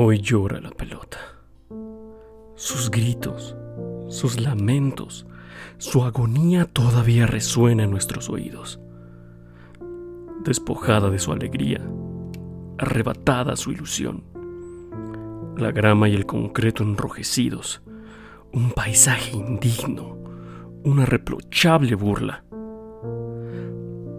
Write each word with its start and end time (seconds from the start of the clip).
Hoy 0.00 0.20
llora 0.20 0.60
la 0.60 0.70
pelota. 0.70 1.18
Sus 2.54 2.88
gritos, 2.88 3.56
sus 4.06 4.40
lamentos, 4.40 5.26
su 5.78 6.04
agonía 6.04 6.66
todavía 6.66 7.26
resuena 7.26 7.82
en 7.82 7.90
nuestros 7.90 8.30
oídos. 8.30 8.78
Despojada 10.44 11.10
de 11.10 11.18
su 11.18 11.32
alegría, 11.32 11.84
arrebatada 12.78 13.56
su 13.56 13.72
ilusión, 13.72 14.22
la 15.56 15.72
grama 15.72 16.08
y 16.08 16.14
el 16.14 16.26
concreto 16.26 16.84
enrojecidos, 16.84 17.82
un 18.52 18.70
paisaje 18.70 19.36
indigno, 19.36 20.16
una 20.84 21.06
reprochable 21.06 21.96
burla. 21.96 22.44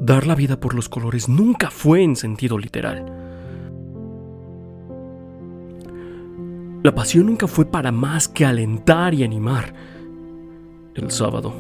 Dar 0.02 0.28
la 0.28 0.36
vida 0.36 0.60
por 0.60 0.76
los 0.76 0.90
colores 0.90 1.30
nunca 1.30 1.72
fue 1.72 2.04
en 2.04 2.18
sentido 2.18 2.58
literal. 2.58 3.29
La 6.82 6.96
pasión 6.96 7.26
nunca 7.26 7.46
fue 7.48 7.66
para 7.66 7.92
más 7.92 8.30
que 8.30 8.46
alentar 8.46 9.14
y 9.14 9.24
animar. 9.24 9.74
El 10.96 11.12
sábado, 11.12 11.54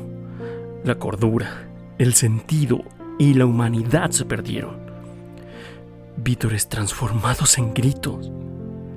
la 0.86 0.95
cordura, 0.95 1.70
el 1.98 2.14
sentido 2.14 2.84
y 3.18 3.34
la 3.34 3.45
humanidad 3.45 4.12
se 4.12 4.23
perdieron. 4.23 4.78
Vítores 6.16 6.70
transformados 6.70 7.58
en 7.58 7.73
gritos, 7.73 8.32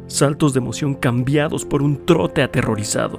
saltos 0.07 0.53
de 0.53 0.61
emoción 0.61 0.95
cambiados 0.95 1.65
por 1.65 1.83
un 1.83 2.07
trote 2.07 2.43
aterrorizado. 2.43 3.19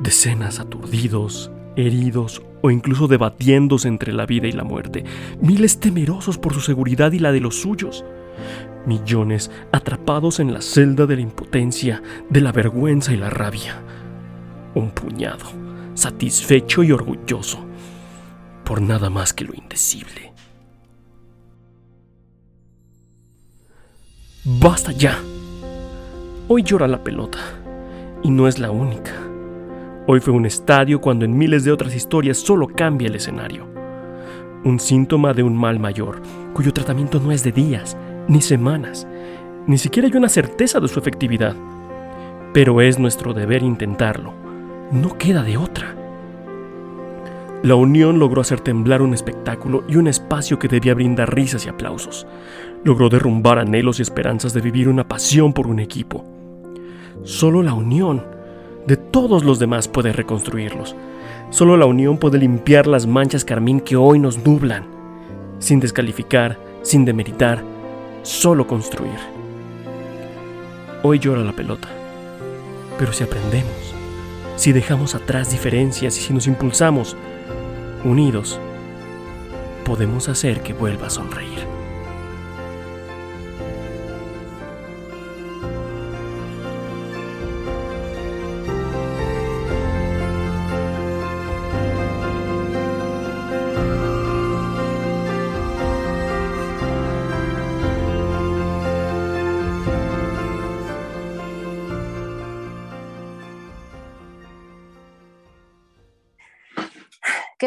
Decenas 0.00 0.58
aturdidos, 0.58 1.52
heridos 1.76 2.42
o 2.60 2.72
incluso 2.72 3.06
debatiéndose 3.06 3.86
entre 3.86 4.12
la 4.12 4.26
vida 4.26 4.48
y 4.48 4.52
la 4.52 4.64
muerte. 4.64 5.04
Miles 5.40 5.78
temerosos 5.78 6.38
por 6.38 6.54
su 6.54 6.60
seguridad 6.60 7.12
y 7.12 7.20
la 7.20 7.30
de 7.30 7.40
los 7.40 7.60
suyos. 7.60 8.04
Millones 8.86 9.50
atrapados 9.72 10.40
en 10.40 10.52
la 10.52 10.62
celda 10.62 11.06
de 11.06 11.16
la 11.16 11.22
impotencia, 11.22 12.02
de 12.30 12.40
la 12.40 12.52
vergüenza 12.52 13.12
y 13.12 13.16
la 13.16 13.30
rabia. 13.30 13.82
Un 14.74 14.90
puñado, 14.90 15.46
satisfecho 15.94 16.82
y 16.82 16.92
orgulloso, 16.92 17.58
por 18.64 18.80
nada 18.80 19.10
más 19.10 19.32
que 19.32 19.44
lo 19.44 19.54
indecible. 19.54 20.32
Basta 24.44 24.92
ya. 24.92 25.18
Hoy 26.48 26.62
llora 26.62 26.88
la 26.88 27.04
pelota, 27.04 27.38
y 28.22 28.30
no 28.30 28.48
es 28.48 28.58
la 28.58 28.70
única. 28.70 29.12
Hoy 30.06 30.20
fue 30.20 30.32
un 30.32 30.46
estadio 30.46 31.02
cuando 31.02 31.26
en 31.26 31.36
miles 31.36 31.64
de 31.64 31.72
otras 31.72 31.94
historias 31.94 32.38
solo 32.38 32.66
cambia 32.66 33.08
el 33.08 33.16
escenario. 33.16 33.66
Un 34.64 34.80
síntoma 34.80 35.34
de 35.34 35.42
un 35.42 35.54
mal 35.54 35.78
mayor, 35.78 36.22
cuyo 36.54 36.72
tratamiento 36.72 37.20
no 37.20 37.30
es 37.30 37.44
de 37.44 37.52
días, 37.52 37.94
ni 38.28 38.42
semanas, 38.42 39.06
ni 39.66 39.78
siquiera 39.78 40.08
hay 40.08 40.16
una 40.16 40.28
certeza 40.28 40.80
de 40.80 40.88
su 40.88 40.98
efectividad. 40.98 41.56
Pero 42.52 42.80
es 42.80 42.98
nuestro 42.98 43.34
deber 43.34 43.62
intentarlo. 43.62 44.32
No 44.92 45.18
queda 45.18 45.42
de 45.42 45.56
otra. 45.56 45.94
La 47.62 47.74
unión 47.74 48.18
logró 48.18 48.40
hacer 48.40 48.60
temblar 48.60 49.02
un 49.02 49.14
espectáculo 49.14 49.82
y 49.88 49.96
un 49.96 50.06
espacio 50.06 50.58
que 50.58 50.68
debía 50.68 50.94
brindar 50.94 51.34
risas 51.34 51.66
y 51.66 51.68
aplausos. 51.68 52.26
Logró 52.84 53.08
derrumbar 53.08 53.58
anhelos 53.58 53.98
y 53.98 54.02
esperanzas 54.02 54.54
de 54.54 54.60
vivir 54.60 54.88
una 54.88 55.08
pasión 55.08 55.52
por 55.52 55.66
un 55.66 55.80
equipo. 55.80 56.24
Solo 57.24 57.62
la 57.62 57.74
unión 57.74 58.24
de 58.86 58.96
todos 58.96 59.44
los 59.44 59.58
demás 59.58 59.88
puede 59.88 60.12
reconstruirlos. 60.12 60.94
Solo 61.50 61.76
la 61.76 61.86
unión 61.86 62.18
puede 62.18 62.38
limpiar 62.38 62.86
las 62.86 63.06
manchas 63.06 63.44
carmín 63.44 63.80
que 63.80 63.96
hoy 63.96 64.18
nos 64.18 64.44
nublan, 64.46 64.84
sin 65.58 65.80
descalificar, 65.80 66.58
sin 66.82 67.04
demeritar, 67.04 67.62
solo 68.22 68.66
construir. 68.66 69.18
Hoy 71.02 71.18
llora 71.18 71.42
la 71.42 71.52
pelota, 71.52 71.88
pero 72.98 73.12
si 73.12 73.24
aprendemos, 73.24 73.94
si 74.56 74.72
dejamos 74.72 75.14
atrás 75.14 75.50
diferencias 75.50 76.18
y 76.18 76.20
si 76.20 76.34
nos 76.34 76.46
impulsamos, 76.46 77.16
unidos, 78.04 78.60
podemos 79.84 80.28
hacer 80.28 80.62
que 80.62 80.72
vuelva 80.72 81.06
a 81.06 81.10
sonreír. 81.10 81.77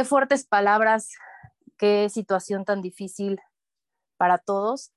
Qué 0.02 0.06
fuertes 0.06 0.48
palabras, 0.48 1.12
qué 1.78 2.10
situación 2.10 2.66
tan 2.66 2.82
difícil 2.82 3.40
para 4.18 4.40
todos, 4.40 4.92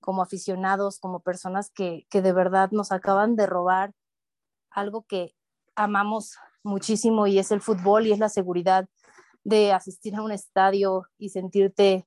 como 0.00 0.22
aficionados, 0.22 1.00
como 1.00 1.24
personas 1.24 1.72
que, 1.72 2.06
que 2.08 2.22
de 2.22 2.32
verdad 2.32 2.70
nos 2.70 2.92
acaban 2.92 3.34
de 3.34 3.46
robar 3.46 3.94
algo 4.70 5.02
que 5.02 5.34
amamos 5.74 6.36
muchísimo 6.62 7.26
y 7.26 7.40
es 7.40 7.50
el 7.50 7.60
fútbol 7.60 8.06
y 8.06 8.12
es 8.12 8.20
la 8.20 8.28
seguridad 8.28 8.88
de 9.42 9.72
asistir 9.72 10.14
a 10.14 10.22
un 10.22 10.30
estadio 10.30 11.08
y 11.18 11.30
sentirte 11.30 12.06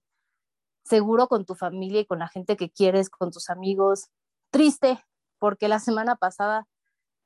seguro 0.85 1.27
con 1.27 1.43
tu 1.43 1.55
familia 1.55 1.99
y 1.99 2.05
con 2.05 2.19
la 2.19 2.29
gente 2.29 2.55
que 2.55 2.71
quieres, 2.71 3.09
con 3.09 3.31
tus 3.31 3.49
amigos. 3.49 4.07
Triste, 4.51 5.03
porque 5.37 5.67
la 5.67 5.79
semana 5.79 6.15
pasada 6.15 6.65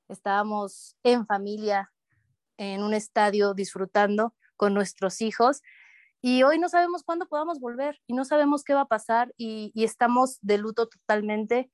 estábamos 0.07 0.97
en 1.03 1.27
familia 1.27 1.93
en 2.57 2.81
un 2.81 2.95
estadio 2.95 3.53
disfrutando 3.53 4.33
con 4.57 4.73
nuestros 4.73 5.21
hijos 5.21 5.61
y 6.27 6.41
hoy 6.41 6.57
no 6.57 6.69
sabemos 6.69 7.03
cuándo 7.03 7.27
podamos 7.27 7.59
volver 7.59 8.01
y 8.07 8.13
no 8.13 8.25
sabemos 8.25 8.63
qué 8.63 8.73
va 8.73 8.81
a 8.81 8.87
pasar 8.87 9.31
y, 9.37 9.71
estamos 9.75 10.39
de 10.41 10.57
luto 10.57 10.87
totalmente. 10.87 11.69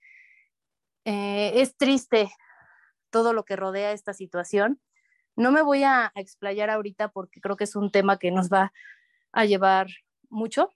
Eh, 1.05 1.53
es 1.55 1.77
triste 1.77 2.29
todo 3.11 3.31
lo 3.31 3.45
que 3.45 3.55
rodea 3.55 3.93
esta 3.93 4.13
situación. 4.13 4.81
No 5.37 5.53
me 5.53 5.61
voy 5.61 5.83
a, 5.83 6.11
explayar 6.15 6.69
ahorita 6.69 7.13
porque 7.13 7.39
creo 7.39 7.55
que 7.55 7.63
es 7.63 7.77
un 7.77 7.91
tema 7.91 8.19
que 8.19 8.29
nos 8.29 8.49
va 8.49 8.73
a 9.31 9.45
llevar 9.45 9.87
mucho, 10.29 10.69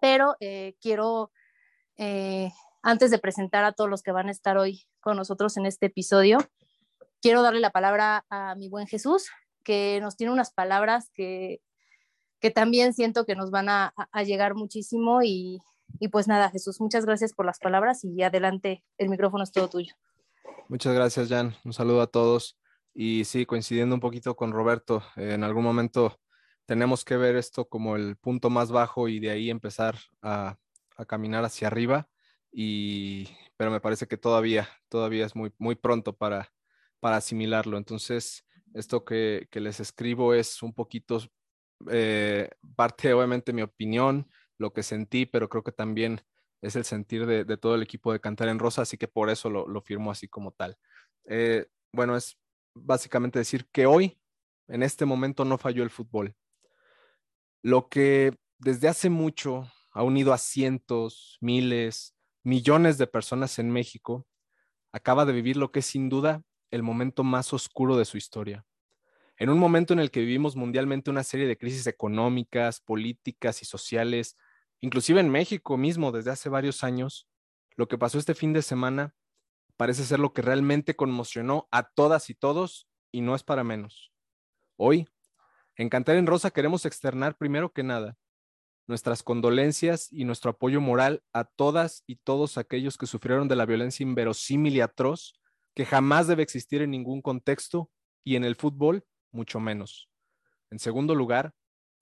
pero 0.00 0.36
eh, 0.38 0.76
quiero, 0.80 1.32
eh, 1.96 2.52
antes 2.80 3.10
de 3.10 3.18
presentar 3.18 3.64
a 3.64 3.72
todos 3.72 3.90
los 3.90 4.04
que 4.04 4.12
van 4.12 4.28
a 4.28 4.30
estar 4.30 4.56
hoy 4.56 4.86
con 5.00 5.16
nosotros 5.16 5.56
en 5.56 5.66
este 5.66 5.86
episodio, 5.86 6.38
quiero 7.20 7.42
darle 7.42 7.58
la 7.58 7.70
palabra 7.70 8.24
a 8.30 8.54
mi 8.54 8.68
buen 8.68 8.86
Jesús, 8.86 9.28
que 9.62 9.98
nos 10.00 10.16
tiene 10.16 10.32
unas 10.32 10.52
palabras 10.52 11.10
que, 11.14 11.60
que 12.40 12.50
también 12.50 12.92
siento 12.92 13.24
que 13.24 13.36
nos 13.36 13.50
van 13.50 13.68
a, 13.68 13.94
llegar 14.24 14.54
muchísimo 14.54 15.22
y, 15.22 15.60
y, 16.00 16.08
pues 16.08 16.28
nada, 16.28 16.50
Jesús, 16.50 16.80
muchas 16.80 17.06
gracias 17.06 17.32
por 17.32 17.46
las 17.46 17.58
palabras 17.58 18.04
y 18.04 18.22
adelante, 18.22 18.84
el 18.98 19.08
micrófono 19.08 19.44
es 19.44 19.52
todo 19.52 19.68
tuyo. 19.68 19.94
Muchas 20.68 20.94
gracias, 20.94 21.28
Jan. 21.28 21.54
Un 21.64 21.72
saludo 21.72 22.02
a 22.02 22.06
todos. 22.06 22.58
Y 22.94 23.24
sí, 23.24 23.46
coincidiendo 23.46 23.94
un 23.94 24.00
poquito 24.00 24.36
con 24.36 24.52
Roberto, 24.52 25.02
en 25.16 25.44
algún 25.44 25.64
momento 25.64 26.18
tenemos 26.66 27.04
que 27.04 27.16
ver 27.16 27.36
esto 27.36 27.68
como 27.68 27.96
el 27.96 28.16
punto 28.16 28.50
más 28.50 28.70
bajo 28.70 29.08
y 29.08 29.18
de 29.18 29.30
ahí 29.30 29.50
empezar 29.50 29.96
a, 30.20 30.56
a 30.96 31.04
caminar 31.04 31.44
hacia 31.44 31.68
arriba. 31.68 32.08
Y, 32.50 33.28
pero 33.56 33.70
me 33.70 33.80
parece 33.80 34.06
que 34.06 34.16
todavía, 34.16 34.68
todavía 34.88 35.24
es 35.24 35.34
muy, 35.34 35.52
muy 35.58 35.74
pronto 35.74 36.14
para, 36.14 36.52
para 37.00 37.16
asimilarlo. 37.16 37.78
Entonces, 37.78 38.44
esto 38.74 39.04
que, 39.04 39.48
les 39.52 39.80
escribo 39.80 40.34
es 40.34 40.62
un 40.62 40.72
poquito 40.72 41.20
eh, 41.90 42.50
parte, 42.76 43.12
obviamente, 43.12 43.52
mi 43.52 43.62
opinión, 43.62 44.30
lo 44.58 44.72
que 44.72 44.82
sentí, 44.82 45.26
pero 45.26 45.48
creo 45.48 45.62
que 45.62 45.72
también 45.72 46.22
es 46.60 46.76
el 46.76 46.84
sentir 46.84 47.26
de, 47.26 47.56
todo 47.56 47.74
el 47.74 47.82
equipo 47.82 48.12
de 48.12 48.20
Cantar 48.20 48.48
en 48.48 48.58
Rosa, 48.58 48.82
así 48.82 48.96
que 48.96 49.08
por 49.08 49.30
eso 49.30 49.50
lo, 49.50 49.80
firmo 49.82 50.10
así 50.10 50.28
como 50.28 50.52
tal. 50.52 50.76
Eh, 51.24 51.66
bueno, 51.92 52.16
es 52.16 52.38
básicamente 52.74 53.38
decir 53.38 53.66
que 53.72 53.86
hoy, 53.86 54.18
en 54.68 54.82
este 54.82 55.04
momento, 55.04 55.44
no 55.44 55.58
falló 55.58 55.82
el 55.82 55.90
fútbol. 55.90 56.36
Lo 57.62 57.88
que 57.88 58.36
desde 58.58 58.88
hace 58.88 59.10
mucho 59.10 59.68
ha 59.92 60.02
unido 60.02 60.32
a 60.32 60.38
cientos, 60.38 61.36
miles, 61.40 62.14
millones 62.44 62.96
de 62.96 63.06
personas 63.06 63.58
en 63.58 63.70
México, 63.70 64.26
acaba 64.92 65.24
de 65.24 65.32
vivir 65.32 65.56
lo 65.56 65.72
que 65.72 65.80
es 65.80 65.86
sin 65.86 66.08
duda 66.08 66.42
el 66.72 66.82
momento 66.82 67.22
más 67.22 67.52
oscuro 67.52 67.96
de 67.96 68.04
su 68.04 68.16
historia. 68.16 68.66
En 69.36 69.50
un 69.50 69.58
momento 69.58 69.92
en 69.92 70.00
el 70.00 70.10
que 70.10 70.20
vivimos 70.20 70.56
mundialmente 70.56 71.10
una 71.10 71.22
serie 71.22 71.46
de 71.46 71.56
crisis 71.56 71.86
económicas, 71.86 72.80
políticas 72.80 73.62
y 73.62 73.64
sociales, 73.64 74.36
inclusive 74.80 75.20
en 75.20 75.30
México 75.30 75.76
mismo 75.76 76.10
desde 76.10 76.32
hace 76.32 76.48
varios 76.48 76.82
años, 76.82 77.28
lo 77.76 77.88
que 77.88 77.98
pasó 77.98 78.18
este 78.18 78.34
fin 78.34 78.52
de 78.52 78.62
semana 78.62 79.14
parece 79.76 80.04
ser 80.04 80.18
lo 80.18 80.32
que 80.32 80.42
realmente 80.42 80.96
conmocionó 80.96 81.68
a 81.70 81.84
todas 81.84 82.30
y 82.30 82.34
todos 82.34 82.88
y 83.10 83.20
no 83.20 83.34
es 83.34 83.42
para 83.42 83.64
menos. 83.64 84.12
Hoy, 84.76 85.08
en 85.76 85.88
Cantar 85.88 86.16
en 86.16 86.26
Rosa 86.26 86.50
queremos 86.50 86.84
externar 86.86 87.36
primero 87.36 87.72
que 87.72 87.82
nada 87.82 88.16
nuestras 88.86 89.22
condolencias 89.22 90.08
y 90.12 90.24
nuestro 90.24 90.50
apoyo 90.50 90.80
moral 90.80 91.22
a 91.32 91.44
todas 91.44 92.04
y 92.06 92.16
todos 92.16 92.58
aquellos 92.58 92.98
que 92.98 93.06
sufrieron 93.06 93.48
de 93.48 93.56
la 93.56 93.66
violencia 93.66 94.02
inverosímil 94.02 94.76
y 94.76 94.80
atroz 94.80 95.34
que 95.74 95.86
jamás 95.86 96.26
debe 96.26 96.42
existir 96.42 96.82
en 96.82 96.90
ningún 96.90 97.22
contexto 97.22 97.90
y 98.24 98.36
en 98.36 98.44
el 98.44 98.56
fútbol 98.56 99.04
mucho 99.30 99.60
menos. 99.60 100.08
En 100.70 100.78
segundo 100.78 101.14
lugar, 101.14 101.54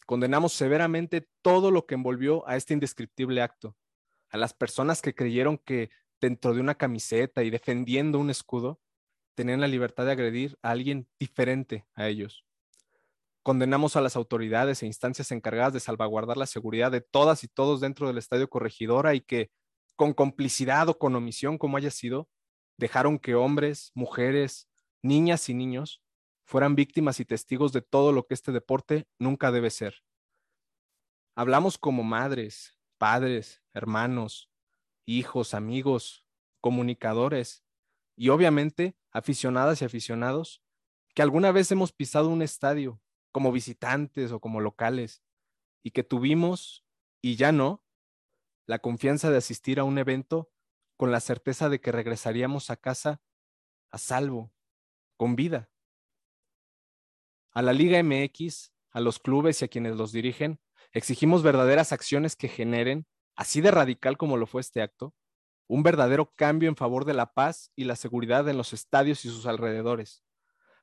condenamos 0.07 0.53
severamente 0.53 1.29
todo 1.43 1.71
lo 1.71 1.87
que 1.87 1.95
envolvió 1.95 2.47
a 2.49 2.57
este 2.57 2.75
indescriptible 2.75 3.43
acto, 3.43 3.77
a 4.29 4.37
las 4.37 4.55
personas 4.55 5.03
que 5.03 5.15
creyeron 5.15 5.59
que 5.59 5.91
dentro 6.21 6.55
de 6.55 6.61
una 6.61 6.75
camiseta 6.75 7.43
y 7.43 7.51
defendiendo 7.51 8.19
un 8.19 8.31
escudo, 8.31 8.81
tenían 9.35 9.61
la 9.61 9.69
libertad 9.69 10.05
de 10.05 10.13
agredir 10.13 10.59
a 10.63 10.71
alguien 10.71 11.09
diferente 11.19 11.87
a 11.95 12.09
ellos. 12.09 12.45
Condenamos 13.43 13.97
a 13.97 14.03
las 14.03 14.17
autoridades 14.17 14.83
e 14.83 14.87
instancias 14.87 15.33
encargadas 15.33 15.73
de 15.73 15.81
salvaguardar 15.81 16.37
la 16.37 16.47
seguridad 16.47 16.93
de 16.93 17.01
todas 17.01 17.43
y 17.43 17.49
todos 17.49 17.81
dentro 17.81 18.07
del 18.07 18.19
estadio 18.19 18.51
corregidora 18.51 19.15
y 19.15 19.23
que, 19.23 19.51
con 19.97 20.13
complicidad 20.13 20.89
o 20.89 20.99
con 20.99 21.17
omisión 21.17 21.57
como 21.57 21.79
haya 21.79 21.91
sido, 21.91 22.29
dejaron 22.81 23.19
que 23.19 23.35
hombres, 23.35 23.93
mujeres, 23.95 24.69
niñas 25.03 25.49
y 25.51 25.55
niños 25.55 26.03
fueran 26.45 26.75
víctimas 26.75 27.21
y 27.21 27.27
testigos 27.27 27.73
de 27.73 27.83
todo 27.83 28.11
lo 28.11 28.27
que 28.27 28.35
este 28.35 28.53
deporte 28.53 29.07
nunca 29.19 29.53
debe 29.53 29.71
ser. 29.71 30.03
Hablamos 31.37 31.77
como 31.79 32.03
madres, 32.03 32.79
padres, 32.99 33.63
hermanos, 33.75 34.51
hijos, 35.07 35.53
amigos, 35.55 36.27
comunicadores 36.61 37.65
y 38.17 38.31
obviamente 38.31 38.97
aficionadas 39.13 39.83
y 39.83 39.85
aficionados 39.85 40.63
que 41.15 41.23
alguna 41.23 41.53
vez 41.53 41.71
hemos 41.71 41.93
pisado 41.93 42.29
un 42.29 42.41
estadio 42.41 43.01
como 43.31 43.53
visitantes 43.53 44.33
o 44.33 44.41
como 44.41 44.61
locales 44.61 45.23
y 45.83 45.91
que 45.91 46.03
tuvimos, 46.03 46.85
y 47.23 47.37
ya 47.37 47.53
no, 47.53 47.85
la 48.67 48.79
confianza 48.79 49.31
de 49.31 49.37
asistir 49.37 49.81
a 49.81 49.85
un 49.85 49.99
evento 49.99 50.51
con 51.01 51.13
la 51.13 51.21
certeza 51.21 51.71
de 51.71 51.81
que 51.81 51.93
regresaríamos 51.93 52.69
a 52.69 52.77
casa 52.77 53.23
a 53.91 53.97
salvo, 53.97 54.53
con 55.17 55.35
vida. 55.35 55.71
A 57.53 57.63
la 57.63 57.73
Liga 57.73 58.03
MX, 58.03 58.75
a 58.91 59.01
los 59.01 59.19
clubes 59.19 59.63
y 59.63 59.65
a 59.65 59.69
quienes 59.69 59.97
los 59.97 60.13
dirigen, 60.13 60.61
exigimos 60.93 61.43
verdaderas 61.43 61.93
acciones 61.95 62.37
que 62.37 62.49
generen, 62.49 63.07
así 63.35 63.63
de 63.63 63.71
radical 63.71 64.19
como 64.19 64.37
lo 64.37 64.47
fue 64.47 64.61
este 64.61 64.83
acto, 64.83 65.15
un 65.69 65.83
verdadero 65.83 66.35
cambio 66.37 66.69
en 66.69 66.77
favor 66.77 67.07
de 67.07 67.15
la 67.15 67.33
paz 67.33 67.73
y 67.75 67.85
la 67.85 67.97
seguridad 67.97 68.47
en 68.51 68.59
los 68.59 68.75
estadios 68.75 69.25
y 69.25 69.31
sus 69.31 69.47
alrededores, 69.47 70.23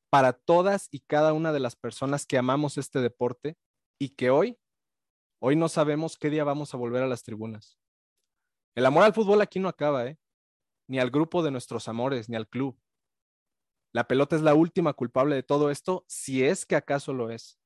para 0.09 0.33
todas 0.33 0.87
y 0.89 1.01
cada 1.01 1.33
una 1.33 1.53
de 1.53 1.59
las 1.59 1.75
personas 1.75 2.25
que 2.25 2.39
amamos 2.39 2.79
este 2.79 3.01
deporte 3.01 3.55
y 3.99 4.15
que 4.15 4.31
hoy, 4.31 4.57
hoy 5.37 5.55
no 5.55 5.69
sabemos 5.69 6.17
qué 6.17 6.31
día 6.31 6.43
vamos 6.43 6.73
a 6.73 6.77
volver 6.77 7.03
a 7.03 7.07
las 7.07 7.21
tribunas. 7.21 7.77
El 8.77 8.85
amor 8.85 9.03
al 9.03 9.13
fútbol 9.13 9.41
aquí 9.41 9.59
no 9.59 9.69
acaba, 9.69 10.05
¿eh? 10.05 10.19
Ni 10.87 10.99
al 10.99 11.09
grupo 11.09 11.41
de 11.41 11.49
nuestros 11.49 11.87
amores, 11.87 12.29
ni 12.29 12.35
al 12.35 12.47
club. 12.47 12.79
La 13.91 14.07
pelota 14.07 14.35
es 14.35 14.43
la 14.43 14.53
última 14.53 14.93
culpable 14.93 15.33
de 15.33 15.41
todo 15.41 15.71
esto, 15.71 16.05
si 16.07 16.43
es 16.43 16.65
que 16.65 16.75
acaso 16.75 17.11
lo 17.13 17.31
es. 17.31 17.59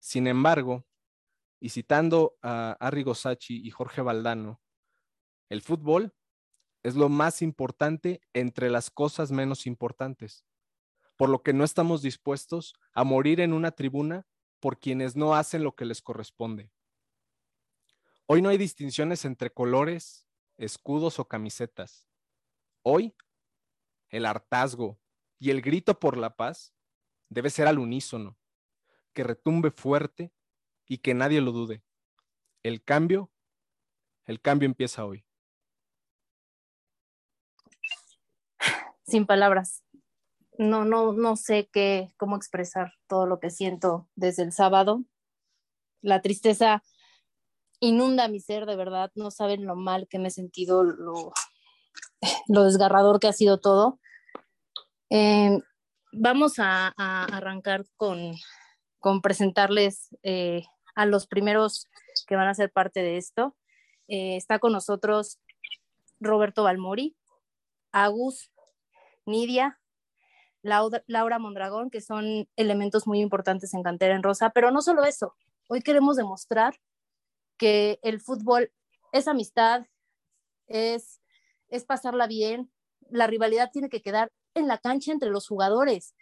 Sin 0.00 0.26
embargo, 0.26 0.86
y 1.60 1.68
citando 1.68 2.38
a 2.40 2.72
Arrigo 2.80 3.14
Sacchi 3.14 3.60
y 3.64 3.70
Jorge 3.70 4.00
Valdano, 4.00 4.62
el 5.50 5.60
fútbol 5.60 6.14
es 6.82 6.96
lo 6.96 7.10
más 7.10 7.42
importante 7.42 8.22
entre 8.32 8.70
las 8.70 8.90
cosas 8.90 9.30
menos 9.30 9.66
importantes 9.66 10.46
por 11.16 11.28
lo 11.28 11.42
que 11.42 11.52
no 11.52 11.64
estamos 11.64 12.02
dispuestos 12.02 12.74
a 12.92 13.04
morir 13.04 13.40
en 13.40 13.52
una 13.52 13.70
tribuna 13.70 14.26
por 14.60 14.78
quienes 14.78 15.16
no 15.16 15.34
hacen 15.34 15.62
lo 15.62 15.74
que 15.74 15.84
les 15.84 16.02
corresponde. 16.02 16.70
Hoy 18.26 18.40
no 18.40 18.48
hay 18.48 18.56
distinciones 18.56 19.24
entre 19.24 19.50
colores, 19.50 20.26
escudos 20.56 21.18
o 21.18 21.28
camisetas. 21.28 22.08
Hoy, 22.82 23.14
el 24.08 24.24
hartazgo 24.24 24.98
y 25.38 25.50
el 25.50 25.60
grito 25.60 25.98
por 25.98 26.16
la 26.16 26.36
paz 26.36 26.74
debe 27.28 27.50
ser 27.50 27.66
al 27.66 27.78
unísono, 27.78 28.38
que 29.12 29.24
retumbe 29.24 29.70
fuerte 29.70 30.32
y 30.86 30.98
que 30.98 31.12
nadie 31.12 31.40
lo 31.40 31.52
dude. 31.52 31.82
El 32.62 32.82
cambio, 32.82 33.30
el 34.24 34.40
cambio 34.40 34.66
empieza 34.66 35.04
hoy. 35.04 35.26
Sin 39.06 39.26
palabras 39.26 39.84
no, 40.58 40.84
no, 40.84 41.12
no 41.12 41.36
sé 41.36 41.68
qué, 41.72 42.12
cómo 42.16 42.36
expresar 42.36 42.94
todo 43.06 43.26
lo 43.26 43.40
que 43.40 43.50
siento 43.50 44.08
desde 44.14 44.42
el 44.42 44.52
sábado. 44.52 45.04
La 46.00 46.22
tristeza 46.22 46.82
inunda 47.84 48.28
mi 48.28 48.40
ser, 48.40 48.66
de 48.66 48.76
verdad. 48.76 49.10
No 49.14 49.30
saben 49.30 49.66
lo 49.66 49.76
mal 49.76 50.08
que 50.08 50.18
me 50.18 50.28
he 50.28 50.30
sentido, 50.30 50.82
lo, 50.82 51.32
desgarrador 52.48 53.20
que 53.20 53.28
ha 53.28 53.32
sido 53.32 53.58
todo. 53.58 53.98
Eh, 55.10 55.58
vamos 56.12 56.54
a, 56.58 56.88
arrancar 56.96 57.84
con, 57.96 58.34
con 58.98 59.20
presentarles 59.20 60.16
eh, 60.22 60.64
a 60.94 61.06
los 61.06 61.26
primeros 61.26 61.88
que 62.26 62.36
van 62.36 62.48
a 62.48 62.54
ser 62.54 62.70
parte 62.70 63.02
de 63.02 63.16
esto. 63.16 63.56
Eh, 64.08 64.36
está 64.36 64.58
con 64.58 64.72
nosotros 64.72 65.38
Roberto 66.20 66.64
Balmori, 66.64 67.16
Agus, 67.92 68.50
Nidia, 69.26 69.80
Laura 70.62 71.38
Mondragón, 71.38 71.90
que 71.90 72.00
son 72.00 72.48
elementos 72.56 73.06
muy 73.06 73.20
importantes 73.20 73.74
en 73.74 73.82
Cantera 73.82 74.14
en 74.14 74.22
Rosa, 74.22 74.50
pero 74.50 74.70
no 74.70 74.80
solo 74.80 75.04
eso, 75.04 75.34
hoy 75.68 75.82
queremos 75.82 76.16
demostrar 76.16 76.74
que 77.56 77.98
el 78.02 78.20
fútbol 78.20 78.72
es 79.12 79.28
amistad, 79.28 79.86
es, 80.66 81.20
es 81.68 81.84
pasarla 81.84 82.26
bien, 82.26 82.70
la 83.10 83.26
rivalidad 83.26 83.70
tiene 83.72 83.88
que 83.88 84.02
quedar 84.02 84.32
en 84.54 84.68
la 84.68 84.78
cancha 84.78 85.12
entre 85.12 85.30
los 85.30 85.46
jugadores 85.46 86.14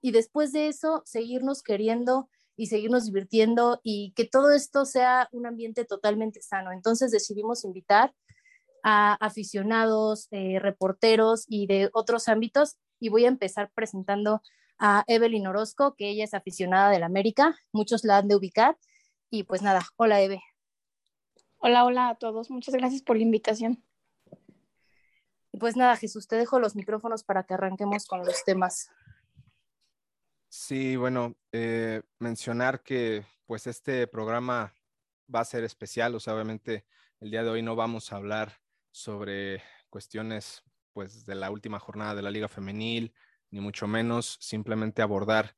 y 0.00 0.12
después 0.12 0.52
de 0.52 0.68
eso 0.68 1.02
seguirnos 1.04 1.62
queriendo 1.62 2.28
y 2.56 2.66
seguirnos 2.66 3.06
divirtiendo 3.06 3.80
y 3.82 4.12
que 4.14 4.26
todo 4.26 4.50
esto 4.52 4.84
sea 4.84 5.28
un 5.32 5.46
ambiente 5.46 5.84
totalmente 5.84 6.40
sano. 6.40 6.72
Entonces 6.72 7.10
decidimos 7.10 7.64
invitar 7.64 8.14
a 8.82 9.14
aficionados, 9.14 10.28
eh, 10.30 10.58
reporteros 10.60 11.46
y 11.48 11.66
de 11.66 11.90
otros 11.94 12.28
ámbitos 12.28 12.76
y 13.00 13.08
voy 13.08 13.24
a 13.24 13.28
empezar 13.28 13.70
presentando 13.74 14.42
a 14.78 15.04
Evelyn 15.06 15.46
Orozco, 15.46 15.94
que 15.96 16.10
ella 16.10 16.24
es 16.24 16.34
aficionada 16.34 16.90
del 16.90 17.02
América, 17.02 17.56
muchos 17.72 18.04
la 18.04 18.18
han 18.18 18.28
de 18.28 18.36
ubicar. 18.36 18.76
Y 19.30 19.44
pues 19.44 19.62
nada, 19.62 19.86
hola 19.96 20.20
Eve. 20.20 20.42
Hola, 21.66 21.86
hola 21.86 22.10
a 22.10 22.14
todos, 22.16 22.50
muchas 22.50 22.74
gracias 22.74 23.00
por 23.00 23.16
la 23.16 23.22
invitación. 23.22 23.82
Y 25.50 25.56
pues 25.56 25.76
nada, 25.76 25.96
Jesús, 25.96 26.28
te 26.28 26.36
dejo 26.36 26.60
los 26.60 26.76
micrófonos 26.76 27.24
para 27.24 27.44
que 27.44 27.54
arranquemos 27.54 28.04
con 28.04 28.18
los 28.22 28.44
temas. 28.44 28.90
Sí, 30.50 30.96
bueno, 30.96 31.36
eh, 31.52 32.02
mencionar 32.18 32.82
que 32.82 33.24
pues 33.46 33.66
este 33.66 34.06
programa 34.06 34.74
va 35.34 35.40
a 35.40 35.46
ser 35.46 35.64
especial, 35.64 36.14
o 36.14 36.20
sea, 36.20 36.34
obviamente 36.34 36.84
el 37.20 37.30
día 37.30 37.42
de 37.42 37.48
hoy 37.48 37.62
no 37.62 37.74
vamos 37.74 38.12
a 38.12 38.16
hablar 38.16 38.60
sobre 38.90 39.62
cuestiones 39.88 40.64
pues 40.92 41.24
de 41.24 41.34
la 41.34 41.50
última 41.50 41.78
jornada 41.78 42.14
de 42.14 42.20
la 42.20 42.30
Liga 42.30 42.48
Femenil, 42.48 43.14
ni 43.50 43.60
mucho 43.60 43.86
menos, 43.86 44.36
simplemente 44.38 45.00
abordar 45.00 45.56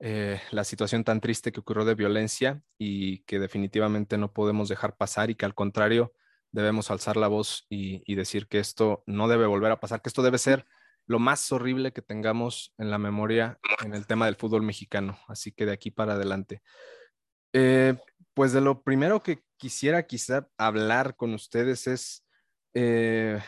eh, 0.00 0.40
la 0.50 0.64
situación 0.64 1.04
tan 1.04 1.20
triste 1.20 1.52
que 1.52 1.60
ocurrió 1.60 1.84
de 1.84 1.94
violencia 1.94 2.62
y 2.78 3.18
que 3.24 3.38
definitivamente 3.38 4.16
no 4.16 4.32
podemos 4.32 4.68
dejar 4.68 4.96
pasar 4.96 5.30
y 5.30 5.34
que 5.34 5.44
al 5.44 5.54
contrario 5.54 6.14
debemos 6.52 6.90
alzar 6.90 7.16
la 7.16 7.28
voz 7.28 7.66
y, 7.68 8.14
decir 8.14 8.48
que 8.48 8.58
esto 8.58 9.04
no 9.06 9.28
debe 9.28 9.46
volver 9.46 9.70
a 9.70 9.80
pasar, 9.80 10.02
que 10.02 10.08
esto 10.08 10.22
debe 10.22 10.38
ser 10.38 10.66
lo 11.06 11.18
más 11.18 11.50
horrible 11.52 11.92
que 11.92 12.02
tengamos 12.02 12.72
en 12.78 12.90
la 12.90 12.98
memoria 12.98 13.58
en 13.84 13.94
el 13.94 14.06
tema 14.06 14.26
del 14.26 14.36
fútbol 14.36 14.62
mexicano. 14.62 15.18
Así 15.28 15.52
que 15.52 15.66
de 15.66 15.72
aquí 15.72 15.90
para 15.90 16.14
adelante. 16.14 16.62
Eh, 17.52 17.96
pues 18.34 18.52
de 18.52 18.60
lo 18.60 18.82
primero 18.82 19.22
que 19.22 19.42
quisiera 19.56 20.06
quizá 20.06 20.48
hablar 20.56 21.16
con 21.16 21.34
ustedes 21.34 21.86
es, 21.86 22.24
eh, 22.74 23.40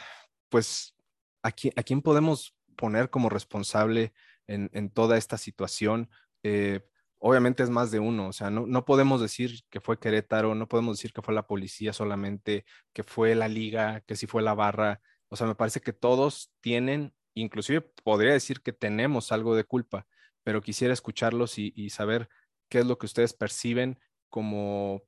pues 0.49 0.95
¿a 1.43 1.51
quién, 1.53 2.03
podemos 2.03 2.55
poner 2.77 3.11
como 3.11 3.29
responsable 3.29 4.13
en, 4.47 4.91
toda 4.91 5.17
esta 5.17 5.39
situación? 5.39 6.11
Eh, 6.43 6.81
obviamente 7.19 7.63
es 7.63 7.71
más 7.71 7.91
de 7.91 8.01
uno, 8.01 8.29
o 8.29 8.33
sea, 8.33 8.51
no, 8.51 8.85
podemos 8.85 9.21
decir 9.21 9.61
que 9.71 9.81
fue 9.81 9.99
Querétaro, 10.01 10.55
no 10.55 10.67
podemos 10.69 10.99
decir 10.99 11.13
que 11.13 11.23
fue 11.23 11.35
la 11.35 11.47
policía 11.47 11.93
solamente, 11.93 12.65
que 12.93 13.05
fue 13.05 13.35
la 13.35 13.49
liga, 13.49 14.01
que 14.01 14.17
sí 14.17 14.27
fue 14.27 14.43
la 14.43 14.55
barra, 14.55 15.01
o 15.29 15.37
sea, 15.37 15.47
me 15.47 15.55
parece 15.55 15.81
que 15.81 15.93
todos 15.93 16.53
tienen, 16.61 17.15
inclusive 17.35 17.81
podría 17.81 18.33
decir 18.33 18.61
que 18.61 18.73
tenemos 18.73 19.31
algo 19.31 19.55
de 19.55 19.65
culpa, 19.65 20.07
pero 20.43 20.63
quisiera 20.63 20.93
escucharlos 20.93 21.59
y, 21.59 21.91
saber 21.91 22.29
qué 22.69 22.81
es 22.81 22.87
lo 22.87 22.99
que 22.99 23.07
ustedes 23.07 23.35
perciben 23.35 24.01
como 24.29 25.03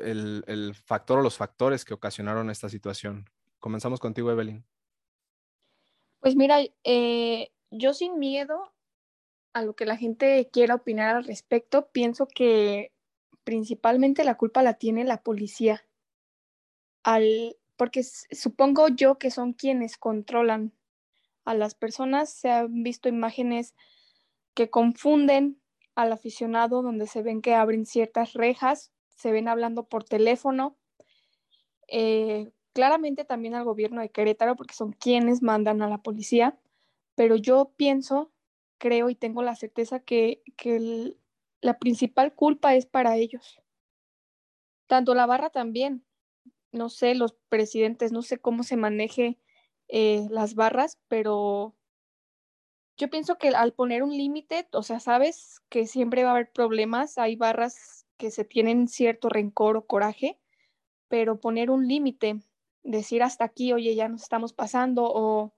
el, 0.00 0.44
el 0.46 0.74
factor 0.74 1.18
o 1.18 1.22
los 1.22 1.36
factores 1.36 1.84
que 1.84 1.94
ocasionaron 1.94 2.48
esta 2.48 2.70
situación. 2.70 3.26
Comenzamos 3.58 4.00
contigo, 4.00 4.30
Evelyn. 4.30 4.64
Pues 6.20 6.34
mira, 6.34 6.58
eh, 6.84 7.52
yo 7.70 7.94
sin 7.94 8.18
miedo 8.18 8.72
a 9.58 9.62
lo 9.62 9.74
que 9.74 9.86
la 9.86 9.96
gente 9.96 10.48
quiera 10.52 10.76
opinar 10.76 11.16
al 11.16 11.24
respecto, 11.24 11.88
pienso 11.90 12.26
que 12.26 12.92
principalmente 13.44 14.24
la 14.24 14.36
culpa 14.36 14.62
la 14.62 14.74
tiene 14.74 15.04
la 15.04 15.22
policía. 15.22 15.84
Al, 17.02 17.56
porque 17.76 18.02
supongo 18.02 18.88
yo 18.88 19.18
que 19.18 19.30
son 19.30 19.52
quienes 19.52 19.96
controlan 19.96 20.72
a 21.44 21.54
las 21.54 21.74
personas. 21.74 22.30
Se 22.30 22.50
han 22.50 22.82
visto 22.82 23.08
imágenes 23.08 23.74
que 24.54 24.70
confunden 24.70 25.60
al 25.94 26.12
aficionado 26.12 26.82
donde 26.82 27.06
se 27.06 27.22
ven 27.22 27.42
que 27.42 27.54
abren 27.54 27.86
ciertas 27.86 28.34
rejas, 28.34 28.92
se 29.16 29.32
ven 29.32 29.48
hablando 29.48 29.88
por 29.88 30.04
teléfono. 30.04 30.76
Eh, 31.88 32.52
claramente 32.72 33.24
también 33.24 33.54
al 33.54 33.64
gobierno 33.64 34.00
de 34.00 34.10
Querétaro 34.10 34.54
porque 34.54 34.74
son 34.74 34.92
quienes 34.92 35.42
mandan 35.42 35.82
a 35.82 35.88
la 35.88 35.98
policía, 35.98 36.58
pero 37.14 37.34
yo 37.36 37.72
pienso, 37.76 38.30
creo 38.78 39.10
y 39.10 39.14
tengo 39.14 39.42
la 39.42 39.56
certeza 39.56 40.00
que, 40.00 40.42
que 40.56 41.14
la 41.60 41.78
principal 41.78 42.34
culpa 42.34 42.74
es 42.74 42.86
para 42.86 43.16
ellos. 43.16 43.60
Tanto 44.86 45.14
la 45.14 45.26
barra 45.26 45.50
también, 45.50 46.04
no 46.72 46.88
sé, 46.88 47.14
los 47.14 47.34
presidentes, 47.48 48.12
no 48.12 48.22
sé 48.22 48.38
cómo 48.38 48.62
se 48.62 48.76
maneje 48.76 49.38
eh, 49.88 50.26
las 50.30 50.54
barras, 50.54 50.98
pero 51.08 51.74
yo 52.96 53.08
pienso 53.10 53.38
que 53.38 53.48
al 53.48 53.72
poner 53.72 54.02
un 54.02 54.10
límite, 54.10 54.68
o 54.72 54.82
sea, 54.82 55.00
sabes 55.00 55.60
que 55.68 55.86
siempre 55.86 56.24
va 56.24 56.30
a 56.30 56.32
haber 56.32 56.50
problemas, 56.50 57.16
hay 57.16 57.36
barras 57.36 58.06
que 58.16 58.30
se 58.30 58.44
tienen 58.44 58.88
cierto 58.88 59.28
rencor 59.28 59.76
o 59.76 59.86
coraje, 59.86 60.38
pero 61.08 61.40
poner 61.40 61.70
un 61.70 61.86
límite, 61.86 62.40
decir 62.82 63.22
hasta 63.22 63.44
aquí, 63.44 63.72
oye, 63.72 63.94
ya 63.94 64.08
nos 64.08 64.22
estamos 64.22 64.52
pasando, 64.52 65.04
o, 65.04 65.54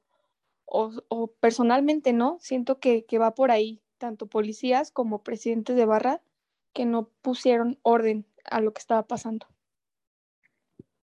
o, 0.70 1.34
personalmente 1.40 2.12
no, 2.12 2.38
siento 2.40 2.78
que, 2.78 3.04
que 3.04 3.18
va 3.18 3.34
por 3.34 3.50
ahí, 3.50 3.82
tanto 3.98 4.26
policías 4.26 4.90
como 4.90 5.22
presidentes 5.22 5.76
de 5.76 5.84
barra, 5.84 6.22
que 6.72 6.86
no 6.86 7.10
pusieron 7.22 7.78
orden 7.82 8.26
a 8.44 8.60
lo 8.60 8.72
que 8.72 8.78
estaba 8.78 9.06
pasando. 9.06 9.46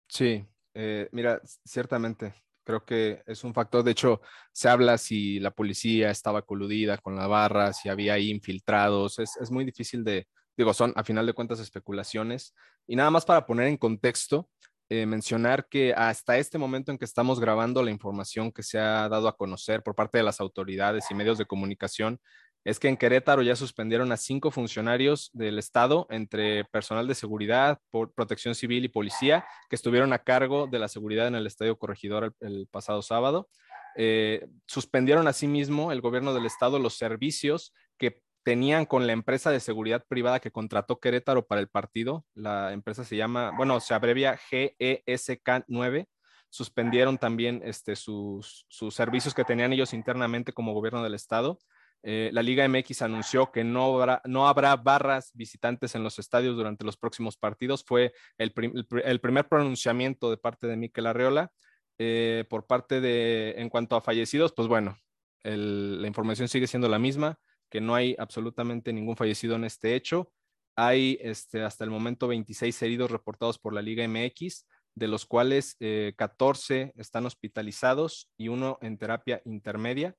Sí, 0.07 0.45
eh, 0.74 1.09
mira, 1.12 1.41
ciertamente, 1.65 2.33
creo 2.63 2.86
que 2.86 3.21
es 3.27 3.43
un 3.43 3.53
factor. 3.53 3.83
De 3.83 3.91
hecho, 3.91 4.21
se 4.53 4.69
habla 4.69 4.97
si 4.97 5.39
la 5.39 5.51
policía 5.51 6.12
estaba 6.12 6.43
coludida 6.43 6.97
con 6.97 7.15
la 7.15 7.27
barra, 7.27 7.74
si 7.74 7.89
había 7.89 8.17
infiltrados. 8.17 9.19
Es, 9.19 9.36
es 9.38 9.51
muy 9.51 9.65
difícil 9.65 10.03
de, 10.05 10.27
digo, 10.55 10.74
son 10.74 10.93
a 10.95 11.03
final 11.03 11.25
de 11.25 11.33
cuentas 11.33 11.59
especulaciones. 11.59 12.55
Y 12.88 12.95
nada 12.95 13.12
más 13.12 13.25
para 13.25 13.45
poner 13.45 13.67
en 13.67 13.77
contexto, 13.77 14.50
eh, 14.89 15.06
mencionar 15.06 15.67
que 15.67 15.94
hasta 15.94 16.38
este 16.38 16.58
momento 16.58 16.91
en 16.91 16.98
que 16.98 17.06
estamos 17.06 17.39
grabando 17.39 17.84
la 17.84 17.91
información 17.91 18.51
que 18.51 18.63
se 18.63 18.79
ha 18.79 19.10
dado 19.10 19.27
a 19.27 19.36
conocer 19.36 19.84
por 19.84 19.96
parte 19.96 20.17
de 20.17 20.24
las 20.24 20.39
autoridades 20.39 21.06
y 21.12 21.13
medios 21.13 21.38
de 21.38 21.46
comunicación 21.46 22.20
es 22.67 22.79
que 22.79 22.89
en 22.89 22.98
Querétaro 22.98 23.41
ya 23.44 23.56
suspendieron 23.56 24.12
a 24.12 24.17
cinco 24.17 24.51
funcionarios 24.51 25.29
del 25.34 25.58
Estado, 25.58 26.06
entre 26.10 26.65
personal 26.65 27.08
de 27.08 27.15
seguridad, 27.15 27.79
protección 28.13 28.56
civil 28.56 28.84
y 28.84 28.89
policía, 28.89 29.46
que 29.70 29.77
estuvieron 29.77 30.12
a 30.12 30.20
cargo 30.20 30.67
de 30.67 30.79
la 30.79 30.89
seguridad 30.89 31.27
en 31.27 31.36
el 31.36 31.48
Estadio 31.48 31.77
Corregidor 31.77 32.34
el, 32.41 32.67
pasado 32.70 33.01
sábado. 33.01 33.48
Eh, 33.96 34.48
suspendieron 34.65 35.29
asimismo 35.29 35.94
el 35.94 36.01
gobierno 36.01 36.34
del 36.34 36.46
Estado 36.46 36.77
los 36.77 36.98
servicios 36.98 37.74
que 37.98 38.22
tenían 38.47 38.85
con 38.85 39.05
la 39.07 39.11
empresa 39.11 39.51
de 39.51 39.59
seguridad 39.59 40.05
privada 40.07 40.39
que 40.39 40.51
contrató 40.51 41.01
Querétaro 41.01 41.45
para 41.47 41.59
el 41.59 41.67
partido. 41.67 42.23
La 42.33 42.71
empresa 42.71 43.03
se 43.03 43.17
llama, 43.17 43.51
bueno, 43.57 43.81
se 43.81 43.93
abrevia 43.93 44.37
GESK 44.37 45.65
9 45.67 46.07
suspendieron 46.49 47.17
también 47.17 47.61
este, 47.65 47.97
sus, 47.97 48.65
sus, 48.69 48.95
servicios 48.95 49.33
que 49.33 49.43
tenían 49.43 49.73
ellos 49.73 49.93
internamente 49.93 50.53
como 50.53 50.73
gobierno 50.73 51.03
del 51.03 51.13
estado. 51.13 51.59
Eh, 52.03 52.29
la 52.31 52.41
Liga 52.41 52.65
MX 52.69 53.01
anunció 53.01 53.51
que 53.51 53.65
no 53.65 53.99
habrá, 53.99 54.21
no 54.23 54.47
habrá 54.47 54.77
barras 54.77 55.31
visitantes 55.33 55.93
en 55.95 56.03
los 56.03 56.17
estadios 56.17 56.55
durante 56.55 56.85
los 56.85 56.95
próximos 56.95 57.35
partidos. 57.35 57.83
Fue 57.85 58.13
el, 58.37 58.53
primer 58.53 59.49
pronunciamiento 59.49 60.29
de 60.29 60.37
parte 60.37 60.67
de 60.67 60.77
Miquel 60.77 61.07
Arreola. 61.07 61.51
Eh, 61.97 62.45
por 62.49 62.65
parte 62.65 63.01
de, 63.01 63.55
en 63.57 63.67
cuanto 63.67 63.97
a 63.97 64.01
fallecidos, 64.01 64.53
pues 64.53 64.69
bueno, 64.69 64.97
la 65.43 66.07
información 66.07 66.47
sigue 66.47 66.67
siendo 66.67 66.87
la 66.87 66.97
misma, 66.97 67.37
que 67.69 67.81
no 67.81 67.95
hay 67.95 68.15
absolutamente 68.17 68.93
ningún 68.93 69.15
fallecido 69.15 69.55
en 69.55 69.63
este 69.63 69.95
hecho. 69.95 70.31
Hay 70.75 71.17
este, 71.21 71.63
hasta 71.63 71.83
el 71.83 71.89
momento 71.89 72.27
26 72.27 72.81
heridos 72.81 73.12
reportados 73.12 73.57
por 73.57 73.74
la 73.74 73.81
Liga 73.81 74.07
MX, 74.07 74.67
de 74.95 75.07
los 75.07 75.25
cuales 75.25 75.77
14 76.15 76.81
eh, 76.81 76.93
están 76.95 77.25
hospitalizados 77.25 78.29
y 78.38 78.47
uno 78.47 78.77
en 78.81 78.97
terapia 78.97 79.41
intermedia 79.45 80.15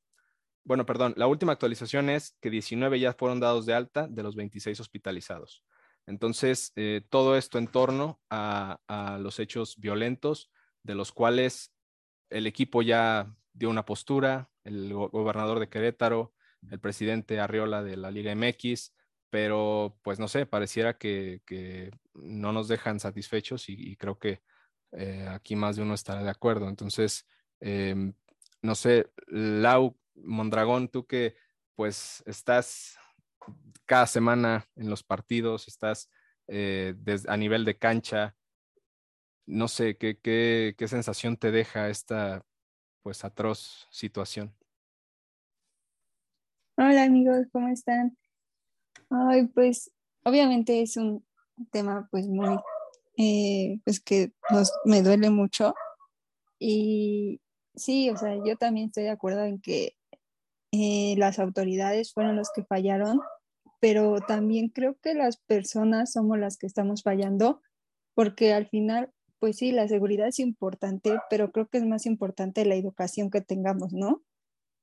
bueno, 0.69 0.85
perdón, 0.85 1.14
la 1.17 1.26
última 1.26 1.52
actualización 1.52 2.11
es 2.11 2.37
que 2.43 2.50
19 2.50 3.00
ya 3.00 3.14
fueron 3.14 3.40
dados 3.40 3.64
de 3.64 3.73
alta 3.73 4.07
de 4.07 4.23
los 4.23 4.37
26 4.37 4.78
hospitalizados. 4.81 5.64
Entonces, 6.07 6.73
eh, 6.76 7.00
todo 7.09 7.38
esto 7.38 7.57
en 7.57 7.69
torno 7.69 8.21
a, 8.28 8.78
los 9.19 9.38
hechos 9.38 9.78
violentos, 9.78 10.50
de 10.83 10.95
los 10.95 11.11
cuales 11.11 11.73
el 12.28 12.47
equipo 12.47 12.83
ya 12.83 13.35
dio 13.55 13.71
una 13.71 13.87
postura, 13.87 14.50
el 14.62 14.93
gobernador 14.93 15.59
de 15.59 15.71
Querétaro, 15.71 16.35
el 16.71 16.81
presidente 16.81 17.41
Arriola 17.41 17.83
de 17.83 17.97
la 17.97 18.11
Liga 18.11 18.35
MX, 18.35 18.95
pero 19.31 19.99
pues 20.03 20.19
no 20.19 20.29
sé, 20.29 20.47
pareciera 20.47 20.97
que, 20.99 21.43
no 22.15 22.53
nos 22.53 22.69
dejan 22.69 23.00
satisfechos 23.00 23.69
y, 23.69 23.97
creo 23.97 24.19
que 24.19 24.43
eh, 24.93 25.27
aquí 25.31 25.55
más 25.57 25.77
de 25.77 25.83
uno 25.83 25.95
estará 25.95 26.23
de 26.23 26.31
acuerdo. 26.31 26.69
Entonces, 26.69 27.27
em, 27.61 28.15
no 28.62 28.75
sé, 28.75 29.11
Lau, 29.27 29.97
Mondragón, 30.15 30.88
tú 30.88 31.07
que 31.07 31.37
pues 31.75 32.23
estás 32.27 32.99
cada 33.87 34.07
semana 34.07 34.69
en 34.77 34.91
los 34.91 35.03
partidos, 35.03 35.69
estás 35.69 36.11
eh, 36.49 36.95
a 37.29 37.37
nivel 37.37 37.65
de 37.65 37.79
cancha, 37.79 38.35
no 39.47 39.69
sé, 39.69 39.97
¿qué, 39.97 40.19
¿qué, 40.19 40.75
qué, 40.77 40.88
sensación 40.88 41.37
te 41.37 41.50
deja 41.50 41.88
esta 41.88 42.45
pues 43.03 43.25
atroz 43.25 43.87
situación? 43.91 44.55
Hola 46.80 47.02
amigos, 47.02 47.49
¿cómo 47.50 47.66
están? 47.70 48.16
Ay, 49.11 49.49
pues 49.49 49.90
obviamente 50.23 50.80
es 50.80 50.97
un 50.97 51.26
tema 51.73 52.06
pues 52.12 52.28
muy, 52.28 52.56
eh, 53.16 53.80
pues 53.82 53.99
que 53.99 54.32
me 54.85 55.02
duele 55.02 55.28
mucho 55.28 55.75
y 56.61 57.40
sí, 57.75 58.11
o 58.11 58.16
sea, 58.16 58.37
yo 58.44 58.56
también 58.56 58.87
estoy 58.87 59.02
de 59.02 59.11
acuerdo 59.11 59.42
en 59.42 59.61
que 59.61 59.97
eh, 60.70 61.16
las 61.18 61.40
autoridades 61.40 62.12
fueron 62.12 62.37
los 62.37 62.52
que 62.54 62.62
fallaron, 62.62 63.18
pero 63.80 64.20
también 64.20 64.68
creo 64.68 64.97
que 65.02 65.14
las 65.14 65.38
personas 65.38 66.12
somos 66.12 66.38
las 66.38 66.58
que 66.58 66.68
estamos 66.68 67.02
fallando, 67.02 67.61
porque 68.14 68.52
al 68.52 68.68
final, 68.68 69.11
pues 69.40 69.56
sí, 69.56 69.73
la 69.73 69.88
seguridad 69.88 70.28
es 70.28 70.38
importante, 70.38 71.18
pero 71.28 71.50
creo 71.50 71.66
que 71.66 71.78
es 71.78 71.87
más 71.87 72.06
importante 72.06 72.64
la 72.64 72.76
educación 72.76 73.30
que 73.30 73.40
tengamos, 73.40 73.92
¿no? 73.92 74.23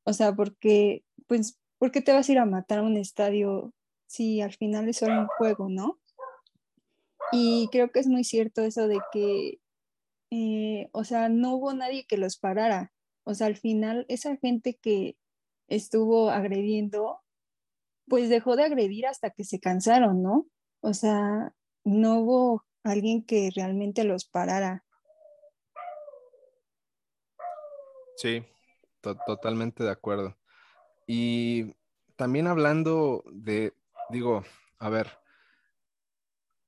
O 0.04 0.12
sea, 0.12 0.36
porque, 0.36 1.06
pues, 1.28 1.58
¿por 1.86 1.92
qué 1.92 2.02
te 2.02 2.14
vas 2.14 2.28
a 2.28 2.32
ir 2.32 2.40
a 2.40 2.46
matar 2.46 2.80
a 2.80 2.82
un 2.82 2.98
estadio 2.98 3.72
si 4.08 4.42
al 4.42 4.54
final 4.54 4.90
es 4.90 4.98
solo 4.98 5.22
un 5.22 5.28
juego, 5.28 5.70
¿no? 5.70 6.00
Y 7.32 7.70
creo 7.72 7.92
que 7.92 8.00
es 8.00 8.08
muy 8.08 8.24
cierto 8.24 8.64
eso 8.64 8.88
de 8.88 8.98
que, 9.12 9.60
eh, 10.32 10.90
o 10.94 11.04
sea, 11.04 11.30
no 11.30 11.54
hubo 11.54 11.76
nadie 11.76 12.08
que 12.08 12.18
los 12.18 12.38
parara. 12.38 12.92
O 13.24 13.36
sea, 13.36 13.46
al 13.46 13.56
final, 13.56 14.08
esa 14.10 14.36
gente 14.38 14.80
que, 14.82 15.16
estuvo 15.68 16.32
agrediendo, 16.32 17.20
pues 18.08 18.30
dejó 18.30 18.56
de 18.56 18.64
agredir 18.64 19.06
hasta 19.06 19.30
que 19.30 19.44
se 19.44 19.60
cansaron, 19.60 20.24
¿no? 20.24 20.48
O 20.82 20.96
sea, 20.96 21.54
no 21.84 22.22
hubo 22.22 22.66
alguien 22.84 23.24
que 23.24 23.52
realmente 23.56 24.06
los 24.06 24.26
parara. 24.26 24.84
Sí, 28.18 28.44
totalmente 29.28 29.84
de 29.84 29.92
acuerdo. 29.92 30.36
Y 31.08 31.76
también 32.16 32.48
hablando 32.48 33.24
de, 33.32 33.74
digo, 34.10 34.44
a 34.80 34.90
ver, 34.90 35.20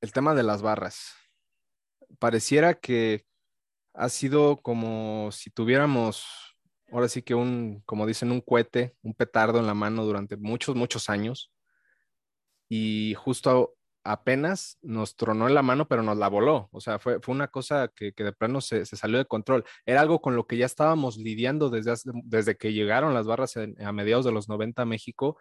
el 0.02 0.12
tema 0.12 0.36
de 0.36 0.44
las 0.44 0.62
barras. 0.62 1.14
Pareciera 2.20 2.76
que 2.76 3.26
ha 3.94 4.10
sido 4.10 4.62
como 4.62 5.32
si 5.32 5.50
tuviéramos 5.50 6.26
ahora 6.92 7.10
sí 7.10 7.22
que 7.22 7.36
un, 7.36 7.82
como 7.86 8.06
dicen, 8.06 8.32
un 8.32 8.42
cohete, 8.42 8.96
un 9.02 9.14
petardo 9.14 9.60
en 9.60 9.68
la 9.68 9.74
mano 9.74 10.06
durante 10.06 10.38
muchos, 10.38 10.76
muchos 10.76 11.10
años. 11.10 11.52
Y 12.70 13.14
justo 13.16 13.77
apenas 14.12 14.78
nos 14.82 15.16
tronó 15.16 15.48
en 15.48 15.54
la 15.54 15.62
mano, 15.62 15.88
pero 15.88 16.04
nos 16.04 16.18
la 16.18 16.28
voló. 16.28 16.70
O 16.72 16.82
sea, 16.82 17.00
fue, 17.00 17.20
fue 17.22 17.36
una 17.36 17.48
cosa 17.48 17.90
que, 17.96 18.14
que 18.14 18.24
de 18.24 18.34
plano 18.34 18.62
se, 18.62 18.86
se, 18.86 18.96
salió 18.96 19.18
de 19.18 19.26
control. 19.26 19.64
Era 19.86 20.02
algo 20.02 20.22
con 20.22 20.36
lo 20.36 20.48
que 20.48 20.58
ya 20.58 20.66
estábamos 20.66 21.18
lidiando 21.18 21.70
desde, 21.70 21.94
desde 22.24 22.58
que 22.58 22.74
llegaron 22.74 23.14
las 23.14 23.28
barras 23.28 23.56
a 23.58 23.92
mediados 23.92 24.26
de 24.26 24.32
los 24.32 24.50
90 24.50 24.82
a 24.82 24.86
México. 24.86 25.38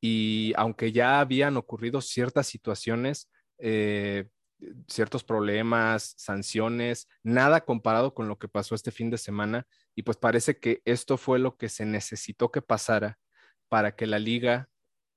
Y 0.00 0.52
aunque 0.56 0.92
ya 0.92 1.20
habían 1.20 1.56
ocurrido 1.56 2.00
ciertas 2.00 2.46
situaciones, 2.46 3.30
eh, 3.58 4.28
ciertos 4.88 5.24
problemas, 5.24 6.14
sanciones, 6.16 7.08
nada 7.22 7.62
comparado 7.62 8.14
con 8.14 8.28
lo 8.28 8.38
que 8.38 8.48
pasó 8.48 8.74
este 8.74 8.90
fin 8.90 9.10
de 9.10 9.18
semana. 9.18 9.66
Y 9.94 10.02
pues 10.02 10.16
parece 10.16 10.58
que 10.58 10.82
esto 10.84 11.16
fue 11.16 11.38
lo 11.38 11.56
que 11.56 11.68
se 11.68 11.86
necesitó 11.86 12.50
que 12.50 12.62
pasara 12.62 13.18
para 13.68 13.94
que 13.94 14.06
la 14.06 14.18
liga 14.18 14.68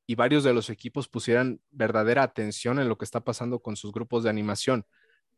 y 0.05 0.15
varios 0.15 0.43
de 0.43 0.53
los 0.53 0.69
equipos 0.69 1.07
pusieran 1.07 1.62
verdadera 1.72 2.24
atención 2.24 2.79
en 2.79 2.89
lo 2.89 2.98
que 2.98 3.05
está 3.05 3.22
pasando 3.22 3.62
con 3.62 3.75
sus 3.75 3.91
grupos 3.91 4.24
de 4.24 4.29
animación. 4.29 4.86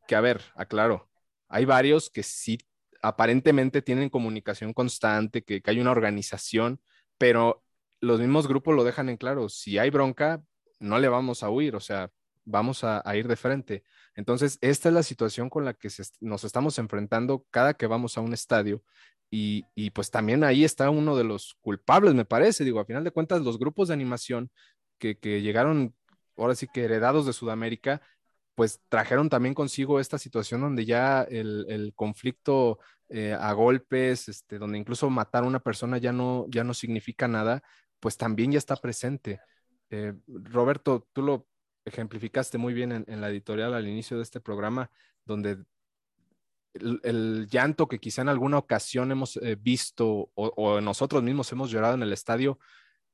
Que 0.07 0.15
a 0.15 0.21
ver, 0.21 0.41
aclaro, 0.55 1.09
hay 1.47 1.65
varios 1.65 2.09
que 2.09 2.23
sí 2.23 2.57
aparentemente 3.01 3.81
tienen 3.81 4.09
comunicación 4.09 4.73
constante, 4.73 5.43
que, 5.43 5.61
hay 5.65 5.79
una 5.79 5.91
organización, 5.91 6.81
pero 7.17 7.63
los 8.01 8.19
mismos 8.19 8.47
grupos 8.47 8.75
lo 8.75 8.83
dejan 8.83 9.09
en 9.09 9.17
claro, 9.17 9.49
si 9.49 9.77
hay 9.77 9.89
bronca, 9.91 10.43
no 10.79 10.99
le 10.99 11.07
vamos 11.07 11.43
a 11.43 11.49
huir, 11.49 11.75
o 11.75 11.79
sea, 11.79 12.11
vamos 12.45 12.83
a, 12.83 13.03
ir 13.15 13.27
de 13.27 13.35
frente. 13.35 13.83
Entonces, 14.15 14.57
esta 14.61 14.89
es 14.89 14.95
la 14.95 15.03
situación 15.03 15.49
con 15.49 15.65
la 15.65 15.73
que 15.73 15.89
nos 16.21 16.43
estamos 16.43 16.79
enfrentando 16.79 17.45
cada 17.51 17.73
que 17.73 17.87
vamos 17.87 18.17
a 18.17 18.21
un 18.21 18.33
estadio 18.33 18.83
y, 19.29 19.89
pues 19.91 20.11
también 20.11 20.43
ahí 20.43 20.63
está 20.63 20.89
uno 20.89 21.17
de 21.17 21.25
los 21.25 21.57
culpables, 21.61 22.13
me 22.13 22.25
parece. 22.25 22.63
Digo, 22.63 22.79
a 22.79 22.85
final 22.85 23.03
de 23.03 23.11
cuentas, 23.11 23.41
los 23.41 23.59
grupos 23.59 23.89
de 23.89 23.93
animación 23.93 24.49
que, 24.97 25.15
llegaron, 25.41 25.93
ahora 26.37 26.55
sí 26.55 26.67
que 26.73 26.85
heredados 26.85 27.25
de 27.25 27.33
Sudamérica, 27.33 28.01
pues 28.55 28.79
trajeron 28.89 29.29
también 29.29 29.53
consigo 29.53 29.99
esta 29.99 30.17
situación 30.17 30.61
donde 30.61 30.85
ya 30.85 31.23
el, 31.23 31.91
conflicto 31.95 32.79
eh, 33.09 33.33
a 33.37 33.51
golpes, 33.53 34.29
este, 34.29 34.57
donde 34.57 34.77
incluso 34.77 35.09
matar 35.09 35.43
a 35.43 35.47
una 35.47 35.59
persona 35.59 35.97
ya 35.97 36.13
no, 36.13 36.45
ya 36.49 36.63
no 36.63 36.73
significa 36.73 37.27
nada, 37.27 37.61
pues 37.99 38.17
también 38.17 38.51
ya 38.53 38.57
está 38.57 38.75
presente. 38.77 39.41
Eh, 39.89 40.13
Roberto, 40.27 41.07
tú 41.13 41.21
lo 41.21 41.47
ejemplificaste 41.85 42.57
muy 42.57 42.73
bien 42.73 43.05
en, 43.07 43.21
la 43.21 43.29
editorial 43.29 43.73
al 43.73 43.87
inicio 43.87 44.17
de 44.17 44.23
este 44.23 44.39
programa, 44.41 44.91
donde 45.25 45.59
el, 46.73 47.47
llanto 47.49 47.87
que 47.87 47.99
quizá 47.99 48.21
en 48.21 48.29
alguna 48.29 48.57
ocasión 48.57 49.11
hemos 49.11 49.37
eh, 49.37 49.55
visto 49.55 50.31
o, 50.35 50.81
nosotros 50.81 51.23
mismos 51.23 51.51
hemos 51.51 51.71
llorado 51.71 51.93
en 51.93 52.03
el 52.03 52.11
estadio 52.11 52.59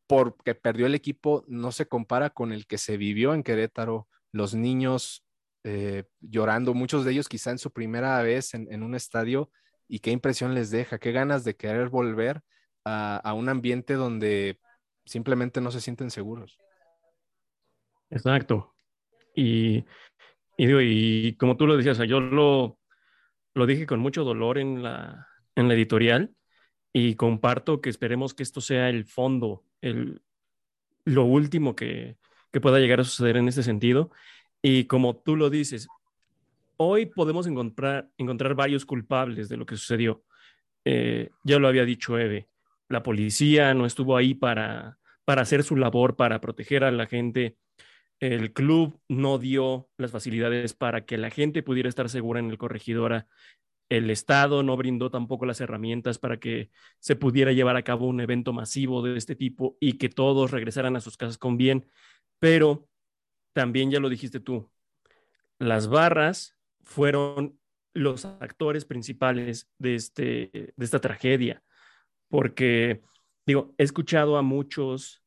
porque 0.07 0.55
perdió 0.55 0.87
el 0.87 0.95
equipo 0.95 1.45
no 1.47 1.71
se 1.71 1.87
compara 1.87 2.31
con 2.31 2.51
el 2.51 2.65
que 2.65 2.77
se 2.77 2.97
vivió 2.97 3.33
en 3.33 3.43
Querétaro, 3.43 4.07
los 4.31 4.55
niños 4.55 5.23
eh, 5.63 6.05
llorando, 6.19 6.73
muchos 6.73 7.05
de 7.05 7.11
ellos 7.11 7.29
quizá 7.29 7.51
en 7.51 7.59
su 7.59 7.71
primera 7.71 8.21
vez 8.23 8.53
en, 8.53 8.83
un 8.83 8.95
estadio 8.95 9.51
y 9.87 9.99
qué 9.99 10.11
impresión 10.11 10.55
les 10.55 10.71
deja, 10.71 10.97
qué 10.97 11.11
ganas 11.11 11.43
de 11.43 11.55
querer 11.55 11.89
volver 11.89 12.41
a, 12.83 13.33
un 13.35 13.47
ambiente 13.47 13.93
donde 13.93 14.59
simplemente 15.05 15.61
no 15.61 15.71
se 15.71 15.81
sienten 15.81 16.09
seguros. 16.09 16.57
Exacto. 18.11 18.75
Y, 19.35 19.85
y, 20.57 21.33
como 21.35 21.57
tú 21.57 21.65
lo 21.65 21.77
decías, 21.77 21.97
yo 22.07 22.19
lo, 22.19 22.77
lo 23.55 23.65
dije 23.65 23.87
con 23.87 23.99
mucho 23.99 24.23
dolor 24.23 24.57
en 24.57 24.83
la, 24.83 25.27
en 25.55 25.67
la 25.67 25.73
editorial 25.73 26.35
y 26.93 27.15
comparto 27.15 27.81
que 27.81 27.89
esperemos 27.89 28.33
que 28.33 28.43
esto 28.43 28.61
sea 28.61 28.89
el 28.89 29.05
fondo, 29.05 29.63
el, 29.81 30.21
lo 31.05 31.25
último 31.25 31.75
que, 31.75 32.17
que 32.51 32.61
pueda 32.61 32.79
llegar 32.79 32.99
a 32.99 33.05
suceder 33.05 33.37
en 33.37 33.47
este 33.47 33.63
sentido. 33.63 34.11
Y 34.61 34.85
como 34.85 35.15
tú 35.15 35.35
lo 35.35 35.49
dices, 35.49 35.87
hoy 36.77 37.05
podemos 37.05 37.47
encontrar, 37.47 38.09
encontrar 38.17 38.55
varios 38.55 38.85
culpables 38.85 39.49
de 39.49 39.57
lo 39.57 39.65
que 39.65 39.77
sucedió. 39.77 40.23
Eh, 40.83 41.29
ya 41.43 41.59
lo 41.59 41.67
había 41.67 41.85
dicho 41.85 42.17
Eve, 42.17 42.49
la 42.89 43.03
policía 43.03 43.73
no 43.73 43.85
estuvo 43.85 44.17
ahí 44.17 44.33
para, 44.33 44.97
para 45.25 45.43
hacer 45.43 45.63
su 45.63 45.75
labor, 45.75 46.15
para 46.15 46.41
proteger 46.41 46.83
a 46.83 46.91
la 46.91 47.05
gente. 47.05 47.57
El 48.21 48.53
club 48.53 49.01
no 49.09 49.39
dio 49.39 49.89
las 49.97 50.11
facilidades 50.11 50.75
para 50.75 51.05
que 51.05 51.17
la 51.17 51.31
gente 51.31 51.63
pudiera 51.63 51.89
estar 51.89 52.07
segura 52.07 52.39
en 52.39 52.51
el 52.51 52.59
corregidora. 52.59 53.27
El 53.89 54.11
Estado 54.11 54.61
no 54.61 54.77
brindó 54.77 55.09
tampoco 55.09 55.47
las 55.47 55.59
herramientas 55.59 56.19
para 56.19 56.39
que 56.39 56.69
se 56.99 57.15
pudiera 57.15 57.51
llevar 57.51 57.77
a 57.77 57.83
cabo 57.83 58.05
un 58.05 58.21
evento 58.21 58.53
masivo 58.53 59.01
de 59.01 59.17
este 59.17 59.35
tipo 59.35 59.75
y 59.79 59.93
que 59.97 60.07
todos 60.07 60.51
regresaran 60.51 60.95
a 60.95 61.01
sus 61.01 61.17
casas 61.17 61.39
con 61.39 61.57
bien. 61.57 61.89
Pero 62.37 62.87
también 63.53 63.89
ya 63.89 63.99
lo 63.99 64.07
dijiste 64.07 64.39
tú, 64.39 64.71
las 65.57 65.87
barras 65.87 66.55
fueron 66.83 67.59
los 67.93 68.25
actores 68.25 68.85
principales 68.85 69.67
de, 69.79 69.95
este, 69.95 70.73
de 70.75 70.85
esta 70.85 71.01
tragedia, 71.01 71.63
porque, 72.29 73.01
digo, 73.47 73.73
he 73.79 73.83
escuchado 73.83 74.37
a 74.37 74.43
muchos 74.43 75.23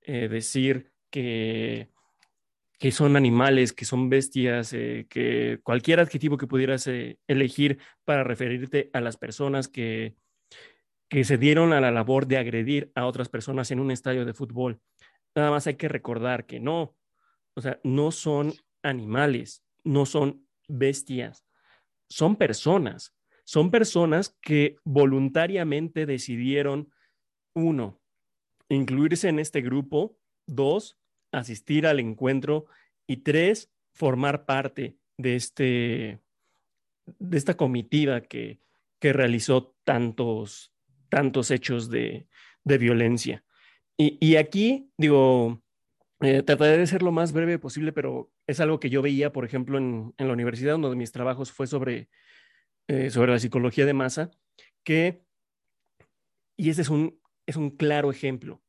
eh, 0.00 0.28
decir 0.28 0.92
que 1.10 1.90
que 2.78 2.92
son 2.92 3.16
animales, 3.16 3.72
que 3.72 3.84
son 3.84 4.08
bestias, 4.08 4.72
eh, 4.72 5.06
que 5.10 5.58
cualquier 5.62 6.00
adjetivo 6.00 6.36
que 6.36 6.46
pudieras 6.46 6.86
eh, 6.86 7.18
elegir 7.26 7.78
para 8.04 8.22
referirte 8.22 8.88
a 8.92 9.00
las 9.00 9.16
personas 9.16 9.66
que, 9.68 10.14
que 11.08 11.24
se 11.24 11.38
dieron 11.38 11.72
a 11.72 11.80
la 11.80 11.90
labor 11.90 12.26
de 12.26 12.38
agredir 12.38 12.92
a 12.94 13.06
otras 13.06 13.28
personas 13.28 13.70
en 13.70 13.80
un 13.80 13.90
estadio 13.90 14.24
de 14.24 14.34
fútbol. 14.34 14.80
Nada 15.34 15.50
más 15.50 15.66
hay 15.66 15.74
que 15.74 15.88
recordar 15.88 16.46
que 16.46 16.60
no, 16.60 16.96
o 17.54 17.60
sea, 17.60 17.80
no 17.82 18.12
son 18.12 18.52
animales, 18.82 19.64
no 19.82 20.06
son 20.06 20.46
bestias, 20.68 21.44
son 22.08 22.36
personas, 22.36 23.14
son 23.44 23.70
personas 23.70 24.36
que 24.40 24.76
voluntariamente 24.84 26.06
decidieron, 26.06 26.92
uno, 27.54 28.00
incluirse 28.68 29.28
en 29.28 29.38
este 29.38 29.62
grupo, 29.62 30.16
dos, 30.46 30.97
asistir 31.32 31.86
al 31.86 32.00
encuentro 32.00 32.66
y 33.06 33.18
tres, 33.18 33.70
formar 33.92 34.44
parte 34.44 34.96
de, 35.16 35.36
este, 35.36 36.20
de 37.18 37.38
esta 37.38 37.56
comitiva 37.56 38.20
que, 38.20 38.60
que 39.00 39.12
realizó 39.12 39.76
tantos, 39.84 40.72
tantos 41.08 41.50
hechos 41.50 41.88
de, 41.90 42.28
de 42.64 42.78
violencia. 42.78 43.44
Y, 43.96 44.16
y, 44.20 44.36
aquí, 44.36 44.90
digo, 44.96 45.62
eh, 46.20 46.42
trataré 46.42 46.78
de 46.78 46.86
ser 46.86 47.02
lo 47.02 47.12
más 47.12 47.32
breve 47.32 47.58
posible, 47.58 47.92
pero 47.92 48.30
es 48.46 48.60
algo 48.60 48.78
que 48.78 48.90
yo 48.90 49.02
veía, 49.02 49.32
por 49.32 49.44
ejemplo, 49.44 49.78
en, 49.78 50.14
en 50.18 50.26
la 50.28 50.32
universidad, 50.32 50.76
uno 50.76 50.90
de 50.90 50.96
mis 50.96 51.12
trabajos 51.12 51.50
fue 51.50 51.66
sobre, 51.66 52.08
eh, 52.86 53.10
sobre 53.10 53.32
la 53.32 53.38
psicología 53.38 53.86
de 53.86 53.94
masa, 53.94 54.30
que, 54.84 55.24
y 56.56 56.70
ese 56.70 56.82
es 56.82 56.90
un, 56.90 57.20
es 57.46 57.56
un 57.56 57.70
claro 57.70 58.10
ejemplo, 58.10 58.62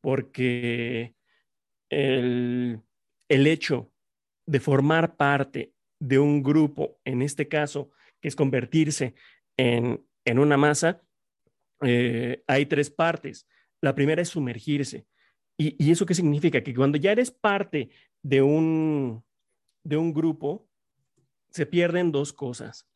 porque 0.00 1.14
el, 1.90 2.82
hecho 3.28 3.92
de 4.46 4.60
formar 4.60 5.16
parte 5.16 5.74
de 6.00 6.18
un 6.18 6.42
grupo, 6.42 6.98
en 7.04 7.22
este 7.22 7.48
caso, 7.48 7.90
que 8.20 8.28
es 8.28 8.36
convertirse 8.36 9.14
en, 9.56 10.06
una 10.26 10.56
masa, 10.56 11.02
eh, 11.82 12.42
hay 12.46 12.66
tres 12.66 12.90
partes. 12.90 13.46
La 13.80 13.94
primera 13.94 14.22
es 14.22 14.28
sumergirse. 14.28 15.06
¿Y, 15.58 15.90
eso 15.90 16.06
qué 16.06 16.14
significa? 16.14 16.62
Que 16.62 16.74
cuando 16.74 16.96
ya 16.96 17.12
eres 17.12 17.30
parte 17.30 17.90
de 18.22 18.40
un, 18.40 19.22
de 19.84 19.96
un 19.96 20.14
grupo, 20.14 20.66
se 21.50 21.66
pierden 21.66 22.12
dos 22.12 22.32
cosas. 22.32 22.88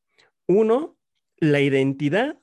Uno, 0.46 0.96
la 1.38 1.60
identidad 1.60 2.40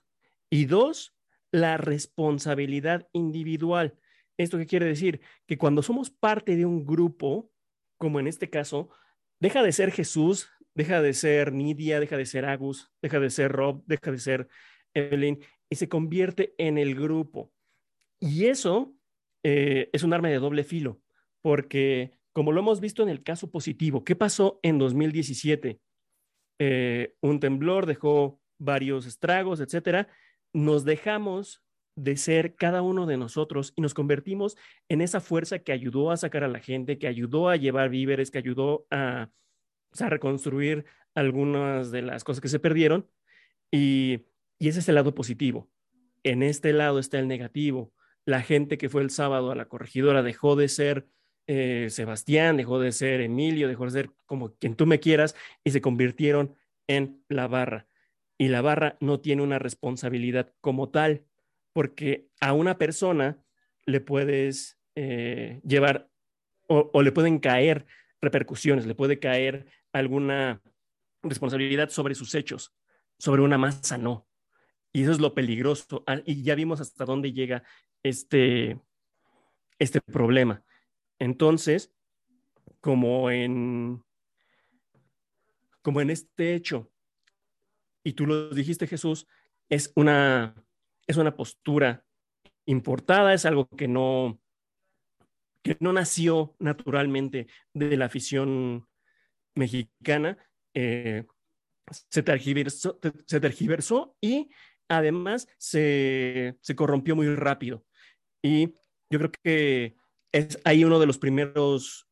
y 0.49 0.65
dos, 0.65 1.15
la 1.51 1.77
responsabilidad 1.77 3.07
individual. 3.13 3.95
¿Esto 4.41 4.57
qué 4.57 4.65
quiere 4.65 4.85
decir? 4.85 5.21
Que 5.45 5.57
cuando 5.57 5.83
somos 5.83 6.09
parte 6.09 6.55
de 6.55 6.65
un 6.65 6.85
grupo, 6.85 7.51
como 7.97 8.19
en 8.19 8.27
este 8.27 8.49
caso, 8.49 8.89
deja 9.39 9.61
de 9.63 9.71
ser 9.71 9.91
Jesús, 9.91 10.49
deja 10.73 11.01
de 11.01 11.13
ser 11.13 11.53
Nidia, 11.53 11.99
deja 11.99 12.17
de 12.17 12.25
ser 12.25 12.45
Agus, 12.45 12.91
deja 13.01 13.19
de 13.19 13.29
ser 13.29 13.51
Rob, 13.51 13.83
deja 13.85 14.11
de 14.11 14.17
ser 14.17 14.47
Evelyn, 14.93 15.39
y 15.69 15.75
se 15.75 15.87
convierte 15.87 16.55
en 16.57 16.77
el 16.77 16.95
grupo. 16.95 17.51
Y 18.19 18.45
eso 18.45 18.95
eh, 19.43 19.89
es 19.93 20.03
un 20.03 20.13
arma 20.13 20.29
de 20.29 20.39
doble 20.39 20.63
filo, 20.63 21.01
porque 21.41 22.17
como 22.33 22.51
lo 22.51 22.61
hemos 22.61 22.79
visto 22.79 23.03
en 23.03 23.09
el 23.09 23.23
caso 23.23 23.51
positivo, 23.51 24.03
¿qué 24.03 24.15
pasó 24.15 24.59
en 24.63 24.77
2017? 24.77 25.79
Eh, 26.59 27.15
un 27.21 27.39
temblor 27.39 27.85
dejó 27.85 28.39
varios 28.57 29.05
estragos, 29.05 29.59
etcétera. 29.59 30.07
Nos 30.53 30.85
dejamos 30.85 31.63
de 31.95 32.17
ser 32.17 32.55
cada 32.55 32.81
uno 32.81 33.05
de 33.05 33.17
nosotros 33.17 33.73
y 33.75 33.81
nos 33.81 33.93
convertimos 33.93 34.57
en 34.89 35.01
esa 35.01 35.19
fuerza 35.19 35.59
que 35.59 35.71
ayudó 35.71 36.11
a 36.11 36.17
sacar 36.17 36.43
a 36.43 36.47
la 36.47 36.59
gente, 36.59 36.97
que 36.97 37.07
ayudó 37.07 37.49
a 37.49 37.57
llevar 37.57 37.89
víveres, 37.89 38.31
que 38.31 38.37
ayudó 38.37 38.85
a, 38.89 39.29
reconstruir 39.99 40.85
algunas 41.15 41.91
de 41.91 42.01
las 42.01 42.23
cosas 42.23 42.41
que 42.41 42.47
se 42.47 42.59
perdieron. 42.59 43.09
Y, 43.71 44.25
ese 44.59 44.79
es 44.79 44.89
el 44.89 44.95
lado 44.95 45.15
positivo. 45.15 45.69
En 46.23 46.43
este 46.43 46.71
lado 46.71 46.99
está 46.99 47.19
el 47.19 47.27
negativo. 47.27 47.91
La 48.25 48.41
gente 48.41 48.77
que 48.77 48.89
fue 48.89 49.01
el 49.01 49.09
sábado 49.09 49.51
a 49.51 49.55
la 49.55 49.65
corregidora 49.65 50.21
dejó 50.21 50.55
de 50.55 50.69
ser 50.69 51.07
eh, 51.47 51.87
Sebastián, 51.89 52.57
dejó 52.57 52.79
de 52.79 52.91
ser 52.91 53.21
Emilio, 53.21 53.67
dejó 53.67 53.85
de 53.85 53.91
ser 53.91 54.11
como 54.27 54.53
quien 54.53 54.75
tú 54.75 54.85
me 54.85 54.99
quieras 54.99 55.35
y 55.63 55.71
se 55.71 55.81
convirtieron 55.81 56.55
en 56.87 57.23
la 57.27 57.47
barra. 57.47 57.87
Y 58.37 58.47
la 58.49 58.61
barra 58.61 58.97
no 59.01 59.19
tiene 59.19 59.41
una 59.41 59.59
responsabilidad 59.59 60.53
como 60.61 60.89
tal 60.89 61.25
porque 61.73 62.29
a 62.39 62.53
una 62.53 62.77
persona 62.77 63.43
le 63.85 64.01
puedes 64.01 64.79
eh, 64.95 65.61
llevar 65.63 66.09
o, 66.67 67.01
le 67.01 67.11
pueden 67.11 67.39
caer 67.39 67.85
repercusiones, 68.21 68.85
le 68.85 68.95
puede 68.95 69.19
caer 69.19 69.67
alguna 69.91 70.61
responsabilidad 71.21 71.89
sobre 71.89 72.15
sus 72.15 72.33
hechos, 72.33 72.73
sobre 73.17 73.41
una 73.41 73.57
masa 73.57 73.97
no. 73.97 74.25
Y 74.93 75.03
eso 75.03 75.11
es 75.11 75.19
lo 75.19 75.33
peligroso. 75.33 76.03
Ah, 76.07 76.21
y 76.25 76.43
ya 76.43 76.55
vimos 76.55 76.79
hasta 76.79 77.03
dónde 77.03 77.33
llega 77.33 77.63
este, 78.03 78.79
este 79.79 79.99
problema. 79.99 80.63
Entonces, 81.19 81.93
como 82.79 83.29
en, 83.29 84.01
como 85.81 85.99
en 85.99 86.09
este 86.09 86.55
hecho, 86.55 86.89
y 88.03 88.13
tú 88.13 88.25
lo 88.27 88.49
dijiste 88.49 88.87
Jesús, 88.87 89.27
es 89.69 89.91
una, 89.95 90.55
es 91.11 91.17
una 91.17 91.35
postura 91.35 92.05
importada, 92.65 93.33
es 93.33 93.45
algo 93.45 93.67
que 93.67 93.87
no, 93.87 94.39
que 95.63 95.77
no 95.79 95.93
nació 95.93 96.55
naturalmente 96.59 97.47
de 97.73 97.97
la 97.97 98.05
afición 98.05 98.87
mexicana, 99.55 100.37
eh, 100.73 101.25
se, 102.09 102.23
tergiversó, 102.23 102.99
se 103.25 103.39
tergiversó 103.39 104.15
y 104.21 104.49
además 104.89 105.47
se, 105.57 106.57
se 106.61 106.75
corrompió 106.75 107.15
muy 107.15 107.33
rápido. 107.35 107.85
Y 108.41 108.75
yo 109.09 109.19
creo 109.19 109.31
que 109.43 109.95
es 110.31 110.59
ahí 110.63 110.83
uno 110.83 110.99
de 110.99 111.07
los 111.07 111.17
primeros 111.17 112.07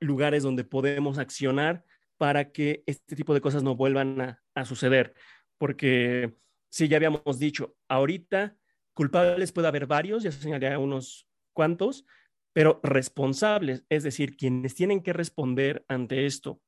lugares 0.00 0.42
donde 0.42 0.64
podemos 0.64 1.18
accionar 1.18 1.84
para 2.18 2.52
que 2.52 2.84
este 2.86 3.16
tipo 3.16 3.34
de 3.34 3.40
cosas 3.40 3.62
no 3.62 3.74
vuelvan 3.74 4.20
a, 4.20 4.42
a 4.54 4.64
suceder. 4.64 5.14
Porque 5.58 6.34
sí, 6.74 6.88
ya 6.88 6.96
habíamos 6.96 7.38
dicho, 7.38 7.76
ahorita 7.86 8.56
culpables 8.94 9.52
puede 9.52 9.68
haber 9.68 9.86
varios, 9.86 10.24
ya 10.24 10.32
señalé 10.32 10.76
unos 10.76 11.28
cuantos, 11.52 12.04
pero 12.52 12.80
responsables, 12.82 13.84
es 13.88 14.02
decir, 14.02 14.36
quienes 14.36 14.74
tienen 14.74 15.00
que 15.00 15.12
responder 15.12 15.84
ante 15.86 16.26
esto 16.26 16.60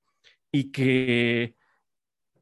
y 0.53 0.71
que, 0.71 1.57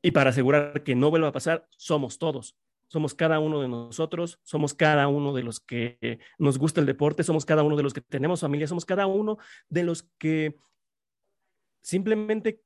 y 0.03 0.11
para 0.11 0.29
asegurar 0.29 0.83
que 0.83 0.95
no 0.95 1.09
vuelva 1.09 1.29
a 1.29 1.33
pasar, 1.33 1.67
somos 1.71 2.19
todos. 2.19 2.55
Somos 2.89 3.15
cada 3.15 3.39
uno 3.39 3.63
de 3.63 3.69
nosotros, 3.69 4.39
somos 4.43 4.75
cada 4.75 5.09
uno 5.09 5.33
de 5.33 5.43
los 5.43 5.59
que 5.59 6.21
nos 6.39 6.59
gusta 6.59 6.81
el 6.83 6.87
deporte, 6.87 7.25
somos 7.25 7.47
cada 7.47 7.63
uno 7.63 7.77
de 7.77 7.83
los 7.83 7.95
que 7.95 8.03
tenemos 8.03 8.43
familia, 8.43 8.69
somos 8.69 8.85
cada 8.85 9.07
uno 9.07 9.39
de 9.71 9.85
los 9.85 10.03
que 10.19 10.55
simplemente 11.81 12.63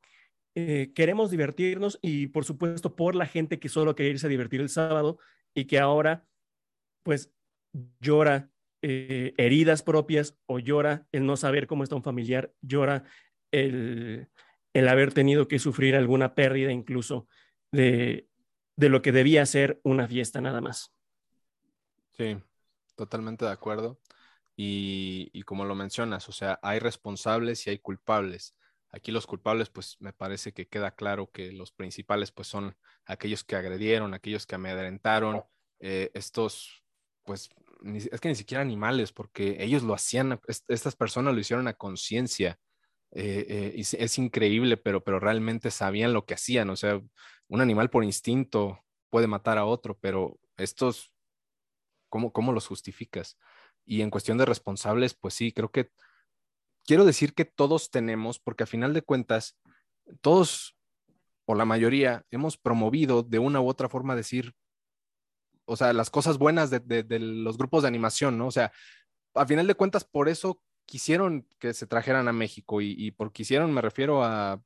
eh, 0.60 0.92
queremos 0.92 1.30
divertirnos 1.30 2.00
y 2.02 2.26
por 2.26 2.44
supuesto 2.44 2.96
por 2.96 3.14
la 3.14 3.26
gente 3.26 3.60
que 3.60 3.68
solo 3.68 3.94
quiere 3.94 4.10
irse 4.10 4.26
a 4.26 4.30
divertir 4.30 4.60
el 4.60 4.68
sábado 4.68 5.18
y 5.54 5.66
que 5.66 5.78
ahora 5.78 6.26
pues 7.04 7.32
llora 8.00 8.50
eh, 8.82 9.34
heridas 9.36 9.84
propias 9.84 10.36
o 10.46 10.58
llora 10.58 11.06
el 11.12 11.26
no 11.26 11.36
saber 11.36 11.68
cómo 11.68 11.84
está 11.84 11.94
un 11.94 12.02
familiar, 12.02 12.52
llora 12.60 13.04
el, 13.52 14.26
el 14.72 14.88
haber 14.88 15.14
tenido 15.14 15.46
que 15.46 15.60
sufrir 15.60 15.94
alguna 15.94 16.34
pérdida 16.34 16.72
incluso 16.72 17.28
de, 17.70 18.26
de 18.74 18.88
lo 18.88 19.00
que 19.00 19.12
debía 19.12 19.46
ser 19.46 19.80
una 19.84 20.08
fiesta 20.08 20.40
nada 20.40 20.60
más. 20.60 20.92
Sí, 22.16 22.36
totalmente 22.96 23.44
de 23.44 23.52
acuerdo. 23.52 24.00
Y, 24.56 25.30
y, 25.32 25.42
como 25.42 25.64
lo 25.64 25.76
mencionas, 25.76 26.28
o 26.28 26.32
sea, 26.32 26.58
hay 26.62 26.80
responsables 26.80 27.64
y 27.64 27.70
hay 27.70 27.78
culpables. 27.78 28.56
Aquí 28.90 29.12
los 29.12 29.26
culpables, 29.26 29.68
pues 29.68 29.96
me 30.00 30.12
parece 30.12 30.52
que 30.52 30.66
queda 30.66 30.92
claro 30.92 31.30
que 31.30 31.52
los 31.52 31.72
principales, 31.72 32.32
pues 32.32 32.48
son 32.48 32.76
aquellos 33.04 33.44
que 33.44 33.56
agredieron, 33.56 34.14
aquellos 34.14 34.46
que 34.46 34.54
amedrentaron, 34.54 35.42
eh, 35.80 36.10
estos, 36.14 36.84
pues 37.24 37.50
es 37.84 38.20
que 38.20 38.28
ni 38.28 38.34
siquiera 38.34 38.62
animales, 38.62 39.12
porque 39.12 39.62
ellos 39.62 39.82
lo 39.82 39.94
hacían, 39.94 40.40
estas 40.46 40.96
personas 40.96 41.34
lo 41.34 41.40
hicieron 41.40 41.68
a 41.68 41.74
conciencia. 41.74 42.58
Eh, 43.12 43.46
eh, 43.48 43.72
y 43.76 43.80
es 43.80 44.18
increíble, 44.18 44.76
pero, 44.76 45.02
pero 45.02 45.20
realmente 45.20 45.70
sabían 45.70 46.12
lo 46.12 46.26
que 46.26 46.34
hacían. 46.34 46.70
O 46.70 46.76
sea, 46.76 47.00
un 47.48 47.60
animal 47.60 47.90
por 47.90 48.04
instinto 48.04 48.84
puede 49.10 49.26
matar 49.26 49.58
a 49.58 49.64
otro, 49.64 49.98
pero 49.98 50.38
estos, 50.56 51.12
¿cómo, 52.08 52.32
cómo 52.32 52.52
los 52.52 52.66
justificas? 52.66 53.38
Y 53.84 54.02
en 54.02 54.10
cuestión 54.10 54.38
de 54.38 54.44
responsables, 54.44 55.14
pues 55.14 55.34
sí, 55.34 55.52
creo 55.52 55.70
que 55.70 55.90
quiero 56.88 57.04
decir 57.04 57.34
que 57.34 57.44
todos 57.44 57.90
tenemos, 57.90 58.38
porque 58.38 58.64
a 58.64 58.66
final 58.66 58.94
de 58.94 59.02
cuentas, 59.02 59.58
todos 60.22 60.74
o 61.44 61.54
la 61.54 61.66
mayoría 61.66 62.24
hemos 62.30 62.56
promovido 62.56 63.22
de 63.22 63.38
una 63.38 63.60
u 63.60 63.68
otra 63.68 63.90
forma 63.90 64.16
decir, 64.16 64.54
o 65.66 65.76
sea, 65.76 65.92
las 65.92 66.08
cosas 66.08 66.38
buenas 66.38 66.70
de, 66.70 67.04
los 67.20 67.58
grupos 67.58 67.82
de 67.82 67.88
animación, 67.88 68.38
¿no? 68.38 68.46
O 68.46 68.50
sea, 68.50 68.72
a 69.34 69.46
final 69.46 69.66
de 69.66 69.74
cuentas, 69.74 70.04
por 70.04 70.30
eso 70.30 70.62
quisieron 70.86 71.46
que 71.58 71.74
se 71.74 71.86
trajeran 71.86 72.26
a 72.26 72.32
México 72.32 72.80
y, 72.80 73.10
por 73.10 73.32
quisieron 73.32 73.72
me 73.74 73.82
refiero 73.82 74.24
a, 74.24 74.62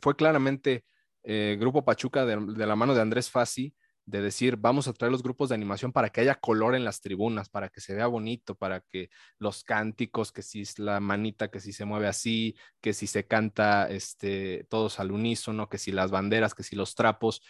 fue 0.00 0.16
claramente 0.16 0.84
eh, 1.22 1.56
Grupo 1.60 1.84
Pachuca 1.84 2.26
de, 2.26 2.66
la 2.66 2.74
mano 2.74 2.96
de 2.96 3.00
Andrés 3.00 3.30
Fassi, 3.30 3.76
de 4.04 4.20
decir, 4.20 4.56
vamos 4.56 4.88
a 4.88 4.92
traer 4.92 5.12
los 5.12 5.22
grupos 5.22 5.48
de 5.48 5.54
animación 5.54 5.92
para 5.92 6.10
que 6.10 6.20
haya 6.20 6.34
color 6.34 6.74
en 6.74 6.84
las 6.84 7.00
tribunas, 7.00 7.48
para 7.48 7.68
que 7.68 7.80
se 7.80 7.94
vea 7.94 8.06
bonito, 8.06 8.54
para 8.54 8.80
que 8.80 9.10
los 9.38 9.64
cánticos, 9.64 10.32
que 10.32 10.42
si 10.42 10.62
es 10.62 10.78
la 10.78 11.00
manita, 11.00 11.50
que 11.50 11.60
si 11.60 11.72
se 11.72 11.84
mueve 11.84 12.08
así, 12.08 12.56
que 12.80 12.92
si 12.92 13.06
se 13.06 13.26
canta 13.26 13.88
este, 13.88 14.66
todos 14.68 14.98
al 15.00 15.12
unísono, 15.12 15.68
que 15.68 15.78
si 15.78 15.92
las 15.92 16.10
banderas, 16.10 16.54
que 16.54 16.62
si 16.62 16.76
los 16.76 16.94
trapos. 16.94 17.42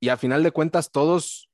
Y 0.00 0.08
a 0.08 0.16
final 0.16 0.42
de 0.42 0.50
cuentas, 0.50 0.90
todos, 0.90 1.50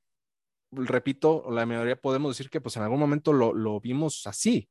repito, 0.71 1.45
la 1.51 1.65
mayoría 1.65 1.95
podemos 1.95 2.35
decir 2.35 2.49
que 2.49 2.61
pues 2.61 2.75
en 2.77 2.83
algún 2.83 2.99
momento 2.99 3.33
lo, 3.33 3.53
lo 3.53 3.79
vimos 3.79 4.25
así. 4.25 4.69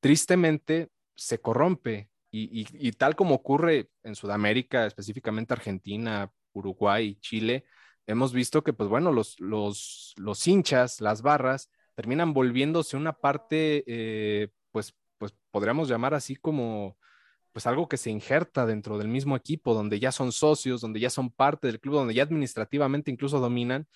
Tristemente, 0.00 0.90
se 1.16 1.40
corrompe 1.40 2.10
y, 2.36 2.92
tal 2.92 3.14
como 3.14 3.36
ocurre 3.36 3.90
en 4.02 4.16
Sudamérica, 4.16 4.86
específicamente 4.86 5.54
Argentina, 5.54 6.32
Uruguay, 6.52 7.16
Chile, 7.20 7.64
hemos 8.06 8.32
visto 8.32 8.62
que, 8.62 8.72
pues 8.72 8.88
bueno, 8.88 9.12
los, 9.12 9.38
los, 9.40 10.14
los 10.16 10.46
hinchas, 10.46 11.00
las 11.00 11.22
barras, 11.22 11.70
terminan 11.94 12.34
volviéndose 12.34 12.96
una 12.96 13.12
parte, 13.14 13.84
eh, 13.86 14.48
pues, 14.72 14.94
pues 15.18 15.34
podríamos 15.50 15.88
llamar 15.88 16.14
así 16.14 16.36
como, 16.36 16.96
pues 17.52 17.66
algo 17.66 17.88
que 17.88 17.96
se 17.96 18.10
injerta 18.10 18.66
dentro 18.66 18.98
del 18.98 19.08
mismo 19.08 19.36
equipo, 19.36 19.74
donde 19.74 20.00
ya 20.00 20.12
son 20.12 20.32
socios, 20.32 20.80
donde 20.80 21.00
ya 21.00 21.10
son 21.10 21.30
parte 21.30 21.68
del 21.68 21.80
club, 21.80 21.94
donde 21.94 22.14
ya 22.14 22.24
administrativamente 22.24 23.10
incluso 23.10 23.38
dominan. 23.40 23.86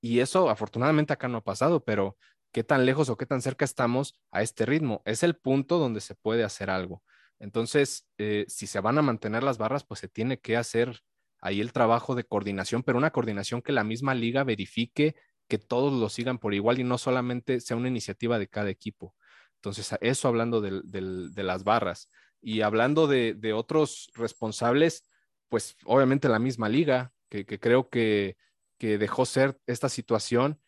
Y 0.00 0.20
eso 0.20 0.50
afortunadamente 0.50 1.12
acá 1.12 1.28
no 1.28 1.38
ha 1.38 1.44
pasado, 1.44 1.84
pero 1.84 2.16
qué 2.52 2.64
tan 2.64 2.86
lejos 2.86 3.08
o 3.08 3.16
qué 3.16 3.26
tan 3.26 3.40
cerca 3.42 3.64
estamos 3.64 4.14
a 4.32 4.42
este 4.42 4.66
ritmo. 4.66 5.02
Es 5.04 5.22
el 5.22 5.36
punto 5.36 5.78
donde 5.78 6.00
se 6.00 6.14
puede 6.14 6.44
hacer 6.44 6.70
algo. 6.70 7.02
Entonces, 7.38 8.06
eh, 8.18 8.46
si 8.48 8.66
se 8.66 8.80
van 8.80 8.98
a 8.98 9.02
mantener 9.02 9.42
las 9.42 9.58
barras, 9.58 9.84
pues 9.84 10.00
se 10.00 10.08
tiene 10.08 10.40
que 10.40 10.56
hacer 10.56 11.00
ahí 11.44 11.60
el 11.60 11.72
trabajo 11.72 12.14
de 12.14 12.24
coordinación, 12.24 12.82
pero 12.82 12.96
una 12.96 13.10
coordinación 13.10 13.60
que 13.60 13.70
la 13.70 13.84
misma 13.84 14.14
liga 14.14 14.44
verifique 14.44 15.14
que 15.46 15.58
todos 15.58 15.92
lo 15.92 16.08
sigan 16.08 16.38
por 16.38 16.54
igual 16.54 16.80
y 16.80 16.84
no 16.84 16.96
solamente 16.96 17.60
sea 17.60 17.76
una 17.76 17.88
iniciativa 17.88 18.38
de 18.38 18.48
cada 18.48 18.70
equipo. 18.70 19.14
Entonces, 19.56 19.94
eso 20.00 20.26
hablando 20.26 20.62
de 20.62 21.42
las 21.44 21.62
barras. 21.62 22.08
Y 22.40 22.62
hablando 22.62 23.06
de, 23.06 23.52
otros 23.54 24.10
responsables, 24.14 25.04
pues 25.50 25.76
obviamente 25.84 26.30
la 26.30 26.38
misma 26.38 26.70
liga, 26.70 27.12
que, 27.28 27.44
creo 27.44 27.90
que, 27.90 28.38
que 28.78 28.96
dejó 28.96 29.26
ser 29.26 29.60
esta 29.66 29.90
situación. 29.90 30.58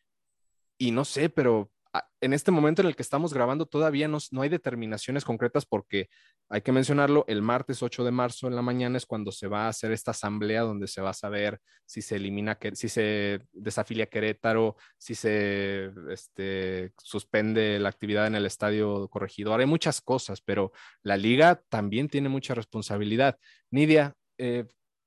Y 0.76 0.90
no 0.90 1.06
sé, 1.06 1.30
pero 1.30 1.72
en 2.20 2.32
este 2.32 2.50
momento 2.50 2.82
en 2.82 2.88
el 2.88 2.96
que 2.96 3.02
estamos 3.02 3.32
grabando 3.32 3.66
todavía 3.66 4.08
no, 4.08 4.18
hay 4.40 4.48
determinaciones 4.48 5.24
concretas 5.24 5.66
porque 5.66 6.08
hay 6.48 6.62
que 6.62 6.72
mencionarlo, 6.72 7.24
el 7.28 7.42
martes 7.42 7.82
8 7.82 8.04
de 8.04 8.10
marzo 8.10 8.46
en 8.46 8.56
la 8.56 8.62
mañana 8.62 8.96
es 8.96 9.06
cuando 9.06 9.32
se 9.32 9.46
va 9.46 9.66
a 9.66 9.68
hacer 9.68 9.92
esta 9.92 10.12
asamblea 10.12 10.62
donde 10.62 10.88
se 10.88 11.00
va 11.00 11.10
a 11.10 11.14
saber 11.14 11.60
si 11.84 12.02
se 12.02 12.16
elimina, 12.16 12.58
si 12.72 12.88
se 12.88 13.40
desafilia 13.52 14.06
Querétaro, 14.06 14.76
si 14.98 15.14
se 15.14 15.90
este, 16.10 16.92
suspende 16.98 17.78
la 17.78 17.88
actividad 17.88 18.26
en 18.26 18.34
el 18.34 18.46
estadio 18.46 19.08
corregidor. 19.08 19.60
Hay 19.60 19.66
muchas 19.66 20.00
cosas, 20.00 20.40
pero 20.40 20.72
la 21.02 21.16
liga 21.16 21.62
también 21.68 22.08
tiene 22.08 22.28
mucha 22.28 22.54
responsabilidad. 22.54 23.38
Nidia, 23.70 24.14
eh, 24.38 24.66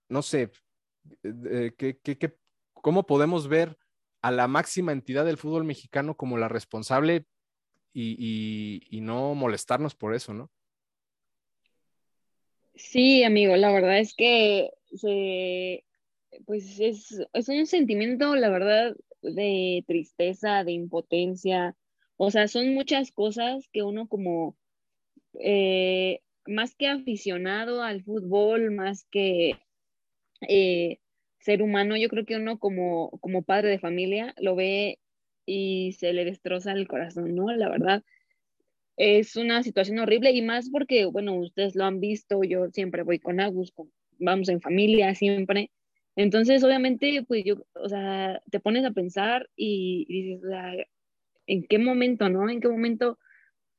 no 0.09 0.21
sé, 0.21 0.51
eh, 1.23 1.73
¿qué, 1.77 2.37
cómo 2.73 3.05
podemos 3.05 3.47
ver 3.47 3.77
a 4.21 4.31
la 4.31 4.47
máxima 4.47 4.91
entidad 4.91 5.25
del 5.25 5.37
fútbol 5.37 5.63
mexicano 5.63 6.15
como 6.15 6.37
la 6.37 6.47
responsable 6.47 7.25
y, 7.93 8.99
no 9.01 9.33
molestarnos 9.35 9.95
por 9.95 10.13
eso, 10.13 10.33
¿no? 10.33 10.51
Sí, 12.75 13.23
amigo, 13.23 13.55
la 13.55 13.71
verdad 13.71 13.99
es 13.99 14.13
que 14.13 14.71
pues 16.45 16.79
es, 16.79 17.19
un 17.47 17.65
sentimiento, 17.65 18.35
la 18.35 18.49
verdad, 18.49 18.95
de 19.21 19.83
tristeza, 19.87 20.63
de 20.63 20.71
impotencia. 20.71 21.75
O 22.17 22.31
sea, 22.31 22.47
son 22.47 22.73
muchas 22.73 23.11
cosas 23.11 23.67
que 23.71 23.83
uno 23.83 24.07
como, 24.07 24.57
eh, 25.39 26.21
más 26.45 26.75
que 26.75 26.87
aficionado 26.87 27.83
al 27.83 28.03
fútbol, 28.03 28.71
más 28.71 29.05
que 29.11 29.59
eh, 30.47 30.99
ser 31.39 31.61
humano, 31.61 31.97
yo 31.97 32.09
creo 32.09 32.25
que 32.25 32.35
uno 32.35 32.59
como, 32.59 33.11
como 33.21 33.43
padre 33.43 33.69
de 33.69 33.79
familia 33.79 34.33
lo 34.37 34.55
ve 34.55 34.99
y 35.45 35.93
se 35.93 36.13
le 36.13 36.25
destroza 36.25 36.73
el 36.73 36.87
corazón, 36.87 37.35
¿no? 37.35 37.51
La 37.51 37.69
verdad, 37.69 38.03
es 38.97 39.35
una 39.37 39.63
situación 39.63 39.99
horrible 39.99 40.31
y 40.31 40.41
más 40.41 40.69
porque, 40.69 41.05
bueno, 41.05 41.35
ustedes 41.35 41.75
lo 41.75 41.85
han 41.85 41.99
visto, 42.01 42.43
yo 42.43 42.69
siempre 42.71 43.03
voy 43.03 43.19
con 43.19 43.39
Agus, 43.39 43.73
vamos 44.19 44.49
en 44.49 44.61
familia 44.61 45.15
siempre. 45.15 45.71
Entonces, 46.15 46.63
obviamente, 46.63 47.23
pues 47.27 47.43
yo, 47.45 47.65
o 47.75 47.87
sea, 47.87 48.41
te 48.51 48.59
pones 48.59 48.83
a 48.85 48.91
pensar 48.91 49.49
y, 49.55 50.05
dices, 50.09 50.43
o 50.43 50.49
sea, 50.49 50.73
¿en 51.47 51.63
qué 51.63 51.79
momento, 51.79 52.29
no? 52.29 52.49
¿En 52.49 52.59
qué 52.59 52.67
momento 52.67 53.17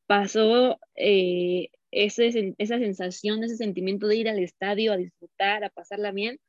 pasó 0.07 0.81
eh, 0.97 1.69
esa 1.91 2.79
sensación, 2.79 3.45
ese 3.45 3.57
sentimiento 3.57 4.07
de 4.07 4.17
ir 4.17 4.29
al 4.29 4.39
estadio 4.39 4.93
a 4.93 4.97
disfrutar, 4.97 5.65
a 5.65 5.71
pasarla 5.71 6.13
bien, 6.13 6.41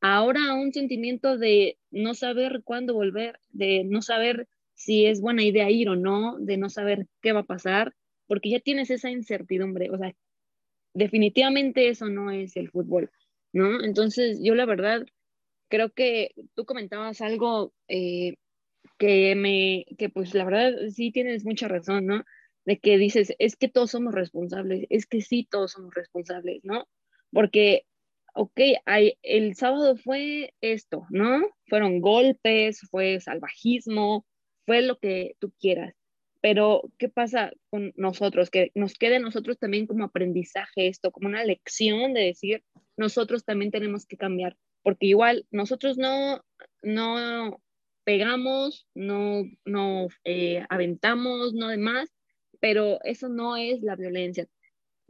ahora 0.00 0.54
un 0.54 0.72
sentimiento 0.72 1.38
de 1.38 1.78
no 1.90 2.14
saber 2.14 2.62
cuándo 2.64 2.94
volver, 2.94 3.40
de 3.50 3.84
no 3.84 4.02
saber 4.02 4.48
si 4.74 5.06
es 5.06 5.20
buena 5.20 5.42
idea 5.42 5.70
ir 5.70 5.88
o 5.88 5.96
no, 5.96 6.38
de 6.38 6.56
no 6.56 6.70
saber 6.70 7.06
qué 7.20 7.32
va 7.32 7.40
a 7.40 7.44
pasar, 7.44 7.94
porque 8.26 8.50
ya 8.50 8.60
tienes 8.60 8.90
esa 8.90 9.10
incertidumbre, 9.10 9.90
o 9.90 9.98
sea, 9.98 10.14
definitivamente 10.94 11.88
eso 11.88 12.08
no 12.08 12.30
es 12.30 12.56
el 12.56 12.70
fútbol, 12.70 13.10
¿no? 13.52 13.82
Entonces, 13.82 14.40
yo 14.42 14.54
la 14.54 14.66
verdad 14.66 15.06
creo 15.68 15.90
que 15.90 16.32
tú 16.54 16.64
comentabas 16.64 17.20
algo 17.20 17.72
eh, 17.88 18.36
que 18.98 19.34
me, 19.34 19.86
que 19.98 20.08
pues 20.08 20.34
la 20.34 20.44
verdad 20.44 20.72
sí 20.90 21.12
tienes 21.12 21.44
mucha 21.44 21.68
razón, 21.68 22.06
¿no? 22.06 22.24
De 22.64 22.78
que 22.78 22.98
dices, 22.98 23.34
es 23.38 23.56
que 23.56 23.68
todos 23.68 23.90
somos 23.90 24.14
responsables, 24.14 24.86
es 24.90 25.06
que 25.06 25.22
sí 25.22 25.46
todos 25.50 25.72
somos 25.72 25.94
responsables, 25.94 26.60
¿no? 26.64 26.86
Porque, 27.32 27.84
ok, 28.34 28.60
hay, 28.86 29.14
el 29.22 29.54
sábado 29.54 29.96
fue 29.96 30.54
esto, 30.60 31.06
¿no? 31.10 31.40
Fueron 31.68 32.00
golpes, 32.00 32.80
fue 32.90 33.20
salvajismo, 33.20 34.26
fue 34.66 34.82
lo 34.82 34.98
que 34.98 35.36
tú 35.38 35.52
quieras. 35.58 35.94
Pero, 36.40 36.82
¿qué 36.98 37.08
pasa 37.08 37.52
con 37.70 37.92
nosotros? 37.96 38.50
Que 38.50 38.70
nos 38.74 38.94
quede 38.94 39.20
nosotros 39.20 39.58
también 39.58 39.86
como 39.86 40.04
aprendizaje 40.04 40.88
esto, 40.88 41.10
como 41.12 41.28
una 41.28 41.44
lección 41.44 42.14
de 42.14 42.22
decir, 42.22 42.64
nosotros 42.96 43.44
también 43.44 43.70
tenemos 43.70 44.06
que 44.06 44.16
cambiar, 44.16 44.56
porque 44.82 45.06
igual 45.06 45.46
nosotros 45.50 45.98
no, 45.98 46.42
no 46.82 47.60
pegamos, 48.04 48.86
no, 48.94 49.44
no 49.64 50.08
eh, 50.24 50.64
aventamos, 50.70 51.52
no 51.54 51.68
demás, 51.68 52.10
pero 52.60 53.02
eso 53.04 53.28
no 53.28 53.56
es 53.56 53.82
la 53.82 53.96
violencia, 53.96 54.46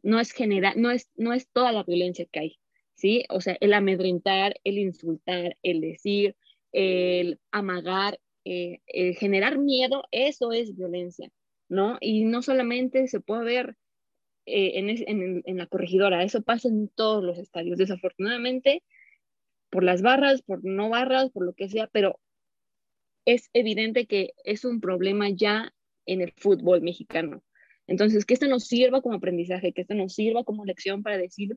no 0.02 0.20
es 0.20 0.32
general, 0.32 0.74
no 0.76 0.90
es, 0.90 1.10
no 1.16 1.32
es 1.32 1.48
toda 1.50 1.72
la 1.72 1.84
violencia 1.84 2.26
que 2.30 2.40
hay, 2.40 2.59
¿sí? 3.00 3.24
O 3.30 3.40
sea, 3.40 3.56
el 3.60 3.72
amedrentar, 3.72 4.54
el 4.64 4.78
insultar, 4.78 5.56
el 5.62 5.80
decir, 5.80 6.36
el 6.72 7.40
amagar, 7.50 8.20
eh, 8.44 8.80
el 8.86 9.16
generar 9.16 9.58
miedo, 9.58 10.04
eso 10.10 10.52
es 10.52 10.76
violencia, 10.76 11.30
¿no? 11.68 11.98
Y 12.00 12.24
no 12.24 12.42
solamente 12.42 13.08
se 13.08 13.20
puede 13.20 13.44
ver 13.44 13.76
eh, 14.46 14.72
en, 14.78 14.90
en, 14.90 15.42
en, 15.44 15.56
la 15.58 15.66
corregidora, 15.66 16.22
eso 16.24 16.42
pasa 16.42 16.68
en 16.68 16.88
todos 16.88 17.24
los 17.24 17.38
estadios, 17.38 17.78
desafortunadamente, 17.78 18.82
por 19.70 19.84
las 19.84 20.02
barras, 20.02 20.42
por 20.42 20.64
no 20.64 20.90
barras, 20.90 21.30
por 21.30 21.44
lo 21.46 21.54
que 21.54 21.68
sea, 21.68 21.88
pero 21.88 22.20
es 23.24 23.50
evidente 23.54 24.06
que 24.06 24.32
es 24.44 24.64
un 24.64 24.80
problema 24.80 25.30
ya 25.30 25.72
en 26.06 26.20
el 26.20 26.32
fútbol 26.36 26.82
mexicano. 26.82 27.42
Entonces, 27.86 28.24
que 28.24 28.34
esto 28.34 28.46
nos 28.46 28.64
sirva 28.64 29.00
como 29.02 29.16
aprendizaje, 29.16 29.72
que 29.72 29.82
esto 29.82 29.94
nos 29.94 30.14
sirva 30.14 30.44
como 30.44 30.64
lección 30.64 31.02
para 31.02 31.18
decir, 31.18 31.56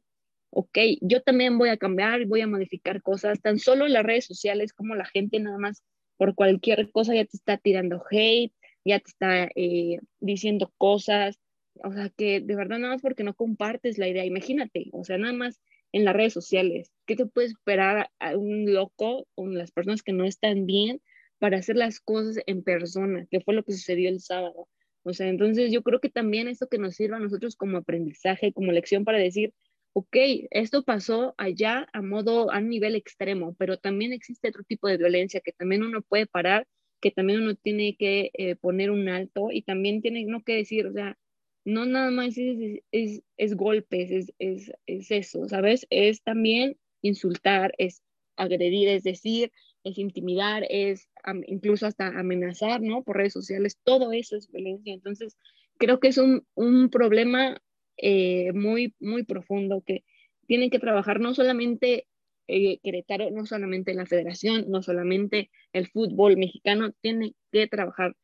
ok, 0.54 0.78
yo 1.02 1.22
también 1.22 1.58
voy 1.58 1.70
a 1.70 1.78
cambiar, 1.78 2.26
voy 2.26 2.42
a 2.42 2.48
modificar 2.48 3.02
cosas, 3.02 3.42
tan 3.42 3.60
solo 3.60 3.86
en 3.86 3.94
las 3.94 4.04
redes 4.04 4.26
sociales 4.26 4.74
como 4.74 4.96
la 4.96 5.06
gente 5.06 5.40
nada 5.40 5.58
más 5.58 5.84
por 6.18 6.36
cualquier 6.36 6.92
cosa 6.92 7.16
ya 7.16 7.26
te 7.26 7.38
está 7.38 7.58
tirando 7.58 8.04
hate, 8.10 8.54
ya 8.86 9.00
te 9.00 9.10
está 9.10 9.50
eh, 9.56 10.00
diciendo 10.20 10.72
cosas, 10.78 11.40
o 11.84 11.92
sea, 11.92 12.10
que 12.10 12.40
de 12.40 12.56
verdad 12.56 12.78
nada 12.80 12.94
más 12.94 13.02
porque 13.02 13.24
no 13.24 13.34
compartes 13.34 13.98
la 13.98 14.08
idea, 14.08 14.26
imagínate, 14.26 14.90
o 14.92 15.04
sea, 15.04 15.18
nada 15.18 15.34
más 15.34 15.60
en 15.92 16.06
las 16.06 16.16
redes 16.16 16.34
sociales, 16.34 16.92
¿qué 17.06 17.16
te 17.16 17.26
puede 17.26 17.48
esperar 17.48 18.10
a 18.20 18.38
un 18.38 18.72
loco 18.72 19.28
o 19.36 19.48
las 19.48 19.72
personas 19.72 20.04
que 20.04 20.14
no 20.14 20.26
están 20.26 20.66
bien 20.66 21.02
para 21.40 21.58
hacer 21.58 21.76
las 21.76 22.00
cosas 22.00 22.42
en 22.46 22.64
persona, 22.64 23.28
que 23.30 23.42
fue 23.42 23.54
lo 23.54 23.64
que 23.64 23.74
sucedió 23.74 24.10
el 24.10 24.20
sábado? 24.20 24.68
O 25.04 25.14
sea, 25.14 25.28
entonces 25.28 25.72
yo 25.72 25.84
creo 25.84 26.00
que 26.00 26.10
también 26.10 26.48
esto 26.48 26.68
que 26.68 26.78
nos 26.78 26.96
sirva 26.96 27.18
a 27.18 27.20
nosotros 27.20 27.56
como 27.56 27.78
aprendizaje, 27.78 28.54
como 28.54 28.72
lección 28.72 29.04
para 29.04 29.18
decir, 29.18 29.54
ok, 29.94 30.16
esto 30.52 30.84
pasó 30.84 31.36
allá 31.38 31.88
a 31.94 32.02
modo, 32.02 32.52
a 32.52 32.62
nivel 32.62 32.96
extremo, 32.96 33.56
pero 33.58 33.78
también 33.78 34.12
existe 34.14 34.50
otro 34.50 34.64
tipo 34.64 34.88
de 34.88 34.98
violencia 34.98 35.42
que 35.42 35.54
también 35.54 35.84
uno 35.84 36.02
puede 36.02 36.26
parar, 36.28 36.68
que 37.00 37.12
también 37.12 37.42
uno 37.42 37.56
tiene 37.56 37.96
que 37.98 38.32
eh, 38.34 38.56
poner 38.56 38.92
un 38.92 39.08
alto 39.10 39.50
y 39.52 39.62
también 39.62 40.02
tiene 40.02 40.26
que 40.46 40.56
decir, 40.56 40.88
o 40.88 40.94
sea, 40.94 41.18
no 41.66 41.86
nada 41.86 42.12
más 42.12 42.38
es, 42.38 42.82
es, 42.92 43.22
es 43.38 43.56
golpes, 43.56 44.12
es, 44.12 44.34
es, 44.40 44.72
es 44.88 45.12
eso, 45.12 45.48
¿sabes? 45.48 45.88
Es 45.90 46.24
también 46.24 46.78
insultar, 47.02 47.74
es 47.78 48.02
agredir, 48.36 48.90
es 48.90 49.04
decir, 49.04 49.52
es 49.84 49.98
intimidar, 49.98 50.66
es 50.70 51.10
incluso 51.48 51.86
hasta 51.86 52.08
amenazar, 52.08 52.82
¿no? 52.82 53.04
Por 53.04 53.18
redes 53.18 53.34
sociales, 53.34 53.78
todo 53.84 54.12
eso 54.12 54.36
es 54.36 54.50
violencia. 54.52 54.94
Entonces, 54.94 55.38
creo 55.78 56.00
que 56.00 56.08
es 56.10 56.18
un, 56.18 56.46
un 56.56 56.90
problema 56.90 57.62
eh, 57.98 58.52
muy, 58.54 58.96
muy 59.00 59.24
profundo 59.24 59.84
que 59.86 60.04
tienen 60.48 60.70
que 60.70 60.80
trabajar 60.80 61.20
no 61.20 61.34
solamente 61.34 62.08
eh, 62.48 62.80
Querétaro, 62.84 63.32
no 63.32 63.46
solamente 63.46 63.94
la 63.94 64.06
federación, 64.06 64.66
no 64.70 64.82
solamente 64.82 65.50
el 65.72 65.88
fútbol 65.88 66.38
mexicano, 66.38 66.92
tiene 67.02 67.36
que 67.52 67.68
trabajar 67.68 68.16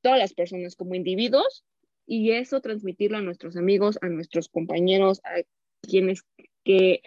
todas 0.00 0.18
las 0.18 0.34
personas 0.34 0.76
como 0.76 0.94
individuos 0.94 1.64
y 2.06 2.30
eso 2.32 2.60
transmitirlo 2.60 3.18
a 3.18 3.22
nuestros 3.22 3.56
amigos, 3.56 3.98
a 4.00 4.08
nuestros 4.08 4.48
compañeros, 4.48 5.20
a 5.24 5.42
quienes 5.82 6.22
que, 6.64 7.02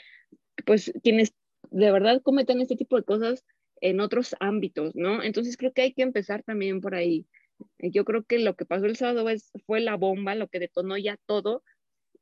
pues, 0.65 0.91
quienes 1.03 1.33
de 1.71 1.91
verdad 1.91 2.21
cometen 2.21 2.61
este 2.61 2.75
tipo 2.75 2.97
de 2.97 3.03
cosas 3.03 3.45
en 3.81 4.01
otros 4.01 4.35
ámbitos, 4.39 4.95
¿no? 4.95 5.23
Entonces 5.23 5.57
creo 5.57 5.73
que 5.73 5.81
hay 5.81 5.93
que 5.93 6.01
empezar 6.01 6.43
también 6.43 6.81
por 6.81 6.95
ahí. 6.95 7.25
Yo 7.79 8.05
creo 8.05 8.23
que 8.23 8.39
lo 8.39 8.55
que 8.55 8.65
pasó 8.65 8.85
el 8.85 8.95
sábado 8.95 9.29
es, 9.29 9.51
fue 9.65 9.79
la 9.79 9.95
bomba, 9.95 10.35
lo 10.35 10.47
que 10.47 10.59
detonó 10.59 10.97
ya 10.97 11.17
todo. 11.25 11.63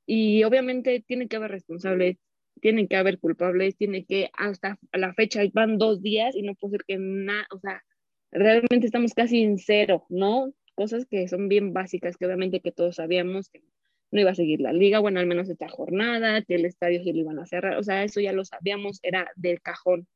Y 0.06 0.44
obviamente 0.44 1.04
tiene 1.06 1.28
que 1.28 1.36
haber 1.36 1.52
responsables, 1.52 2.18
tienen 2.62 2.88
que 2.88 2.96
haber 2.96 3.20
culpables, 3.20 3.78
tiene 3.78 4.06
que, 4.06 4.30
hasta 4.34 4.80
la 4.94 5.14
fecha 5.14 5.42
van 5.54 5.78
dos 5.78 6.02
días 6.02 6.36
y 6.36 6.44
no 6.44 6.56
puede 6.56 6.72
ser 6.72 6.86
que 6.86 6.98
nada, 6.98 7.48
o 7.52 7.60
sea, 7.60 7.84
realmente 8.32 8.86
estamos 8.86 9.14
casi 9.14 9.42
en 9.42 9.58
cero, 9.58 10.06
¿no? 10.10 10.54
Cosas 10.76 11.06
que 11.06 11.28
son 11.28 11.50
bien 11.50 11.74
básicas, 11.74 12.18
que 12.18 12.26
obviamente 12.26 12.62
que 12.62 12.72
todos 12.72 12.96
sabíamos 12.96 13.50
que 13.50 13.64
no 14.12 14.22
iba 14.22 14.32
a 14.32 14.36
seguir 14.36 14.62
la 14.62 14.74
liga, 14.74 15.00
bueno, 15.00 15.20
al 15.20 15.28
menos 15.28 15.50
esta 15.50 15.68
jornada, 15.68 16.42
que 16.42 16.56
el 16.56 16.66
estadio 16.66 17.04
se 17.04 17.12
lo 17.14 17.20
iban 17.20 17.40
a 17.40 17.46
cerrar, 17.46 17.78
o 17.78 17.84
sea, 17.84 18.04
eso 18.04 18.22
ya 18.22 18.32
lo 18.32 18.46
sabíamos, 18.46 19.00
era 19.04 19.30
del 19.36 19.62
cajón. 19.62 20.08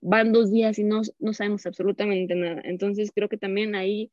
Van 0.00 0.32
dos 0.32 0.50
días 0.50 0.78
y 0.78 0.84
no, 0.84 1.02
no 1.18 1.32
sabemos 1.32 1.64
absolutamente 1.66 2.34
nada. 2.34 2.60
Entonces 2.64 3.10
creo 3.14 3.28
que 3.28 3.36
también 3.36 3.74
ahí 3.74 4.10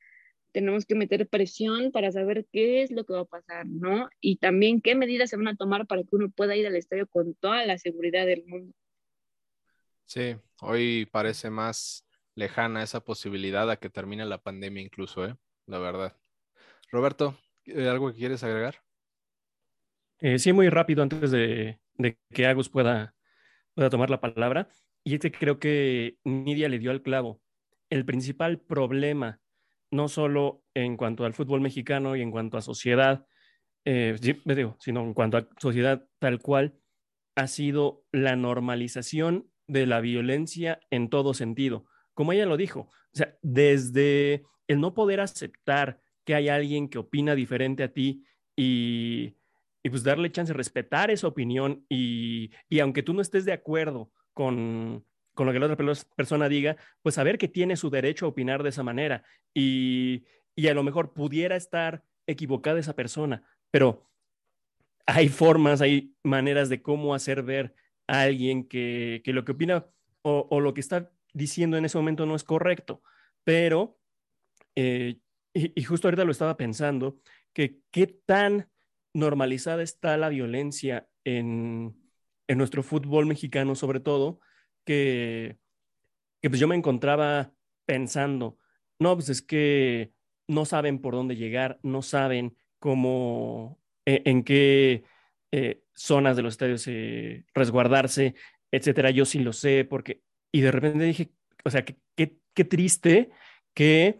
tenemos 0.51 0.85
que 0.85 0.95
meter 0.95 1.27
presión 1.27 1.91
para 1.91 2.11
saber 2.11 2.45
qué 2.51 2.83
es 2.83 2.91
lo 2.91 3.05
que 3.05 3.13
va 3.13 3.21
a 3.21 3.25
pasar, 3.25 3.65
¿no? 3.65 4.09
Y 4.19 4.37
también 4.37 4.81
qué 4.81 4.95
medidas 4.95 5.29
se 5.29 5.37
van 5.37 5.47
a 5.47 5.55
tomar 5.55 5.87
para 5.87 6.03
que 6.03 6.15
uno 6.15 6.29
pueda 6.29 6.55
ir 6.55 6.67
al 6.67 6.75
estadio 6.75 7.07
con 7.07 7.33
toda 7.35 7.65
la 7.65 7.77
seguridad 7.77 8.25
del 8.25 8.45
mundo. 8.45 8.73
Sí, 10.05 10.35
hoy 10.59 11.07
parece 11.11 11.49
más 11.49 12.05
lejana 12.35 12.83
esa 12.83 13.03
posibilidad 13.03 13.69
a 13.69 13.77
que 13.77 13.89
termine 13.89 14.25
la 14.25 14.41
pandemia 14.41 14.83
incluso, 14.83 15.25
¿eh? 15.25 15.35
La 15.67 15.79
verdad. 15.79 16.17
Roberto, 16.91 17.37
¿algo 17.67 18.11
que 18.11 18.19
quieres 18.19 18.43
agregar? 18.43 18.75
Eh, 20.19 20.37
sí, 20.37 20.53
muy 20.53 20.69
rápido 20.69 21.01
antes 21.01 21.31
de, 21.31 21.79
de 21.95 22.17
que 22.31 22.45
Agus 22.45 22.69
pueda, 22.69 23.15
pueda 23.73 23.89
tomar 23.89 24.09
la 24.09 24.19
palabra. 24.19 24.69
Y 25.03 25.15
es 25.15 25.21
que 25.21 25.31
creo 25.31 25.59
que 25.59 26.17
Nidia 26.23 26.69
le 26.69 26.79
dio 26.79 26.91
al 26.91 27.01
clavo. 27.01 27.41
El 27.89 28.05
principal 28.05 28.59
problema 28.59 29.39
no 29.91 30.07
solo 30.07 30.63
en 30.73 30.97
cuanto 30.97 31.25
al 31.25 31.33
fútbol 31.33 31.61
mexicano 31.61 32.15
y 32.15 32.21
en 32.21 32.31
cuanto 32.31 32.57
a 32.57 32.61
sociedad, 32.61 33.25
eh, 33.85 34.17
digo, 34.45 34.77
sino 34.79 35.01
en 35.01 35.13
cuanto 35.13 35.37
a 35.37 35.47
sociedad 35.57 36.07
tal 36.19 36.39
cual, 36.39 36.79
ha 37.35 37.47
sido 37.47 38.03
la 38.11 38.35
normalización 38.35 39.51
de 39.67 39.85
la 39.85 40.01
violencia 40.01 40.79
en 40.89 41.09
todo 41.09 41.33
sentido. 41.33 41.85
Como 42.13 42.33
ella 42.33 42.45
lo 42.45 42.57
dijo, 42.57 42.81
o 42.81 42.91
sea, 43.13 43.35
desde 43.41 44.43
el 44.67 44.79
no 44.79 44.93
poder 44.93 45.19
aceptar 45.19 46.01
que 46.25 46.35
hay 46.35 46.49
alguien 46.49 46.89
que 46.89 46.99
opina 46.99 47.35
diferente 47.35 47.83
a 47.83 47.93
ti 47.93 48.25
y, 48.55 49.37
y 49.83 49.89
pues 49.89 50.03
darle 50.03 50.31
chance, 50.31 50.53
respetar 50.53 51.09
esa 51.09 51.27
opinión 51.27 51.85
y, 51.89 52.51
y 52.69 52.79
aunque 52.79 53.03
tú 53.03 53.13
no 53.13 53.21
estés 53.21 53.45
de 53.45 53.53
acuerdo 53.53 54.11
con, 54.33 55.05
con 55.33 55.47
lo 55.47 55.53
que 55.53 55.59
la 55.59 55.67
otra 55.67 55.77
persona 56.15 56.49
diga, 56.49 56.75
pues 57.01 57.15
saber 57.15 57.37
que 57.37 57.47
tiene 57.47 57.75
su 57.75 57.89
derecho 57.89 58.25
a 58.25 58.29
opinar 58.29 58.63
de 58.63 58.69
esa 58.69 58.83
manera 58.83 59.23
y, 59.53 60.25
y 60.55 60.67
a 60.67 60.73
lo 60.73 60.83
mejor 60.83 61.13
pudiera 61.13 61.55
estar 61.55 62.03
equivocada 62.27 62.79
esa 62.79 62.95
persona, 62.95 63.43
pero 63.71 64.09
hay 65.05 65.29
formas, 65.29 65.81
hay 65.81 66.15
maneras 66.23 66.69
de 66.69 66.81
cómo 66.81 67.15
hacer 67.15 67.43
ver 67.43 67.73
a 68.07 68.21
alguien 68.21 68.67
que, 68.67 69.21
que 69.23 69.33
lo 69.33 69.45
que 69.45 69.53
opina 69.53 69.85
o, 70.23 70.59
lo 70.59 70.73
que 70.73 70.81
está 70.81 71.11
diciendo 71.33 71.77
en 71.77 71.85
ese 71.85 71.97
momento 71.97 72.25
no 72.25 72.35
es 72.35 72.43
correcto, 72.43 73.01
pero, 73.43 73.97
eh, 74.75 75.19
y, 75.53 75.79
y, 75.79 75.83
justo 75.83 76.07
ahorita 76.07 76.25
lo 76.25 76.31
estaba 76.31 76.57
pensando, 76.57 77.17
que 77.53 77.79
qué 77.89 78.07
tan 78.07 78.69
normalizada 79.13 79.81
está 79.81 80.15
la 80.17 80.29
violencia 80.29 81.09
en, 81.23 81.97
en 82.47 82.57
nuestro 82.57 82.83
fútbol 82.83 83.25
mexicano 83.25 83.75
sobre 83.75 83.99
todo, 83.99 84.39
que, 84.85 85.57
que 86.41 86.49
pues 86.49 86.59
yo 86.59 86.67
me 86.67 86.75
encontraba 86.75 87.53
pensando, 87.85 88.57
no, 88.99 89.15
pues 89.15 89.29
es 89.29 89.41
que 89.41 90.11
no 90.47 90.65
saben 90.65 90.99
por 90.99 91.13
dónde 91.13 91.35
llegar, 91.35 91.79
no 91.83 92.01
saben 92.01 92.55
cómo, 92.79 93.79
eh, 94.05 94.21
en 94.25 94.43
qué 94.43 95.03
eh, 95.51 95.83
zonas 95.93 96.35
de 96.35 96.43
los 96.43 96.53
estadios 96.53 96.87
resguardarse, 97.53 98.35
etcétera. 98.71 99.11
Yo 99.11 99.25
sí 99.25 99.39
lo 99.39 99.53
sé, 99.53 99.85
porque, 99.85 100.21
y 100.51 100.61
de 100.61 100.71
repente 100.71 101.03
dije, 101.03 101.31
o 101.63 101.69
sea, 101.69 101.83
qué 101.83 102.65
triste 102.65 103.29
que 103.73 104.19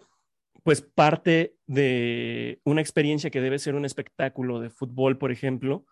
pues 0.63 0.81
parte 0.81 1.55
de 1.65 2.61
una 2.63 2.81
experiencia 2.81 3.31
que 3.31 3.41
debe 3.41 3.59
ser 3.59 3.75
un 3.75 3.85
espectáculo 3.85 4.59
de 4.59 4.69
fútbol, 4.69 5.17
por 5.17 5.31
ejemplo, 5.31 5.85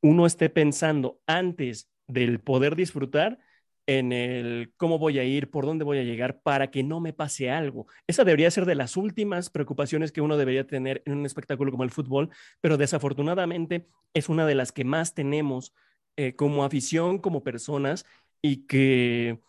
uno 0.00 0.26
esté 0.26 0.50
pensando 0.50 1.20
antes 1.26 1.90
del 2.06 2.40
poder 2.40 2.76
disfrutar 2.76 3.38
en 3.86 4.12
el 4.12 4.72
cómo 4.76 4.98
voy 4.98 5.18
a 5.18 5.24
ir, 5.24 5.50
por 5.50 5.66
dónde 5.66 5.84
voy 5.84 5.98
a 5.98 6.02
llegar 6.02 6.40
para 6.40 6.70
que 6.70 6.82
no 6.82 7.00
me 7.00 7.12
pase 7.12 7.50
algo. 7.50 7.86
Esa 8.06 8.24
debería 8.24 8.50
ser 8.50 8.64
de 8.64 8.74
las 8.74 8.96
últimas 8.96 9.50
preocupaciones 9.50 10.12
que 10.12 10.20
uno 10.20 10.36
debería 10.36 10.66
tener 10.66 11.02
en 11.04 11.18
un 11.18 11.26
espectáculo 11.26 11.70
como 11.70 11.84
el 11.84 11.90
fútbol, 11.90 12.30
pero 12.60 12.76
desafortunadamente 12.76 13.86
es 14.14 14.28
una 14.28 14.46
de 14.46 14.54
las 14.54 14.72
que 14.72 14.84
más 14.84 15.14
tenemos 15.14 15.74
eh, 16.16 16.34
como 16.34 16.64
afición, 16.64 17.18
como 17.18 17.44
personas 17.44 18.06
y 18.40 18.66
que, 18.66 19.40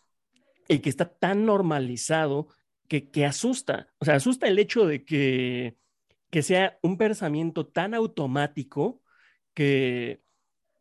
y 0.68 0.80
que 0.80 0.90
está 0.90 1.08
tan 1.08 1.46
normalizado 1.46 2.48
que, 2.88 3.10
que 3.10 3.24
asusta. 3.24 3.88
O 3.98 4.04
sea, 4.04 4.16
asusta 4.16 4.48
el 4.48 4.58
hecho 4.58 4.86
de 4.86 5.04
que, 5.04 5.76
que 6.30 6.42
sea 6.42 6.78
un 6.82 6.98
pensamiento 6.98 7.66
tan 7.66 7.94
automático 7.94 9.02
que, 9.54 10.20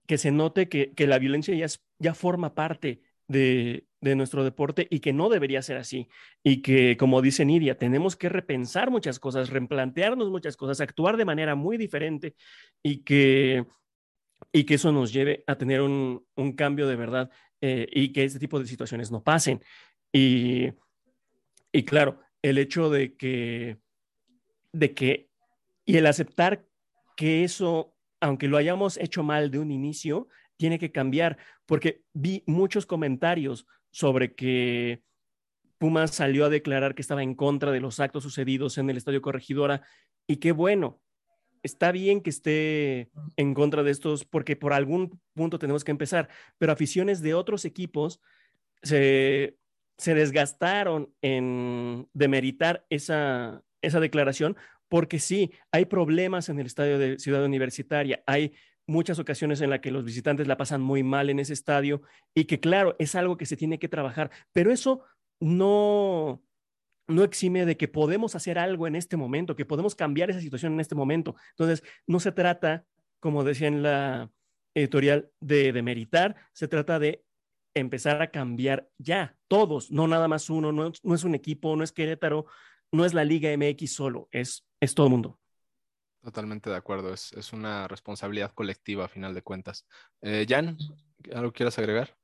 que 0.08 0.18
se 0.18 0.32
note 0.32 0.68
que, 0.70 0.94
que 0.94 1.08
la 1.08 1.20
violencia 1.20 1.56
ya, 1.56 1.68
ya 2.00 2.14
forma 2.14 2.54
parte 2.56 3.02
de, 3.28 3.88
nuestro 4.02 4.44
deporte 4.44 4.88
y 4.92 5.00
que 5.00 5.14
no 5.14 5.30
debería 5.30 5.64
ser 5.64 5.78
así. 5.78 6.08
Y 6.44 6.62
que, 6.62 6.96
como 6.96 7.22
dice 7.22 7.44
Nidia, 7.44 7.78
tenemos 7.78 8.16
que 8.16 8.30
repensar 8.30 8.92
muchas 8.92 9.20
cosas, 9.20 9.50
replantearnos 9.50 10.30
muchas 10.30 10.56
cosas, 10.56 10.80
actuar 10.80 11.18
de 11.18 11.26
manera 11.26 11.56
muy 11.56 11.78
diferente 11.78 12.36
y 12.84 13.04
que, 13.04 13.66
y 14.52 14.64
que 14.64 14.76
eso 14.76 14.92
nos 14.92 15.12
lleve 15.12 15.44
a 15.48 15.58
tener 15.58 15.82
un, 15.82 16.24
cambio 16.56 16.88
de 16.88 16.96
verdad 16.96 17.32
eh, 17.62 17.88
y 17.92 18.14
que 18.14 18.26
este 18.26 18.38
tipo 18.38 18.60
de 18.60 18.68
situaciones 18.68 19.12
no 19.12 19.24
pasen. 19.24 19.64
Y, 20.14 20.70
y 21.72 21.84
claro, 21.84 22.20
el 22.44 22.60
hecho 22.60 22.92
de 22.92 23.16
que, 23.16 23.80
de 24.72 24.94
que, 24.94 25.30
y 25.84 25.98
el 25.98 26.06
aceptar 26.06 26.64
que 27.18 27.44
eso, 27.44 27.96
aunque 28.22 28.48
lo 28.48 28.58
hayamos 28.58 28.98
hecho 28.98 29.24
mal 29.24 29.50
de 29.50 29.60
un 29.60 29.72
inicio, 29.72 30.28
tiene 30.58 30.80
que 30.80 30.92
cambiar, 30.92 31.38
porque 31.66 32.04
vi 32.14 32.44
muchos 32.46 32.86
comentarios 32.86 33.68
sobre 33.92 34.36
que 34.36 35.02
Pumas 35.78 36.12
salió 36.12 36.46
a 36.46 36.50
declarar 36.50 36.96
que 36.96 37.02
estaba 37.02 37.24
en 37.24 37.36
contra 37.36 37.72
de 37.72 37.82
los 37.82 38.00
actos 38.00 38.24
sucedidos 38.24 38.78
en 38.78 38.90
el 38.90 38.98
Estadio 38.98 39.22
Corregidora 39.22 39.82
y 40.28 40.38
qué 40.38 40.52
bueno, 40.52 41.02
está 41.64 41.92
bien 41.92 42.22
que 42.22 42.30
esté 42.30 43.10
en 43.36 43.54
contra 43.54 43.84
de 43.84 43.92
estos 43.92 44.26
porque 44.26 44.56
por 44.56 44.74
algún 44.74 45.20
punto 45.34 45.60
tenemos 45.60 45.84
que 45.84 45.92
empezar, 45.92 46.30
pero 46.58 46.72
aficiones 46.72 47.22
de 47.22 47.34
otros 47.34 47.66
equipos 47.66 48.22
se, 48.84 49.58
se 49.98 50.14
desgastaron 50.14 51.14
en 51.22 52.08
demeritar 52.14 52.86
esa, 52.90 53.64
esa 53.82 54.00
declaración 54.00 54.56
porque 54.88 55.20
sí, 55.20 55.52
hay 55.72 55.86
problemas 55.86 56.50
en 56.50 56.60
el 56.60 56.68
estadio 56.68 57.00
de 57.00 57.18
Ciudad 57.20 57.44
Universitaria, 57.44 58.24
hay 58.28 58.54
muchas 58.88 59.20
ocasiones 59.20 59.62
en 59.62 59.70
las 59.70 59.80
que 59.80 59.92
los 59.92 60.04
visitantes 60.04 60.48
la 60.48 60.58
pasan 60.58 60.82
muy 60.82 61.04
mal 61.04 61.30
en 61.30 61.40
ese 61.40 61.54
estadio 61.54 62.02
y 62.34 62.46
que 62.46 62.60
claro, 62.60 62.96
es 63.00 63.16
algo 63.16 63.38
que 63.38 63.46
se 63.46 63.58
tiene 63.58 63.80
que 63.80 63.90
trabajar, 63.90 64.32
pero 64.54 64.72
eso 64.72 65.04
no, 65.40 66.44
no 67.08 67.24
exime 67.24 67.66
de 67.66 67.78
que 67.78 67.88
podemos 67.88 68.36
hacer 68.36 68.58
algo 68.58 68.88
en 68.88 68.96
este 68.96 69.18
momento, 69.18 69.56
que 69.56 69.66
podemos 69.66 69.96
cambiar 69.96 70.30
esa 70.30 70.42
situación 70.42 70.74
en 70.74 70.80
este 70.80 70.96
momento. 70.96 71.36
Entonces, 71.52 71.84
no 72.08 72.20
se 72.20 72.32
trata, 72.32 72.86
como 73.20 73.44
decía 73.44 73.68
en 73.68 73.84
la 73.84 74.32
editorial, 74.76 75.32
de 75.40 75.72
demeritar, 75.72 76.36
se 76.54 76.68
trata 76.68 77.00
de 77.00 77.24
empezar 77.74 78.22
a 78.22 78.32
cambiar 78.32 78.90
ya, 78.98 79.38
todos, 79.48 79.92
no 79.92 80.08
nada 80.08 80.28
más 80.28 80.50
uno, 80.50 80.72
no, 80.72 80.92
no 81.04 81.16
es 81.16 81.24
un 81.24 81.36
equipo, 81.36 81.76
no 81.76 81.84
es 81.84 81.92
Querétaro, 81.92 82.46
no 82.92 83.06
es 83.06 83.14
la 83.14 83.24
Liga 83.24 83.56
MX 83.56 83.94
solo, 83.94 84.30
es, 84.32 84.66
es 84.80 84.96
todo 84.96 85.08
el 85.08 85.12
mundo. 85.12 85.40
Totalmente 86.26 86.72
de 86.72 86.76
acuerdo, 86.76 87.14
es, 87.14 87.34
es, 87.34 87.54
una 87.54 87.88
responsabilidad 87.88 88.52
colectiva 88.52 89.06
a 89.06 89.08
final 89.08 89.36
de 89.36 89.44
cuentas. 89.44 89.86
Eh, 90.24 90.48
Jan, 90.50 90.76
¿algo 91.36 91.54
quieras 91.54 91.78
agregar? 91.78 92.18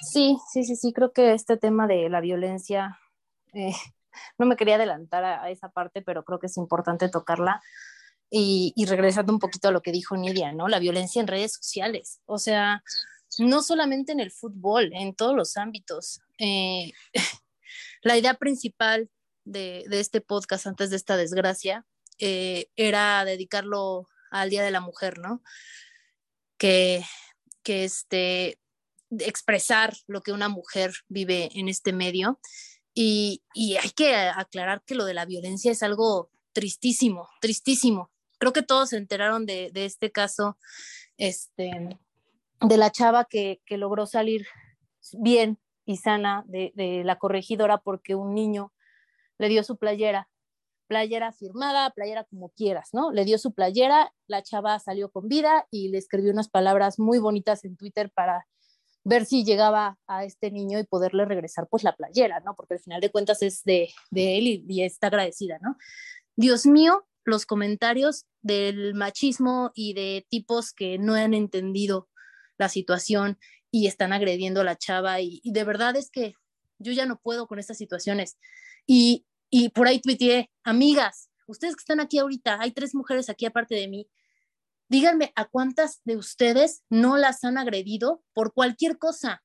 Sí, 0.00 0.36
sí, 0.52 0.64
sí, 0.64 0.74
sí, 0.74 0.92
creo 0.92 1.12
que 1.12 1.32
este 1.32 1.56
tema 1.56 1.86
de 1.86 2.08
la 2.08 2.20
violencia, 2.20 2.98
eh, 3.52 3.70
no 4.38 4.46
me 4.46 4.56
quería 4.56 4.74
adelantar 4.74 5.22
a, 5.22 5.48
esa 5.48 5.68
parte, 5.68 6.02
pero 6.02 6.24
creo 6.24 6.40
que 6.40 6.48
es 6.48 6.56
importante 6.56 7.08
tocarla. 7.08 7.62
Y, 8.30 8.72
y, 8.74 8.86
regresando 8.86 9.32
un 9.32 9.38
poquito 9.38 9.68
a 9.68 9.72
lo 9.72 9.80
que 9.80 9.92
dijo 9.92 10.16
Nidia, 10.16 10.52
¿no? 10.52 10.66
La 10.66 10.80
violencia 10.80 11.20
en 11.20 11.28
redes 11.28 11.52
sociales, 11.52 12.20
o 12.26 12.38
sea, 12.38 12.82
no 13.38 13.62
solamente 13.62 14.10
en 14.10 14.18
el 14.18 14.32
fútbol, 14.32 14.90
en 14.92 15.14
todos 15.14 15.36
los 15.36 15.56
ámbitos. 15.56 16.20
Eh, 16.36 16.90
la 18.02 18.18
idea 18.18 18.34
principal 18.34 19.08
de, 19.44 19.84
este 19.90 20.20
podcast 20.20 20.66
antes 20.66 20.90
de 20.90 20.96
esta 20.96 21.16
desgracia 21.16 21.86
eh, 22.18 22.68
era 22.76 23.24
dedicarlo 23.24 24.08
al 24.30 24.50
Día 24.50 24.62
de 24.62 24.70
la 24.70 24.80
Mujer, 24.80 25.18
¿no? 25.18 25.42
Que, 26.56 27.02
que 27.62 27.84
este, 27.84 28.58
expresar 29.18 29.94
lo 30.06 30.22
que 30.22 30.32
una 30.32 30.48
mujer 30.48 30.92
vive 31.08 31.50
en 31.54 31.68
este 31.68 31.92
medio. 31.92 32.40
Y, 32.94 33.42
hay 33.54 33.90
que 33.90 34.14
aclarar 34.14 34.82
que 34.84 34.94
lo 34.94 35.04
de 35.04 35.14
la 35.14 35.24
violencia 35.24 35.72
es 35.72 35.82
algo 35.82 36.30
tristísimo, 36.52 37.28
tristísimo. 37.40 38.10
Creo 38.38 38.52
que 38.52 38.62
todos 38.62 38.90
se 38.90 38.96
enteraron 38.96 39.46
de, 39.46 39.70
este 39.74 40.10
caso, 40.10 40.58
este, 41.16 41.98
de 42.60 42.76
la 42.76 42.90
chava 42.90 43.24
que, 43.24 43.60
logró 43.70 44.06
salir 44.06 44.46
bien 45.12 45.58
y 45.84 45.96
sana 45.96 46.44
de, 46.46 46.72
de, 46.74 47.04
la 47.04 47.16
corregidora 47.16 47.78
porque 47.78 48.14
un 48.14 48.34
niño 48.34 48.72
le 49.40 49.48
dio 49.48 49.64
su 49.64 49.78
playera, 49.78 50.28
playera 50.86 51.32
firmada, 51.32 51.90
playera 51.90 52.24
como 52.24 52.50
quieras, 52.50 52.90
¿no? 52.92 53.10
Le 53.10 53.24
dio 53.24 53.38
su 53.38 53.54
playera, 53.54 54.12
la 54.26 54.42
chava 54.42 54.78
salió 54.78 55.10
con 55.10 55.28
vida 55.28 55.66
y 55.70 55.88
le 55.88 55.96
escribió 55.96 56.30
unas 56.30 56.50
palabras 56.50 56.98
muy 56.98 57.18
bonitas 57.18 57.64
en 57.64 57.76
Twitter 57.76 58.10
para 58.14 58.46
ver 59.02 59.24
si 59.24 59.42
llegaba 59.42 59.98
a 60.06 60.24
este 60.24 60.50
niño 60.50 60.78
y 60.78 60.84
poderle 60.84 61.24
regresar 61.24 61.68
pues 61.70 61.84
la 61.84 61.96
playera, 61.96 62.40
¿no? 62.40 62.54
Porque 62.54 62.74
al 62.74 62.80
final 62.80 63.00
de 63.00 63.10
cuentas 63.10 63.40
es 63.40 63.64
de, 63.64 63.88
él 64.10 64.46
y, 64.46 64.64
y, 64.68 64.82
está 64.82 65.06
agradecida, 65.06 65.58
¿no? 65.62 65.78
Dios 66.36 66.66
mío, 66.66 67.06
los 67.24 67.46
comentarios 67.46 68.26
del 68.42 68.94
machismo 68.94 69.70
y 69.74 69.94
de 69.94 70.26
tipos 70.28 70.74
que 70.74 70.98
no 70.98 71.14
han 71.14 71.32
entendido 71.32 72.10
la 72.58 72.68
situación 72.68 73.38
y 73.70 73.86
están 73.86 74.12
agrediendo 74.12 74.60
a 74.60 74.64
la 74.64 74.76
chava 74.76 75.22
y, 75.22 75.40
y 75.42 75.52
de 75.52 75.64
verdad 75.64 75.96
es 75.96 76.10
que 76.10 76.34
yo 76.78 76.92
ya 76.92 77.06
no 77.06 77.18
puedo 77.18 77.46
con 77.46 77.58
estas 77.58 77.78
situaciones. 77.78 78.36
Y 78.86 79.24
y 79.50 79.70
por 79.70 79.88
ahí 79.88 80.00
tuiteé, 80.00 80.50
amigas, 80.62 81.28
ustedes 81.46 81.74
que 81.74 81.80
están 81.80 82.00
aquí 82.00 82.18
ahorita, 82.18 82.58
hay 82.60 82.70
tres 82.70 82.94
mujeres 82.94 83.28
aquí 83.28 83.44
aparte 83.44 83.74
de 83.74 83.88
mí, 83.88 84.08
díganme 84.88 85.32
a 85.34 85.46
cuántas 85.46 86.00
de 86.04 86.16
ustedes 86.16 86.82
no 86.88 87.16
las 87.16 87.44
han 87.44 87.58
agredido 87.58 88.22
por 88.32 88.54
cualquier 88.54 88.98
cosa. 88.98 89.42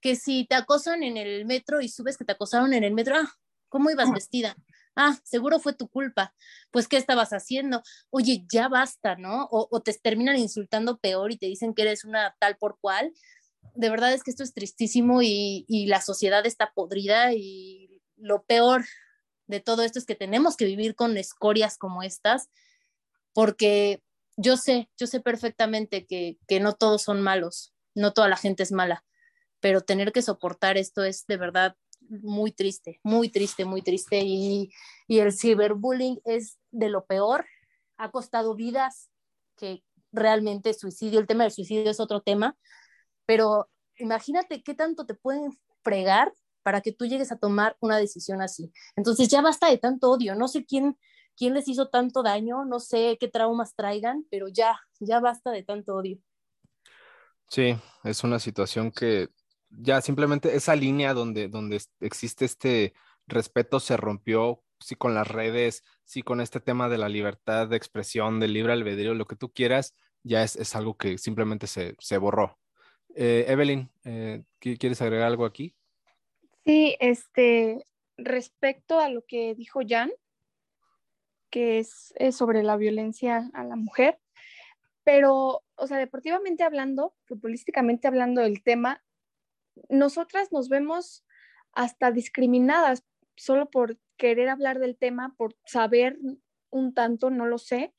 Que 0.00 0.14
si 0.14 0.46
te 0.46 0.54
acosan 0.54 1.02
en 1.02 1.16
el 1.16 1.46
metro 1.46 1.80
y 1.80 1.88
subes 1.88 2.16
que 2.16 2.24
te 2.24 2.32
acosaron 2.32 2.74
en 2.74 2.84
el 2.84 2.94
metro, 2.94 3.16
ah, 3.16 3.32
¿cómo 3.68 3.90
ibas 3.90 4.12
vestida? 4.12 4.56
Ah, 4.94 5.18
seguro 5.24 5.58
fue 5.58 5.72
tu 5.72 5.88
culpa. 5.88 6.32
Pues, 6.70 6.86
¿qué 6.86 6.96
estabas 6.96 7.30
haciendo? 7.30 7.82
Oye, 8.10 8.44
ya 8.52 8.68
basta, 8.68 9.16
¿no? 9.16 9.48
O, 9.50 9.80
te 9.80 9.92
terminan 9.94 10.36
insultando 10.36 10.98
peor 10.98 11.32
y 11.32 11.38
te 11.38 11.46
dicen 11.46 11.74
que 11.74 11.82
eres 11.82 12.04
una 12.04 12.36
tal 12.38 12.56
por 12.56 12.78
cual. 12.80 13.12
De 13.74 13.90
verdad 13.90 14.12
es 14.12 14.22
que 14.22 14.30
esto 14.30 14.44
es 14.44 14.54
tristísimo 14.54 15.22
y, 15.22 15.64
y 15.66 15.86
la 15.86 16.00
sociedad 16.00 16.46
está 16.46 16.72
podrida 16.72 17.32
y 17.32 18.02
lo 18.16 18.44
peor 18.44 18.84
de 19.46 19.60
todo 19.60 19.82
esto 19.82 19.98
es 19.98 20.06
que 20.06 20.14
tenemos 20.14 20.56
que 20.56 20.64
vivir 20.64 20.94
con 20.94 21.16
escorias 21.16 21.78
como 21.78 22.02
estas, 22.02 22.50
porque 23.32 24.02
yo 24.36 24.56
sé, 24.56 24.88
yo 24.98 25.06
sé 25.06 25.20
perfectamente 25.20 26.06
que, 26.06 26.38
no 26.60 26.74
todos 26.74 27.02
son 27.02 27.20
malos, 27.20 27.74
no 27.94 28.12
toda 28.12 28.28
la 28.28 28.36
gente 28.36 28.62
es 28.62 28.72
mala, 28.72 29.04
pero 29.60 29.80
tener 29.82 30.12
que 30.12 30.22
soportar 30.22 30.76
esto 30.76 31.04
es 31.04 31.26
de 31.26 31.36
verdad 31.36 31.76
muy 32.08 32.52
triste, 32.52 33.00
muy 33.02 33.30
triste, 33.30 33.64
muy 33.64 33.82
triste. 33.82 34.20
Y, 34.22 34.70
y 35.06 35.20
el 35.20 35.32
ciberbullying 35.32 36.20
es 36.24 36.58
de 36.70 36.88
lo 36.88 37.06
peor, 37.06 37.46
ha 37.96 38.10
costado 38.10 38.54
vidas, 38.54 39.08
que 39.56 39.84
realmente 40.12 40.74
suicidio, 40.74 41.20
el 41.20 41.26
tema 41.26 41.44
del 41.44 41.52
suicidio 41.52 41.90
es 41.90 42.00
otro 42.00 42.20
tema, 42.20 42.56
pero 43.26 43.70
imagínate 43.96 44.62
qué 44.62 44.74
tanto 44.74 45.06
te 45.06 45.14
pueden 45.14 45.56
fregar 45.82 46.32
para 46.64 46.80
que 46.80 46.92
tú 46.92 47.06
llegues 47.06 47.30
a 47.30 47.36
tomar 47.36 47.76
una 47.78 47.98
decisión 47.98 48.42
así. 48.42 48.72
Entonces 48.96 49.28
ya 49.28 49.40
basta 49.40 49.68
de 49.68 49.78
tanto 49.78 50.10
odio, 50.10 50.34
no 50.34 50.48
sé 50.48 50.64
quién, 50.64 50.98
quién 51.36 51.54
les 51.54 51.68
hizo 51.68 51.88
tanto 51.88 52.24
daño, 52.24 52.64
no 52.64 52.80
sé 52.80 53.16
qué 53.20 53.28
traumas 53.28 53.76
traigan, 53.76 54.26
pero 54.30 54.48
ya, 54.48 54.80
ya 54.98 55.20
basta 55.20 55.52
de 55.52 55.62
tanto 55.62 55.94
odio. 55.94 56.18
Sí, 57.48 57.76
es 58.02 58.24
una 58.24 58.40
situación 58.40 58.90
que 58.90 59.28
ya 59.70 60.00
simplemente 60.00 60.56
esa 60.56 60.74
línea 60.74 61.14
donde, 61.14 61.48
donde 61.48 61.80
existe 62.00 62.46
este 62.46 62.94
respeto 63.26 63.78
se 63.78 63.96
rompió 63.96 64.64
sí 64.80 64.96
con 64.96 65.14
las 65.14 65.28
redes, 65.28 65.82
sí 66.04 66.22
con 66.22 66.40
este 66.40 66.60
tema 66.60 66.88
de 66.88 66.98
la 66.98 67.08
libertad 67.08 67.68
de 67.68 67.76
expresión, 67.76 68.40
del 68.40 68.52
libre 68.52 68.72
albedrío, 68.72 69.14
lo 69.14 69.26
que 69.26 69.36
tú 69.36 69.52
quieras, 69.52 69.94
ya 70.22 70.42
es, 70.42 70.74
algo 70.74 70.96
que 70.96 71.18
simplemente 71.18 71.66
se, 71.66 72.18
borró. 72.18 72.58
Eh, 73.14 73.46
Evelyn, 73.48 73.90
eh, 74.04 74.42
¿quieres 74.58 75.00
agregar 75.02 75.26
algo 75.26 75.44
aquí? 75.44 75.74
Sí, 76.64 76.96
este, 77.00 77.84
respecto 78.16 78.98
a 78.98 79.10
lo 79.10 79.24
que 79.26 79.54
dijo 79.54 79.80
Jan, 79.86 80.10
que 81.50 81.78
es, 81.78 82.14
sobre 82.32 82.62
la 82.62 82.76
violencia 82.76 83.50
a 83.52 83.64
la 83.64 83.76
mujer, 83.76 84.18
pero, 85.04 85.62
o 85.76 85.86
sea, 85.86 85.98
deportivamente 85.98 86.64
hablando, 86.64 87.14
futbolísticamente 87.26 88.08
hablando 88.08 88.40
del 88.40 88.62
tema, 88.62 89.04
nosotras 89.88 90.52
nos 90.52 90.68
vemos 90.68 91.24
hasta 91.72 92.10
discriminadas 92.10 93.04
solo 93.36 93.70
por 93.70 93.98
querer 94.16 94.48
hablar 94.48 94.78
del 94.78 94.96
tema, 94.96 95.34
por 95.36 95.56
saber 95.66 96.18
un 96.70 96.94
tanto, 96.94 97.30
no 97.30 97.46
lo 97.46 97.58
sé. 97.58 97.94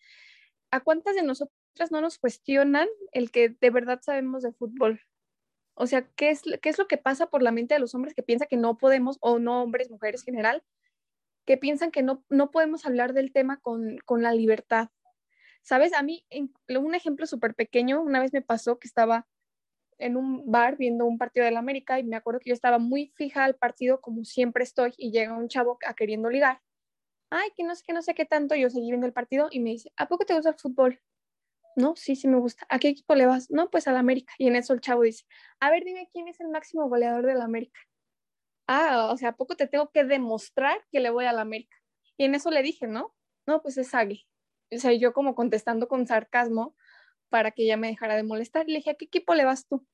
¿A 0.71 0.79
cuántas 0.79 1.15
de 1.15 1.23
nosotras 1.23 1.91
no 1.91 2.01
nos 2.01 2.17
cuestionan 2.17 2.87
el 3.11 3.31
que 3.31 3.49
de 3.49 3.69
verdad 3.69 3.99
sabemos 4.01 4.43
de 4.43 4.53
fútbol? 4.53 5.01
O 5.75 5.87
sea, 5.87 6.07
¿qué 6.15 6.29
es, 6.29 6.41
¿qué 6.61 6.69
es 6.69 6.77
lo 6.77 6.87
que 6.87 6.97
pasa 6.97 7.27
por 7.27 7.43
la 7.43 7.51
mente 7.51 7.73
de 7.75 7.79
los 7.79 7.93
hombres 7.95 8.15
que 8.15 8.23
piensan 8.23 8.47
que 8.49 8.57
no 8.57 8.77
podemos, 8.77 9.17
o 9.21 9.39
no 9.39 9.61
hombres, 9.61 9.91
mujeres 9.91 10.21
en 10.21 10.33
general, 10.33 10.63
que 11.45 11.57
piensan 11.57 11.91
que 11.91 12.01
no, 12.01 12.23
no 12.29 12.51
podemos 12.51 12.85
hablar 12.85 13.13
del 13.13 13.31
tema 13.33 13.59
con, 13.59 13.97
con 14.05 14.23
la 14.23 14.33
libertad? 14.33 14.89
¿Sabes? 15.61 15.93
A 15.93 16.03
mí, 16.03 16.25
un 16.69 16.95
ejemplo 16.95 17.25
súper 17.25 17.55
pequeño, 17.55 18.01
una 18.01 18.21
vez 18.21 18.31
me 18.33 18.41
pasó 18.41 18.79
que 18.79 18.87
estaba 18.87 19.27
en 19.97 20.17
un 20.17 20.49
bar 20.51 20.77
viendo 20.77 21.05
un 21.05 21.17
partido 21.17 21.45
del 21.45 21.57
América 21.57 21.99
y 21.99 22.03
me 22.03 22.15
acuerdo 22.15 22.39
que 22.39 22.49
yo 22.49 22.53
estaba 22.53 22.79
muy 22.79 23.07
fija 23.15 23.43
al 23.43 23.55
partido 23.55 24.01
como 24.01 24.25
siempre 24.25 24.63
estoy 24.63 24.93
y 24.97 25.11
llega 25.11 25.37
un 25.37 25.47
chavo 25.47 25.77
a 25.85 25.93
queriendo 25.95 26.29
ligar. 26.29 26.61
Ay, 27.29 27.49
que 27.55 27.63
no 27.63 27.75
sé, 27.75 27.83
que 27.85 27.93
no 27.93 28.01
sé 28.01 28.13
qué 28.13 28.25
tanto, 28.25 28.55
yo 28.55 28.69
seguí 28.69 28.89
viendo 28.91 29.07
el 29.07 29.13
partido 29.13 29.47
y 29.51 29.59
me 29.59 29.71
dice, 29.71 29.91
¿a 29.97 30.07
poco 30.07 30.25
te 30.25 30.35
gusta 30.35 30.49
el 30.49 30.55
fútbol? 30.55 31.01
No, 31.75 31.95
sí, 31.95 32.15
sí 32.15 32.27
me 32.27 32.37
gusta. 32.39 32.65
¿A 32.69 32.79
qué 32.79 32.89
equipo 32.89 33.15
le 33.15 33.25
vas? 33.25 33.51
No, 33.51 33.69
pues 33.69 33.87
al 33.87 33.97
América. 33.97 34.33
Y 34.37 34.47
en 34.47 34.55
eso 34.55 34.73
el 34.73 34.81
chavo 34.81 35.01
dice, 35.01 35.25
a 35.59 35.69
ver, 35.69 35.83
dime 35.83 36.09
quién 36.11 36.27
es 36.27 36.39
el 36.39 36.47
máximo 36.49 36.87
goleador 36.87 37.25
del 37.25 37.41
América. 37.41 37.79
Ah, 38.67 39.09
o 39.11 39.17
sea, 39.17 39.29
¿a 39.29 39.35
poco 39.35 39.55
te 39.55 39.67
tengo 39.67 39.91
que 39.91 40.03
demostrar 40.05 40.83
que 40.91 40.99
le 40.99 41.09
voy 41.09 41.25
al 41.25 41.39
América? 41.39 41.77
Y 42.17 42.25
en 42.25 42.35
eso 42.35 42.49
le 42.49 42.63
dije, 42.63 42.87
¿no? 42.87 43.13
No, 43.45 43.61
pues 43.61 43.77
es 43.77 43.93
Agui. 43.93 44.25
O 44.71 44.77
sea, 44.77 44.93
yo 44.93 45.13
como 45.13 45.35
contestando 45.35 45.87
con 45.87 46.07
sarcasmo 46.07 46.75
para 47.29 47.51
que 47.51 47.63
ella 47.63 47.77
me 47.77 47.87
dejara 47.87 48.15
de 48.15 48.23
molestar. 48.23 48.67
Le 48.67 48.77
dije, 48.77 48.91
¿a 48.91 48.95
qué 48.95 49.05
equipo 49.05 49.35
le 49.35 49.45
vas 49.45 49.67
tú? 49.67 49.85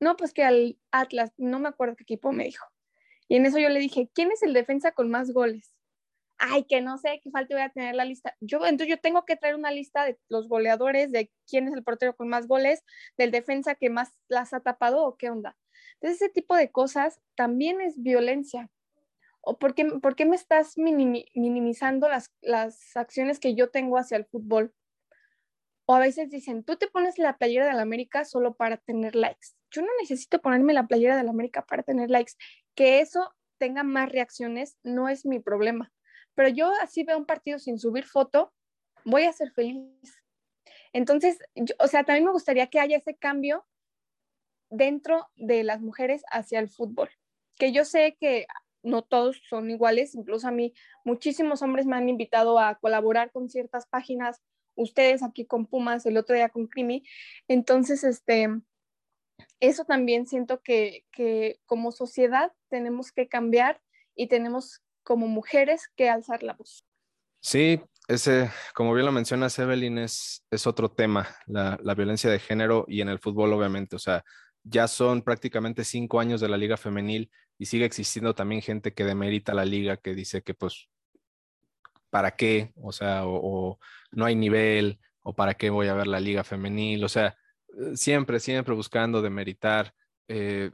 No, 0.00 0.16
pues 0.16 0.32
que 0.34 0.44
al 0.44 0.78
Atlas, 0.90 1.32
no 1.38 1.58
me 1.58 1.68
acuerdo 1.68 1.96
qué 1.96 2.02
equipo 2.04 2.32
me 2.32 2.44
dijo. 2.44 2.66
Y 3.28 3.36
en 3.36 3.46
eso 3.46 3.58
yo 3.58 3.70
le 3.70 3.80
dije, 3.80 4.10
¿quién 4.14 4.30
es 4.30 4.42
el 4.42 4.52
defensa 4.52 4.92
con 4.92 5.10
más 5.10 5.32
goles? 5.32 5.75
Ay, 6.38 6.64
que 6.64 6.80
no 6.80 6.98
sé, 6.98 7.20
qué 7.22 7.30
falta 7.30 7.54
voy 7.54 7.62
a 7.62 7.70
tener 7.70 7.94
la 7.94 8.04
lista. 8.04 8.36
Yo, 8.40 8.58
entonces 8.66 8.88
yo 8.88 9.00
tengo 9.00 9.24
que 9.24 9.36
traer 9.36 9.54
una 9.54 9.70
lista 9.70 10.04
de 10.04 10.18
los 10.28 10.48
goleadores, 10.48 11.12
de 11.12 11.30
quién 11.48 11.68
es 11.68 11.74
el 11.74 11.84
portero 11.84 12.16
con 12.16 12.28
más 12.28 12.46
goles, 12.46 12.84
del 13.16 13.30
defensa 13.30 13.74
que 13.74 13.90
más 13.90 14.12
las 14.28 14.52
ha 14.52 14.60
tapado 14.60 15.04
o 15.04 15.16
qué 15.16 15.30
onda. 15.30 15.56
Entonces 15.94 16.22
ese 16.22 16.32
tipo 16.32 16.56
de 16.56 16.70
cosas 16.70 17.20
también 17.34 17.80
es 17.80 18.02
violencia. 18.02 18.70
¿O 19.40 19.58
por 19.58 19.74
qué, 19.74 19.84
por 19.84 20.16
qué 20.16 20.26
me 20.26 20.36
estás 20.36 20.76
minimizando 20.76 22.08
las, 22.08 22.32
las 22.40 22.96
acciones 22.96 23.38
que 23.38 23.54
yo 23.54 23.70
tengo 23.70 23.96
hacia 23.96 24.16
el 24.16 24.26
fútbol? 24.26 24.74
O 25.86 25.94
a 25.94 26.00
veces 26.00 26.30
dicen, 26.30 26.64
tú 26.64 26.76
te 26.76 26.88
pones 26.88 27.16
la 27.18 27.38
playera 27.38 27.66
de 27.66 27.74
la 27.74 27.82
América 27.82 28.24
solo 28.24 28.54
para 28.54 28.76
tener 28.76 29.14
likes. 29.14 29.50
Yo 29.70 29.82
no 29.82 29.88
necesito 30.00 30.40
ponerme 30.40 30.72
la 30.72 30.88
playera 30.88 31.16
de 31.16 31.22
la 31.22 31.30
América 31.30 31.64
para 31.64 31.84
tener 31.84 32.10
likes. 32.10 32.32
Que 32.74 32.98
eso 33.00 33.32
tenga 33.58 33.84
más 33.84 34.10
reacciones 34.10 34.76
no 34.82 35.08
es 35.08 35.24
mi 35.24 35.38
problema 35.38 35.92
pero 36.36 36.50
yo 36.50 36.70
así 36.80 37.02
veo 37.02 37.18
un 37.18 37.26
partido 37.26 37.58
sin 37.58 37.80
subir 37.80 38.04
foto, 38.04 38.52
voy 39.04 39.24
a 39.24 39.32
ser 39.32 39.50
feliz. 39.50 40.22
Entonces, 40.92 41.38
o 41.80 41.88
sea, 41.88 42.04
también 42.04 42.26
me 42.26 42.32
gustaría 42.32 42.68
que 42.68 42.78
haya 42.78 42.98
ese 42.98 43.16
cambio 43.16 43.66
dentro 44.70 45.26
de 45.36 45.64
las 45.64 45.80
mujeres 45.80 46.22
hacia 46.30 46.60
el 46.60 46.68
fútbol, 46.68 47.08
que 47.56 47.72
yo 47.72 47.84
sé 47.84 48.16
que 48.20 48.46
no 48.82 49.02
todos 49.02 49.40
son 49.48 49.70
iguales, 49.70 50.14
incluso 50.14 50.46
a 50.46 50.52
mí 50.52 50.72
muchísimos 51.04 51.62
hombres 51.62 51.86
me 51.86 51.96
han 51.96 52.08
invitado 52.08 52.58
a 52.58 52.76
colaborar 52.76 53.32
con 53.32 53.48
ciertas 53.48 53.86
páginas, 53.86 54.42
ustedes 54.74 55.22
aquí 55.22 55.46
con 55.46 55.66
Pumas, 55.66 56.06
el 56.06 56.16
otro 56.16 56.36
día 56.36 56.50
con 56.50 56.66
Crimi, 56.66 57.02
entonces, 57.48 58.04
este, 58.04 58.48
eso 59.60 59.84
también 59.84 60.26
siento 60.26 60.60
que, 60.60 61.04
que 61.12 61.60
como 61.64 61.92
sociedad 61.92 62.52
tenemos 62.68 63.10
que 63.12 63.26
cambiar 63.26 63.80
y 64.14 64.28
tenemos 64.28 64.82
como 65.06 65.28
mujeres 65.28 65.88
que 65.96 66.10
alzar 66.10 66.42
la 66.42 66.54
voz. 66.54 66.84
Sí, 67.38 67.80
ese, 68.08 68.50
como 68.74 68.92
bien 68.92 69.06
lo 69.06 69.12
mencionas, 69.12 69.56
Evelyn, 69.56 69.98
es, 69.98 70.44
es 70.50 70.66
otro 70.66 70.90
tema, 70.90 71.28
la, 71.46 71.78
violencia 71.94 72.28
de 72.28 72.40
género 72.40 72.84
y 72.88 73.02
en 73.02 73.08
el 73.08 73.20
fútbol, 73.20 73.52
obviamente. 73.52 73.94
O 73.94 74.00
sea, 74.00 74.24
ya 74.64 74.88
son 74.88 75.22
prácticamente 75.22 75.84
cinco 75.84 76.18
años 76.18 76.40
de 76.40 76.48
la 76.48 76.56
liga 76.56 76.76
femenil 76.76 77.30
y 77.56 77.66
sigue 77.66 77.84
existiendo 77.84 78.34
también 78.34 78.62
gente 78.62 78.94
que 78.94 79.04
demerita 79.04 79.54
la 79.54 79.64
liga, 79.64 79.96
que 79.96 80.12
dice 80.12 80.42
que 80.42 80.54
pues, 80.54 80.88
¿para 82.10 82.32
qué? 82.32 82.72
O 82.74 82.90
sea, 82.90 83.22
o, 83.26 83.78
no 84.10 84.24
hay 84.24 84.34
nivel, 84.34 84.98
o 85.22 85.36
¿para 85.36 85.54
qué 85.54 85.70
voy 85.70 85.86
a 85.86 85.94
ver 85.94 86.08
la 86.08 86.18
liga 86.18 86.42
femenil? 86.42 87.04
O 87.04 87.08
sea, 87.08 87.36
siempre, 87.94 88.40
siempre 88.40 88.74
buscando 88.74 89.22
demeritar 89.22 89.94
eh, 90.26 90.72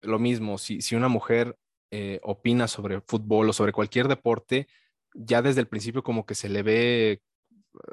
lo 0.00 0.18
mismo. 0.18 0.56
Si, 0.56 0.80
si 0.80 0.96
una 0.96 1.08
mujer 1.08 1.54
eh, 1.96 2.18
opina 2.24 2.66
sobre 2.66 3.00
fútbol 3.02 3.48
o 3.48 3.52
sobre 3.52 3.70
cualquier 3.70 4.08
deporte, 4.08 4.66
ya 5.14 5.42
desde 5.42 5.60
el 5.60 5.68
principio 5.68 6.02
como 6.02 6.26
que 6.26 6.34
se 6.34 6.48
le 6.48 6.64
ve, 6.64 7.22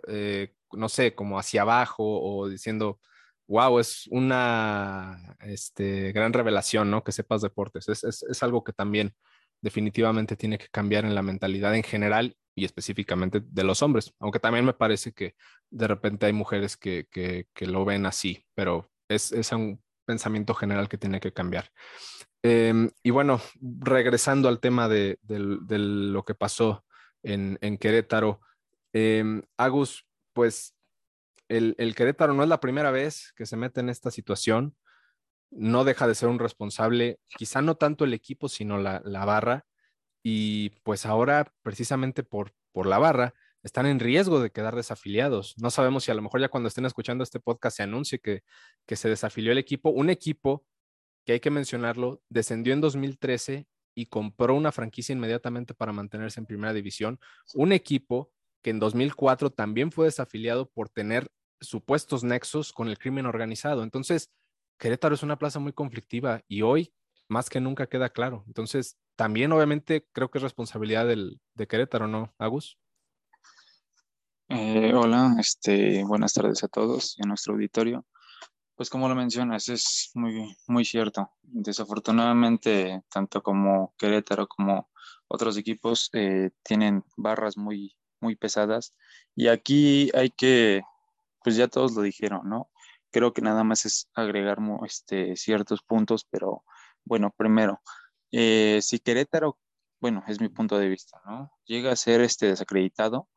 eh, 0.08 0.56
no 0.72 0.89
sé, 0.89 1.14
como 1.14 1.38
hacia 1.38 1.62
abajo 1.62 2.04
o 2.04 2.49
diciendo, 2.49 2.99
wow, 3.47 3.78
es 3.78 4.08
una 4.08 5.38
este, 5.41 6.12
gran 6.14 6.34
revelación, 6.34 6.89
¿no? 6.89 7.04
Que 7.04 7.12
sepas 7.12 7.43
deportes. 7.43 7.89
Es, 7.89 8.04
es, 8.04 8.41
algo 8.41 8.64
que 8.64 8.74
también 8.74 9.14
definitivamente 9.62 10.36
tiene 10.36 10.58
que 10.58 10.70
cambiar 10.72 11.06
en 11.06 11.14
la 11.14 11.22
mentalidad 11.22 11.76
en 11.76 11.84
general 11.84 12.36
y 12.56 12.66
específicamente 12.66 13.39
de 13.45 13.64
los 13.64 13.84
hombres, 13.84 14.16
aunque 14.20 14.39
también 14.39 14.66
me 14.66 14.74
parece 14.74 15.14
que 15.14 15.36
de 15.70 15.88
repente 15.88 16.26
hay 16.26 16.34
mujeres 16.34 16.76
que, 16.76 17.08
que, 17.12 17.45
que 17.54 17.68
lo 17.68 17.86
ven 17.86 18.08
así, 18.08 18.47
pero 18.56 18.89
es, 19.08 19.32
es 19.32 19.52
un 19.52 19.80
pensamiento 20.06 20.56
general 20.56 20.89
que 20.89 20.97
tiene 20.97 21.20
que 21.20 21.34
cambiar. 21.34 21.70
Em, 22.44 22.89
y 23.04 23.12
bueno, 23.12 23.39
regresando 23.62 24.50
al 24.50 24.60
tema 24.60 24.89
de, 24.89 25.20
lo 25.28 26.24
que 26.24 26.36
pasó 26.36 26.84
en, 27.24 27.58
Querétaro, 27.78 28.42
em, 28.94 29.44
Agus, 29.58 30.08
pues 30.34 30.76
el, 31.50 31.76
Querétaro 31.96 32.34
no 32.34 32.44
es 32.44 32.50
la 32.50 32.60
primera 32.60 32.92
vez 32.92 33.34
que 33.36 33.46
se 33.46 33.58
mete 33.58 33.82
en 33.82 33.89
esta 33.89 34.10
situación, 34.10 34.76
no 35.52 35.84
deja 35.84 36.08
de 36.08 36.16
ser 36.16 36.30
un 36.30 36.39
responsable, 36.39 37.20
quizá 37.28 37.62
no 37.62 37.76
tanto 37.76 38.06
el 38.06 38.14
equipo, 38.14 38.50
sino 38.50 38.80
la, 38.80 39.02
barra, 39.26 39.66
y 40.24 40.72
pues 40.84 41.06
ahora 41.06 41.54
precisamente 41.62 42.24
por, 42.24 42.54
la 42.74 42.98
barra 43.00 43.34
están 43.64 43.86
en 43.86 44.00
riesgo 44.00 44.39
de 44.39 44.52
quedar 44.52 44.76
desafiliados. 44.76 45.56
No 45.58 45.70
sabemos 45.70 46.06
si 46.06 46.12
a 46.12 46.16
lo 46.16 46.22
mejor 46.24 46.42
ya 46.42 46.50
cuando 46.50 46.70
estén 46.70 46.86
escuchando 46.86 47.24
este 47.24 47.39
podcast 47.39 47.78
se 47.78 47.84
anuncie 47.84 48.20
que 48.20 48.44
se 48.96 49.10
desafilió 49.10 49.52
el 49.52 49.60
equipo, 49.60 49.92
un 49.92 50.10
equipo 50.10 50.66
que 51.26 51.34
hay 51.34 51.39
que 51.39 51.51
mencionarlo, 51.51 52.22
descendió 52.30 52.74
en 52.74 52.82
2013 52.82 53.67
y 53.93 54.05
compró 54.07 54.55
una 54.55 54.72
franquicia 54.72 55.13
inmediatamente 55.13 55.74
para 55.74 55.91
mantenerse 55.91 56.39
en 56.39 56.45
primera 56.45 56.74
división. 56.74 57.19
Un 57.53 57.72
equipo 57.72 58.32
que 58.61 58.69
en 58.69 58.80
2004 58.80 59.51
también 59.51 59.91
fue 59.91 60.05
desafiliado 60.05 60.69
por 60.69 60.89
tener 60.89 61.30
supuestos 61.59 62.24
nexos 62.24 62.74
con 62.74 62.88
el 62.88 62.97
crimen 62.97 63.26
organizado. 63.26 63.84
Entonces, 63.84 64.32
Querétaro 64.78 65.15
es 65.15 65.24
una 65.24 65.38
plaza 65.38 65.59
muy 65.59 65.74
conflictiva 65.74 66.41
y 66.47 66.63
hoy 66.63 66.93
más 67.28 67.49
que 67.49 67.61
nunca 67.61 67.88
queda 67.88 68.09
claro. 68.09 68.43
Entonces, 68.47 68.97
también 69.15 69.51
obviamente 69.51 70.07
creo 70.11 70.32
que 70.32 70.39
es 70.39 70.43
responsabilidad 70.43 71.07
del, 71.07 71.39
de 71.53 71.67
Querétaro, 71.67 72.07
¿no, 72.07 72.34
Agus? 72.38 72.78
Eh, 74.49 74.91
hola, 74.93 75.36
este, 75.39 76.03
buenas 76.03 76.34
tardes 76.34 76.63
a 76.63 76.67
todos 76.67 77.15
y 77.17 77.24
a 77.24 77.28
nuestro 77.28 77.53
auditorio. 77.53 78.05
Pues 78.82 78.90
como 78.90 79.08
lo 79.08 79.14
mencionas, 79.14 79.70
es 79.70 80.10
muy, 80.16 80.58
muy 80.66 80.86
cierto. 80.86 81.30
Desafortunadamente, 81.44 83.04
tanto 83.14 83.44
como 83.44 83.94
Querétaro 83.96 84.48
como 84.48 84.90
otros 85.28 85.56
equipos 85.56 86.10
eh, 86.14 86.50
tienen 86.64 87.06
barras 87.16 87.58
muy, 87.58 87.96
muy 88.20 88.36
pesadas. 88.36 88.96
Y 89.36 89.50
aquí 89.50 90.10
hay 90.16 90.32
que, 90.32 90.82
pues 91.44 91.58
ya 91.58 91.68
todos 91.68 91.94
lo 91.94 92.02
dijeron, 92.02 92.50
¿no? 92.50 92.72
Creo 93.12 93.34
que 93.34 93.44
nada 93.44 93.64
más 93.64 93.86
es 93.86 94.10
agregar 94.16 94.58
este, 94.84 95.36
ciertos 95.36 95.84
puntos, 95.84 96.26
pero 96.28 96.64
bueno, 97.06 97.30
primero, 97.38 97.82
eh, 98.32 98.80
si 98.82 98.98
Querétaro, 98.98 99.60
bueno, 100.00 100.24
es 100.28 100.42
mi 100.42 100.50
punto 100.50 100.80
de 100.80 100.90
vista, 100.90 101.22
¿no? 101.24 101.52
Llega 101.66 101.92
a 101.92 101.96
ser 101.96 102.22
este 102.22 102.48
desacreditado, 102.48 103.30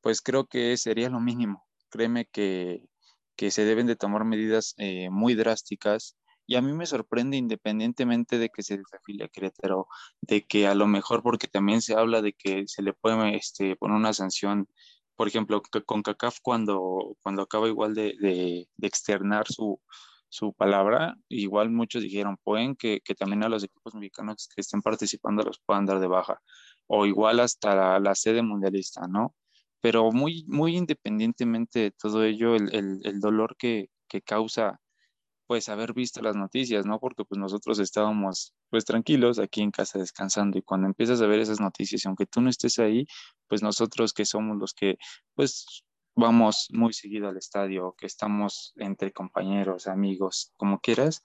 pues 0.00 0.20
creo 0.20 0.46
que 0.46 0.76
sería 0.76 1.10
lo 1.10 1.18
mínimo. 1.18 1.66
Créeme 1.90 2.26
que 2.26 2.84
que 3.36 3.50
se 3.50 3.64
deben 3.64 3.86
de 3.86 3.96
tomar 3.96 4.24
medidas 4.24 4.74
eh, 4.78 5.10
muy 5.10 5.34
drásticas 5.34 6.16
Y 6.46 6.56
a 6.56 6.62
mí 6.62 6.72
me 6.72 6.86
sorprende 6.86 7.36
independientemente 7.36 8.38
de 8.38 8.50
que 8.50 8.62
se 8.62 8.78
desafilie 8.78 9.24
a 9.24 9.28
Querétaro, 9.28 9.88
de 10.20 10.44
que 10.46 10.66
a 10.66 10.74
lo 10.74 10.86
mejor 10.86 11.22
porque 11.22 11.48
también 11.48 11.80
se 11.82 11.94
habla 11.94 12.22
de 12.22 12.34
que 12.34 12.64
se 12.66 12.82
le 12.82 12.92
puede 12.92 13.36
este, 13.36 13.76
poner 13.76 13.96
una 13.96 14.12
sanción, 14.12 14.68
por 15.16 15.28
ejemplo, 15.28 15.62
con 15.86 16.02
CACAF 16.02 16.38
cuando, 16.42 17.16
cuando 17.22 17.42
acaba 17.42 17.68
igual 17.68 17.94
de, 17.94 18.14
de, 18.20 18.68
externar 18.86 19.46
su, 19.48 19.80
su 20.28 20.52
palabra, 20.52 21.16
igual 21.28 21.70
muchos 21.70 22.02
dijeron, 22.02 22.36
pueden 22.44 22.76
que, 22.76 23.00
que, 23.04 23.14
también 23.14 23.42
a 23.44 23.48
los 23.48 23.64
equipos 23.64 23.94
mexicanos 23.94 24.48
que 24.54 24.60
estén 24.60 24.82
participando 24.82 25.44
los 25.44 25.60
puedan 25.64 25.86
dar 25.86 26.00
de 26.00 26.08
baja, 26.08 26.40
o 26.86 27.06
igual 27.06 27.40
hasta 27.40 27.74
la, 27.74 28.00
la 28.00 28.14
sede 28.14 28.42
mundialista, 28.42 29.06
¿no? 29.08 29.34
Pero 29.84 30.10
muy, 30.12 30.46
muy 30.48 30.78
independientemente 30.78 31.78
de 31.78 31.90
todo 31.90 32.24
ello, 32.24 32.54
el, 32.56 32.74
el, 32.74 33.00
el 33.04 33.20
dolor 33.20 33.54
que, 33.58 33.90
que 34.08 34.22
causa 34.22 34.80
pues 35.46 35.68
haber 35.68 35.92
visto 35.92 36.22
las 36.22 36.36
noticias, 36.36 36.86
¿no? 36.86 36.98
Porque 36.98 37.26
pues 37.26 37.38
nosotros 37.38 37.78
estábamos 37.78 38.54
pues 38.70 38.86
tranquilos 38.86 39.38
aquí 39.38 39.60
en 39.60 39.70
casa 39.70 39.98
descansando 39.98 40.56
y 40.56 40.62
cuando 40.62 40.86
empiezas 40.86 41.20
a 41.20 41.26
ver 41.26 41.38
esas 41.40 41.60
noticias, 41.60 42.02
y 42.02 42.08
aunque 42.08 42.24
tú 42.24 42.40
no 42.40 42.48
estés 42.48 42.78
ahí, 42.78 43.04
pues 43.46 43.62
nosotros 43.62 44.14
que 44.14 44.24
somos 44.24 44.56
los 44.56 44.72
que 44.72 44.96
pues 45.34 45.84
vamos 46.16 46.68
muy 46.70 46.94
seguido 46.94 47.28
al 47.28 47.36
estadio, 47.36 47.94
que 47.98 48.06
estamos 48.06 48.72
entre 48.76 49.12
compañeros, 49.12 49.86
amigos, 49.86 50.54
como 50.56 50.80
quieras, 50.80 51.22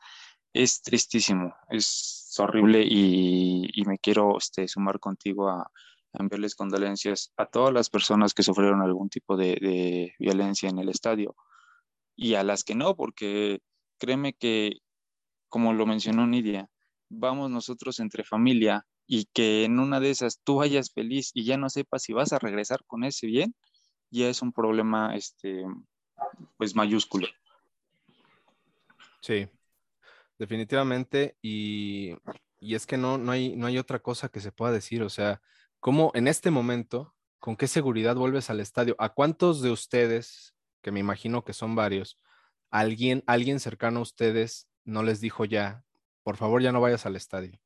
es 0.51 0.81
tristísimo, 0.81 1.55
es 1.69 2.35
horrible 2.37 2.83
y, 2.85 3.69
y 3.73 3.85
me 3.85 3.99
quiero 3.99 4.37
este, 4.37 4.67
sumar 4.67 4.99
contigo 4.99 5.47
a, 5.47 5.71
enviarles 6.13 6.55
condolencias 6.55 7.31
a 7.37 7.45
todas 7.45 7.73
las 7.73 7.89
personas 7.89 8.33
que 8.33 8.43
sufrieron 8.43 8.81
algún 8.81 9.09
tipo 9.09 9.37
de, 9.37 10.13
violencia 10.19 10.69
en 10.69 10.79
el 10.79 10.89
estadio 10.89 11.35
y 12.15 12.35
a 12.35 12.43
las 12.43 12.63
que 12.63 12.75
no, 12.75 12.95
porque 12.95 13.59
créeme 13.97 14.33
que, 14.33 14.79
como 15.47 15.73
lo 15.73 15.85
mencionó 15.85 16.27
Nidia, 16.27 16.69
vamos 17.09 17.49
nosotros 17.49 17.99
entre 17.99 18.23
familia 18.23 18.85
y 19.07 19.25
que 19.33 19.63
en 19.63 19.79
una 19.79 19.99
de 19.99 20.11
esas 20.11 20.41
tú 20.43 20.57
vayas 20.57 20.91
feliz 20.91 21.31
y 21.33 21.45
ya 21.45 21.57
no 21.57 21.69
sepas 21.69 22.03
si 22.03 22.13
vas 22.13 22.33
a 22.33 22.39
regresar 22.39 22.83
con 22.85 23.03
ese 23.03 23.27
bien, 23.27 23.55
ya 24.11 24.29
es 24.29 24.41
un 24.41 24.51
problema, 24.51 25.15
este, 25.15 25.63
pues 26.57 26.75
mayúsculo. 26.75 27.27
Sí, 29.21 29.47
definitivamente. 30.37 31.37
Y, 31.41 32.15
y 32.59 32.75
es 32.75 32.85
que 32.85 32.97
no, 32.97 33.17
no, 33.17 33.31
hay, 33.31 33.55
no 33.55 33.67
hay 33.67 33.77
otra 33.77 33.99
cosa 33.99 34.29
que 34.29 34.39
se 34.39 34.51
pueda 34.51 34.71
decir. 34.71 35.03
O 35.03 35.09
sea, 35.09 35.41
¿cómo 35.79 36.11
en 36.13 36.27
este 36.27 36.51
momento, 36.51 37.15
con 37.39 37.55
qué 37.55 37.67
seguridad 37.67 38.15
vuelves 38.15 38.49
al 38.49 38.59
estadio? 38.59 38.95
¿A 38.99 39.09
cuántos 39.09 39.61
de 39.61 39.71
ustedes, 39.71 40.55
que 40.81 40.91
me 40.91 40.99
imagino 40.99 41.43
que 41.43 41.53
son 41.53 41.75
varios, 41.75 42.19
alguien, 42.69 43.23
alguien 43.27 43.59
cercano 43.59 43.99
a 43.99 44.03
ustedes 44.03 44.67
no 44.83 45.03
les 45.03 45.21
dijo 45.21 45.45
ya, 45.45 45.83
por 46.23 46.37
favor 46.37 46.61
ya 46.61 46.71
no 46.71 46.81
vayas 46.81 47.05
al 47.05 47.15
estadio. 47.15 47.59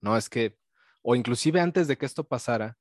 No 0.00 0.16
es 0.16 0.28
que, 0.28 0.58
o 1.02 1.14
inclusive 1.14 1.60
antes 1.60 1.88
de 1.88 1.96
que 1.96 2.06
esto 2.06 2.24
pasara, 2.24 2.78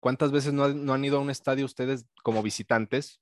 ¿cuántas 0.00 0.32
veces 0.32 0.52
no, 0.52 0.68
no 0.68 0.94
han 0.94 1.04
ido 1.04 1.18
a 1.18 1.20
un 1.20 1.30
estadio 1.30 1.64
ustedes 1.64 2.06
como 2.22 2.42
visitantes? 2.42 3.20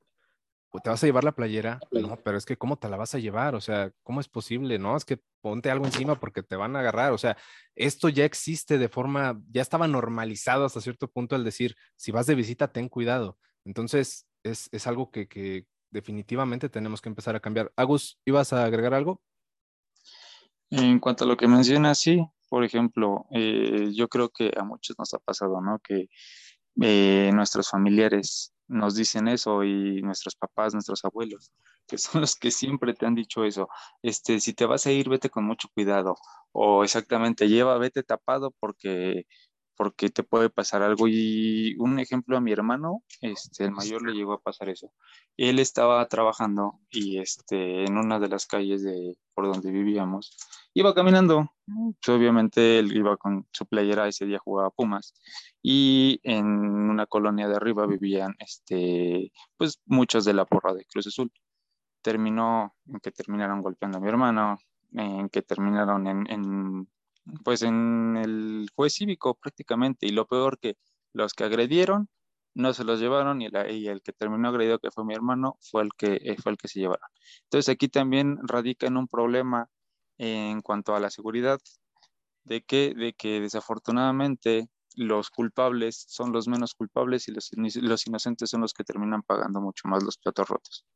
¿Te 0.82 0.90
vas 0.90 1.02
a 1.02 1.06
llevar 1.06 1.24
la 1.24 1.34
playera? 1.34 1.80
No, 1.90 2.16
pero 2.16 2.38
es 2.38 2.44
que 2.44 2.56
¿cómo 2.56 2.78
te 2.78 2.88
la 2.88 2.96
vas 2.96 3.14
a 3.14 3.18
llevar? 3.18 3.54
O 3.54 3.60
sea, 3.60 3.92
¿cómo 4.02 4.20
es 4.20 4.28
posible? 4.28 4.78
No, 4.78 4.96
es 4.96 5.04
que 5.04 5.20
ponte 5.40 5.70
algo 5.70 5.86
encima 5.86 6.18
porque 6.18 6.42
te 6.42 6.56
van 6.56 6.76
a 6.76 6.80
agarrar. 6.80 7.12
O 7.12 7.18
sea, 7.18 7.36
esto 7.74 8.08
ya 8.08 8.24
existe 8.24 8.78
de 8.78 8.88
forma, 8.88 9.40
ya 9.50 9.62
estaba 9.62 9.86
normalizado 9.88 10.64
hasta 10.64 10.80
cierto 10.80 11.08
punto 11.08 11.36
el 11.36 11.44
decir, 11.44 11.76
si 11.96 12.12
vas 12.12 12.26
de 12.26 12.34
visita, 12.34 12.72
ten 12.72 12.88
cuidado. 12.88 13.38
Entonces, 13.64 14.26
es, 14.42 14.68
es 14.72 14.86
algo 14.86 15.10
que, 15.10 15.28
que, 15.28 15.66
definitivamente 15.90 16.68
tenemos 16.68 17.00
que 17.00 17.08
empezar 17.08 17.36
a 17.36 17.40
cambiar. 17.40 17.72
Agus, 17.76 18.18
¿ibas 18.26 18.52
a 18.52 18.64
agregar 18.64 18.92
algo? 18.94 19.22
En 20.70 20.98
cuanto 20.98 21.24
a 21.24 21.26
lo 21.26 21.36
que 21.36 21.48
mencionas, 21.48 21.98
sí, 21.98 22.22
por 22.48 22.64
ejemplo, 22.64 23.26
eh, 23.30 23.90
yo 23.94 24.08
creo 24.08 24.30
que 24.30 24.52
a 24.56 24.64
muchos 24.64 24.98
nos 24.98 25.14
ha 25.14 25.18
pasado, 25.18 25.60
¿no? 25.60 25.78
Que 25.78 26.08
eh, 26.82 27.30
nuestros 27.32 27.70
familiares 27.70 28.52
nos 28.68 28.94
dicen 28.96 29.28
eso 29.28 29.64
y 29.64 30.02
nuestros 30.02 30.36
papás, 30.36 30.74
nuestros 30.74 31.04
abuelos, 31.04 31.52
que 31.86 31.98
son 31.98 32.20
los 32.22 32.36
que 32.36 32.50
siempre 32.50 32.94
te 32.94 33.06
han 33.06 33.14
dicho 33.14 33.44
eso. 33.44 33.68
Este, 34.02 34.40
si 34.40 34.54
te 34.54 34.66
vas 34.66 34.86
a 34.86 34.92
ir, 34.92 35.08
vete 35.08 35.30
con 35.30 35.44
mucho 35.44 35.68
cuidado. 35.74 36.16
O 36.52 36.84
exactamente, 36.84 37.48
lleva, 37.48 37.78
vete 37.78 38.02
tapado 38.02 38.52
porque 38.60 39.24
porque 39.76 40.08
te 40.10 40.22
puede 40.22 40.50
pasar 40.50 40.82
algo. 40.82 41.06
Y 41.08 41.76
un 41.78 41.98
ejemplo 41.98 42.36
a 42.36 42.40
mi 42.40 42.52
hermano, 42.52 43.02
este, 43.20 43.64
el 43.64 43.72
mayor 43.72 44.02
le 44.02 44.14
llegó 44.14 44.32
a 44.32 44.40
pasar 44.40 44.68
eso. 44.68 44.92
Él 45.36 45.58
estaba 45.58 46.06
trabajando 46.08 46.80
y 46.90 47.18
este, 47.18 47.84
en 47.84 47.98
una 47.98 48.18
de 48.18 48.28
las 48.28 48.46
calles 48.46 48.82
de, 48.82 49.16
por 49.34 49.52
donde 49.52 49.70
vivíamos, 49.70 50.36
iba 50.74 50.94
caminando. 50.94 51.52
Pues, 51.66 52.16
obviamente 52.16 52.78
él 52.78 52.96
iba 52.96 53.16
con 53.16 53.46
su 53.52 53.66
playera, 53.66 54.08
ese 54.08 54.26
día 54.26 54.38
jugaba 54.38 54.70
Pumas. 54.70 55.14
Y 55.62 56.20
en 56.22 56.46
una 56.46 57.06
colonia 57.06 57.48
de 57.48 57.56
arriba 57.56 57.86
vivían 57.86 58.34
este, 58.38 59.32
pues, 59.56 59.80
muchos 59.84 60.24
de 60.24 60.34
la 60.34 60.46
porra 60.46 60.74
de 60.74 60.84
Cruz 60.86 61.06
Azul. 61.06 61.30
Terminó 62.02 62.74
en 62.86 63.00
que 63.00 63.10
terminaron 63.10 63.62
golpeando 63.62 63.98
a 63.98 64.00
mi 64.00 64.08
hermano, 64.08 64.58
en 64.92 65.28
que 65.28 65.42
terminaron 65.42 66.06
en 66.06 66.88
pues 67.44 67.62
en 67.62 68.16
el 68.16 68.68
juez 68.74 68.94
cívico 68.94 69.34
prácticamente. 69.34 70.06
Y 70.06 70.10
lo 70.10 70.26
peor 70.26 70.58
que 70.58 70.76
los 71.12 71.34
que 71.34 71.44
agredieron 71.44 72.08
no 72.54 72.72
se 72.72 72.84
los 72.84 73.00
llevaron 73.00 73.42
y, 73.42 73.46
el 73.46 74.02
que 74.02 74.12
terminó 74.12 74.48
agredido, 74.48 74.78
que 74.78 74.90
fue 74.90 75.04
mi 75.04 75.14
hermano, 75.14 75.58
fue 75.60 75.82
el 75.82 75.90
que, 75.96 76.18
eh, 76.22 76.36
fue 76.42 76.52
el 76.52 76.58
que 76.58 76.68
se 76.68 76.80
llevaron. 76.80 77.08
Entonces 77.44 77.68
aquí 77.72 77.88
también 77.88 78.38
radica 78.42 78.86
en 78.86 78.96
un 78.96 79.08
problema 79.08 79.68
en 80.18 80.62
cuanto 80.62 80.94
a 80.96 81.00
la 81.00 81.10
seguridad, 81.10 81.60
de 82.44 82.62
que, 82.62 82.94
de 82.94 83.12
que 83.12 83.40
desafortunadamente 83.40 84.68
los 84.94 85.30
culpables 85.30 86.06
son 86.08 86.32
los 86.32 86.48
menos 86.48 86.74
culpables 86.74 87.28
y 87.28 87.32
los, 87.32 87.50
los 87.54 88.06
inocentes 88.06 88.48
son 88.50 88.62
los 88.62 88.72
que 88.72 88.84
terminan 88.84 89.22
pagando 89.22 89.60
mucho 89.60 89.88
más 89.88 90.02
los 90.02 90.16
platos 90.16 90.48
rotos. 90.48 90.86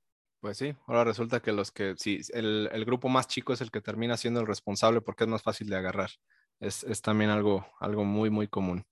Pues 0.40 0.56
sí, 0.56 0.74
ahora 0.86 1.04
resulta 1.04 1.40
que 1.40 1.52
los 1.52 1.70
que, 1.70 1.94
sí, 1.98 2.20
el, 2.32 2.68
el, 2.72 2.84
grupo 2.86 3.08
más 3.10 3.28
chico 3.28 3.52
es 3.52 3.60
el 3.60 3.70
que 3.70 3.82
termina 3.82 4.16
siendo 4.16 4.40
el 4.40 4.46
responsable 4.46 5.02
porque 5.02 5.24
es 5.24 5.30
más 5.30 5.42
fácil 5.42 5.68
de 5.68 5.76
agarrar. 5.76 6.10
Es, 6.60 6.82
es 6.84 7.02
también 7.02 7.30
algo, 7.30 7.66
algo 7.78 8.04
muy, 8.04 8.30
muy 8.30 8.48
común. 8.48 8.84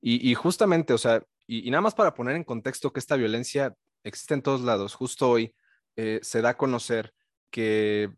Y, 0.00 0.28
y 0.28 0.34
justamente, 0.34 0.92
o 0.92 0.98
sea, 0.98 1.22
y, 1.46 1.66
y, 1.66 1.70
nada 1.70 1.80
más 1.80 1.94
para 1.94 2.14
poner 2.14 2.34
en 2.34 2.44
contexto 2.44 2.92
que 2.92 3.00
esta 3.00 3.16
violencia 3.16 3.74
existe 4.02 4.34
en 4.34 4.42
todos 4.42 4.62
lados, 4.62 4.94
justo 4.94 5.30
hoy 5.30 5.54
eh, 5.96 6.20
se 6.22 6.42
da 6.42 6.50
a 6.50 6.56
conocer 6.56 7.12
que 7.50 8.10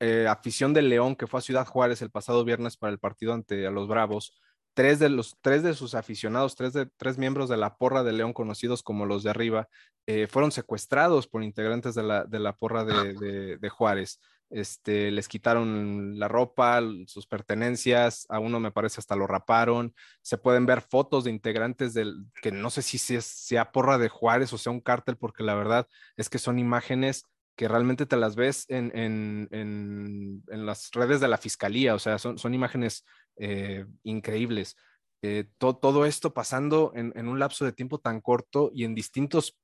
eh, 0.00 0.26
afición 0.28 0.74
del 0.74 0.88
León, 0.88 1.16
que 1.16 1.26
fue 1.26 1.38
a 1.38 1.42
Ciudad 1.42 1.66
Juárez 1.66 2.02
el 2.02 2.10
pasado 2.10 2.44
viernes 2.44 2.76
para 2.76 2.92
el 2.92 2.98
partido 2.98 3.32
ante 3.32 3.66
a 3.66 3.70
los 3.70 3.88
Bravos, 3.88 4.34
tres 4.74 4.98
de 4.98 5.08
los 5.08 5.36
tres 5.40 5.62
de 5.62 5.74
sus 5.74 5.94
aficionados, 5.94 6.56
tres 6.56 6.72
de 6.72 6.86
tres 6.96 7.16
miembros 7.16 7.48
de 7.48 7.56
la 7.56 7.76
porra 7.76 8.02
de 8.02 8.12
León, 8.12 8.32
conocidos 8.32 8.82
como 8.82 9.06
los 9.06 9.22
de 9.22 9.30
arriba, 9.30 9.68
eh, 10.06 10.26
fueron 10.26 10.52
secuestrados 10.52 11.26
por 11.26 11.42
integrantes 11.42 11.94
de 11.94 12.02
la, 12.02 12.24
de 12.24 12.38
la 12.40 12.54
porra 12.56 12.84
de, 12.84 13.14
de, 13.14 13.56
de, 13.56 13.68
Juárez. 13.70 14.20
Este, 14.50 15.10
les 15.10 15.28
quitaron 15.28 16.18
la 16.18 16.28
ropa, 16.28 16.82
sus 17.06 17.26
pertenencias, 17.26 18.26
a 18.28 18.38
uno 18.38 18.60
me 18.60 18.70
parece 18.70 19.00
hasta 19.00 19.16
lo 19.16 19.26
raparon. 19.26 19.94
Se 20.20 20.36
pueden 20.36 20.66
ver 20.66 20.82
fotos 20.82 21.24
de 21.24 21.30
integrantes 21.30 21.94
del, 21.94 22.26
que 22.42 22.52
no 22.52 22.68
sé 22.70 22.82
si 22.82 22.98
sea, 22.98 23.20
sea 23.22 23.72
porra 23.72 23.96
de 23.96 24.08
Juárez 24.08 24.52
o 24.52 24.58
sea 24.58 24.72
un 24.72 24.80
cártel, 24.80 25.16
porque 25.16 25.42
la 25.42 25.54
verdad 25.54 25.88
es 26.16 26.28
que 26.28 26.38
son 26.38 26.58
imágenes 26.58 27.24
que 27.56 27.68
realmente 27.68 28.04
te 28.04 28.16
las 28.16 28.36
ves 28.36 28.66
en, 28.68 28.90
en, 28.96 29.48
en, 29.52 30.42
en 30.48 30.66
las 30.66 30.90
redes 30.92 31.20
de 31.20 31.28
la 31.28 31.38
fiscalía, 31.38 31.94
o 31.94 31.98
sea, 31.98 32.18
son, 32.18 32.36
son 32.36 32.52
imágenes 32.52 33.04
eh, 33.36 33.86
increíbles. 34.02 34.76
Eh, 35.22 35.46
to, 35.58 35.76
todo 35.76 36.04
esto 36.04 36.34
pasando 36.34 36.92
en, 36.94 37.28
un 37.28 37.38
lapso 37.38 37.64
de 37.64 37.72
tiempo 37.72 37.98
tan 37.98 38.20
corto 38.20 38.70
y 38.74 38.84
en 38.84 38.94
distintos 38.94 39.56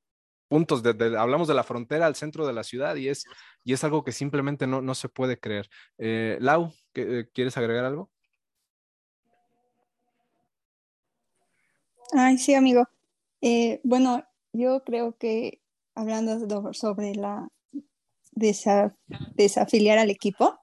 puntos, 0.48 0.82
hablamos 1.16 1.48
de 1.48 1.54
la 1.54 1.62
frontera 1.62 2.06
al 2.06 2.16
centro 2.16 2.46
de 2.46 2.52
la 2.52 2.64
ciudad 2.64 2.96
y 2.96 3.08
es, 3.08 3.24
y 3.62 3.72
es 3.72 3.84
algo 3.84 4.02
que 4.02 4.12
simplemente 4.12 4.66
no, 4.66 4.80
no 4.80 4.94
se 4.94 5.08
puede 5.08 5.38
creer. 5.38 5.68
Eh, 5.98 6.38
Lau, 6.40 6.72
¿quieres 6.92 7.56
agregar 7.56 7.84
algo? 7.84 8.10
Ay, 12.12 12.38
sí, 12.38 12.54
amigo. 12.54 12.88
bueno, 13.84 14.24
yo 14.52 14.82
creo 14.82 15.16
que 15.16 15.60
hablando 15.94 16.72
sobre 16.72 17.14
la 17.14 17.48
desa, 18.32 18.96
desafiliar 19.34 19.98
al 19.98 20.10
equipo, 20.10 20.58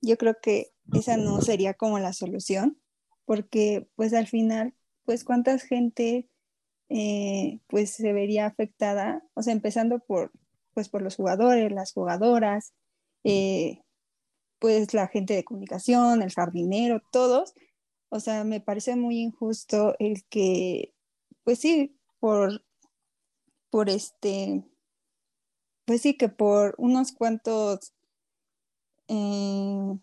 yo 0.00 0.16
creo 0.16 0.36
que 0.40 0.73
esa 0.92 1.16
no 1.16 1.40
sería 1.40 1.74
como 1.74 1.98
la 1.98 2.12
solución, 2.12 2.80
porque 3.24 3.88
pues 3.96 4.12
al 4.12 4.26
final, 4.26 4.74
pues 5.04 5.24
cuánta 5.24 5.58
gente 5.58 6.28
eh, 6.88 7.60
pues 7.68 7.90
se 7.90 8.12
vería 8.12 8.46
afectada, 8.46 9.22
o 9.34 9.42
sea, 9.42 9.52
empezando 9.52 10.00
por, 10.00 10.32
pues 10.74 10.88
por 10.88 11.02
los 11.02 11.16
jugadores, 11.16 11.72
las 11.72 11.92
jugadoras, 11.92 12.74
eh, 13.24 13.80
pues 14.58 14.94
la 14.94 15.08
gente 15.08 15.34
de 15.34 15.44
comunicación, 15.44 16.22
el 16.22 16.32
jardinero, 16.32 17.02
todos, 17.10 17.54
o 18.10 18.20
sea, 18.20 18.44
me 18.44 18.60
parece 18.60 18.96
muy 18.96 19.18
injusto 19.18 19.94
el 19.98 20.24
que, 20.28 20.94
pues 21.42 21.58
sí, 21.58 21.98
por, 22.20 22.64
por 23.70 23.90
este, 23.90 24.64
pues 25.84 26.02
sí, 26.02 26.16
que 26.16 26.28
por 26.28 26.74
unos 26.78 27.12
cuantos 27.12 27.92
eh, 29.08 29.98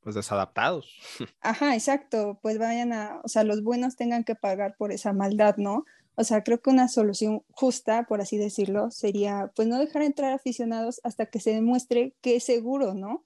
pues 0.00 0.14
desadaptados. 0.14 0.94
Ajá, 1.40 1.74
exacto, 1.74 2.38
pues 2.42 2.58
vayan 2.58 2.92
a, 2.92 3.20
o 3.24 3.28
sea, 3.28 3.44
los 3.44 3.62
buenos 3.62 3.96
tengan 3.96 4.24
que 4.24 4.34
pagar 4.34 4.76
por 4.76 4.92
esa 4.92 5.12
maldad, 5.12 5.56
¿no? 5.56 5.84
O 6.14 6.24
sea, 6.24 6.42
creo 6.42 6.60
que 6.60 6.70
una 6.70 6.88
solución 6.88 7.42
justa, 7.50 8.06
por 8.08 8.20
así 8.20 8.38
decirlo, 8.38 8.90
sería 8.90 9.52
pues 9.54 9.68
no 9.68 9.78
dejar 9.78 10.02
entrar 10.02 10.32
aficionados 10.32 11.00
hasta 11.04 11.26
que 11.26 11.38
se 11.38 11.52
demuestre 11.52 12.16
que 12.20 12.36
es 12.36 12.44
seguro, 12.44 12.94
¿no? 12.94 13.24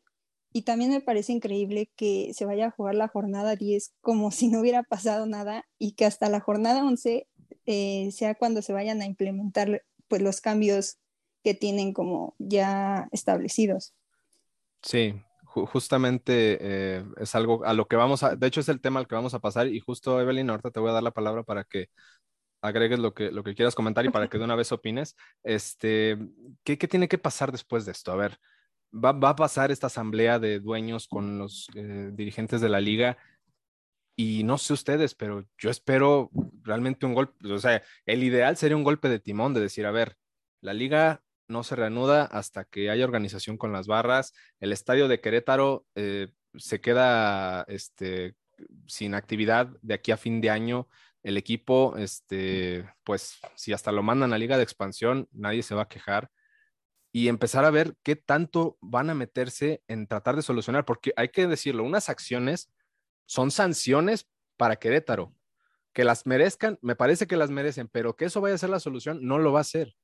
Y 0.53 0.63
también 0.63 0.91
me 0.91 1.01
parece 1.01 1.33
increíble 1.33 1.91
que 1.97 2.33
se 2.35 2.45
vaya 2.45 2.67
a 2.67 2.71
jugar 2.71 2.95
la 2.95 3.09
jornada 3.09 3.57
10 3.57 3.95
como 4.03 4.31
si 4.31 4.49
no 4.49 4.61
hubiera 4.61 4.83
pasado 4.83 5.27
nada 5.27 5.65
y 5.79 5.93
que 5.93 6.05
hasta 6.05 6.29
la 6.29 6.41
jornada 6.41 6.85
11 6.85 7.27
eh, 7.65 8.11
sea 8.13 8.35
cuando 8.35 8.61
se 8.61 8.73
vayan 8.73 9.01
a 9.01 9.07
implementar 9.07 9.85
pues 10.09 10.21
los 10.21 10.41
cambios 10.41 10.99
que 11.43 11.55
tienen 11.55 11.93
como 11.93 12.35
ya 12.39 13.09
establecidos. 13.13 13.95
Sí, 14.83 15.15
justamente 15.53 16.59
eh, 16.61 17.05
es 17.19 17.35
algo 17.35 17.65
a 17.65 17.75
lo 17.75 17.87
que 17.87 17.97
vamos 17.97 18.23
a, 18.23 18.37
de 18.37 18.47
hecho 18.47 18.61
es 18.61 18.69
el 18.69 18.81
tema 18.81 19.01
al 19.01 19.07
que 19.07 19.15
vamos 19.15 19.35
a 19.35 19.41
pasar 19.41 19.69
y 19.69 19.81
justo 19.81 20.21
Evelyn, 20.21 20.51
ahorita 20.51 20.71
te 20.71 20.81
voy 20.81 20.91
a 20.91 20.95
dar 20.95 21.03
la 21.03 21.11
palabra 21.13 21.43
para 21.43 21.65
que 21.65 21.89
agregues 22.63 22.99
lo 22.99 23.13
que, 23.15 23.31
lo 23.33 23.43
que 23.45 23.55
quieras 23.55 23.75
comentar 23.75 24.05
y 24.07 24.11
para 24.11 24.29
que 24.29 24.39
de 24.39 24.45
una 24.45 24.55
vez 24.57 24.73
opines. 24.73 25.17
Este, 25.43 26.19
¿qué, 26.65 26.79
¿qué, 26.79 26.89
tiene 26.89 27.09
que 27.09 27.19
pasar 27.19 27.53
después 27.53 27.85
de 27.85 27.93
esto? 27.93 28.13
A 28.13 28.17
ver, 28.17 28.39
va, 28.93 29.13
va 29.13 29.31
a 29.31 29.37
pasar 29.37 29.71
esta 29.71 29.89
asamblea 29.89 30.39
de 30.39 30.61
dueños 30.61 31.09
con 31.09 31.39
los 31.39 31.69
eh, 31.75 32.11
dirigentes 32.13 32.61
de 32.61 32.69
la 32.69 32.81
liga 32.81 33.19
y 34.17 34.45
no 34.45 34.59
sé 34.59 34.73
ustedes, 34.75 35.15
pero 35.15 35.45
yo 35.59 35.71
espero 35.71 36.31
realmente 36.63 37.07
un 37.07 37.15
golpe, 37.15 37.53
o 37.53 37.59
sea, 37.59 37.83
el 38.07 38.23
ideal 38.23 38.57
sería 38.57 38.77
un 38.77 38.85
golpe 38.85 39.09
de 39.09 39.21
timón 39.21 39.55
de 39.55 39.61
decir, 39.61 39.87
a 39.87 39.91
ver, 39.91 40.17
la 40.61 40.75
liga 40.75 41.23
no 41.53 41.63
se 41.63 41.77
reanuda 41.77 42.25
hasta 42.25 42.65
que 42.65 42.91
haya 42.91 43.05
organización 43.05 43.57
con 43.57 43.73
las 43.73 43.87
barras, 43.87 44.33
el 44.61 44.73
estadio 44.73 45.07
de 45.07 45.21
Querétaro 45.21 45.87
eh, 45.95 46.29
se 46.57 46.81
queda 46.81 47.63
este, 47.69 48.35
sin 48.87 49.15
actividad 49.15 49.69
de 49.83 49.95
aquí 49.95 50.11
a 50.11 50.17
fin 50.17 50.41
de 50.41 50.51
año, 50.51 50.89
el 51.23 51.37
equipo, 51.37 51.95
este, 51.97 52.89
pues 53.05 53.39
si 53.55 53.73
hasta 53.73 53.93
lo 53.93 54.03
mandan 54.03 54.33
a 54.33 54.39
liga 54.39 54.57
de 54.57 54.65
expansión, 54.65 55.29
nadie 55.31 55.63
se 55.63 55.75
va 55.75 55.83
a 55.83 55.89
quejar 55.89 56.31
y 57.13 57.29
empezar 57.29 57.65
a 57.65 57.71
ver 57.71 57.95
qué 58.03 58.17
tanto 58.17 58.79
van 58.81 59.11
a 59.11 59.15
meterse 59.15 59.83
en 59.87 60.07
tratar 60.07 60.35
de 60.35 60.43
solucionar, 60.43 60.87
porque 60.87 61.13
hay 61.17 61.29
que 61.29 61.47
decirlo, 61.47 61.85
unas 61.85 62.09
acciones 62.09 62.73
son 63.27 63.51
sanciones 63.51 64.29
para 64.57 64.77
Querétaro. 64.77 65.35
Que 65.93 66.05
las 66.05 66.27
merezcan, 66.27 66.79
me 66.81 66.97
parece 66.97 67.27
que 67.27 67.37
las 67.37 67.51
merecen, 67.51 67.87
pero 67.89 68.17
que 68.17 68.25
eso 68.25 68.41
vaya 68.41 68.55
a 68.55 68.59
ser 68.59 68.71
la 68.71 68.81
solución, 68.81 69.19
no 69.23 69.39
lo 69.39 69.53
va 69.53 69.61
a 69.61 69.65
ser. 69.65 69.95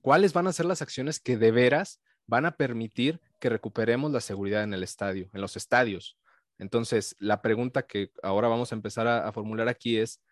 ¿Cuáles 0.00 0.32
van 0.32 0.46
a 0.46 0.52
ser 0.52 0.66
las 0.66 0.82
acciones 0.82 1.20
que 1.20 1.36
de 1.36 1.50
veras 1.50 2.00
van 2.26 2.46
a 2.46 2.56
permitir 2.56 3.20
que 3.38 3.48
recuperemos 3.48 4.10
la 4.12 4.20
seguridad 4.20 4.62
en 4.62 4.74
el 4.74 4.82
estadio, 4.82 5.28
en 5.32 5.40
los 5.40 5.56
estadios? 5.56 6.18
Entonces, 6.58 7.16
la 7.18 7.42
pregunta 7.42 7.86
que 7.86 8.12
ahora 8.22 8.48
vamos 8.48 8.72
a 8.72 8.74
empezar 8.74 9.06
a, 9.08 9.32
formular 9.32 9.68
aquí 9.68 9.98
es, 9.98 10.22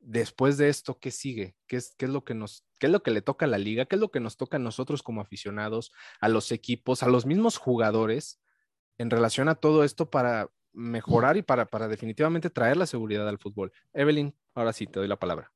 después 0.00 0.56
de 0.56 0.68
esto, 0.68 0.98
¿qué 0.98 1.10
sigue? 1.10 1.56
¿Qué 1.66 1.76
es, 1.76 1.94
¿Qué 1.96 2.06
es, 2.06 2.10
lo 2.10 2.24
que 2.24 2.34
nos, 2.34 2.64
qué 2.78 2.86
es 2.86 2.92
lo 2.92 3.02
que 3.02 3.10
le 3.10 3.22
toca 3.22 3.46
a 3.46 3.48
la 3.48 3.58
liga? 3.58 3.84
¿Qué 3.84 3.96
es 3.96 4.00
lo 4.00 4.10
que 4.10 4.20
nos 4.20 4.36
toca 4.36 4.56
a 4.56 4.60
nosotros 4.60 5.02
como 5.02 5.20
aficionados, 5.20 5.92
a 6.20 6.28
los 6.28 6.52
equipos, 6.52 7.02
a 7.02 7.08
los 7.08 7.26
mismos 7.26 7.58
jugadores 7.58 8.40
en 8.98 9.10
relación 9.10 9.48
a 9.48 9.56
todo 9.56 9.84
esto 9.84 10.10
para 10.10 10.50
mejorar 10.72 11.36
y 11.36 11.42
para, 11.42 11.66
para 11.66 11.88
definitivamente 11.88 12.50
traer 12.50 12.76
la 12.76 12.86
seguridad 12.86 13.28
al 13.28 13.38
fútbol? 13.38 13.72
Evelyn, 13.92 14.34
ahora 14.54 14.72
sí, 14.72 14.86
te 14.86 15.00
doy 15.00 15.08
la 15.08 15.18
palabra. 15.18 15.52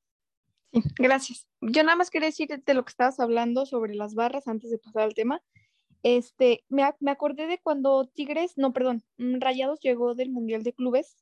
Gracias. 0.72 1.46
Yo 1.60 1.82
nada 1.82 1.96
más 1.96 2.10
quería 2.10 2.28
decir 2.28 2.48
de 2.48 2.74
lo 2.74 2.84
que 2.84 2.90
estabas 2.90 3.20
hablando 3.20 3.66
sobre 3.66 3.94
las 3.94 4.14
barras 4.14 4.48
antes 4.48 4.70
de 4.70 4.78
pasar 4.78 5.02
al 5.02 5.14
tema. 5.14 5.42
Este, 6.02 6.64
me, 6.68 6.84
me 7.00 7.10
acordé 7.10 7.46
de 7.46 7.58
cuando 7.58 8.06
Tigres, 8.06 8.54
no, 8.56 8.72
perdón, 8.72 9.02
mm, 9.16 9.40
Rayados 9.40 9.80
llegó 9.80 10.14
del 10.14 10.30
Mundial 10.30 10.62
de 10.62 10.72
Clubes. 10.72 11.16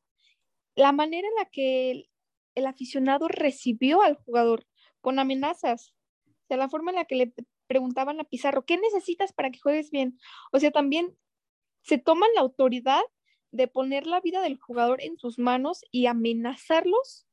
La 0.75 0.93
manera 0.93 1.27
en 1.27 1.35
la 1.37 1.47
que 1.47 2.09
el 2.55 2.67
aficionado 2.67 3.29
recibió 3.29 4.03
al 4.03 4.17
jugador 4.17 4.67
con 5.01 5.19
amenazas. 5.19 5.95
O 6.27 6.47
sea, 6.49 6.57
la 6.57 6.69
forma 6.69 6.91
en 6.91 6.97
la 6.97 7.05
que 7.05 7.17
le 7.17 7.33
preguntaban 7.67 8.21
a 8.21 8.25
Pizarro, 8.25 8.65
¿qué 8.65 8.77
necesitas 8.77 9.33
para 9.33 9.51
que 9.51 9.61
juegues 9.61 9.91
bien? 9.91 10.19
O 10.53 10.59
sea, 10.59 10.71
también 10.71 11.17
se 11.83 11.99
toman 11.99 12.31
la 12.35 12.41
autoridad 12.41 13.03
de 13.53 13.69
poner 13.69 14.07
la 14.07 14.21
vida 14.21 14.43
del 14.43 14.59
jugador 14.59 15.03
en 15.03 15.17
sus 15.19 15.39
manos 15.39 15.85
y 15.91 16.07
amenazarlos 16.07 17.27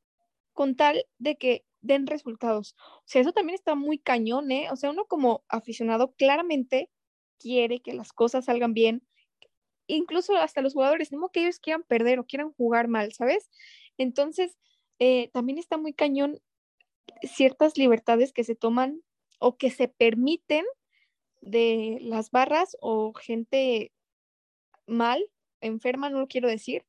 con 0.52 0.76
tal 0.76 1.04
de 1.18 1.36
que 1.36 1.64
den 1.84 2.06
resultados. 2.06 2.74
O 2.80 3.02
sea, 3.04 3.20
eso 3.20 3.32
también 3.32 3.54
está 3.54 3.74
muy 3.74 3.98
cañón, 3.98 4.50
¿eh? 4.50 4.68
O 4.72 4.76
sea, 4.76 4.90
uno 4.90 5.04
como 5.04 5.44
aficionado 5.48 6.12
claramente 6.14 6.90
quiere 7.38 7.80
que 7.80 7.92
las 7.92 8.12
cosas 8.12 8.46
salgan 8.46 8.72
bien, 8.74 9.06
incluso 9.86 10.34
hasta 10.36 10.62
los 10.62 10.72
jugadores, 10.72 11.12
no 11.12 11.28
que 11.28 11.42
ellos 11.42 11.60
quieran 11.60 11.82
perder 11.82 12.18
o 12.18 12.24
quieran 12.26 12.52
jugar 12.54 12.88
mal, 12.88 13.12
¿sabes? 13.12 13.50
Entonces, 13.98 14.56
eh, 14.98 15.28
también 15.32 15.58
está 15.58 15.76
muy 15.76 15.92
cañón 15.92 16.40
ciertas 17.22 17.76
libertades 17.76 18.32
que 18.32 18.44
se 18.44 18.54
toman 18.54 19.02
o 19.38 19.56
que 19.58 19.70
se 19.70 19.88
permiten 19.88 20.64
de 21.42 21.98
las 22.00 22.30
barras 22.30 22.76
o 22.80 23.12
gente 23.12 23.92
mal, 24.86 25.22
enferma, 25.60 26.08
no 26.08 26.20
lo 26.20 26.28
quiero 26.28 26.48
decir, 26.48 26.86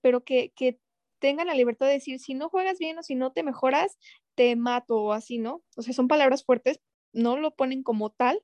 pero 0.00 0.22
que, 0.22 0.52
que 0.54 0.78
tengan 1.18 1.46
la 1.46 1.54
libertad 1.54 1.86
de 1.86 1.94
decir, 1.94 2.20
si 2.20 2.34
no 2.34 2.48
juegas 2.48 2.78
bien 2.78 2.98
o 2.98 3.02
si 3.02 3.14
no 3.14 3.32
te 3.32 3.42
mejoras, 3.42 3.98
te 4.34 4.56
mato 4.56 4.96
o 4.96 5.12
así, 5.12 5.38
¿no? 5.38 5.62
O 5.76 5.82
sea, 5.82 5.94
son 5.94 6.08
palabras 6.08 6.44
fuertes, 6.44 6.80
no 7.12 7.36
lo 7.36 7.54
ponen 7.54 7.82
como 7.82 8.10
tal, 8.10 8.42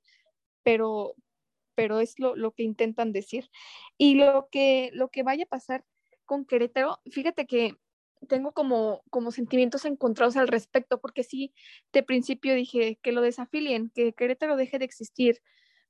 pero, 0.62 1.14
pero 1.74 2.00
es 2.00 2.18
lo, 2.18 2.36
lo 2.36 2.52
que 2.52 2.62
intentan 2.62 3.12
decir. 3.12 3.50
Y 3.98 4.14
lo 4.14 4.48
que, 4.50 4.90
lo 4.92 5.08
que 5.08 5.22
vaya 5.22 5.44
a 5.44 5.48
pasar 5.48 5.84
con 6.24 6.44
Querétaro, 6.44 7.00
fíjate 7.10 7.46
que 7.46 7.76
tengo 8.28 8.52
como, 8.52 9.02
como 9.10 9.30
sentimientos 9.32 9.84
encontrados 9.84 10.36
al 10.36 10.48
respecto, 10.48 11.00
porque 11.00 11.24
sí, 11.24 11.52
de 11.92 12.02
principio 12.02 12.54
dije 12.54 12.98
que 13.02 13.12
lo 13.12 13.20
desafilien, 13.20 13.90
que 13.94 14.12
Querétaro 14.12 14.56
deje 14.56 14.78
de 14.78 14.84
existir, 14.84 15.42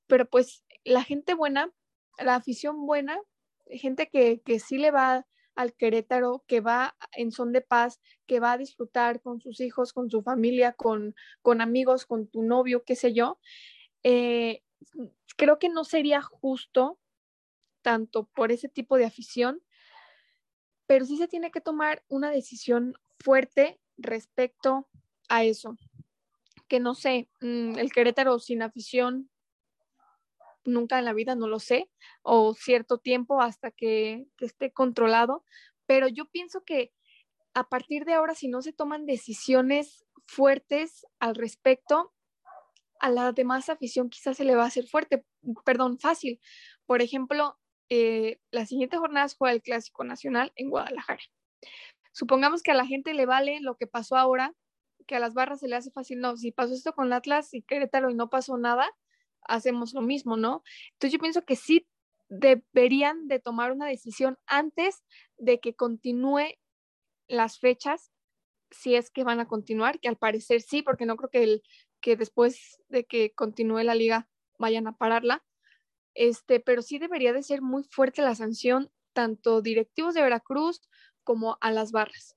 pero 0.06 0.28
pues 0.28 0.64
la 0.84 1.04
gente 1.04 1.34
buena, 1.34 1.70
la 2.18 2.36
afición 2.36 2.86
buena, 2.86 3.20
gente 3.66 4.08
que, 4.08 4.40
que 4.40 4.58
sí 4.58 4.78
le 4.78 4.90
va 4.90 5.26
al 5.54 5.74
Querétaro, 5.74 6.44
que 6.46 6.60
va 6.60 6.96
en 7.12 7.32
son 7.32 7.52
de 7.52 7.60
paz, 7.60 8.00
que 8.26 8.40
va 8.40 8.52
a 8.52 8.58
disfrutar 8.58 9.20
con 9.20 9.40
sus 9.40 9.60
hijos, 9.60 9.92
con 9.92 10.10
su 10.10 10.22
familia, 10.22 10.72
con, 10.72 11.14
con 11.42 11.60
amigos, 11.60 12.06
con 12.06 12.26
tu 12.26 12.42
novio, 12.42 12.84
qué 12.84 12.96
sé 12.96 13.12
yo, 13.12 13.38
eh, 14.02 14.62
creo 15.36 15.58
que 15.58 15.68
no 15.68 15.84
sería 15.84 16.22
justo 16.22 16.98
tanto 17.82 18.24
por 18.34 18.52
ese 18.52 18.68
tipo 18.68 18.96
de 18.96 19.04
afición 19.04 19.62
pero 20.92 21.06
sí 21.06 21.16
se 21.16 21.26
tiene 21.26 21.50
que 21.50 21.62
tomar 21.62 22.04
una 22.08 22.30
decisión 22.30 22.92
fuerte 23.18 23.80
respecto 23.96 24.90
a 25.30 25.42
eso. 25.42 25.78
Que 26.68 26.80
no 26.80 26.94
sé, 26.94 27.30
mm, 27.40 27.78
el 27.78 27.90
Querétaro 27.90 28.38
sin 28.38 28.60
afición, 28.60 29.30
nunca 30.64 30.98
en 30.98 31.04
la 31.04 31.12
vida, 31.12 31.34
no 31.34 31.48
lo 31.48 31.58
sé, 31.58 31.90
o 32.22 32.54
cierto 32.54 32.98
tiempo 32.98 33.40
hasta 33.40 33.70
que, 33.70 34.26
esté 34.40 34.72
controlado, 34.72 35.44
pero 35.86 36.08
yo 36.08 36.26
pienso 36.26 36.64
que 36.64 36.92
a 37.54 37.68
partir 37.68 38.04
de 38.04 38.14
ahora, 38.14 38.34
si 38.34 38.48
no 38.48 38.62
se 38.62 38.72
toman 38.72 39.06
decisiones 39.06 40.06
fuertes 40.26 41.06
al 41.18 41.34
respecto, 41.34 42.12
a 43.00 43.10
la 43.10 43.32
demás 43.32 43.68
afición 43.68 44.08
quizás 44.08 44.36
se 44.36 44.44
le 44.44 44.54
va 44.54 44.64
a 44.64 44.68
hacer 44.68 44.86
fuerte, 44.86 45.24
perdón, 45.64 45.98
fácil. 45.98 46.40
Por 46.86 47.02
ejemplo, 47.02 47.58
eh, 47.88 48.38
las 48.50 48.68
siguientes 48.68 49.00
jornadas 49.00 49.34
juega 49.36 49.52
el 49.52 49.62
Clásico 49.62 50.04
Nacional 50.04 50.52
en 50.56 50.70
Guadalajara. 50.70 51.22
Supongamos 52.12 52.62
que 52.62 52.70
a 52.70 52.74
la 52.74 52.86
gente 52.86 53.12
le 53.12 53.26
vale 53.26 53.60
lo 53.60 53.76
que 53.76 53.86
pasó 53.86 54.16
ahora, 54.16 54.54
que 55.06 55.16
a 55.16 55.20
las 55.20 55.34
barras 55.34 55.60
se 55.60 55.68
le 55.68 55.76
hace 55.76 55.90
fácil, 55.90 56.20
no, 56.20 56.36
si 56.36 56.52
pasó 56.52 56.74
esto 56.74 56.94
con 56.94 57.12
Atlas 57.12 57.52
y 57.54 57.62
Querétaro 57.62 58.10
y 58.10 58.14
no 58.14 58.30
pasó 58.30 58.56
nada, 58.56 58.88
hacemos 59.44 59.94
lo 59.94 60.02
mismo, 60.02 60.36
¿no? 60.36 60.62
Entonces 60.92 61.12
yo 61.12 61.18
pienso 61.18 61.44
que 61.44 61.56
sí 61.56 61.86
deberían 62.28 63.28
de 63.28 63.40
tomar 63.40 63.72
una 63.72 63.86
decisión 63.86 64.38
antes 64.46 65.04
de 65.36 65.60
que 65.60 65.74
continúe 65.74 66.56
las 67.28 67.58
fechas, 67.58 68.10
si 68.70 68.94
es 68.94 69.10
que 69.10 69.24
van 69.24 69.40
a 69.40 69.46
continuar, 69.46 70.00
que 70.00 70.08
al 70.08 70.16
parecer 70.16 70.62
sí, 70.62 70.82
porque 70.82 71.04
no 71.04 71.16
creo 71.16 71.30
que, 71.30 71.42
el, 71.42 71.62
que 72.00 72.16
después 72.16 72.82
de 72.88 73.04
que 73.04 73.32
continúe 73.34 73.82
la 73.82 73.94
liga 73.94 74.28
vayan 74.58 74.86
a 74.86 74.96
pararla, 74.96 75.44
este, 76.14 76.60
pero 76.60 76.82
sí 76.82 76.98
debería 76.98 77.32
de 77.32 77.42
ser 77.42 77.62
muy 77.62 77.84
fuerte 77.84 78.22
la 78.22 78.34
sanción, 78.34 78.90
tanto 79.12 79.60
directivos 79.60 80.14
de 80.14 80.22
Veracruz 80.22 80.80
como 81.24 81.58
a 81.60 81.70
las 81.70 81.92
barras. 81.92 82.36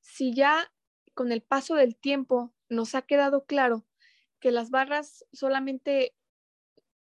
Si 0.00 0.34
ya 0.34 0.72
con 1.14 1.32
el 1.32 1.42
paso 1.42 1.74
del 1.74 1.96
tiempo 1.96 2.52
nos 2.68 2.94
ha 2.94 3.02
quedado 3.02 3.44
claro 3.44 3.86
que 4.40 4.50
las 4.50 4.70
barras 4.70 5.24
solamente 5.32 6.14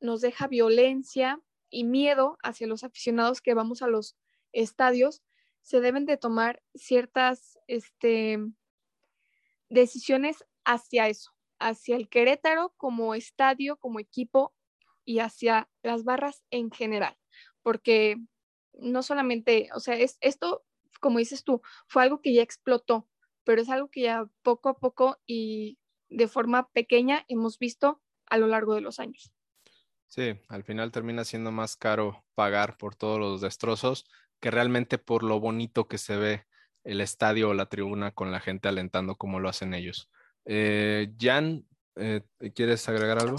nos 0.03 0.21
deja 0.21 0.49
violencia 0.49 1.41
y 1.71 1.85
miedo 1.85 2.37
hacia 2.43 2.67
los 2.67 2.85
aficionados 2.85 3.41
que 3.41 3.55
vamos 3.55 3.83
a 3.83 3.87
los 3.87 4.17
estadios, 4.53 5.23
se 5.63 5.81
deben 5.81 6.05
de 6.05 6.17
tomar 6.17 6.63
ciertas 6.75 7.59
este, 7.69 8.39
decisiones 9.71 10.45
hacia 10.65 11.09
eso, 11.09 11.33
hacia 11.59 11.97
el 11.97 12.09
Querétaro 12.09 12.75
como 12.77 13.15
estadio, 13.15 13.77
como 13.77 14.01
equipo 14.01 14.55
y 15.05 15.21
hacia 15.21 15.71
las 15.83 16.05
barras 16.05 16.45
en 16.51 16.71
general, 16.71 17.17
porque 17.63 18.17
no 18.75 19.03
solamente, 19.03 19.71
o 19.75 19.81
sea, 19.81 19.97
es, 19.97 20.19
esto, 20.21 20.65
como 21.01 21.19
dices 21.19 21.45
tú, 21.45 21.63
fue 21.87 22.03
algo 22.03 22.21
que 22.21 22.35
ya 22.35 22.43
explotó, 22.43 23.09
pero 23.45 23.63
es 23.63 23.71
algo 23.71 23.89
que 23.89 24.03
ya 24.03 24.29
poco 24.43 24.69
a 24.69 24.79
poco 24.79 25.19
y 25.27 25.79
de 26.09 26.29
forma 26.29 26.69
pequeña 26.71 27.25
hemos 27.29 27.59
visto 27.59 28.03
a 28.27 28.37
lo 28.37 28.47
largo 28.47 28.75
de 28.75 28.81
los 28.83 28.99
años. 28.99 29.33
Sí, 30.15 30.39
al 30.49 30.63
final 30.63 30.93
termina 30.93 31.25
siendo 31.25 31.53
más 31.53 31.75
caro 31.75 32.23
pagar 32.35 32.77
por 32.77 32.95
todos 32.95 33.19
los 33.19 33.41
destrozos 33.41 34.05
que 34.41 34.51
realmente 34.51 34.99
por 34.99 35.23
lo 35.23 35.41
bonito 35.41 35.89
que 35.89 35.97
se 35.97 36.19
ve 36.19 36.45
el 36.85 37.01
estadio 37.01 37.49
o 37.49 37.55
la 37.55 37.71
tribuna 37.71 38.11
con 38.11 38.31
la 38.31 38.39
gente 38.39 38.69
alentando 38.69 39.17
como 39.17 39.41
lo 39.41 39.49
hacen 39.49 39.73
ellos. 39.73 40.11
Eh, 40.45 41.15
Jan, 41.19 41.65
eh, 41.97 42.21
¿quieres 42.55 42.87
agregar 42.91 43.21
algo? 43.21 43.39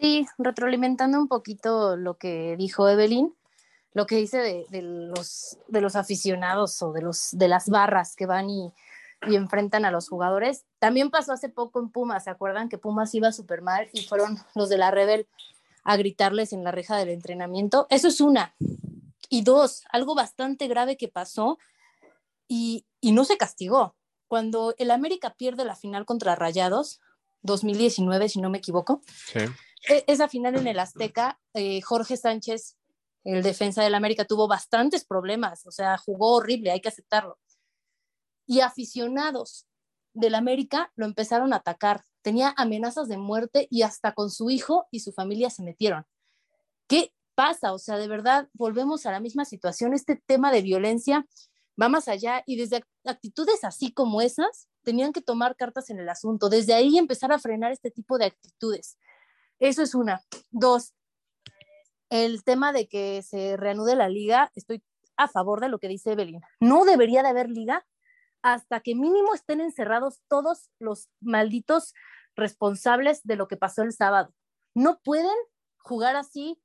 Sí, 0.00 0.26
retroalimentando 0.38 1.18
un 1.18 1.28
poquito 1.28 1.94
lo 1.98 2.16
que 2.16 2.56
dijo 2.56 2.88
Evelyn, 2.88 3.34
lo 3.92 4.06
que 4.06 4.16
dice 4.16 4.66
de, 4.70 4.82
los, 4.82 5.58
de 5.68 5.82
los 5.82 5.94
aficionados 5.94 6.80
o 6.80 6.92
de, 6.94 7.02
los, 7.02 7.32
de 7.32 7.48
las 7.48 7.68
barras 7.68 8.16
que 8.16 8.24
van 8.24 8.48
y, 8.48 8.72
enfrentan 9.24 9.84
a 9.84 9.90
los 9.90 10.08
jugadores. 10.08 10.64
También 10.78 11.10
pasó 11.10 11.32
hace 11.32 11.50
poco 11.50 11.80
en 11.80 11.90
Pumas, 11.90 12.24
¿se 12.24 12.30
acuerdan 12.30 12.70
que 12.70 12.78
Pumas 12.78 13.14
iba 13.14 13.30
súper 13.30 13.60
mal 13.60 13.90
y 13.92 14.04
fueron 14.04 14.38
los 14.54 14.70
de 14.70 14.78
la 14.78 14.90
Rebel 14.90 15.28
a 15.82 15.96
gritarles 15.96 16.52
en 16.52 16.64
la 16.64 16.70
reja 16.70 16.96
del 16.96 17.08
entrenamiento? 17.08 17.86
Eso 17.90 18.08
es 18.08 18.20
una. 18.20 18.54
Y 19.28 19.42
dos, 19.42 19.82
algo 19.90 20.14
bastante 20.14 20.68
grave 20.68 20.96
que 20.96 21.08
pasó 21.08 21.58
y, 22.48 22.86
y 23.00 23.12
no 23.12 23.24
se 23.24 23.36
castigó. 23.36 23.96
Cuando 24.28 24.74
el 24.78 24.90
América 24.90 25.34
pierde 25.34 25.64
la 25.64 25.76
final 25.76 26.04
contra 26.04 26.34
Rayados, 26.34 27.00
2019, 27.42 28.28
si 28.28 28.40
no 28.40 28.50
me 28.50 28.58
equivoco, 28.58 29.02
e, 29.34 30.04
esa 30.06 30.28
final 30.28 30.56
en 30.56 30.66
el 30.66 30.78
Azteca, 30.78 31.40
eh, 31.54 31.80
Jorge 31.82 32.16
Sánchez, 32.16 32.76
el 33.24 33.42
defensa 33.42 33.82
del 33.82 33.94
América, 33.94 34.24
tuvo 34.24 34.48
bastantes 34.48 35.04
problemas, 35.04 35.66
o 35.66 35.70
sea, 35.70 35.98
jugó 35.98 36.34
horrible, 36.34 36.70
hay 36.70 36.80
que 36.80 36.88
aceptarlo. 36.88 37.38
Y 38.46 38.60
aficionados 38.60 39.66
del 40.14 40.34
América 40.34 40.92
lo 40.96 41.06
empezaron 41.06 41.52
a 41.52 41.56
atacar, 41.56 42.04
tenía 42.22 42.54
amenazas 42.56 43.08
de 43.08 43.18
muerte 43.18 43.66
y 43.70 43.82
hasta 43.82 44.12
con 44.12 44.30
su 44.30 44.50
hijo 44.50 44.86
y 44.90 45.00
su 45.00 45.12
familia 45.12 45.50
se 45.50 45.62
metieron. 45.62 46.06
¿Qué 46.86 47.12
pasa? 47.34 47.72
O 47.72 47.78
sea, 47.78 47.96
de 47.98 48.08
verdad, 48.08 48.48
volvemos 48.54 49.06
a 49.06 49.12
la 49.12 49.20
misma 49.20 49.44
situación, 49.44 49.92
este 49.94 50.16
tema 50.16 50.52
de 50.52 50.62
violencia 50.62 51.26
va 51.80 51.88
más 51.88 52.08
allá 52.08 52.42
y 52.46 52.56
desde 52.56 52.84
actitudes 53.04 53.64
así 53.64 53.92
como 53.92 54.20
esas, 54.20 54.68
tenían 54.82 55.12
que 55.12 55.22
tomar 55.22 55.56
cartas 55.56 55.90
en 55.90 55.98
el 55.98 56.08
asunto, 56.08 56.48
desde 56.48 56.74
ahí 56.74 56.98
empezar 56.98 57.32
a 57.32 57.38
frenar 57.38 57.72
este 57.72 57.90
tipo 57.90 58.18
de 58.18 58.26
actitudes. 58.26 58.98
Eso 59.58 59.82
es 59.82 59.94
una. 59.94 60.22
Dos, 60.50 60.92
el 62.10 62.44
tema 62.44 62.72
de 62.72 62.88
que 62.88 63.22
se 63.22 63.56
reanude 63.56 63.96
la 63.96 64.08
liga, 64.08 64.50
estoy 64.54 64.82
a 65.16 65.28
favor 65.28 65.60
de 65.60 65.68
lo 65.68 65.78
que 65.78 65.88
dice 65.88 66.12
Evelyn. 66.12 66.40
No 66.60 66.84
debería 66.84 67.22
de 67.22 67.28
haber 67.28 67.48
liga 67.48 67.86
hasta 68.42 68.80
que 68.80 68.94
mínimo 68.94 69.34
estén 69.34 69.60
encerrados 69.60 70.20
todos 70.28 70.70
los 70.78 71.08
malditos 71.20 71.94
responsables 72.34 73.22
de 73.24 73.36
lo 73.36 73.48
que 73.48 73.56
pasó 73.56 73.82
el 73.82 73.92
sábado. 73.92 74.34
No 74.74 75.00
pueden 75.02 75.36
jugar 75.78 76.16
así 76.16 76.60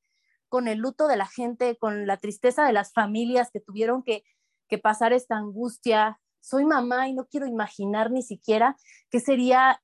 con 0.50 0.68
el 0.68 0.80
luto 0.80 1.08
de 1.08 1.18
la 1.18 1.28
gente, 1.28 1.78
con 1.78 2.08
la 2.08 2.18
tristeza 2.18 2.66
de 2.66 2.74
las 2.74 2.94
familias 2.94 3.52
que 3.52 3.60
tuvieron 3.60 4.02
que 4.02 4.24
que 4.68 4.78
pasar 4.78 5.14
esta 5.14 5.38
angustia. 5.38 6.20
Soy 6.40 6.66
mamá 6.66 7.08
y 7.08 7.14
no 7.14 7.26
quiero 7.28 7.48
imaginar 7.48 8.12
ni 8.12 8.22
siquiera 8.22 8.78
qué 9.10 9.20
sería 9.20 9.82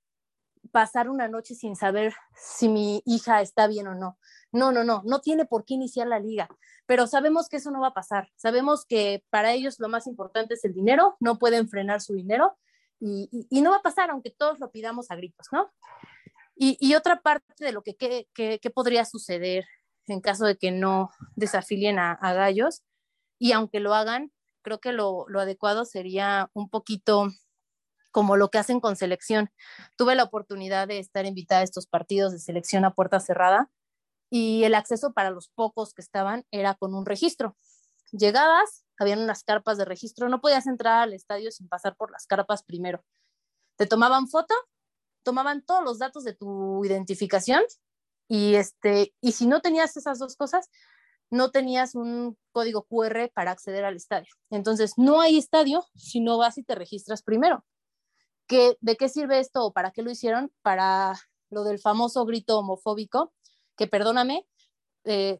pasar 0.71 1.09
una 1.09 1.27
noche 1.27 1.55
sin 1.55 1.75
saber 1.75 2.13
si 2.35 2.69
mi 2.69 3.01
hija 3.05 3.41
está 3.41 3.67
bien 3.67 3.87
o 3.87 3.95
no. 3.95 4.17
No, 4.51 4.71
no, 4.71 4.83
no, 4.83 5.01
no 5.05 5.19
tiene 5.21 5.45
por 5.45 5.65
qué 5.65 5.73
iniciar 5.73 6.07
la 6.07 6.19
liga, 6.19 6.47
pero 6.85 7.07
sabemos 7.07 7.49
que 7.49 7.57
eso 7.57 7.71
no 7.71 7.81
va 7.81 7.87
a 7.87 7.93
pasar. 7.93 8.29
Sabemos 8.35 8.85
que 8.85 9.23
para 9.29 9.51
ellos 9.51 9.79
lo 9.79 9.89
más 9.89 10.05
importante 10.05 10.53
es 10.53 10.63
el 10.63 10.73
dinero, 10.73 11.17
no 11.19 11.39
pueden 11.39 11.67
frenar 11.67 12.01
su 12.01 12.13
dinero 12.13 12.57
y, 12.99 13.29
no 13.61 13.71
va 13.71 13.77
a 13.77 13.81
pasar 13.81 14.11
aunque 14.11 14.29
todos 14.29 14.59
lo 14.59 14.71
pidamos 14.71 15.11
a 15.11 15.15
gritos, 15.15 15.47
¿no? 15.51 15.71
Y, 16.55 16.93
otra 16.93 17.21
parte 17.21 17.65
de 17.65 17.71
lo 17.71 17.81
que, 17.81 17.95
que, 17.95 18.71
podría 18.73 19.05
suceder 19.05 19.65
en 20.07 20.21
caso 20.21 20.45
de 20.45 20.57
que 20.57 20.71
no 20.71 21.09
desafilien 21.35 21.97
a 21.97 22.33
gallos 22.33 22.83
y 23.39 23.51
aunque 23.51 23.79
lo 23.79 23.93
hagan, 23.93 24.31
creo 24.63 24.79
que 24.79 24.93
lo, 24.93 25.27
adecuado 25.37 25.85
sería 25.85 26.49
un 26.53 26.69
poquito 26.69 27.27
como 28.13 28.37
lo 28.37 28.49
que 28.49 28.59
hacen 28.59 28.79
con 28.79 28.95
selección. 28.95 29.49
Tuve 29.97 30.15
la 30.15 30.23
oportunidad 30.23 30.87
de 30.87 30.99
estar 30.99 31.25
invitada 31.25 31.61
a 31.61 31.63
estos 31.65 31.87
partidos 31.87 32.31
de 32.31 32.39
selección 32.39 32.85
a 32.85 32.93
puerta 32.93 33.19
cerrada 33.19 33.69
y 34.29 34.63
el 34.63 34.75
acceso 34.75 35.13
para 35.13 35.31
los 35.31 35.49
pocos 35.49 35.93
que 35.93 36.01
estaban 36.01 36.45
era 36.51 36.75
con 36.75 36.93
un 36.93 37.05
registro. 37.05 37.57
Llegabas, 38.11 38.85
habían 38.99 39.19
unas 39.19 39.43
carpas 39.43 39.77
de 39.77 39.85
registro, 39.85 40.29
no 40.29 40.41
podías 40.41 40.67
entrar 40.67 41.01
al 41.01 41.13
estadio 41.13 41.51
sin 41.51 41.67
pasar 41.67 41.95
por 41.95 42.11
las 42.11 42.27
carpas 42.27 42.63
primero. 42.63 43.03
Te 43.77 43.87
tomaban 43.87 44.27
foto, 44.27 44.53
tomaban 45.23 45.63
todos 45.63 45.83
los 45.83 45.97
datos 45.97 46.23
de 46.23 46.35
tu 46.35 46.85
identificación 46.85 47.63
y 48.29 48.55
este 48.55 49.13
y 49.21 49.31
si 49.31 49.47
no 49.47 49.59
tenías 49.59 49.97
esas 49.97 50.19
dos 50.19 50.35
cosas, 50.35 50.69
no 51.31 51.49
tenías 51.49 51.95
un 51.95 52.37
código 52.51 52.83
QR 52.83 53.31
para 53.33 53.49
acceder 53.49 53.85
al 53.85 53.95
estadio. 53.95 54.31
Entonces, 54.51 54.93
no 54.97 55.19
hay 55.19 55.39
estadio 55.39 55.83
si 55.95 56.19
no 56.19 56.37
vas 56.37 56.59
y 56.59 56.63
te 56.63 56.75
registras 56.75 57.23
primero. 57.23 57.65
¿Qué, 58.53 58.77
¿De 58.81 58.95
qué 58.97 59.09
sirve 59.09 59.39
esto 59.39 59.65
o 59.65 59.73
para 59.73 59.89
qué 59.89 60.03
lo 60.03 60.11
hicieron? 60.11 60.53
Para 60.61 61.19
lo 61.49 61.63
del 61.63 61.79
famoso 61.79 62.23
grito 62.23 62.59
homofóbico, 62.59 63.33
que 63.75 63.87
perdóname, 63.87 64.45
eh, 65.05 65.39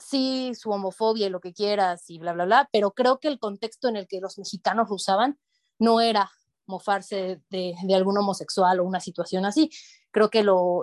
sí, 0.00 0.50
su 0.56 0.72
homofobia 0.72 1.28
y 1.28 1.30
lo 1.30 1.38
que 1.38 1.52
quieras 1.52 2.10
y 2.10 2.18
bla, 2.18 2.32
bla, 2.32 2.46
bla, 2.46 2.68
pero 2.72 2.90
creo 2.90 3.20
que 3.20 3.28
el 3.28 3.38
contexto 3.38 3.86
en 3.86 3.94
el 3.94 4.08
que 4.08 4.20
los 4.20 4.36
mexicanos 4.36 4.88
lo 4.88 4.96
usaban 4.96 5.38
no 5.78 6.00
era 6.00 6.28
mofarse 6.66 7.40
de, 7.50 7.76
algún 7.94 8.18
homosexual 8.18 8.80
o 8.80 8.84
una 8.84 8.98
situación 8.98 9.44
así, 9.44 9.70
creo 10.10 10.28
que 10.28 10.42
lo, 10.42 10.82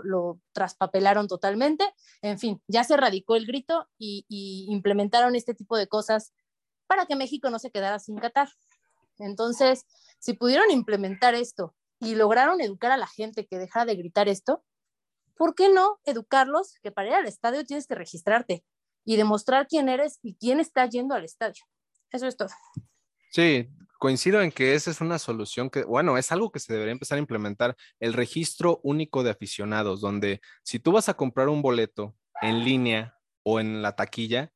traspapelaron 0.53 1.27
totalmente. 1.27 1.83
En 2.21 2.39
fin, 2.39 2.63
ya 2.69 2.85
se 2.85 2.95
radicó 2.95 3.35
el 3.35 3.45
grito 3.45 3.89
y, 3.97 4.23
implementaron 4.69 5.35
este 5.35 5.53
tipo 5.53 5.75
de 5.75 5.87
cosas 5.87 6.31
para 6.87 7.07
que 7.07 7.17
México 7.17 7.49
no 7.49 7.59
se 7.59 7.71
quedara 7.71 7.99
sin 7.99 8.19
Qatar. 8.19 8.47
Entonces, 9.19 9.85
si 10.19 10.33
pudieron 10.33 10.71
implementar 10.71 11.35
esto 11.35 11.75
y 11.99 12.15
lograron 12.15 12.61
educar 12.61 12.91
a 12.91 12.97
la 12.97 13.07
gente 13.07 13.45
que 13.45 13.57
dejara 13.57 13.85
de 13.85 13.95
gritar 13.95 14.27
esto, 14.27 14.63
¿por 15.35 15.55
qué 15.55 15.69
no 15.69 15.99
educarlos 16.05 16.75
que 16.81 16.91
para 16.91 17.07
ir 17.09 17.13
al 17.13 17.27
estadio 17.27 17.63
tienes 17.63 17.87
que 17.87 17.95
registrarte 17.95 18.63
y 19.05 19.15
demostrar 19.15 19.67
quién 19.67 19.89
eres 19.89 20.19
y 20.21 20.35
quién 20.35 20.59
está 20.59 20.85
yendo 20.87 21.15
al 21.15 21.23
estadio? 21.23 21.63
Eso 22.11 22.27
es 22.27 22.37
todo. 22.37 22.49
Sí, 23.31 23.69
coincido 23.99 24.41
en 24.41 24.51
que 24.51 24.73
esa 24.73 24.91
es 24.91 25.01
una 25.01 25.19
solución 25.19 25.69
que, 25.69 25.83
bueno, 25.83 26.17
es 26.17 26.31
algo 26.31 26.51
que 26.51 26.59
se 26.59 26.73
debería 26.73 26.93
empezar 26.93 27.17
a 27.17 27.21
implementar, 27.21 27.75
el 27.99 28.13
registro 28.13 28.79
único 28.83 29.23
de 29.23 29.31
aficionados, 29.31 30.01
donde 30.01 30.41
si 30.63 30.79
tú 30.79 30.91
vas 30.91 31.09
a 31.09 31.15
comprar 31.15 31.49
un 31.49 31.61
boleto 31.61 32.15
en 32.41 32.63
línea 32.63 33.15
o 33.43 33.59
en 33.59 33.81
la 33.81 33.95
taquilla, 33.95 34.51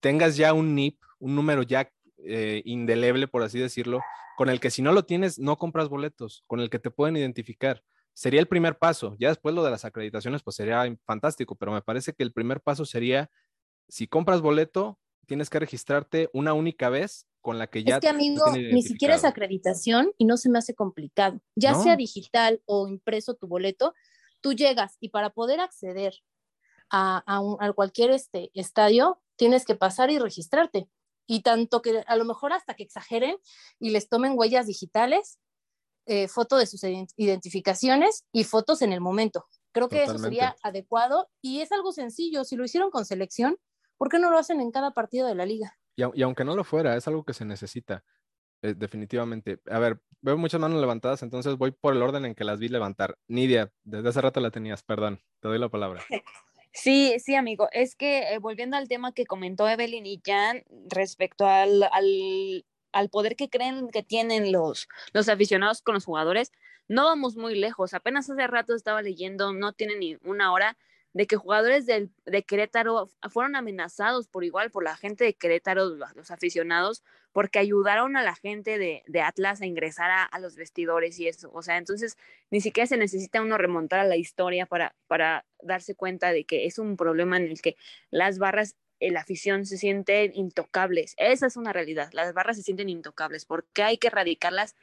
tengas 0.00 0.36
ya 0.36 0.52
un 0.52 0.74
NIP, 0.74 1.00
un 1.18 1.34
número 1.34 1.62
ya 1.62 1.90
eh, 2.24 2.62
indeleble, 2.64 3.28
por 3.28 3.42
así 3.42 3.58
decirlo, 3.58 4.00
con 4.36 4.48
el 4.48 4.60
que 4.60 4.70
si 4.70 4.82
no 4.82 4.92
lo 4.92 5.04
tienes, 5.04 5.38
no 5.38 5.56
compras 5.56 5.88
boletos, 5.88 6.44
con 6.46 6.60
el 6.60 6.70
que 6.70 6.78
te 6.78 6.90
pueden 6.90 7.16
identificar. 7.16 7.82
Sería 8.12 8.40
el 8.40 8.48
primer 8.48 8.78
paso. 8.78 9.16
Ya 9.18 9.28
después 9.28 9.54
lo 9.54 9.64
de 9.64 9.70
las 9.70 9.84
acreditaciones, 9.84 10.42
pues 10.42 10.56
sería 10.56 10.84
fantástico, 11.04 11.54
pero 11.54 11.72
me 11.72 11.82
parece 11.82 12.12
que 12.12 12.22
el 12.22 12.32
primer 12.32 12.60
paso 12.60 12.84
sería, 12.84 13.30
si 13.88 14.08
compras 14.08 14.40
boleto, 14.40 14.98
tienes 15.26 15.50
que 15.50 15.60
registrarte 15.60 16.28
una 16.32 16.54
única 16.54 16.88
vez 16.88 17.28
con 17.40 17.58
la 17.58 17.68
que 17.68 17.84
ya... 17.84 17.96
Es 17.96 18.00
que 18.00 18.08
amigo, 18.08 18.44
ni 18.52 18.82
siquiera 18.82 19.14
es 19.14 19.24
acreditación 19.24 20.12
y 20.18 20.24
no 20.24 20.36
se 20.36 20.50
me 20.50 20.58
hace 20.58 20.74
complicado. 20.74 21.40
Ya 21.54 21.74
sea 21.74 21.96
digital 21.96 22.62
o 22.64 22.88
impreso 22.88 23.34
tu 23.34 23.46
boleto, 23.46 23.94
tú 24.40 24.54
llegas 24.54 24.96
y 25.00 25.10
para 25.10 25.30
poder 25.30 25.60
acceder 25.60 26.14
a, 26.90 27.22
a, 27.26 27.72
cualquier 27.72 28.10
este, 28.10 28.50
estadio, 28.54 29.20
tienes 29.36 29.64
que 29.64 29.74
pasar 29.74 30.10
y 30.10 30.18
registrarte. 30.18 30.88
Y 31.28 31.42
tanto 31.42 31.82
que 31.82 32.02
a 32.06 32.16
lo 32.16 32.24
mejor 32.24 32.52
hasta 32.52 32.74
que 32.74 32.82
exageren 32.82 33.36
y 33.78 33.90
les 33.90 34.08
tomen 34.08 34.32
huellas 34.34 34.66
digitales, 34.66 35.38
eh, 36.06 36.26
foto 36.26 36.56
de 36.56 36.64
sus 36.64 36.82
identificaciones 37.16 38.24
y 38.32 38.44
fotos 38.44 38.80
en 38.80 38.94
el 38.94 39.02
momento. 39.02 39.46
Creo 39.72 39.90
que 39.90 40.04
eso 40.04 40.18
sería 40.18 40.56
adecuado 40.62 41.28
y 41.42 41.60
es 41.60 41.70
algo 41.70 41.92
sencillo. 41.92 42.44
Si 42.44 42.56
lo 42.56 42.64
hicieron 42.64 42.90
con 42.90 43.04
selección, 43.04 43.58
¿por 43.98 44.08
qué 44.08 44.18
no 44.18 44.30
lo 44.30 44.38
hacen 44.38 44.62
en 44.62 44.70
cada 44.70 44.92
partido 44.92 45.26
de 45.26 45.34
la 45.34 45.44
liga? 45.44 45.76
Y, 45.96 46.22
aunque 46.22 46.44
no 46.44 46.56
lo 46.56 46.64
fuera, 46.64 46.96
es 46.96 47.06
algo 47.08 47.24
que 47.24 47.34
se 47.34 47.44
necesita, 47.44 48.04
eh, 48.62 48.72
definitivamente. 48.74 49.60
A 49.68 49.78
ver, 49.78 50.00
veo 50.22 50.38
muchas 50.38 50.60
manos 50.60 50.80
levantadas, 50.80 51.22
entonces 51.22 51.56
voy 51.58 51.72
por 51.72 51.94
el 51.94 52.02
orden 52.02 52.24
en 52.24 52.34
que 52.34 52.44
las 52.44 52.58
vi 52.58 52.68
levantar. 52.68 53.18
Nidia, 53.28 53.70
desde 53.84 54.08
hace 54.08 54.20
rato 54.22 54.40
la 54.40 54.50
tenías, 54.50 54.82
perdón, 54.82 55.20
te 55.40 55.48
doy 55.48 55.58
la 55.58 55.68
palabra. 55.68 56.02
Sí, 56.80 57.16
sí, 57.18 57.34
amigo. 57.34 57.68
Es 57.72 57.96
que 57.96 58.34
eh, 58.34 58.38
volviendo 58.38 58.76
al 58.76 58.86
tema 58.86 59.12
que 59.12 59.26
comentó 59.26 59.68
Evelyn 59.68 60.06
y 60.06 60.22
Jan 60.24 60.62
respecto 60.88 61.44
al, 61.44 61.82
al, 61.82 62.64
al, 62.92 63.08
poder 63.10 63.34
que 63.34 63.50
creen 63.50 63.88
que 63.90 64.04
tienen 64.04 64.52
los, 64.52 64.88
los 65.12 65.28
aficionados 65.28 65.82
con 65.82 65.94
los 65.94 66.04
jugadores, 66.04 66.52
no 66.86 67.04
vamos 67.04 67.36
muy 67.36 67.56
lejos. 67.56 67.94
Apenas 67.94 68.30
hace 68.30 68.46
rato 68.46 68.76
estaba 68.76 69.02
leyendo, 69.02 69.52
no 69.52 69.72
tiene 69.72 69.96
ni 69.96 70.18
una 70.22 70.52
hora, 70.52 70.78
de 71.18 71.26
que 71.26 71.34
jugadores 71.34 71.84
de 71.84 72.42
Querétaro 72.44 73.10
fueron 73.28 73.56
amenazados 73.56 74.28
por 74.28 74.44
igual 74.44 74.70
por 74.70 74.84
la 74.84 74.94
gente 74.94 75.24
de 75.24 75.34
Querétaro, 75.34 75.96
los 76.14 76.30
aficionados, 76.30 77.02
porque 77.32 77.58
ayudaron 77.58 78.16
a 78.16 78.22
la 78.22 78.36
gente 78.36 78.78
de, 78.78 79.20
Atlas 79.20 79.60
a 79.60 79.66
ingresar 79.66 80.12
a, 80.12 80.22
a, 80.22 80.38
los 80.38 80.54
vestidores 80.54 81.18
y 81.18 81.26
eso. 81.26 81.50
O 81.52 81.62
sea, 81.62 81.76
entonces 81.76 82.16
ni 82.52 82.60
siquiera 82.60 82.86
se 82.86 82.96
necesita 82.96 83.42
uno 83.42 83.58
remontar 83.58 83.98
a 83.98 84.04
la 84.04 84.14
historia 84.14 84.64
para, 84.66 84.94
para 85.08 85.44
darse 85.60 85.96
cuenta 85.96 86.30
de 86.30 86.44
que 86.44 86.66
es 86.66 86.78
un 86.78 86.96
problema 86.96 87.36
en 87.36 87.48
el 87.48 87.60
que 87.60 87.76
las 88.12 88.38
barras, 88.38 88.76
la 89.00 89.18
afición 89.18 89.66
se 89.66 89.76
sienten 89.76 90.30
intocables. 90.36 91.14
Esa 91.16 91.48
es 91.48 91.56
una 91.56 91.72
realidad. 91.72 92.10
Las 92.12 92.32
barras 92.32 92.58
se 92.58 92.62
sienten 92.62 92.88
intocables. 92.88 93.44
porque 93.44 93.82
hay 93.82 93.98
que 93.98 94.06
erradicarlas? 94.06 94.76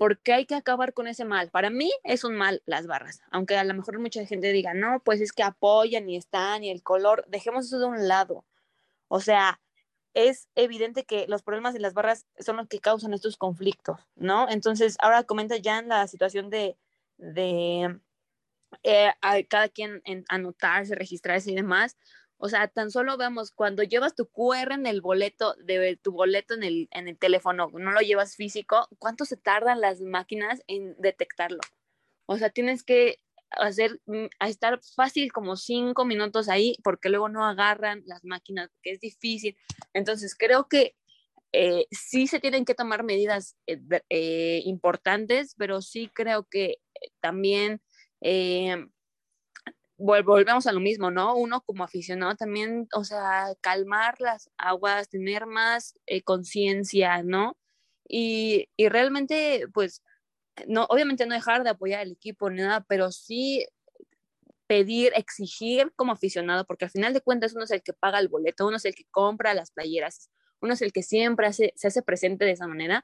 Porque 0.00 0.32
hay 0.32 0.46
que 0.46 0.54
acabar 0.54 0.94
con 0.94 1.08
ese 1.08 1.26
mal. 1.26 1.50
Para 1.50 1.68
mí 1.68 1.92
es 2.04 2.24
un 2.24 2.34
mal 2.34 2.62
las 2.64 2.86
barras, 2.86 3.20
aunque 3.30 3.58
a 3.58 3.64
lo 3.64 3.74
mejor 3.74 3.98
mucha 3.98 4.24
gente 4.24 4.50
diga, 4.50 4.72
no, 4.72 5.02
pues 5.04 5.20
es 5.20 5.30
que 5.30 5.42
apoyan 5.42 6.08
y 6.08 6.16
están 6.16 6.64
y 6.64 6.70
el 6.70 6.82
color, 6.82 7.26
dejemos 7.28 7.66
eso 7.66 7.78
de 7.78 7.84
un 7.84 8.08
lado. 8.08 8.46
O 9.08 9.20
sea, 9.20 9.60
es 10.14 10.48
evidente 10.54 11.04
que 11.04 11.26
los 11.28 11.42
problemas 11.42 11.74
de 11.74 11.80
las 11.80 11.92
barras 11.92 12.24
son 12.38 12.56
los 12.56 12.66
que 12.66 12.80
causan 12.80 13.12
estos 13.12 13.36
conflictos, 13.36 14.00
¿no? 14.16 14.48
Entonces, 14.48 14.96
ahora 15.00 15.24
comenta 15.24 15.58
ya 15.58 15.80
en 15.80 15.88
la 15.88 16.06
situación 16.06 16.48
de, 16.48 16.78
de 17.18 18.00
eh, 18.82 19.12
cada 19.50 19.68
quien 19.68 20.00
en 20.06 20.24
anotarse, 20.30 20.94
registrarse 20.94 21.50
y 21.50 21.56
demás. 21.56 21.98
O 22.42 22.48
sea, 22.48 22.68
tan 22.68 22.90
solo 22.90 23.18
vemos 23.18 23.50
cuando 23.52 23.82
llevas 23.82 24.14
tu 24.14 24.26
QR 24.26 24.72
en 24.72 24.86
el 24.86 25.02
boleto, 25.02 25.54
de 25.62 25.98
tu 26.02 26.12
boleto 26.12 26.54
en 26.54 26.62
el, 26.62 26.88
en 26.90 27.06
el 27.06 27.18
teléfono, 27.18 27.70
no 27.70 27.90
lo 27.90 28.00
llevas 28.00 28.34
físico, 28.34 28.88
¿cuánto 28.98 29.26
se 29.26 29.36
tardan 29.36 29.82
las 29.82 30.00
máquinas 30.00 30.62
en 30.66 30.96
detectarlo? 30.98 31.60
O 32.24 32.38
sea, 32.38 32.48
tienes 32.48 32.82
que 32.82 33.18
hacer, 33.50 34.00
mm, 34.06 34.26
a 34.38 34.48
estar 34.48 34.80
fácil 34.96 35.32
como 35.32 35.56
cinco 35.56 36.06
minutos 36.06 36.48
ahí, 36.48 36.76
porque 36.82 37.10
luego 37.10 37.28
no 37.28 37.44
agarran 37.44 38.02
las 38.06 38.24
máquinas, 38.24 38.70
que 38.82 38.92
es 38.92 39.00
difícil. 39.00 39.58
Entonces, 39.92 40.34
creo 40.34 40.66
que 40.66 40.94
eh, 41.52 41.84
sí 41.90 42.26
se 42.26 42.40
tienen 42.40 42.64
que 42.64 42.74
tomar 42.74 43.04
medidas 43.04 43.54
eh, 43.66 43.80
eh, 44.08 44.62
importantes, 44.64 45.54
pero 45.58 45.82
sí 45.82 46.10
creo 46.14 46.44
que 46.44 46.76
también 47.20 47.82
volvemos 50.00 50.66
a 50.66 50.72
lo 50.72 50.80
mismo, 50.80 51.10
¿no? 51.10 51.36
Uno 51.36 51.60
como 51.62 51.84
aficionado 51.84 52.34
también, 52.36 52.88
o 52.94 53.04
sea, 53.04 53.54
calmar 53.60 54.20
las 54.20 54.50
aguas, 54.58 55.08
tener 55.08 55.46
más 55.46 55.94
eh, 56.06 56.22
conciencia, 56.22 57.22
¿no? 57.22 57.56
Y, 58.08 58.68
y, 58.76 58.88
realmente, 58.88 59.66
pues, 59.72 60.02
no, 60.66 60.86
obviamente 60.88 61.26
no 61.26 61.34
dejar 61.34 61.64
de 61.64 61.70
apoyar 61.70 62.00
al 62.00 62.12
equipo 62.12 62.50
ni 62.50 62.62
nada, 62.62 62.84
pero 62.88 63.12
sí 63.12 63.66
pedir, 64.66 65.12
exigir 65.16 65.92
como 65.96 66.12
aficionado, 66.12 66.64
porque 66.64 66.84
al 66.86 66.90
final 66.92 67.12
de 67.12 67.20
cuentas 67.20 67.54
uno 67.54 67.64
es 67.64 67.72
el 67.72 67.82
que 67.82 67.92
paga 67.92 68.20
el 68.20 68.28
boleto, 68.28 68.66
uno 68.68 68.76
es 68.76 68.84
el 68.84 68.94
que 68.94 69.04
compra 69.10 69.54
las 69.54 69.72
playeras, 69.72 70.30
uno 70.60 70.74
es 70.74 70.82
el 70.82 70.92
que 70.92 71.02
siempre 71.02 71.46
hace, 71.46 71.72
se 71.76 71.88
hace 71.88 72.02
presente 72.02 72.44
de 72.44 72.52
esa 72.52 72.68
manera, 72.68 73.02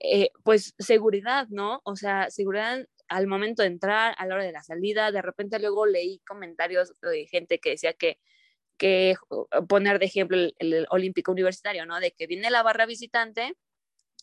eh, 0.00 0.30
pues 0.42 0.74
seguridad, 0.78 1.46
¿no? 1.50 1.80
O 1.84 1.96
sea, 1.96 2.30
seguridad 2.30 2.86
al 3.14 3.28
momento 3.28 3.62
de 3.62 3.68
entrar, 3.68 4.14
a 4.18 4.26
la 4.26 4.34
hora 4.34 4.44
de 4.44 4.50
la 4.50 4.64
salida, 4.64 5.12
de 5.12 5.22
repente 5.22 5.60
luego 5.60 5.86
leí 5.86 6.18
comentarios 6.26 6.94
de 7.00 7.26
gente 7.28 7.60
que 7.60 7.70
decía 7.70 7.92
que, 7.92 8.18
que 8.76 9.14
poner 9.68 10.00
de 10.00 10.06
ejemplo 10.06 10.36
el, 10.58 10.86
Olímpico 10.90 11.30
Universitario, 11.30 11.86
¿no? 11.86 12.00
De 12.00 12.10
que 12.10 12.26
viene 12.26 12.50
la 12.50 12.64
barra 12.64 12.86
visitante 12.86 13.54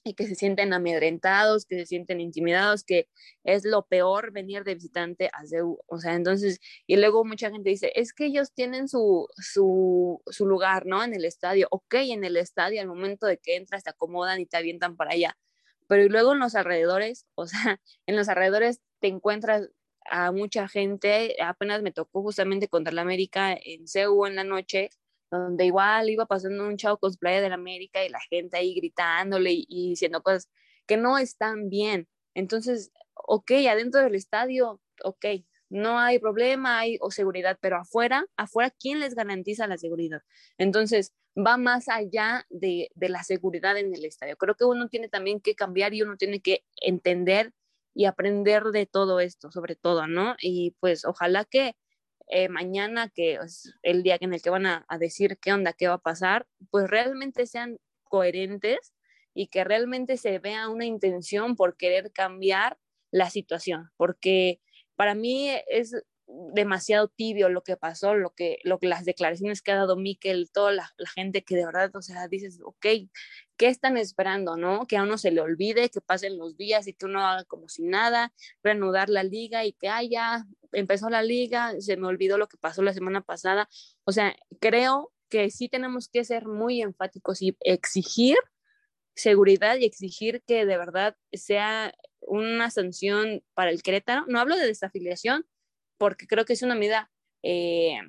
y 0.03 0.13
que 0.15 0.27
se 0.27 0.35
sienten 0.35 0.73
amedrentados, 0.73 1.65
que 1.65 1.77
se 1.77 1.85
sienten 1.85 2.19
intimidados, 2.19 2.83
que 2.83 3.07
es 3.45 3.63
lo 3.63 3.85
peor 3.87 4.33
venir 4.33 4.65
de 4.65 4.75
visitante 4.75 5.29
a 5.31 5.45
CEU. 5.45 5.79
O 5.87 5.99
sea, 5.99 6.15
entonces, 6.15 6.59
y 6.85 6.97
luego 6.97 7.23
mucha 7.23 7.49
gente 7.49 7.69
dice, 7.69 7.93
es 7.95 8.11
que 8.11 8.25
ellos 8.25 8.51
tienen 8.53 8.89
su, 8.89 9.27
su, 9.37 10.21
su 10.27 10.45
lugar, 10.45 10.85
¿no? 10.85 11.01
En 11.01 11.13
el 11.13 11.23
estadio. 11.23 11.67
Ok, 11.71 11.95
en 11.95 12.25
el 12.25 12.35
estadio, 12.35 12.81
al 12.81 12.87
momento 12.87 13.25
de 13.25 13.37
que 13.37 13.55
entras, 13.55 13.85
te 13.85 13.91
acomodan 13.91 14.41
y 14.41 14.47
te 14.47 14.57
avientan 14.57 14.97
para 14.97 15.11
allá 15.13 15.37
pero 15.91 16.07
luego 16.07 16.31
en 16.31 16.39
los 16.39 16.55
alrededores, 16.55 17.27
o 17.35 17.47
sea, 17.47 17.59
en 18.05 18.15
los 18.15 18.29
alrededores 18.29 18.79
te 19.01 19.07
encuentras 19.09 19.67
a 20.09 20.31
mucha 20.31 20.69
gente, 20.69 21.35
apenas 21.43 21.81
me 21.81 21.91
tocó 21.91 22.21
justamente 22.21 22.69
contra 22.69 22.93
la 22.93 23.01
América 23.01 23.53
en 23.61 23.89
CEU 23.89 24.25
en 24.25 24.37
la 24.37 24.45
noche, 24.45 24.89
donde 25.29 25.65
igual 25.65 26.09
iba 26.09 26.25
pasando 26.25 26.65
un 26.65 26.77
chavo 26.77 26.97
cosplay 26.97 27.41
de 27.41 27.49
la 27.49 27.55
América 27.55 28.05
y 28.05 28.09
la 28.09 28.21
gente 28.21 28.55
ahí 28.55 28.73
gritándole 28.73 29.51
y, 29.51 29.65
y 29.67 29.89
diciendo 29.89 30.23
cosas 30.23 30.49
que 30.87 30.95
no 30.95 31.17
están 31.17 31.67
bien. 31.67 32.07
Entonces, 32.35 32.93
ok, 33.13 33.51
adentro 33.69 33.99
del 33.99 34.15
estadio, 34.15 34.79
ok, 35.03 35.25
no 35.67 35.99
hay 35.99 36.19
problema, 36.19 36.79
hay 36.79 36.99
seguridad, 37.09 37.57
pero 37.59 37.75
afuera, 37.75 38.25
afuera, 38.37 38.73
¿quién 38.79 39.01
les 39.01 39.13
garantiza 39.13 39.67
la 39.67 39.77
seguridad? 39.77 40.21
Entonces, 40.57 41.13
va 41.37 41.57
más 41.57 41.87
allá 41.89 42.45
de, 42.49 42.89
la 42.95 43.23
seguridad 43.23 43.77
en 43.77 43.93
el 43.93 44.05
estadio. 44.05 44.37
Creo 44.37 44.55
que 44.55 44.65
uno 44.65 44.89
tiene 44.89 45.09
también 45.09 45.39
que 45.39 45.55
cambiar 45.55 45.93
y 45.93 46.01
uno 46.01 46.17
tiene 46.17 46.41
que 46.41 46.63
entender 46.81 47.53
y 47.93 48.05
aprender 48.05 48.65
de 48.65 48.85
todo 48.85 49.19
esto, 49.19 49.51
sobre 49.51 49.75
todo, 49.75 50.07
¿no? 50.07 50.35
Y 50.41 50.75
pues 50.79 51.05
ojalá 51.05 51.45
que 51.45 51.75
eh, 52.27 52.49
mañana, 52.49 53.09
que 53.09 53.35
es 53.35 53.73
el 53.83 54.03
día 54.03 54.17
en 54.19 54.33
el 54.33 54.41
que 54.41 54.49
van 54.49 54.65
a 54.65 54.85
decir 54.99 55.37
qué 55.39 55.51
onda, 55.53 55.73
qué 55.73 55.87
va 55.87 55.95
a 55.95 55.97
pasar, 55.97 56.47
pues 56.69 56.89
realmente 56.89 57.45
sean 57.45 57.79
coherentes 58.03 58.93
y 59.33 59.47
que 59.47 59.63
realmente 59.63 60.17
se 60.17 60.39
vea 60.39 60.69
una 60.69 60.85
intención 60.85 61.55
por 61.55 61.77
querer 61.77 62.11
cambiar 62.11 62.77
la 63.11 63.29
situación, 63.29 63.91
porque 63.97 64.61
para 64.95 65.15
mí 65.15 65.49
es 65.67 65.95
demasiado 66.53 67.07
tibio 67.07 67.49
lo 67.49 67.63
que 67.63 67.77
pasó, 67.77 68.15
lo 68.15 68.31
que, 68.31 68.59
lo 68.63 68.79
las 68.81 69.05
declaraciones 69.05 69.61
que 69.61 69.71
ha 69.71 69.75
dado 69.75 69.95
Miquel, 69.95 70.49
toda 70.51 70.71
la, 70.71 70.91
gente 71.13 71.43
que 71.43 71.55
de 71.55 71.65
verdad, 71.65 71.95
o 71.95 72.01
sea, 72.01 72.27
dices, 72.27 72.59
ok, 72.63 72.85
¿qué 73.57 73.67
están 73.67 73.97
esperando, 73.97 74.57
no? 74.57 74.87
Que 74.87 74.97
a 74.97 75.03
uno 75.03 75.17
se 75.17 75.31
le 75.31 75.41
olvide, 75.41 75.89
que 75.89 76.01
pasen 76.01 76.37
los 76.37 76.57
días 76.57 76.87
y 76.87 76.93
que 76.93 77.05
uno 77.05 77.25
haga 77.25 77.43
como 77.45 77.69
si 77.69 77.83
nada, 77.83 78.33
reanudar 78.63 79.09
la 79.09 79.23
liga 79.23 79.65
y 79.65 79.73
que, 79.73 79.89
ah, 79.89 80.03
ya 80.03 80.45
empezó 80.71 81.09
la 81.09 81.23
liga, 81.23 81.73
se 81.79 81.97
me 81.97 82.07
olvidó 82.07 82.37
lo 82.37 82.47
que 82.47 82.57
pasó 82.57 82.81
la 82.81 82.93
semana 82.93 83.21
pasada. 83.21 83.69
O 84.05 84.11
sea, 84.11 84.35
creo 84.59 85.11
que 85.29 85.49
sí 85.51 85.69
tenemos 85.69 86.09
que 86.09 86.23
ser 86.25 86.47
muy 86.47 86.81
enfáticos 86.81 87.41
y 87.41 87.57
exigir 87.61 88.37
seguridad 89.15 89.77
y 89.77 89.85
exigir 89.85 90.41
que 90.45 90.65
de 90.65 90.77
verdad 90.77 91.15
sea 91.33 91.93
una 92.21 92.69
sanción 92.69 93.43
para 93.53 93.71
el 93.71 93.83
Querétaro. 93.83 94.25
No 94.27 94.39
hablo 94.39 94.55
de 94.55 94.67
desafiliación 94.67 95.45
porque 96.01 96.25
creo 96.25 96.45
que 96.45 96.53
es 96.53 96.63
una 96.63 96.73
medida 96.73 97.11
eh, 97.43 97.99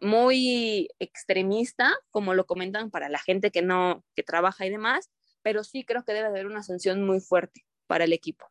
muy 0.00 0.88
extremista, 1.00 1.92
como 2.12 2.32
lo 2.32 2.46
comentan 2.46 2.92
para 2.92 3.08
la 3.08 3.18
gente 3.18 3.50
que 3.50 3.60
no, 3.60 4.04
que 4.14 4.22
trabaja 4.22 4.66
y 4.66 4.70
demás, 4.70 5.10
pero 5.42 5.64
sí 5.64 5.84
creo 5.84 6.04
que 6.04 6.12
debe 6.12 6.28
haber 6.28 6.46
una 6.46 6.62
sanción 6.62 7.04
muy 7.04 7.18
fuerte 7.18 7.66
para 7.88 8.04
el 8.04 8.12
equipo. 8.12 8.46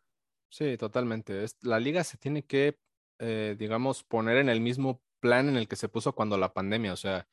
Sí, 0.49 0.75
totalmente. 0.75 1.45
La 1.61 1.79
liga 1.79 2.03
se 2.03 2.17
tiene 2.17 2.43
que, 2.43 2.77
eh, 3.19 3.55
digamos, 3.57 4.03
poner 4.03 4.35
en 4.35 4.49
el 4.49 4.59
mismo 4.59 5.01
plan 5.21 5.47
en 5.47 5.55
el 5.55 5.69
que 5.69 5.77
se 5.77 5.87
puso 5.87 6.13
cuando 6.13 6.37
la 6.37 6.51
pandemia, 6.51 6.91
o 6.91 6.97
sea, 6.97 7.29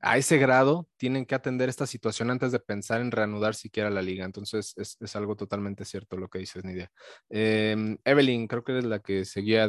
a 0.00 0.16
ese 0.16 0.38
grado 0.38 0.88
tienen 0.96 1.26
que 1.26 1.34
atender 1.34 1.68
esta 1.68 1.86
situación 1.86 2.30
antes 2.30 2.52
de 2.52 2.60
pensar 2.60 3.00
en 3.00 3.10
reanudar 3.10 3.54
siquiera 3.54 3.90
la 3.90 4.02
liga. 4.02 4.24
Entonces 4.24 4.74
es, 4.76 5.16
algo 5.16 5.36
totalmente 5.36 5.84
cierto 5.84 6.16
lo 6.16 6.28
que 6.28 6.38
dices, 6.38 6.64
Nidia. 6.64 6.90
Em, 7.28 7.98
Evelyn, 8.04 8.46
creo 8.46 8.64
que 8.64 8.72
eres 8.72 8.84
la 8.84 9.00
que 9.00 9.24
seguía 9.24 9.68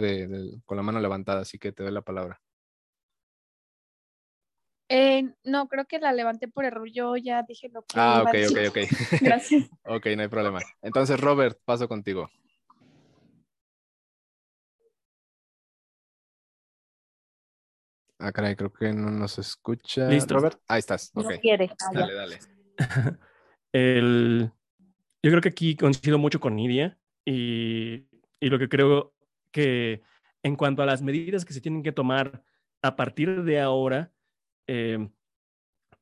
con 0.65 0.77
la 0.77 0.83
mano 0.83 0.99
levantada, 0.99 1.41
así 1.41 1.59
que 1.59 1.71
te 1.71 1.83
doy 1.83 1.91
la 1.91 2.01
palabra. 2.01 2.41
Eh, 4.93 5.23
no, 5.45 5.69
creo 5.69 5.85
que 5.85 5.99
la 5.99 6.11
levanté 6.11 6.49
por 6.49 6.65
error. 6.65 6.89
Yo 6.91 7.15
ya 7.15 7.43
dije 7.43 7.69
lo 7.69 7.81
que. 7.83 7.97
Ah, 7.97 8.23
ok, 8.23 8.35
ok, 8.49 8.57
ok. 8.69 8.77
Gracias. 9.21 9.69
ok, 9.85 10.05
no 10.17 10.23
hay 10.23 10.27
problema. 10.27 10.59
Entonces, 10.81 11.17
Robert, 11.17 11.57
paso 11.63 11.87
contigo. 11.87 12.29
Ah, 18.21 18.31
caray, 18.31 18.55
creo 18.55 18.71
que 18.71 18.93
no 18.93 19.09
nos 19.09 19.39
escucha. 19.39 20.07
¿Listo? 20.07 20.35
Robert, 20.35 20.59
ahí 20.67 20.79
estás. 20.79 21.11
No 21.15 21.23
quiere. 21.23 21.71
Ah, 21.81 21.91
dale, 21.93 22.13
dale. 22.13 22.39
El, 23.73 24.51
yo 25.23 25.31
creo 25.31 25.41
que 25.41 25.49
aquí 25.49 25.75
coincido 25.75 26.17
mucho 26.17 26.39
con 26.39 26.55
Nidia 26.55 26.99
y, 27.25 28.05
y, 28.39 28.49
lo 28.49 28.59
que 28.59 28.69
creo 28.69 29.13
que 29.51 30.01
en 30.43 30.55
cuanto 30.55 30.83
a 30.83 30.85
las 30.85 31.01
medidas 31.01 31.45
que 31.45 31.53
se 31.53 31.61
tienen 31.61 31.81
que 31.81 31.91
tomar 31.91 32.43
a 32.81 32.95
partir 32.95 33.43
de 33.43 33.59
ahora, 33.59 34.11
eh, 34.67 35.09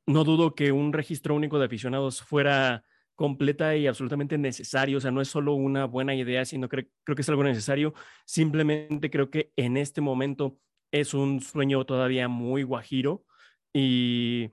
no 0.06 0.24
dudo 0.24 0.54
que 0.54 0.72
un 0.72 0.92
registro 0.92 1.34
único 1.34 1.58
de 1.58 1.66
aficionados 1.66 2.22
fuera 2.22 2.84
completa 3.14 3.76
y 3.76 3.86
absolutamente 3.86 4.38
necesario. 4.38 4.98
O 4.98 5.00
sea, 5.00 5.10
no 5.10 5.20
es 5.20 5.28
solo 5.28 5.54
una 5.54 5.84
buena 5.84 6.14
idea, 6.14 6.44
sino 6.44 6.68
que 6.68 6.88
creo 7.04 7.16
que 7.16 7.22
es 7.22 7.28
algo 7.28 7.44
necesario. 7.44 7.94
Simplemente 8.24 9.10
creo 9.10 9.30
que 9.30 9.52
en 9.56 9.76
este 9.76 10.00
momento 10.00 10.58
es 10.92 11.14
un 11.14 11.40
sueño 11.40 11.84
todavía 11.84 12.28
muy 12.28 12.62
guajiro 12.62 13.24
y, 13.72 14.50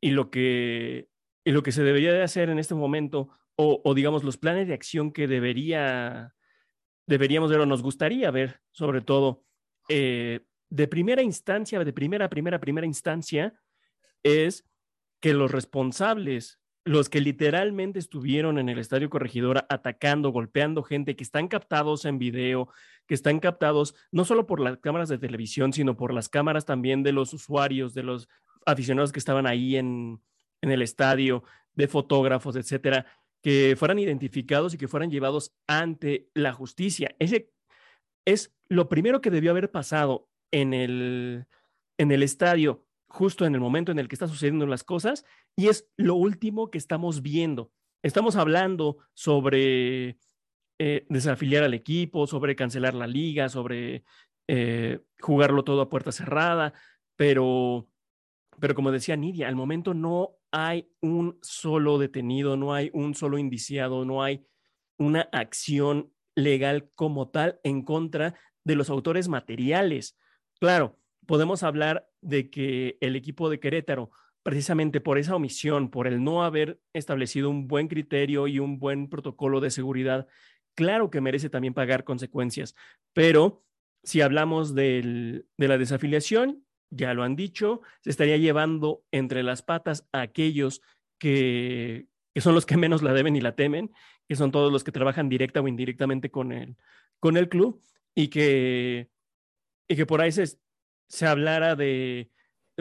y, 0.00 0.10
lo, 0.10 0.30
que, 0.30 1.08
y 1.44 1.52
lo 1.52 1.62
que 1.62 1.72
se 1.72 1.82
debería 1.82 2.12
de 2.12 2.22
hacer 2.22 2.50
en 2.50 2.58
este 2.58 2.74
momento, 2.74 3.30
o, 3.56 3.80
o, 3.84 3.94
digamos 3.94 4.24
los 4.24 4.36
planes 4.36 4.68
de 4.68 4.74
acción 4.74 5.12
que 5.12 5.28
debería, 5.28 6.34
deberíamos 7.06 7.50
ver 7.50 7.60
o 7.60 7.66
nos 7.66 7.82
gustaría 7.82 8.30
ver, 8.30 8.60
sobre 8.72 9.00
todo, 9.00 9.44
eh, 9.88 10.40
de 10.70 10.88
primera 10.88 11.22
instancia, 11.22 11.82
de 11.82 11.92
primera, 11.92 12.28
primera, 12.28 12.60
primera 12.60 12.86
instancia, 12.86 13.58
es 14.22 14.68
que 15.20 15.32
los 15.34 15.50
responsables, 15.50 16.60
los 16.88 17.10
que 17.10 17.20
literalmente 17.20 17.98
estuvieron 17.98 18.58
en 18.58 18.70
el 18.70 18.78
Estadio 18.78 19.10
Corregidora 19.10 19.66
atacando, 19.68 20.30
golpeando 20.30 20.82
gente, 20.82 21.16
que 21.16 21.22
están 21.22 21.46
captados 21.46 22.06
en 22.06 22.18
video, 22.18 22.70
que 23.06 23.12
están 23.12 23.40
captados 23.40 23.94
no 24.10 24.24
solo 24.24 24.46
por 24.46 24.58
las 24.58 24.78
cámaras 24.78 25.10
de 25.10 25.18
televisión, 25.18 25.74
sino 25.74 25.98
por 25.98 26.14
las 26.14 26.30
cámaras 26.30 26.64
también 26.64 27.02
de 27.02 27.12
los 27.12 27.34
usuarios, 27.34 27.92
de 27.92 28.04
los 28.04 28.30
aficionados 28.64 29.12
que 29.12 29.18
estaban 29.18 29.46
ahí 29.46 29.76
en, 29.76 30.22
en 30.62 30.70
el 30.70 30.80
estadio, 30.80 31.44
de 31.74 31.88
fotógrafos, 31.88 32.56
etcétera, 32.56 33.04
que 33.42 33.76
fueran 33.78 33.98
identificados 33.98 34.72
y 34.72 34.78
que 34.78 34.88
fueran 34.88 35.10
llevados 35.10 35.54
ante 35.66 36.30
la 36.32 36.54
justicia. 36.54 37.14
Ese 37.18 37.52
es 38.24 38.56
lo 38.70 38.88
primero 38.88 39.20
que 39.20 39.30
debió 39.30 39.50
haber 39.50 39.70
pasado 39.70 40.30
en 40.50 40.72
el, 40.72 41.44
en 41.98 42.12
el 42.12 42.22
estadio, 42.22 42.86
justo 43.08 43.44
en 43.44 43.54
el 43.54 43.60
momento 43.60 43.92
en 43.92 43.98
el 43.98 44.08
que 44.08 44.14
están 44.14 44.30
sucediendo 44.30 44.66
las 44.66 44.84
cosas, 44.84 45.26
y 45.58 45.66
es 45.66 45.90
lo 45.96 46.14
último 46.14 46.70
que 46.70 46.78
estamos 46.78 47.20
viendo. 47.20 47.72
Estamos 48.04 48.36
hablando 48.36 48.98
sobre 49.12 50.16
eh, 50.78 51.04
desafiliar 51.08 51.64
al 51.64 51.74
equipo, 51.74 52.28
sobre 52.28 52.54
cancelar 52.54 52.94
la 52.94 53.08
liga, 53.08 53.48
sobre 53.48 54.04
eh, 54.46 55.00
jugarlo 55.18 55.64
todo 55.64 55.80
a 55.80 55.88
puerta 55.88 56.12
cerrada, 56.12 56.74
pero, 57.16 57.88
pero 58.60 58.76
como 58.76 58.92
decía 58.92 59.16
Nidia, 59.16 59.48
al 59.48 59.56
momento 59.56 59.94
no 59.94 60.36
hay 60.52 60.92
un 61.00 61.40
solo 61.42 61.98
detenido, 61.98 62.56
no 62.56 62.72
hay 62.72 62.92
un 62.92 63.16
solo 63.16 63.36
indiciado, 63.36 64.04
no 64.04 64.22
hay 64.22 64.46
una 64.96 65.22
acción 65.32 66.12
legal 66.36 66.88
como 66.94 67.30
tal 67.30 67.58
en 67.64 67.82
contra 67.82 68.38
de 68.62 68.76
los 68.76 68.90
autores 68.90 69.26
materiales. 69.26 70.16
Claro, 70.60 71.00
podemos 71.26 71.64
hablar 71.64 72.08
de 72.20 72.48
que 72.48 72.96
el 73.00 73.16
equipo 73.16 73.50
de 73.50 73.58
Querétaro, 73.58 74.12
precisamente 74.48 75.02
por 75.02 75.18
esa 75.18 75.36
omisión, 75.36 75.90
por 75.90 76.06
el 76.06 76.24
no 76.24 76.42
haber 76.42 76.80
establecido 76.94 77.50
un 77.50 77.68
buen 77.68 77.86
criterio 77.86 78.46
y 78.46 78.60
un 78.60 78.78
buen 78.78 79.10
protocolo 79.10 79.60
de 79.60 79.70
seguridad, 79.70 80.26
claro 80.74 81.10
que 81.10 81.20
merece 81.20 81.50
también 81.50 81.74
pagar 81.74 82.02
consecuencias. 82.02 82.74
Pero 83.12 83.62
si 84.02 84.22
hablamos 84.22 84.74
de 84.74 85.44
la 85.58 85.76
desafiliación, 85.76 86.64
ya 86.88 87.12
lo 87.12 87.24
han 87.24 87.36
dicho, 87.36 87.82
se 88.00 88.08
estaría 88.08 88.38
llevando 88.38 89.04
entre 89.12 89.42
las 89.42 89.60
patas 89.60 90.08
a 90.12 90.22
aquellos 90.22 90.80
que, 91.18 92.06
son 92.36 92.54
los 92.54 92.64
que 92.64 92.78
menos 92.78 93.02
la 93.02 93.12
deben 93.12 93.36
y 93.36 93.42
la 93.42 93.54
temen, 93.54 93.92
que 94.26 94.34
son 94.34 94.50
todos 94.50 94.72
los 94.72 94.82
que 94.82 94.92
trabajan 94.92 95.28
directa 95.28 95.60
o 95.60 95.68
indirectamente 95.68 96.30
con 96.30 96.52
el, 96.52 96.78
con 97.20 97.36
el 97.36 97.50
club 97.50 97.82
y 98.14 98.28
que, 98.28 99.10
y 99.86 99.94
que 99.94 100.06
por 100.06 100.22
ahí 100.22 100.32
se, 100.32 100.58
se 101.06 101.26
hablara 101.26 101.76
de, 101.76 102.30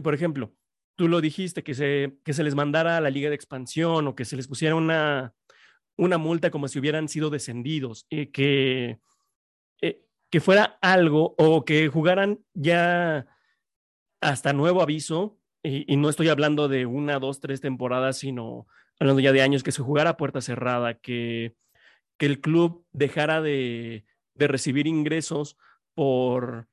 por 0.01 0.13
ejemplo, 0.13 0.53
tú 0.97 1.07
lo 1.07 1.21
dijiste, 1.21 1.63
que 1.63 1.75
se, 1.75 2.17
que 2.25 2.33
se 2.33 2.43
les 2.43 2.55
mandara 2.55 2.97
a 2.97 3.01
la 3.01 3.11
liga 3.11 3.29
de 3.29 3.35
expansión 3.35 4.07
o 4.07 4.15
que 4.15 4.25
se 4.25 4.35
les 4.35 4.47
pusiera 4.47 4.75
una, 4.75 5.33
una 5.95 6.17
multa 6.17 6.51
como 6.51 6.67
si 6.67 6.79
hubieran 6.79 7.07
sido 7.07 7.29
descendidos, 7.29 8.07
y 8.09 8.27
que, 8.27 8.99
eh, 9.81 10.01
que 10.29 10.39
fuera 10.41 10.77
algo 10.81 11.35
o 11.37 11.63
que 11.63 11.87
jugaran 11.87 12.39
ya 12.53 13.27
hasta 14.21 14.53
nuevo 14.53 14.81
aviso, 14.81 15.39
y, 15.63 15.97
no 15.97 16.09
estoy 16.09 16.29
hablando 16.29 16.67
de 16.67 16.85
una, 16.85 17.19
dos, 17.19 17.39
tres 17.39 17.61
temporadas, 17.61 18.17
sino 18.17 18.67
hablando 18.99 19.19
ya 19.19 19.31
de 19.31 19.41
años, 19.41 19.63
que 19.63 19.71
se 19.71 19.83
jugara 19.83 20.17
puerta 20.17 20.41
cerrada, 20.41 20.95
que, 20.95 21.55
que 22.17 22.25
el 22.25 22.41
club 22.41 22.85
dejara 22.91 23.41
de, 23.41 24.05
de 24.33 24.47
recibir 24.47 24.87
ingresos 24.87 25.57
por, 25.93 26.67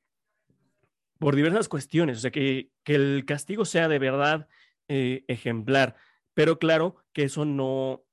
por 1.25 1.37
diversas 1.37 1.71
cuestiones, 1.71 2.19
o 2.19 2.21
sea, 2.21 2.31
que, 2.31 2.69
que 2.83 2.97
el 2.97 3.25
castigo 3.27 3.65
sea 3.65 3.89
de 3.89 3.99
verdad 3.99 4.47
eh, 4.89 5.25
ejemplar, 5.27 5.97
pero 6.35 6.59
claro 6.59 6.97
que 7.15 7.23
eso 7.23 7.47
no, 7.47 8.05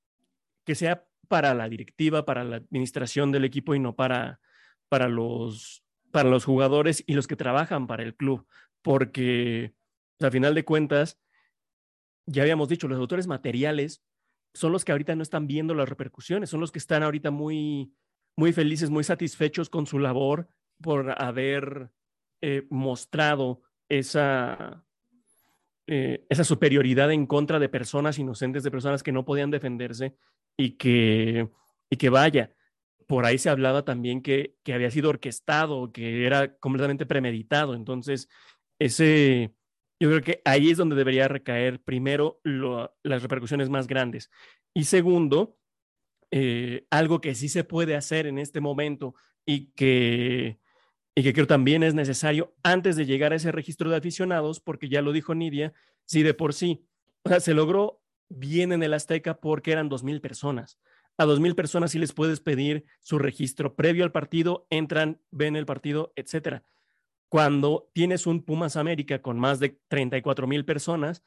que 0.63 0.75
sea 0.75 1.05
para 1.27 1.53
la 1.53 1.67
directiva, 1.67 2.23
para 2.23 2.45
la 2.45 2.55
administración 2.55 3.33
del 3.33 3.43
equipo 3.43 3.75
y 3.75 3.79
no 3.79 3.97
para, 3.97 4.39
para, 4.87 5.09
los, 5.09 5.83
para 6.11 6.29
los 6.29 6.45
jugadores 6.45 7.03
y 7.05 7.15
los 7.15 7.27
que 7.27 7.35
trabajan 7.35 7.85
para 7.85 8.03
el 8.03 8.15
club, 8.15 8.47
porque 8.81 9.73
pues, 10.17 10.29
a 10.29 10.31
final 10.31 10.55
de 10.55 10.63
cuentas, 10.63 11.19
ya 12.25 12.43
habíamos 12.43 12.69
dicho, 12.69 12.87
los 12.87 12.97
autores 12.97 13.27
materiales 13.27 14.05
son 14.53 14.71
los 14.71 14.85
que 14.85 14.93
ahorita 14.93 15.17
no 15.17 15.23
están 15.23 15.47
viendo 15.47 15.75
las 15.75 15.89
repercusiones, 15.89 16.49
son 16.49 16.61
los 16.61 16.71
que 16.71 16.79
están 16.79 17.03
ahorita 17.03 17.29
muy, 17.29 17.93
muy 18.37 18.53
felices, 18.53 18.89
muy 18.89 19.03
satisfechos 19.03 19.69
con 19.69 19.85
su 19.85 19.99
labor 19.99 20.47
por 20.79 21.21
haber 21.21 21.91
eh, 22.41 22.65
mostrado 22.69 23.61
esa, 23.89 24.83
eh, 25.87 26.25
esa 26.29 26.43
superioridad 26.43 27.11
en 27.11 27.25
contra 27.25 27.59
de 27.59 27.69
personas 27.69 28.19
inocentes, 28.19 28.63
de 28.63 28.71
personas 28.71 29.03
que 29.03 29.11
no 29.11 29.25
podían 29.25 29.51
defenderse 29.51 30.15
y 30.57 30.71
que, 30.77 31.49
y 31.89 31.97
que 31.97 32.09
vaya, 32.09 32.53
por 33.07 33.25
ahí 33.25 33.37
se 33.37 33.49
hablaba 33.49 33.83
también 33.83 34.21
que, 34.21 34.55
que 34.63 34.73
había 34.73 34.89
sido 34.89 35.09
orquestado, 35.09 35.91
que 35.91 36.25
era 36.25 36.55
completamente 36.57 37.05
premeditado. 37.05 37.73
Entonces, 37.73 38.29
ese, 38.79 39.53
yo 39.99 40.09
creo 40.09 40.21
que 40.21 40.41
ahí 40.45 40.69
es 40.69 40.77
donde 40.77 40.95
debería 40.95 41.27
recaer 41.27 41.81
primero 41.81 42.39
las 42.43 43.21
repercusiones 43.21 43.69
más 43.69 43.87
grandes. 43.87 44.31
Y 44.73 44.85
segundo, 44.85 45.57
eh, 46.31 46.87
algo 46.89 47.19
que 47.19 47.35
sí 47.35 47.49
se 47.49 47.65
puede 47.65 47.97
hacer 47.97 48.27
en 48.27 48.39
este 48.39 48.61
momento 48.61 49.15
y 49.45 49.71
que, 49.73 50.60
y 51.15 51.23
que 51.23 51.33
creo 51.33 51.47
también 51.47 51.83
es 51.83 51.93
necesario 51.93 52.53
antes 52.63 52.95
de 52.95 53.05
llegar 53.05 53.33
a 53.33 53.35
ese 53.35 53.51
registro 53.51 53.89
de 53.89 53.97
aficionados, 53.97 54.59
porque 54.59 54.89
ya 54.89 55.01
lo 55.01 55.11
dijo 55.11 55.35
Nidia, 55.35 55.73
si 56.05 56.23
de 56.23 56.33
por 56.33 56.53
sí, 56.53 56.85
se 57.39 57.53
logró 57.53 58.01
bien 58.29 58.71
en 58.71 58.83
el 58.83 58.93
Azteca 58.93 59.39
porque 59.39 59.71
eran 59.71 59.89
dos 59.89 60.03
mil 60.03 60.21
personas. 60.21 60.79
A 61.17 61.25
dos 61.25 61.39
mil 61.39 61.55
personas 61.55 61.91
sí 61.91 61.99
les 61.99 62.13
puedes 62.13 62.39
pedir 62.39 62.85
su 63.01 63.19
registro 63.19 63.75
previo 63.75 64.05
al 64.05 64.11
partido, 64.11 64.65
entran, 64.69 65.19
ven 65.31 65.55
el 65.55 65.65
partido, 65.65 66.13
etcétera. 66.15 66.63
Cuando 67.27 67.89
tienes 67.93 68.25
un 68.25 68.43
Pumas 68.43 68.75
América 68.75 69.21
con 69.21 69.37
más 69.37 69.59
de 69.59 69.77
34 69.89 70.47
mil 70.47 70.65
personas, 70.65 71.23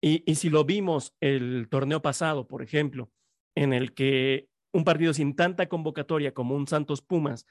y, 0.00 0.22
y 0.30 0.36
si 0.36 0.50
lo 0.50 0.64
vimos 0.64 1.14
el 1.20 1.68
torneo 1.70 2.02
pasado, 2.02 2.46
por 2.46 2.62
ejemplo, 2.62 3.10
en 3.54 3.72
el 3.72 3.94
que 3.94 4.48
un 4.72 4.84
partido 4.84 5.14
sin 5.14 5.36
tanta 5.36 5.68
convocatoria 5.68 6.34
como 6.34 6.54
un 6.54 6.66
Santos 6.66 7.00
Pumas, 7.00 7.46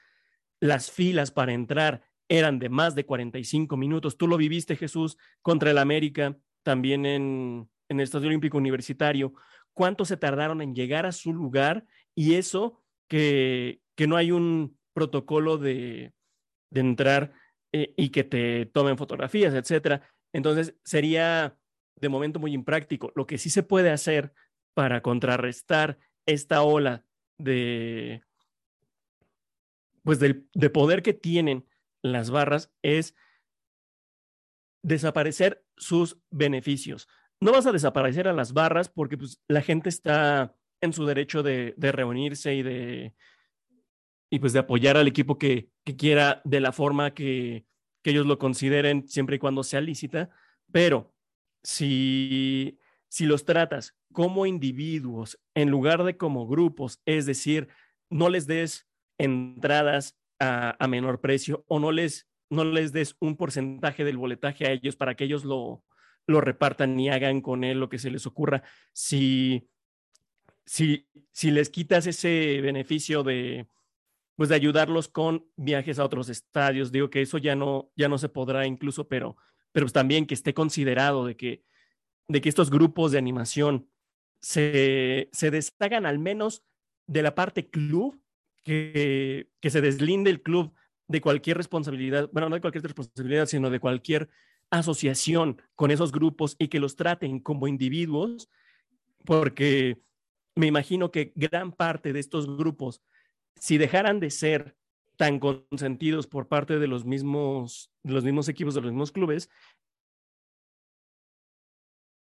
las 0.60 0.90
filas 0.90 1.30
para 1.30 1.52
entrar 1.52 2.02
eran 2.28 2.58
de 2.58 2.68
más 2.68 2.94
de 2.94 3.06
45 3.06 3.76
minutos. 3.76 4.16
Tú 4.16 4.26
lo 4.26 4.36
viviste, 4.36 4.76
Jesús, 4.76 5.16
contra 5.42 5.70
el 5.70 5.78
América, 5.78 6.36
también 6.62 7.06
en, 7.06 7.68
en 7.88 8.00
el 8.00 8.04
Estadio 8.04 8.28
Olímpico 8.28 8.58
Universitario. 8.58 9.34
¿Cuánto 9.72 10.04
se 10.04 10.16
tardaron 10.16 10.60
en 10.62 10.74
llegar 10.74 11.06
a 11.06 11.12
su 11.12 11.32
lugar? 11.32 11.84
Y 12.14 12.34
eso 12.34 12.82
que, 13.08 13.80
que 13.94 14.06
no 14.06 14.16
hay 14.16 14.32
un 14.32 14.78
protocolo 14.92 15.58
de, 15.58 16.12
de 16.70 16.80
entrar 16.80 17.32
eh, 17.72 17.94
y 17.96 18.08
que 18.10 18.24
te 18.24 18.66
tomen 18.66 18.98
fotografías, 18.98 19.54
etcétera. 19.54 20.02
Entonces 20.32 20.74
sería 20.84 21.56
de 22.00 22.08
momento 22.08 22.40
muy 22.40 22.52
impráctico. 22.52 23.12
Lo 23.14 23.26
que 23.26 23.38
sí 23.38 23.50
se 23.50 23.62
puede 23.62 23.90
hacer 23.90 24.32
para 24.74 25.02
contrarrestar 25.02 25.98
esta 26.26 26.62
ola 26.62 27.04
de, 27.38 28.22
pues 30.06 30.20
del, 30.20 30.48
de 30.54 30.70
poder 30.70 31.02
que 31.02 31.12
tienen 31.12 31.66
las 32.00 32.30
barras 32.30 32.72
es 32.80 33.16
desaparecer 34.84 35.66
sus 35.76 36.18
beneficios. 36.30 37.08
No 37.40 37.50
vas 37.50 37.66
a 37.66 37.72
desaparecer 37.72 38.28
a 38.28 38.32
las 38.32 38.52
barras 38.52 38.88
porque 38.88 39.18
pues, 39.18 39.42
la 39.48 39.62
gente 39.62 39.88
está 39.88 40.54
en 40.80 40.92
su 40.92 41.06
derecho 41.06 41.42
de, 41.42 41.74
reunirse 41.76 42.54
y 42.54 42.62
de, 42.62 43.14
y 44.30 44.38
pues 44.38 44.52
de 44.52 44.60
apoyar 44.60 44.96
al 44.96 45.08
equipo 45.08 45.38
que, 45.38 45.70
que 45.84 45.96
quiera 45.96 46.40
de 46.44 46.60
la 46.60 46.70
forma 46.70 47.12
que, 47.12 47.66
que, 48.04 48.10
ellos 48.10 48.26
lo 48.26 48.38
consideren 48.38 49.08
siempre 49.08 49.36
y 49.36 49.38
cuando 49.40 49.64
sea 49.64 49.80
lícita, 49.80 50.30
pero 50.70 51.16
si, 51.64 52.78
si 53.08 53.26
los 53.26 53.44
tratas 53.44 53.96
como 54.12 54.46
individuos 54.46 55.40
en 55.56 55.68
lugar 55.68 56.04
de 56.04 56.16
como 56.16 56.46
grupos, 56.46 57.00
es 57.06 57.26
decir, 57.26 57.66
no 58.08 58.28
les 58.28 58.46
des 58.46 58.86
entradas 59.18 60.18
a, 60.38 60.86
menor 60.88 61.20
precio 61.20 61.64
o 61.68 61.78
no 61.78 61.92
les, 61.92 62.28
no 62.50 62.64
les 62.64 62.92
des 62.92 63.16
un 63.20 63.36
porcentaje 63.36 64.04
del 64.04 64.18
boletaje 64.18 64.66
a 64.66 64.72
ellos 64.72 64.96
para 64.96 65.14
que 65.14 65.24
ellos 65.24 65.44
lo, 65.44 65.82
lo 66.26 66.40
repartan 66.40 66.98
y 66.98 67.08
hagan 67.08 67.40
con 67.40 67.64
él 67.64 67.80
lo 67.80 67.88
que 67.88 67.98
se 67.98 68.10
les 68.10 68.26
ocurra. 68.26 68.62
Si, 68.92 69.68
si, 70.64 71.08
si 71.32 71.50
les 71.50 71.70
quitas 71.70 72.06
ese 72.06 72.60
beneficio 72.60 73.22
de, 73.22 73.66
pues 74.36 74.48
de 74.48 74.54
ayudarlos 74.54 75.08
con 75.08 75.46
viajes 75.56 75.98
a 75.98 76.04
otros 76.04 76.28
estadios, 76.28 76.92
digo 76.92 77.10
que 77.10 77.22
eso 77.22 77.38
ya 77.38 77.56
no, 77.56 77.90
ya 77.96 78.08
no 78.08 78.18
se 78.18 78.28
podrá 78.28 78.66
incluso, 78.66 79.08
pero, 79.08 79.36
pero 79.72 79.86
pues 79.86 79.92
también 79.92 80.26
que 80.26 80.34
esté 80.34 80.52
considerado 80.54 81.24
de 81.24 81.36
que, 81.36 81.64
de 82.28 82.40
que 82.40 82.48
estos 82.48 82.70
grupos 82.70 83.12
de 83.12 83.18
animación 83.18 83.88
se, 84.40 85.30
se 85.32 85.50
deshagan 85.50 86.06
al 86.06 86.18
menos 86.18 86.64
de 87.06 87.22
la 87.22 87.34
parte 87.34 87.70
club, 87.70 88.20
que, 88.66 89.48
se 89.62 89.80
deslinde 89.80 90.28
el 90.30 90.42
club 90.42 90.74
de 91.06 91.20
cualquier 91.20 91.56
responsabilidad, 91.56 92.28
bueno, 92.32 92.48
no 92.48 92.56
de 92.56 92.60
cualquier 92.60 92.82
responsabilidad, 92.82 93.46
sino 93.46 93.70
de 93.70 93.78
cualquier 93.78 94.28
asociación 94.70 95.62
con 95.76 95.92
esos 95.92 96.10
grupos 96.10 96.56
y 96.58 96.66
que 96.66 96.80
los 96.80 96.96
traten 96.96 97.38
como 97.38 97.68
individuos, 97.68 98.50
porque 99.24 100.00
me 100.56 100.66
imagino 100.66 101.12
que 101.12 101.32
gran 101.36 101.70
parte 101.70 102.12
de 102.12 102.18
estos 102.18 102.46
grupos, 102.56 103.00
si 103.54 103.78
dejaran 103.78 104.18
de 104.18 104.30
ser 104.30 104.76
tan 105.16 105.38
consentidos 105.38 106.26
por 106.26 106.48
parte 106.48 106.80
de 106.80 106.88
los 106.88 107.04
mismos, 107.04 107.92
los 108.02 108.24
mismos 108.24 108.48
equipos, 108.48 108.74
de 108.74 108.80
los 108.80 108.90
mismos 108.90 109.12
clubes, 109.12 109.48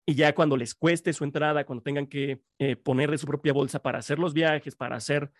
y 0.06 0.14
ya 0.14 0.34
cuando 0.34 0.56
les 0.56 0.74
cueste 0.74 1.12
su 1.12 1.24
entrada, 1.24 1.66
cuando 1.66 1.82
tengan 1.82 2.06
que 2.06 2.40
eh, 2.58 2.76
poner 2.76 3.10
de 3.10 3.18
su 3.18 3.26
propia 3.26 3.52
bolsa 3.52 3.80
para 3.82 3.98
hacer 3.98 4.18
los 4.18 4.32
viajes, 4.32 4.74
para 4.74 4.96
hacer 4.96 5.30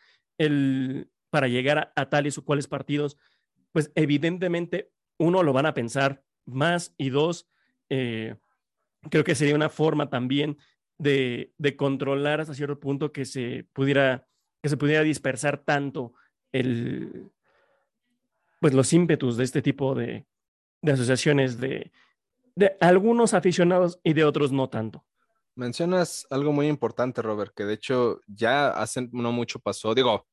el, 0.41 1.11
para 1.29 1.49
llegar 1.49 1.93
a, 1.95 2.09
tales 2.09 2.39
o 2.39 2.45
cuales 2.45 2.67
partidos, 2.67 3.19
pues 3.73 3.93
evidentemente 3.95 4.91
uno 5.19 5.43
lo 5.43 5.53
van 5.53 5.67
a 5.67 5.75
pensar 5.75 6.25
más 6.47 6.95
y 6.97 7.11
dos, 7.11 7.47
eh, 7.91 8.37
creo 9.11 9.23
que 9.23 9.35
sería 9.35 9.55
una 9.55 9.69
forma 9.69 10.09
también 10.09 10.57
de, 10.99 11.53
de, 11.59 11.77
controlar 11.77 12.41
hasta 12.41 12.55
cierto 12.55 12.81
punto 12.81 13.13
que 13.13 13.27
se 13.27 13.67
pudiera, 13.75 14.27
que 14.63 14.71
se 14.71 14.79
pudiera 14.79 15.03
dispersar 15.03 15.59
tanto 15.59 16.15
el, 16.53 17.31
pues 18.61 18.73
los 18.73 18.93
ímpetus 18.95 19.37
de 19.37 19.45
este 19.45 19.61
tipo 19.61 19.95
de, 19.95 20.25
de 20.81 20.93
asociaciones 20.93 21.61
de, 21.61 21.93
de 22.55 22.77
algunos 22.81 23.35
aficionados 23.35 24.01
y 24.03 24.15
de 24.15 24.25
otros 24.25 24.53
no 24.53 24.71
tanto. 24.71 25.05
Mencionas 25.61 26.27
algo 26.31 26.55
muy 26.55 26.69
importante, 26.69 27.21
Robert, 27.21 27.53
que 27.55 27.65
de 27.67 27.75
hecho 27.75 28.23
ya 28.27 28.71
hace 28.71 29.11
no 29.13 29.31
mucho 29.31 29.59
pasó, 29.59 29.95
digo, 29.95 30.27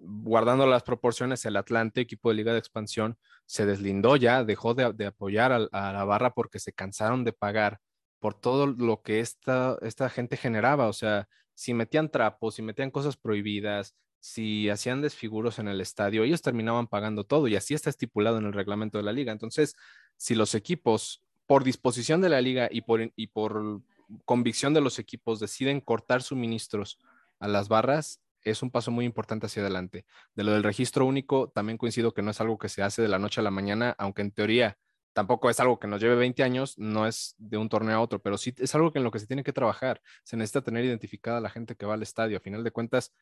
guardando 0.00 0.66
las 0.66 0.82
proporciones, 0.84 1.44
el 1.44 1.56
Atlante, 1.56 2.00
equipo 2.00 2.30
de 2.30 2.36
Liga 2.36 2.54
de 2.54 2.60
Expansión, 2.60 3.18
se 3.44 3.66
deslindó 3.66 4.16
ya, 4.16 4.42
dejó 4.42 4.72
de, 4.72 5.04
apoyar 5.04 5.52
a, 5.52 5.68
la 5.92 6.04
barra 6.04 6.32
porque 6.32 6.58
se 6.58 6.72
cansaron 6.72 7.24
de 7.24 7.34
pagar 7.34 7.78
por 8.20 8.32
todo 8.32 8.68
lo 8.68 9.02
que 9.02 9.20
esta, 9.20 9.76
esta 9.82 10.08
gente 10.08 10.38
generaba. 10.38 10.88
O 10.88 10.94
sea, 10.94 11.28
si 11.52 11.74
metían 11.74 12.10
trapos, 12.10 12.54
si 12.54 12.62
metían 12.62 12.90
cosas 12.90 13.18
prohibidas, 13.18 13.94
si 14.18 14.70
hacían 14.70 15.02
desfiguros 15.02 15.58
en 15.58 15.68
el 15.68 15.82
estadio, 15.82 16.24
ellos 16.24 16.40
terminaban 16.40 16.86
pagando 16.86 17.24
todo 17.24 17.48
y 17.48 17.56
así 17.56 17.74
está 17.74 17.90
estipulado 17.90 18.38
en 18.38 18.46
el 18.46 18.54
reglamento 18.54 18.96
de 18.96 19.04
la 19.04 19.12
liga. 19.12 19.30
Entonces, 19.30 19.76
si 20.16 20.34
los 20.34 20.54
equipos, 20.54 21.22
por 21.46 21.64
disposición 21.64 22.22
de 22.22 22.30
la 22.30 22.40
liga 22.40 22.68
y 22.72 22.80
por, 22.80 23.12
y 23.14 23.26
por 23.26 23.82
convicción 24.24 24.74
de 24.74 24.80
los 24.80 24.98
equipos, 24.98 25.40
deciden 25.40 25.80
cortar 25.80 26.22
suministros 26.22 26.98
a 27.38 27.48
las 27.48 27.68
barras, 27.68 28.20
es 28.42 28.62
un 28.62 28.70
paso 28.70 28.90
muy 28.90 29.04
importante 29.04 29.46
hacia 29.46 29.62
adelante. 29.62 30.06
De 30.34 30.44
lo 30.44 30.52
del 30.52 30.62
registro 30.62 31.04
único, 31.06 31.48
también 31.50 31.78
coincido 31.78 32.14
que 32.14 32.22
no 32.22 32.30
es 32.30 32.40
algo 32.40 32.58
que 32.58 32.68
se 32.68 32.82
hace 32.82 33.02
de 33.02 33.08
la 33.08 33.18
noche 33.18 33.40
a 33.40 33.44
la 33.44 33.50
mañana, 33.50 33.94
aunque 33.98 34.22
en 34.22 34.32
teoría 34.32 34.78
tampoco 35.12 35.50
es 35.50 35.60
algo 35.60 35.78
que 35.78 35.88
nos 35.88 36.00
lleve 36.00 36.14
20 36.14 36.42
años, 36.42 36.78
no 36.78 37.06
es 37.06 37.34
de 37.38 37.56
un 37.56 37.68
torneo 37.68 37.96
a 37.96 38.00
otro, 38.00 38.20
pero 38.20 38.38
sí 38.38 38.54
es 38.56 38.74
algo 38.74 38.92
en 38.94 39.04
lo 39.04 39.10
que 39.10 39.18
se 39.18 39.26
tiene 39.26 39.42
que 39.42 39.52
trabajar. 39.52 40.00
Se 40.22 40.36
necesita 40.36 40.62
tener 40.62 40.84
identificada 40.84 41.40
la 41.40 41.50
gente 41.50 41.74
que 41.74 41.86
va 41.86 41.94
al 41.94 42.02
estadio. 42.02 42.36
A 42.36 42.40
final 42.40 42.64
de 42.64 42.70
cuentas, 42.70 43.12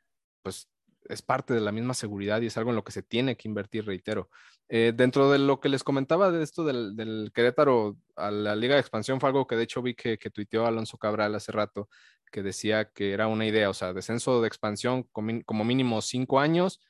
pues 0.42 0.68
es 1.08 1.22
parte 1.22 1.54
de 1.54 1.60
la 1.60 1.72
misma 1.72 1.94
seguridad 1.94 2.40
y 2.40 2.46
es 2.46 2.56
algo 2.56 2.70
en 2.70 2.76
lo 2.76 2.84
que 2.84 2.92
se 2.92 3.02
tiene 3.02 3.36
que 3.36 3.48
invertir, 3.48 3.86
reitero. 3.86 4.30
Eh, 4.68 4.92
dentro 4.94 5.30
de 5.30 5.38
lo 5.38 5.60
que 5.60 5.68
les 5.68 5.82
comentaba 5.84 6.30
de 6.30 6.42
esto 6.42 6.64
del, 6.64 7.30
Querétaro 7.34 7.96
a 8.16 8.30
la 8.30 8.54
Liga 8.54 8.74
de 8.74 8.80
Expansión, 8.80 9.20
fue 9.20 9.30
algo 9.30 9.46
que 9.46 9.56
de 9.56 9.64
hecho 9.64 9.82
vi 9.82 9.94
que, 9.94 10.18
que 10.18 10.30
tuiteó 10.30 10.66
Alonso 10.66 10.98
Cabral 10.98 11.34
hace 11.34 11.52
rato, 11.52 11.88
que 12.30 12.42
decía 12.42 12.90
que 12.90 13.12
era 13.12 13.26
una 13.26 13.46
idea, 13.46 13.70
o 13.70 13.74
sea, 13.74 13.92
descenso 13.92 14.40
de 14.42 14.48
expansión 14.48 15.04
como 15.04 15.64
mínimo 15.64 16.02
cinco 16.02 16.40
años, 16.40 16.80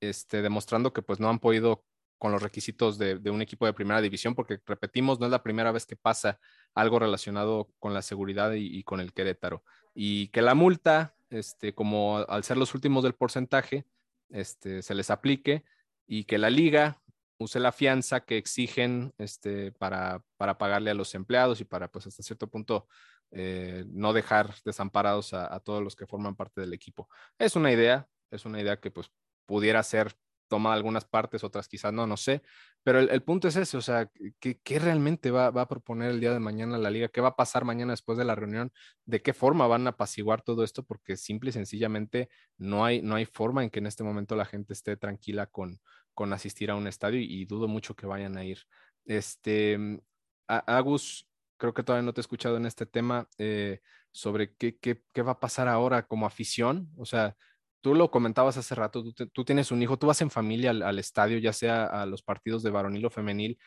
este, 0.00 0.42
demostrando 0.42 0.92
que 0.92 1.02
pues 1.02 1.20
no 1.20 1.28
han 1.28 1.38
podido 1.38 1.84
con 2.18 2.32
los 2.32 2.42
requisitos 2.42 2.98
de, 2.98 3.20
un 3.30 3.42
equipo 3.42 3.66
de 3.66 3.72
primera 3.72 4.00
división, 4.00 4.34
porque 4.34 4.60
repetimos, 4.66 5.20
no 5.20 5.26
es 5.26 5.32
la 5.32 5.42
primera 5.42 5.72
vez 5.72 5.86
que 5.86 5.96
pasa 5.96 6.38
algo 6.74 6.98
relacionado 6.98 7.70
con 7.78 7.92
la 7.94 8.02
seguridad 8.02 8.52
y, 8.54 8.82
con 8.84 9.00
el 9.00 9.12
Querétaro. 9.12 9.62
Y 9.94 10.28
que 10.28 10.42
la 10.42 10.54
multa, 10.54 11.14
este, 11.30 11.74
como 11.74 12.18
al 12.18 12.44
ser 12.44 12.56
los 12.56 12.74
últimos 12.74 13.02
del 13.02 13.14
porcentaje, 13.14 13.86
este, 14.30 14.82
se 14.82 14.94
les 14.94 15.10
aplique 15.10 15.64
y 16.06 16.24
que 16.24 16.38
la 16.38 16.50
liga 16.50 17.02
use 17.38 17.60
la 17.60 17.72
fianza 17.72 18.24
que 18.24 18.38
exigen 18.38 19.12
este, 19.18 19.72
para, 19.72 20.22
para 20.36 20.58
pagarle 20.58 20.90
a 20.90 20.94
los 20.94 21.14
empleados 21.14 21.60
y 21.60 21.64
para, 21.64 21.88
pues, 21.88 22.06
hasta 22.06 22.22
cierto 22.22 22.48
punto, 22.48 22.88
eh, 23.32 23.84
no 23.88 24.12
dejar 24.12 24.54
desamparados 24.64 25.34
a, 25.34 25.58
todos 25.60 25.82
los 25.82 25.96
que 25.96 26.06
forman 26.06 26.36
parte 26.36 26.60
del 26.60 26.72
equipo. 26.72 27.08
Es 27.38 27.56
una 27.56 27.72
idea, 27.72 28.08
es 28.30 28.44
una 28.44 28.60
idea 28.60 28.78
que 28.78 28.90
pues 28.90 29.10
pudiera 29.46 29.82
ser 29.82 30.16
tomada 30.48 30.76
algunas 30.76 31.04
partes, 31.04 31.44
otras 31.44 31.68
quizás 31.68 31.92
no, 31.92 32.06
no 32.06 32.16
sé, 32.16 32.42
pero 32.82 33.00
el, 33.00 33.22
punto 33.22 33.48
es 33.48 33.56
ese, 33.56 33.76
o 33.76 33.80
sea, 33.80 34.10
¿qué, 34.40 34.78
realmente 34.78 35.30
va, 35.30 35.46
a 35.48 35.68
proponer 35.68 36.10
el 36.10 36.20
día 36.20 36.32
de 36.32 36.38
mañana 36.38 36.78
la 36.78 36.90
liga? 36.90 37.08
¿Qué 37.08 37.20
va 37.20 37.28
a 37.28 37.36
pasar 37.36 37.64
mañana 37.64 37.92
después 37.92 38.16
de 38.16 38.24
la 38.24 38.34
reunión? 38.34 38.72
¿De 39.04 39.22
qué 39.22 39.32
forma 39.32 39.66
van 39.66 39.86
a 39.86 39.90
apaciguar 39.90 40.42
todo 40.42 40.62
esto? 40.62 40.84
Porque 40.84 41.16
simple 41.16 41.50
y 41.50 41.52
sencillamente 41.52 42.28
no 42.58 42.84
hay, 42.84 43.02
no 43.02 43.16
hay 43.16 43.24
forma 43.24 43.64
en 43.64 43.70
que 43.70 43.80
en 43.80 43.86
este 43.86 44.04
momento 44.04 44.36
la 44.36 44.44
gente 44.44 44.72
esté 44.72 44.96
tranquila 44.96 45.46
con, 45.46 45.80
con 46.14 46.32
asistir 46.32 46.70
a 46.70 46.76
un 46.76 46.86
estadio 46.86 47.20
y, 47.20 47.44
dudo 47.44 47.66
mucho 47.68 47.96
que 47.96 48.06
vayan 48.06 48.38
a 48.38 48.44
ir. 48.44 48.60
Este, 49.04 50.00
Agus, 50.46 51.28
creo 51.56 51.74
que 51.74 51.82
todavía 51.82 52.06
no 52.06 52.12
te 52.12 52.20
he 52.20 52.22
escuchado 52.22 52.56
en 52.56 52.66
este 52.66 52.86
tema 52.86 53.28
eh, 53.38 53.80
sobre 54.12 54.54
qué, 54.54 54.78
qué, 54.78 55.02
qué, 55.12 55.22
va 55.22 55.32
a 55.32 55.40
pasar 55.40 55.68
ahora 55.68 56.06
como 56.06 56.26
afición. 56.26 56.88
O 56.96 57.04
sea, 57.04 57.36
tú 57.80 57.94
lo 57.94 58.10
comentabas 58.10 58.56
hace 58.56 58.74
rato, 58.74 59.04
tú, 59.32 59.44
tienes 59.44 59.70
un 59.70 59.82
hijo, 59.82 59.98
tú 59.98 60.06
vas 60.06 60.20
en 60.22 60.30
familia 60.30 60.70
al, 60.70 60.98
estadio, 60.98 61.38
ya 61.38 61.52
sea 61.52 61.86
a 61.86 62.06
los 62.06 62.22
partidos 62.22 62.62
de 62.62 62.70
varonil 62.70 63.06
o 63.06 63.10
femenil. 63.10 63.58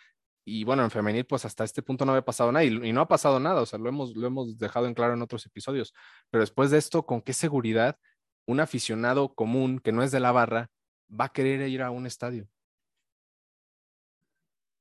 Y 0.45 0.63
bueno, 0.63 0.83
en 0.83 0.91
femenil, 0.91 1.25
pues 1.25 1.45
hasta 1.45 1.63
este 1.63 1.83
punto 1.83 2.05
no 2.05 2.11
había 2.13 2.25
pasado 2.25 2.51
nada 2.51 2.63
y, 2.65 2.93
no 2.93 3.01
ha 3.01 3.07
pasado 3.07 3.39
nada, 3.39 3.61
o 3.61 3.65
sea, 3.65 3.79
lo 3.79 3.89
hemos, 3.89 4.15
lo 4.15 4.27
hemos 4.27 4.57
dejado 4.57 4.87
en 4.87 4.93
claro 4.93 5.13
en 5.13 5.21
otros 5.21 5.45
episodios. 5.45 5.93
Pero 6.29 6.41
después 6.41 6.71
de 6.71 6.77
esto, 6.79 7.05
¿con 7.05 7.21
qué 7.21 7.33
seguridad 7.33 7.97
un 8.47 8.59
aficionado 8.59 9.33
común 9.35 9.79
que 9.79 9.91
no 9.91 10.03
es 10.03 10.11
de 10.11 10.19
la 10.19 10.31
barra 10.31 10.71
va 11.09 11.25
a 11.25 11.33
querer 11.33 11.67
ir 11.69 11.81
a 11.81 11.91
un 11.91 12.07
estadio? 12.07 12.47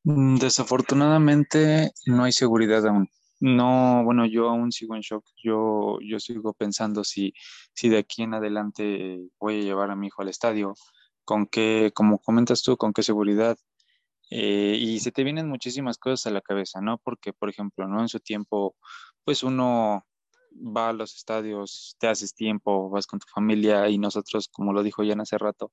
Mm, 0.05 0.39
desafortunadamente 0.39 1.93
no 2.07 2.25
hay 2.25 2.33
seguridad 2.33 2.87
aún. 2.87 3.09
No, 3.41 4.03
bueno, 4.05 4.27
yo 4.27 4.49
aún 4.49 4.73
sigo 4.73 4.95
en 4.97 5.03
shock. 5.03 5.25
Yo, 5.43 5.99
yo 6.01 6.19
sigo 6.21 6.53
pensando 6.55 7.05
si, 7.05 7.33
si 7.73 7.89
de 7.89 7.99
aquí 7.99 8.23
en 8.23 8.35
adelante 8.35 9.21
voy 9.39 9.61
a 9.61 9.63
llevar 9.65 9.91
a 9.91 9.97
mi 9.97 10.09
hijo 10.09 10.23
al 10.23 10.29
estadio, 10.29 10.75
con 11.25 11.47
qué, 11.47 11.93
como 11.95 12.19
comentas 12.19 12.63
tú, 12.63 12.77
con 12.77 12.93
qué 12.93 13.03
seguridad. 13.03 13.57
Eh, 14.31 14.77
y 14.79 15.01
se 15.01 15.13
te 15.13 15.25
vienen 15.25 15.49
muchísimas 15.49 15.99
cosas 15.99 16.27
a 16.27 16.31
la 16.33 16.41
cabeza, 16.43 16.81
¿no? 16.81 16.99
Porque, 16.99 17.33
por 17.33 17.49
ejemplo, 17.51 17.87
¿no? 17.89 18.01
En 18.01 18.09
su 18.09 18.21
tiempo, 18.21 18.77
pues 19.25 19.43
uno 19.43 20.05
va 20.53 20.91
a 20.91 20.93
los 20.93 21.15
estadios, 21.17 21.97
te 21.99 22.09
haces 22.09 22.35
tiempo, 22.35 22.91
vas 22.91 23.07
con 23.07 23.21
tu 23.21 23.27
familia 23.33 23.89
y 23.89 23.99
nosotros, 23.99 24.49
como 24.49 24.73
lo 24.73 24.83
dijo 24.83 25.05
Jan 25.05 25.21
hace 25.21 25.39
rato, 25.39 25.73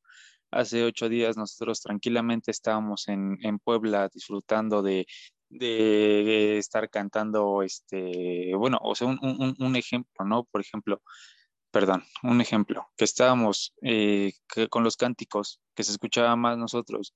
hace 0.52 0.84
ocho 0.84 1.10
días 1.10 1.38
nosotros 1.38 1.82
tranquilamente 1.82 2.52
estábamos 2.52 3.08
en, 3.08 3.38
Puebla 3.64 4.10
disfrutando 4.14 4.82
de, 4.82 5.06
estar 5.50 6.90
cantando, 6.90 7.62
este, 7.64 8.54
bueno, 8.56 8.80
o 8.82 8.96
sea, 8.96 9.08
un, 9.08 9.76
ejemplo, 9.76 10.26
¿no? 10.26 10.44
Por 10.46 10.62
ejemplo, 10.62 11.02
perdón, 11.72 12.04
un 12.24 12.42
ejemplo, 12.42 12.88
que 12.98 13.06
estábamos 13.06 13.74
eh, 13.82 14.34
con 14.70 14.84
los 14.84 14.98
cánticos, 14.98 15.62
que 15.76 15.84
se 15.84 15.92
escuchaba 15.92 16.36
más 16.36 16.58
nosotros, 16.58 17.14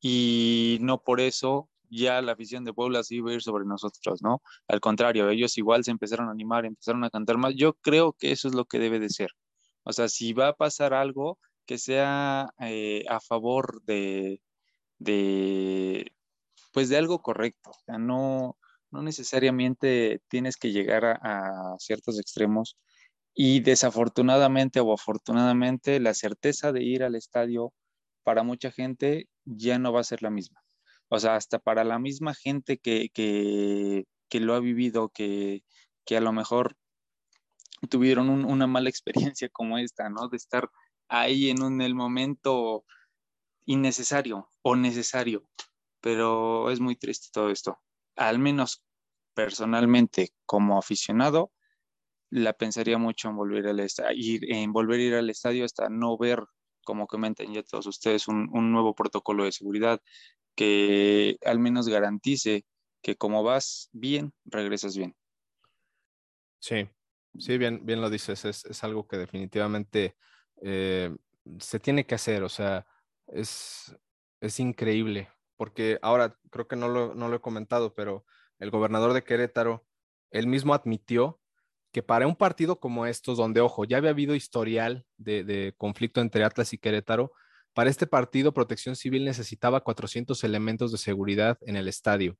y 0.00 0.78
no 0.80 1.02
por 1.02 1.20
eso 1.20 1.68
ya 1.92 2.22
la 2.22 2.32
afición 2.32 2.64
de 2.64 2.72
Puebla 2.72 3.04
se 3.04 3.16
iba 3.16 3.30
a 3.30 3.34
ir 3.34 3.42
sobre 3.42 3.64
nosotros, 3.66 4.22
¿no? 4.22 4.42
Al 4.66 4.80
contrario, 4.80 5.28
ellos 5.28 5.58
igual 5.58 5.84
se 5.84 5.90
empezaron 5.90 6.28
a 6.28 6.32
animar, 6.32 6.64
empezaron 6.64 7.04
a 7.04 7.10
cantar 7.10 7.36
más. 7.36 7.54
Yo 7.54 7.74
creo 7.74 8.14
que 8.14 8.32
eso 8.32 8.48
es 8.48 8.54
lo 8.54 8.64
que 8.64 8.78
debe 8.78 8.98
de 8.98 9.10
ser. 9.10 9.30
O 9.84 9.92
sea, 9.92 10.08
si 10.08 10.32
va 10.32 10.48
a 10.48 10.52
pasar 10.54 10.94
algo, 10.94 11.38
que 11.66 11.78
sea 11.78 12.50
eh, 12.60 13.04
a 13.08 13.20
favor 13.20 13.82
de, 13.84 14.40
de, 14.98 16.12
pues 16.72 16.88
de 16.88 16.96
algo 16.98 17.22
correcto. 17.22 17.72
O 17.86 17.98
no, 17.98 18.58
no 18.90 19.02
necesariamente 19.02 20.22
tienes 20.28 20.56
que 20.56 20.72
llegar 20.72 21.04
a, 21.04 21.74
ciertos 21.78 22.18
extremos 22.20 22.76
y 23.34 23.60
desafortunadamente 23.60 24.80
o 24.80 24.92
afortunadamente 24.92 26.00
la 26.00 26.14
certeza 26.14 26.72
de 26.72 26.82
ir 26.84 27.02
al 27.02 27.14
estadio 27.14 27.72
para 28.24 28.42
mucha 28.42 28.70
gente 28.70 29.28
ya 29.44 29.78
no 29.78 29.92
va 29.92 30.00
a 30.00 30.04
ser 30.04 30.22
la 30.22 30.30
misma. 30.30 30.60
O 31.08 31.18
sea, 31.18 31.36
hasta 31.36 31.58
para 31.58 31.84
la 31.84 31.98
misma 31.98 32.34
gente 32.34 32.78
que, 32.78 33.08
que, 33.12 34.04
que 34.28 34.40
lo 34.40 34.54
ha 34.54 34.60
vivido, 34.60 35.08
que, 35.10 35.64
que, 36.04 36.16
a 36.16 36.20
lo 36.20 36.32
mejor 36.32 36.76
tuvieron 37.90 38.28
una 38.28 38.66
mala 38.66 38.88
experiencia 39.34 39.48
como 39.50 39.78
esta, 39.78 40.08
¿no? 40.08 40.28
De 40.28 40.36
estar 40.36 40.70
ahí 41.08 41.50
en 41.50 41.62
un, 41.62 41.80
el 41.82 41.94
momento 41.94 42.84
innecesario 43.66 44.48
o 44.62 44.76
necesario, 44.76 45.46
pero 46.02 46.70
es 46.70 46.80
muy 46.80 46.96
triste 46.96 47.28
todo 47.32 47.50
esto. 47.50 47.78
Al 48.16 48.38
menos 48.38 48.84
personalmente 49.34 50.30
como 50.44 50.78
aficionado, 50.78 51.52
la 52.30 52.52
pensaría 52.54 52.98
mucho 52.98 53.28
en 53.28 53.36
volver, 53.36 53.66
al 53.66 53.80
ir, 54.14 54.52
en 54.52 54.72
volver 54.72 55.00
a 55.00 55.02
ir 55.02 55.14
al 55.14 55.30
estadio 55.30 55.64
hasta 55.64 55.88
no 55.88 56.18
ver 56.18 56.44
como 56.84 57.06
comenten 57.06 57.54
ya 57.54 57.62
todos 57.62 57.86
ustedes, 57.86 58.28
un, 58.28 58.50
un 58.52 58.72
nuevo 58.72 58.94
protocolo 58.94 59.44
de 59.44 59.52
seguridad 59.52 60.00
que 60.54 61.36
al 61.44 61.58
menos 61.58 61.88
garantice 61.88 62.66
que 63.02 63.16
como 63.16 63.42
vas 63.42 63.88
bien, 63.92 64.32
regresas 64.44 64.96
bien. 64.96 65.14
Sí, 66.58 66.88
sí, 67.38 67.58
bien, 67.58 67.84
bien 67.84 68.00
lo 68.00 68.10
dices, 68.10 68.44
es, 68.44 68.64
es 68.64 68.84
algo 68.84 69.06
que 69.06 69.16
definitivamente 69.16 70.16
eh, 70.62 71.14
se 71.58 71.80
tiene 71.80 72.06
que 72.06 72.14
hacer, 72.14 72.42
o 72.42 72.48
sea, 72.48 72.86
es, 73.26 73.96
es 74.40 74.60
increíble, 74.60 75.28
porque 75.62 76.00
ahora 76.02 76.36
creo 76.50 76.66
que 76.66 76.74
no 76.74 76.88
lo, 76.88 77.36
he 77.36 77.40
comentado, 77.40 77.94
pero 77.94 78.24
el 78.58 78.72
gobernador 78.72 79.12
de 79.12 79.22
Querétaro, 79.22 79.86
él 80.32 80.48
mismo 80.48 80.74
admitió 80.74 81.40
que 81.92 82.02
para 82.02 82.26
un 82.26 82.34
partido 82.34 82.80
como 82.80 83.06
estos, 83.06 83.38
donde, 83.38 83.60
ojo, 83.60 83.84
ya 83.84 83.98
había 83.98 84.10
habido 84.10 84.34
historial 84.34 85.06
de, 85.18 85.44
de, 85.44 85.72
conflicto 85.78 86.20
entre 86.20 86.42
Atlas 86.42 86.72
y 86.72 86.78
Querétaro, 86.78 87.30
para 87.74 87.90
este 87.90 88.08
partido 88.08 88.52
Protección 88.52 88.96
Civil 88.96 89.24
necesitaba 89.24 89.84
400 89.84 90.42
elementos 90.42 90.90
de 90.90 90.98
seguridad 90.98 91.58
en 91.60 91.76
el 91.76 91.86
estadio. 91.86 92.36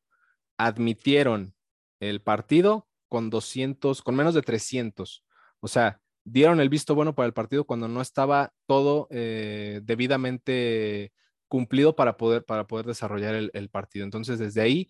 Admitieron 0.59 1.55
el 2.01 2.23
partido 2.23 2.89
con 3.09 3.31
200, 3.31 4.03
con 4.03 4.17
menos 4.17 4.35
de 4.35 4.43
300. 4.43 5.25
O 5.61 5.69
sea, 5.69 6.01
dieron 6.25 6.59
el 6.59 6.69
visto 6.69 6.97
bueno 6.97 7.15
para 7.15 7.29
el 7.29 7.35
partido 7.35 7.67
cuando 7.67 7.87
no 7.87 8.01
estaba 8.01 8.53
todo 8.67 9.07
eh, 9.13 9.81
debidamente 9.85 11.13
cumplido 11.53 11.95
para 11.95 12.17
poder, 12.17 12.47
para 12.47 12.67
poder 12.67 12.87
desarrollar 12.87 13.35
el, 13.35 13.69
partido. 13.69 14.07
Entonces, 14.07 14.39
desde 14.39 14.63
ahí, 14.63 14.89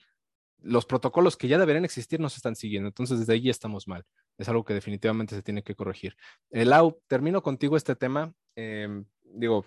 los 0.61 0.87
protocolos 0.87 1.37
que 1.37 1.49
ya 1.49 1.59
deberían 1.59 1.85
existir 1.85 2.21
no 2.21 2.29
se 2.29 2.37
están 2.37 2.55
siguiendo. 2.55 2.87
Entonces, 2.87 3.19
desde 3.19 3.33
ahí 3.33 3.51
estamos 3.51 3.89
mal. 3.89 4.05
Es 4.39 4.49
algo 4.49 4.65
que 4.65 4.73
definitivamente 4.73 5.35
se 5.35 5.43
tiene 5.43 5.65
que 5.65 5.75
corregir. 5.75 6.15
El 6.51 6.71
Lau, 6.71 7.03
termino 7.09 7.43
contigo 7.43 7.77
este 7.77 7.97
tema. 7.97 8.33
Eh, 8.55 9.03
digo, 9.25 9.65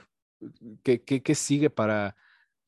¿qué, 0.83 1.03
qué, 1.03 1.21
qué 1.21 1.35
sigue 1.35 1.69
para, 1.69 2.15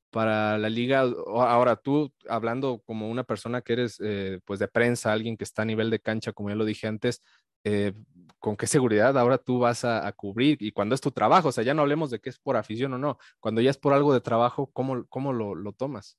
para 0.10 0.58
la 0.58 0.70
liga. 0.70 1.06
Ahora 1.28 1.78
tú, 1.78 2.14
hablando 2.28 2.82
como 2.86 3.10
una 3.10 3.24
persona 3.24 3.62
que 3.62 3.72
eres 3.72 3.98
eh, 4.04 4.41
pues 4.44 4.60
de 4.60 4.68
prensa, 4.68 5.14
alguien 5.14 5.38
que 5.38 5.45
está 5.45 5.62
a 5.62 5.66
nivel 5.66 5.90
de 5.90 6.02
cancha, 6.02 6.34
como 6.34 6.49
ya 6.49 6.56
lo 6.56 6.66
dije 6.66 6.88
antes, 6.88 7.22
eh, 7.69 7.94
¿con 8.39 8.56
qué 8.56 8.65
seguridad 8.65 9.18
ahora 9.18 9.38
tú 9.38 9.60
vas 9.60 9.84
a, 9.84 10.10
cubrir? 10.14 10.57
Y 10.61 10.72
cuando 10.72 10.95
es 10.95 11.02
tu 11.02 11.11
trabajo, 11.11 11.49
o 11.49 11.52
sea, 11.52 11.65
ya 11.65 11.73
no 11.73 11.81
hablemos 11.81 12.10
de 12.10 12.19
que 12.19 12.30
es 12.30 12.39
por 12.39 12.56
afición 12.56 12.94
o 12.94 12.98
no, 12.98 13.18
cuando 13.41 13.60
ya 13.60 13.69
es 13.69 13.77
por 13.77 13.94
algo 13.94 14.14
de 14.14 14.22
trabajo, 14.22 14.68
¿cómo, 14.72 15.06
cómo 15.10 15.34
lo, 15.34 15.53
lo 15.53 15.73
tomas? 15.73 16.18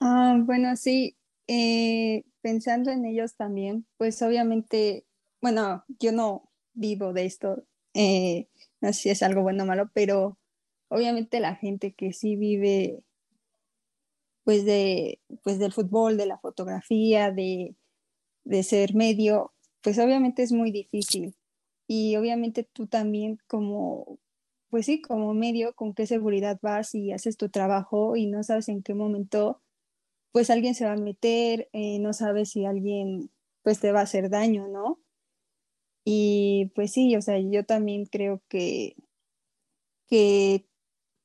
Ah, 0.00 0.36
bueno, 0.40 0.74
sí, 0.76 1.16
eh, 1.46 2.24
pensando 2.40 2.90
en 2.90 3.04
ellos 3.04 3.36
también, 3.36 3.86
pues 3.96 4.20
obviamente, 4.22 5.06
bueno, 5.40 5.84
yo 6.00 6.10
no 6.10 6.50
vivo 6.72 7.12
de 7.12 7.26
esto, 7.26 7.64
eh, 7.94 8.48
no 8.80 8.92
sé 8.92 8.94
si 8.94 9.10
es 9.10 9.22
algo 9.22 9.42
bueno 9.42 9.62
o 9.62 9.66
malo, 9.66 9.88
pero 9.94 10.36
obviamente 10.88 11.38
la 11.38 11.54
gente 11.54 11.92
que 11.94 12.12
sí 12.12 12.34
vive 12.34 13.04
pues 14.42 14.64
de 14.64 15.20
pues 15.44 15.60
del 15.60 15.72
fútbol, 15.72 16.16
de 16.16 16.26
la 16.26 16.38
fotografía, 16.38 17.30
de, 17.30 17.76
de 18.44 18.62
ser 18.62 18.94
medio, 18.94 19.52
pues 19.82 19.98
obviamente 19.98 20.42
es 20.42 20.52
muy 20.52 20.70
difícil. 20.72 21.36
Y 21.86 22.16
obviamente 22.16 22.64
tú 22.72 22.86
también 22.86 23.38
como 23.48 24.18
pues 24.70 24.86
sí, 24.86 25.02
como 25.02 25.34
medio, 25.34 25.74
con 25.74 25.94
qué 25.94 26.06
seguridad 26.06 26.58
vas 26.62 26.94
y 26.94 27.12
haces 27.12 27.36
tu 27.36 27.48
trabajo 27.50 28.16
y 28.16 28.26
no 28.26 28.42
sabes 28.44 28.68
en 28.68 28.82
qué 28.82 28.94
momento 28.94 29.60
pues 30.32 30.50
alguien 30.50 30.74
se 30.74 30.84
va 30.86 30.92
a 30.92 30.96
meter, 30.96 31.68
eh, 31.72 31.98
no 31.98 32.12
sabes 32.12 32.50
si 32.50 32.64
alguien 32.64 33.30
pues 33.62 33.80
te 33.80 33.92
va 33.92 34.00
a 34.00 34.04
hacer 34.04 34.30
daño, 34.30 34.68
¿no? 34.68 35.00
Y 36.04 36.72
pues 36.74 36.92
sí, 36.92 37.16
o 37.16 37.22
sea, 37.22 37.38
yo 37.40 37.64
también 37.64 38.06
creo 38.06 38.42
que, 38.48 38.96
que 40.06 40.66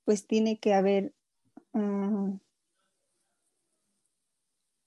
pues 0.05 0.27
tiene 0.27 0.59
que 0.59 0.73
haber, 0.73 1.13
uh, 1.73 2.39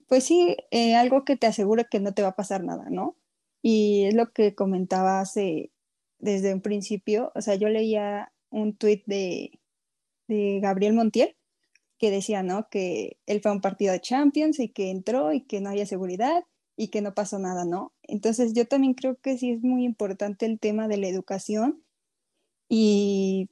pues 0.08 0.24
sí, 0.24 0.56
eh, 0.70 0.96
algo 0.96 1.24
que 1.24 1.36
te 1.36 1.46
asegure 1.46 1.86
que 1.90 2.00
no 2.00 2.14
te 2.14 2.22
va 2.22 2.28
a 2.28 2.36
pasar 2.36 2.64
nada, 2.64 2.86
¿no? 2.90 3.16
Y 3.62 4.06
es 4.06 4.14
lo 4.14 4.32
que 4.32 4.54
comentaba 4.54 5.20
hace, 5.20 5.72
desde 6.18 6.54
un 6.54 6.62
principio, 6.62 7.32
o 7.34 7.42
sea, 7.42 7.54
yo 7.56 7.68
leía 7.68 8.32
un 8.50 8.76
tuit 8.76 9.04
de, 9.06 9.60
de 10.28 10.60
Gabriel 10.60 10.94
Montiel 10.94 11.36
que 11.98 12.10
decía, 12.10 12.42
¿no? 12.42 12.68
Que 12.70 13.18
él 13.26 13.40
fue 13.42 13.50
a 13.50 13.54
un 13.54 13.60
partido 13.60 13.92
de 13.92 14.00
Champions 14.00 14.60
y 14.60 14.70
que 14.70 14.90
entró 14.90 15.32
y 15.32 15.42
que 15.42 15.60
no 15.60 15.70
había 15.70 15.86
seguridad 15.86 16.44
y 16.76 16.88
que 16.88 17.02
no 17.02 17.14
pasó 17.14 17.38
nada, 17.38 17.64
¿no? 17.64 17.92
Entonces 18.02 18.54
yo 18.54 18.66
también 18.66 18.94
creo 18.94 19.16
que 19.20 19.36
sí 19.38 19.52
es 19.52 19.62
muy 19.62 19.84
importante 19.84 20.46
el 20.46 20.60
tema 20.60 20.88
de 20.88 20.98
la 20.98 21.08
educación 21.08 21.82
y, 22.68 23.50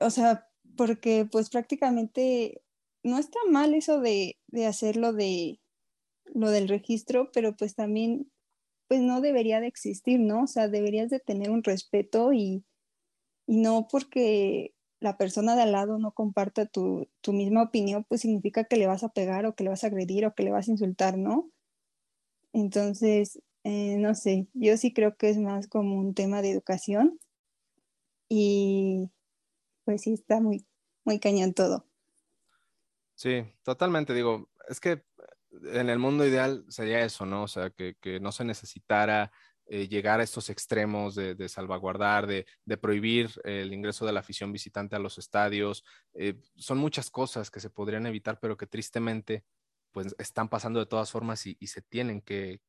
o 0.00 0.10
sea, 0.10 0.48
porque 0.76 1.26
pues 1.30 1.50
prácticamente 1.50 2.62
no 3.02 3.18
está 3.18 3.38
mal 3.50 3.74
eso 3.74 4.00
de, 4.00 4.38
de 4.48 4.66
hacerlo 4.66 5.12
de 5.12 5.60
lo 6.34 6.50
del 6.50 6.68
registro, 6.68 7.30
pero 7.32 7.56
pues 7.56 7.74
también 7.74 8.30
pues 8.88 9.00
no 9.02 9.20
debería 9.20 9.60
de 9.60 9.66
existir, 9.66 10.18
¿no? 10.18 10.44
O 10.44 10.46
sea, 10.46 10.68
deberías 10.68 11.10
de 11.10 11.20
tener 11.20 11.50
un 11.50 11.62
respeto 11.62 12.32
y, 12.32 12.64
y 13.46 13.58
no 13.58 13.86
porque 13.90 14.74
la 15.00 15.16
persona 15.16 15.54
de 15.54 15.62
al 15.62 15.72
lado 15.72 15.98
no 15.98 16.12
comparta 16.12 16.66
tu, 16.66 17.06
tu, 17.20 17.32
misma 17.32 17.62
opinión, 17.62 18.04
pues 18.08 18.22
significa 18.22 18.64
que 18.64 18.76
le 18.76 18.86
vas 18.86 19.04
a 19.04 19.10
pegar 19.10 19.46
o 19.46 19.54
que 19.54 19.64
le 19.64 19.70
vas 19.70 19.84
a 19.84 19.88
agredir 19.88 20.26
o 20.26 20.34
que 20.34 20.42
le 20.42 20.50
vas 20.50 20.68
a 20.68 20.72
insultar, 20.72 21.18
¿no? 21.18 21.50
Entonces, 22.52 23.40
eh, 23.64 23.96
no 23.98 24.14
sé, 24.14 24.48
yo 24.54 24.76
sí 24.76 24.92
creo 24.92 25.16
que 25.16 25.28
es 25.28 25.38
más 25.38 25.68
como 25.68 25.96
un 25.98 26.14
tema 26.14 26.42
de 26.42 26.50
educación 26.50 27.20
y 28.28 29.10
pues 29.84 30.02
sí 30.02 30.14
está 30.14 30.40
muy, 30.40 30.66
muy 31.04 31.20
cañón 31.20 31.54
todo. 31.54 31.86
Sí, 33.14 33.44
totalmente. 33.62 34.14
Digo, 34.14 34.48
es 34.68 34.80
que 34.80 35.02
en 35.64 35.90
el 35.90 35.98
mundo 35.98 36.26
ideal 36.26 36.64
sería 36.68 37.04
eso, 37.04 37.26
¿no? 37.26 37.44
O 37.44 37.48
sea, 37.48 37.70
que, 37.70 37.96
no 38.20 38.32
se 38.32 38.44
necesitara 38.44 39.30
eh, 39.66 39.88
llegar 39.88 40.20
a 40.20 40.22
estos 40.22 40.50
extremos 40.50 41.14
de, 41.14 41.48
salvaguardar, 41.48 42.26
de, 42.26 42.76
prohibir 42.80 43.30
el 43.44 43.72
ingreso 43.72 44.06
de 44.06 44.12
la 44.12 44.20
afición 44.20 44.52
visitante 44.52 44.96
a 44.96 45.00
los 45.00 45.18
estadios. 45.18 45.84
Eh, 46.14 46.34
son 46.56 46.78
muchas 46.78 47.10
cosas 47.10 47.50
que 47.50 47.60
se 47.60 47.70
podrían 47.70 48.06
evitar, 48.06 48.38
pero 48.40 48.56
que 48.56 48.66
tristemente 48.66 49.44
pues 49.92 50.14
están 50.18 50.48
pasando 50.48 50.80
de 50.80 50.86
todas 50.86 51.10
formas 51.10 51.46
y, 51.46 51.56
se 51.66 51.82
tienen 51.82 52.20
que 52.20 52.60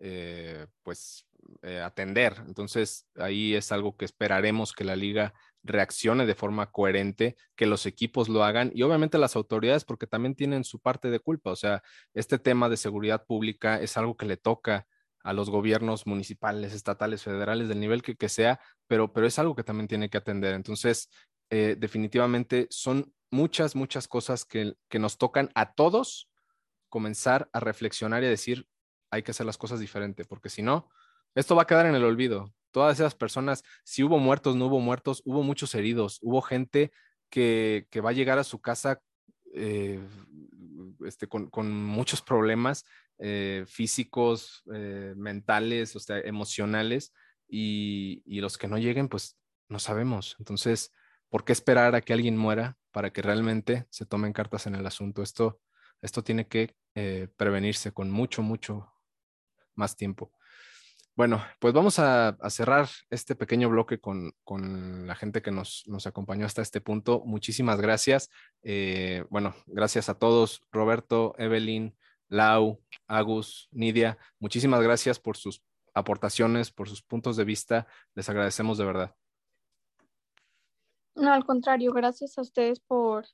eh, 0.00 0.66
pues 0.82 1.26
eh, 1.62 1.80
atender. 1.80 2.42
Entonces, 2.46 3.06
ahí 3.16 3.54
es 3.54 3.70
algo 3.72 3.96
que 3.96 4.04
esperaremos 4.04 4.72
que 4.72 4.84
la 4.84 4.96
liga 4.96 5.34
reaccione 5.62 6.24
de 6.26 6.34
forma 6.34 6.70
coherente, 6.70 7.36
que 7.54 7.66
los 7.66 7.86
equipos 7.86 8.28
lo 8.28 8.44
hagan 8.44 8.70
y 8.74 8.82
obviamente 8.82 9.18
las 9.18 9.36
autoridades 9.36 9.84
porque 9.84 10.06
también 10.06 10.34
tienen 10.34 10.64
su 10.64 10.80
parte 10.80 11.10
de 11.10 11.20
culpa. 11.20 11.50
O 11.50 11.56
sea, 11.56 11.82
este 12.14 12.38
tema 12.38 12.68
de 12.68 12.76
seguridad 12.76 13.26
pública 13.26 13.80
es 13.80 13.96
algo 13.96 14.16
que 14.16 14.26
le 14.26 14.36
toca 14.36 14.86
a 15.22 15.32
los 15.34 15.50
gobiernos 15.50 16.06
municipales, 16.06 16.72
estatales, 16.72 17.22
federales, 17.22 17.68
del 17.68 17.80
nivel 17.80 18.02
que, 18.02 18.16
que 18.16 18.28
sea, 18.28 18.58
pero, 18.86 19.12
pero 19.12 19.26
es 19.26 19.38
algo 19.38 19.54
que 19.54 19.64
también 19.64 19.88
tiene 19.88 20.08
que 20.08 20.18
atender. 20.18 20.54
Entonces, 20.54 21.10
eh, 21.50 21.76
definitivamente 21.78 22.68
son 22.70 23.12
muchas, 23.30 23.76
muchas 23.76 24.08
cosas 24.08 24.44
que, 24.44 24.74
que 24.88 24.98
nos 24.98 25.18
tocan 25.18 25.50
a 25.54 25.74
todos 25.74 26.30
comenzar 26.88 27.50
a 27.52 27.60
reflexionar 27.60 28.22
y 28.22 28.26
a 28.26 28.30
decir, 28.30 28.66
hay 29.10 29.22
que 29.22 29.32
hacer 29.32 29.46
las 29.46 29.58
cosas 29.58 29.80
diferente, 29.80 30.24
porque 30.24 30.48
si 30.48 30.62
no, 30.62 30.88
esto 31.34 31.54
va 31.54 31.62
a 31.62 31.66
quedar 31.66 31.86
en 31.86 31.94
el 31.94 32.04
olvido. 32.04 32.52
Todas 32.70 32.98
esas 32.98 33.14
personas, 33.14 33.64
si 33.84 34.02
hubo 34.02 34.18
muertos, 34.18 34.56
no 34.56 34.66
hubo 34.66 34.80
muertos, 34.80 35.22
hubo 35.24 35.42
muchos 35.42 35.74
heridos, 35.74 36.18
hubo 36.22 36.40
gente 36.40 36.92
que, 37.28 37.86
va 38.04 38.10
a 38.10 38.14
llegar 38.14 38.38
a 38.38 38.44
su 38.44 38.60
casa 38.60 39.00
eh, 39.54 40.00
este, 41.04 41.26
con, 41.28 41.72
muchos 41.72 42.22
problemas 42.22 42.84
eh, 43.18 43.64
físicos, 43.66 44.62
eh, 44.72 45.14
mentales, 45.16 45.96
o 45.96 46.00
sea, 46.00 46.18
emocionales, 46.18 47.12
y, 47.48 48.22
los 48.40 48.56
que 48.58 48.68
no 48.68 48.78
lleguen, 48.78 49.08
pues 49.08 49.36
no 49.68 49.78
sabemos. 49.78 50.36
Entonces, 50.38 50.92
¿por 51.28 51.44
qué 51.44 51.52
esperar 51.52 51.94
a 51.94 52.00
que 52.00 52.12
alguien 52.12 52.36
muera 52.36 52.78
para 52.92 53.12
que 53.12 53.22
realmente 53.22 53.86
se 53.90 54.06
tomen 54.06 54.32
cartas 54.32 54.66
en 54.66 54.76
el 54.76 54.86
asunto? 54.86 55.22
Esto, 55.22 55.60
esto 56.00 56.22
tiene 56.22 56.46
que 56.46 56.76
prevenirse 57.36 57.92
con 57.92 58.10
mucho, 58.10 58.42
mucho 58.42 58.89
más 59.74 59.96
tiempo. 59.96 60.32
Bueno, 61.16 61.44
pues 61.58 61.74
vamos 61.74 61.98
a, 61.98 62.36
cerrar 62.48 62.88
este 63.10 63.34
pequeño 63.34 63.68
bloque 63.68 64.00
con, 64.00 64.32
con 64.42 65.06
la 65.06 65.14
gente 65.14 65.42
que 65.42 65.50
nos, 65.50 65.82
nos, 65.86 66.06
acompañó 66.06 66.46
hasta 66.46 66.62
este 66.62 66.80
punto. 66.80 67.22
Muchísimas 67.26 67.80
gracias. 67.80 68.30
Eh, 68.62 69.24
bueno, 69.28 69.54
gracias 69.66 70.08
a 70.08 70.18
todos, 70.18 70.62
Roberto, 70.72 71.34
Evelyn, 71.36 71.94
Lau, 72.28 72.80
Agus, 73.06 73.68
Nidia. 73.70 74.16
Muchísimas 74.38 74.80
gracias 74.80 75.18
por 75.18 75.36
sus 75.36 75.62
aportaciones, 75.92 76.70
por 76.70 76.88
sus 76.88 77.02
puntos 77.02 77.36
de 77.36 77.44
vista. 77.44 77.86
Les 78.14 78.28
agradecemos 78.30 78.78
de 78.78 78.84
verdad. 78.86 79.14
No, 81.16 81.32
al 81.32 81.44
contrario, 81.44 81.92
gracias 81.92 82.38
a 82.38 82.40
ustedes 82.40 82.80
por, 82.80 83.26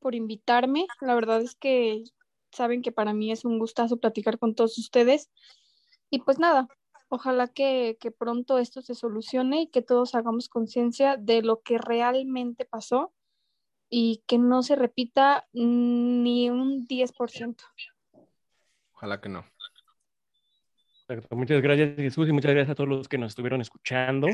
por 0.00 0.14
invitarme. 0.14 0.86
La 1.00 1.14
verdad 1.14 1.40
es 1.42 1.54
que 1.54 2.02
saben 2.50 2.82
que 2.82 2.90
para 2.90 3.12
mí 3.14 3.30
es 3.30 3.44
un 3.44 3.58
gustazo 3.58 3.98
platicar 3.98 4.38
con 4.38 4.54
todos 4.54 4.76
ustedes. 4.78 5.30
Y 6.12 6.20
pues 6.20 6.38
nada, 6.38 6.68
Ojalá 7.14 7.46
que, 7.46 7.98
que 8.00 8.10
pronto 8.10 8.56
esto 8.56 8.80
se 8.80 8.94
solucione 8.94 9.60
y 9.60 9.66
que 9.66 9.82
todos 9.82 10.14
hagamos 10.14 10.48
conciencia 10.48 11.18
de 11.18 11.42
lo 11.42 11.60
que 11.60 11.76
realmente 11.76 12.64
pasó 12.64 13.12
y 13.90 14.24
que 14.26 14.38
no 14.38 14.62
se 14.62 14.76
repita 14.76 15.46
ni 15.52 16.48
un 16.48 16.88
10%. 16.88 17.64
Ojalá 18.94 19.20
que 19.20 19.28
no. 19.28 19.44
Muchas 21.32 21.60
gracias 21.60 21.96
Jesús 21.96 22.30
y 22.30 22.32
muchas 22.32 22.52
gracias 22.52 22.70
a 22.70 22.74
todos 22.76 22.88
los 22.88 23.08
que 23.08 23.18
nos 23.18 23.32
estuvieron 23.32 23.60
escuchando. 23.60 24.28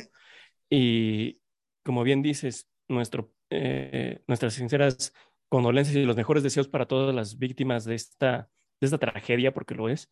Y 0.70 1.40
como 1.82 2.04
bien 2.04 2.22
dices, 2.22 2.70
nuestro, 2.86 3.32
eh, 3.50 4.22
nuestras 4.28 4.54
sinceras 4.54 5.12
condolencias 5.48 5.96
y 5.96 6.04
los 6.04 6.14
mejores 6.14 6.44
deseos 6.44 6.68
para 6.68 6.86
todas 6.86 7.12
las 7.12 7.38
víctimas 7.38 7.84
de 7.84 7.96
esta, 7.96 8.48
de 8.80 8.86
esta 8.86 8.98
tragedia, 8.98 9.52
porque 9.52 9.74
lo 9.74 9.88
es, 9.88 10.10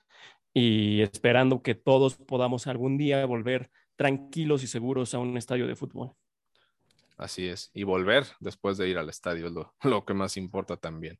y 0.52 1.02
esperando 1.02 1.62
que 1.62 1.74
todos 1.74 2.16
podamos 2.16 2.66
algún 2.66 2.96
día 2.96 3.24
volver 3.26 3.70
tranquilos 3.96 4.62
y 4.62 4.66
seguros 4.66 5.14
a 5.14 5.18
un 5.18 5.36
estadio 5.36 5.66
de 5.66 5.76
fútbol. 5.76 6.12
Así 7.16 7.48
es, 7.48 7.70
y 7.72 7.82
volver 7.84 8.26
después 8.40 8.76
de 8.76 8.88
ir 8.88 8.98
al 8.98 9.08
estadio 9.08 9.46
es 9.46 9.52
lo, 9.52 9.74
lo 9.82 10.04
que 10.04 10.14
más 10.14 10.36
importa 10.36 10.76
también. 10.76 11.18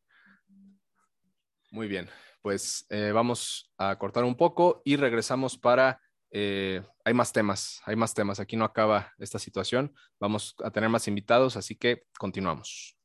Muy 1.70 1.88
bien, 1.88 2.08
pues 2.42 2.86
eh, 2.90 3.10
vamos 3.12 3.72
a 3.76 3.98
cortar 3.98 4.24
un 4.24 4.36
poco 4.36 4.82
y 4.84 4.96
regresamos 4.96 5.58
para... 5.58 6.00
Eh, 6.30 6.82
hay 7.04 7.14
más 7.14 7.32
temas, 7.32 7.80
hay 7.84 7.96
más 7.96 8.14
temas. 8.14 8.40
Aquí 8.40 8.56
no 8.56 8.64
acaba 8.64 9.12
esta 9.18 9.38
situación. 9.38 9.94
Vamos 10.20 10.54
a 10.62 10.70
tener 10.70 10.88
más 10.88 11.08
invitados, 11.08 11.56
así 11.56 11.76
que 11.76 12.04
continuamos. 12.18 12.95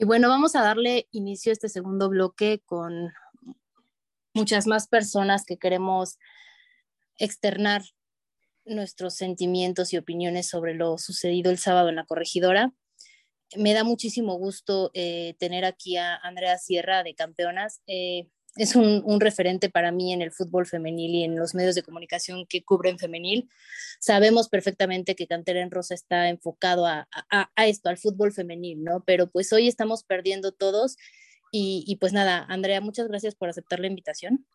Y 0.00 0.06
bueno, 0.06 0.30
vamos 0.30 0.56
a 0.56 0.62
darle 0.62 1.08
inicio 1.10 1.52
a 1.52 1.52
este 1.52 1.68
segundo 1.68 2.08
bloque 2.08 2.62
con 2.64 3.12
muchas 4.32 4.66
más 4.66 4.88
personas 4.88 5.44
que 5.44 5.58
queremos 5.58 6.18
externar 7.18 7.82
nuestros 8.64 9.14
sentimientos 9.14 9.92
y 9.92 9.98
opiniones 9.98 10.48
sobre 10.48 10.72
lo 10.72 10.96
sucedido 10.96 11.50
el 11.50 11.58
sábado 11.58 11.90
en 11.90 11.96
la 11.96 12.06
corregidora. 12.06 12.72
Me 13.56 13.74
da 13.74 13.84
muchísimo 13.84 14.38
gusto 14.38 14.90
eh, 14.94 15.34
tener 15.38 15.66
aquí 15.66 15.98
a 15.98 16.16
Andrea 16.16 16.56
Sierra 16.56 17.02
de 17.02 17.14
Campeonas. 17.14 17.82
Eh, 17.86 18.26
es 18.56 18.74
un, 18.74 19.20
referente 19.20 19.70
para 19.70 19.92
mí 19.92 20.12
en 20.12 20.22
el 20.22 20.32
fútbol 20.32 20.66
femenil 20.66 21.14
y 21.14 21.24
en 21.24 21.36
los 21.36 21.54
medios 21.54 21.74
de 21.74 21.82
comunicación 21.82 22.46
que 22.46 22.62
cubren 22.62 22.98
femenil. 22.98 23.48
Sabemos 24.00 24.48
perfectamente 24.48 25.14
que 25.14 25.26
Cantera 25.26 25.60
en 25.60 25.70
Rosa 25.70 25.94
está 25.94 26.28
enfocado 26.28 26.86
a, 26.86 27.06
esto, 27.56 27.88
al 27.88 27.98
fútbol 27.98 28.32
femenil, 28.32 28.82
¿no? 28.82 29.02
Pero 29.04 29.30
pues 29.30 29.52
hoy 29.52 29.68
estamos 29.68 30.04
perdiendo 30.04 30.52
todos 30.52 30.96
y, 31.52 31.84
y, 31.86 31.96
pues 31.96 32.12
nada, 32.12 32.44
Andrea, 32.48 32.80
muchas 32.80 33.08
gracias 33.08 33.34
por 33.34 33.48
aceptar 33.48 33.80
la 33.80 33.88
invitación. 33.88 34.46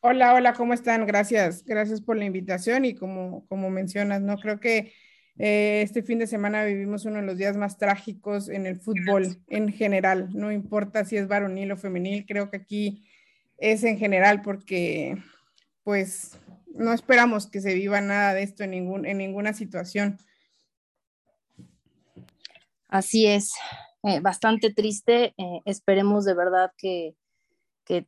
Hola, 0.00 0.34
hola, 0.34 0.54
¿cómo 0.54 0.72
están? 0.72 1.06
Gracias, 1.06 1.64
gracias 1.64 2.00
por 2.00 2.16
la 2.16 2.24
invitación 2.24 2.84
y 2.84 2.94
como, 2.94 3.46
como 3.48 3.70
mencionas, 3.70 4.22
¿no? 4.22 4.36
Creo 4.38 4.60
que 4.60 4.92
eh, 5.38 5.82
este 5.82 6.02
fin 6.02 6.18
de 6.18 6.26
semana 6.26 6.64
vivimos 6.64 7.04
uno 7.04 7.16
de 7.16 7.26
los 7.26 7.36
días 7.36 7.56
más 7.56 7.76
trágicos 7.76 8.48
en 8.48 8.66
el 8.66 8.80
fútbol 8.80 9.38
en 9.48 9.72
general, 9.72 10.30
no 10.32 10.50
importa 10.50 11.04
si 11.04 11.16
es 11.16 11.28
varonil 11.28 11.72
o 11.72 11.76
femenil, 11.76 12.24
creo 12.26 12.50
que 12.50 12.56
aquí 12.56 13.04
es 13.58 13.84
en 13.84 13.98
general 13.98 14.42
porque 14.42 15.16
pues 15.84 16.38
no 16.74 16.92
esperamos 16.92 17.46
que 17.46 17.60
se 17.60 17.74
viva 17.74 18.00
nada 18.00 18.34
de 18.34 18.42
esto 18.42 18.64
en, 18.64 18.70
ningún, 18.70 19.06
en 19.06 19.18
ninguna 19.18 19.52
situación. 19.52 20.18
Así 22.88 23.26
es, 23.26 23.54
eh, 24.02 24.20
bastante 24.20 24.72
triste. 24.72 25.34
Eh, 25.36 25.60
esperemos 25.64 26.24
de 26.24 26.34
verdad 26.34 26.72
que, 26.78 27.14
que 27.84 28.06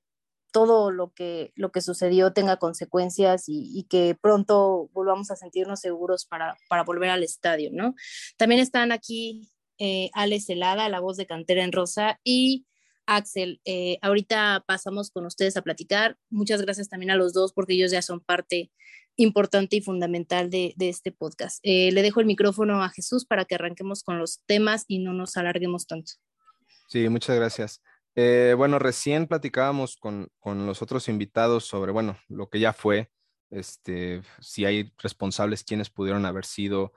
todo 0.52 0.90
lo 0.90 1.12
que, 1.12 1.52
lo 1.54 1.70
que 1.72 1.80
sucedió 1.80 2.32
tenga 2.32 2.56
consecuencias 2.56 3.44
y, 3.46 3.86
que 3.88 4.16
pronto 4.20 4.88
volvamos 4.92 5.30
a 5.30 5.36
sentirnos 5.36 5.80
seguros 5.80 6.26
para, 6.26 6.56
volver 6.84 7.10
al 7.10 7.22
estadio, 7.22 7.70
¿no? 7.72 7.94
También 8.36 8.60
están 8.60 8.92
aquí 8.92 9.50
eh, 9.78 10.10
Ale 10.14 10.40
Celada, 10.40 10.88
la 10.88 11.00
voz 11.00 11.16
de 11.16 11.26
Cantera 11.26 11.64
en 11.64 11.72
Rosa, 11.72 12.18
y 12.24 12.66
Axel. 13.06 13.60
Eh, 13.64 13.98
ahorita 14.02 14.64
pasamos 14.66 15.10
con 15.10 15.26
ustedes 15.26 15.56
a 15.56 15.62
platicar. 15.62 16.16
Muchas 16.30 16.62
gracias 16.62 16.88
también 16.88 17.10
a 17.10 17.16
los 17.16 17.32
dos 17.32 17.52
porque 17.52 17.74
ellos 17.74 17.90
ya 17.90 18.02
son 18.02 18.20
parte 18.20 18.70
importante 19.16 19.76
y 19.76 19.80
fundamental 19.80 20.48
de, 20.48 20.74
este 20.78 21.10
podcast. 21.10 21.58
Eh, 21.62 21.90
le 21.92 22.02
dejo 22.02 22.20
el 22.20 22.26
micrófono 22.26 22.82
a 22.82 22.90
Jesús 22.90 23.24
para 23.24 23.44
que 23.44 23.56
arranquemos 23.56 24.02
con 24.04 24.18
los 24.18 24.40
temas 24.46 24.84
y 24.86 25.00
no 25.00 25.12
nos 25.12 25.36
alarguemos 25.36 25.86
tanto. 25.86 26.12
Sí, 26.88 27.08
muchas 27.08 27.36
gracias. 27.36 27.82
Eh, 28.14 28.54
bueno, 28.56 28.78
recién 28.78 29.26
platicábamos 29.26 29.96
con, 29.96 30.30
los 30.44 30.82
otros 30.82 31.08
invitados 31.08 31.64
sobre, 31.64 31.92
bueno, 31.92 32.16
lo 32.28 32.48
que 32.48 32.60
ya 32.60 32.72
fue, 32.72 33.10
este, 33.50 34.22
si 34.40 34.64
hay 34.64 34.92
responsables, 34.98 35.64
quiénes 35.64 35.90
pudieron 35.90 36.26
haber 36.26 36.44
sido, 36.44 36.92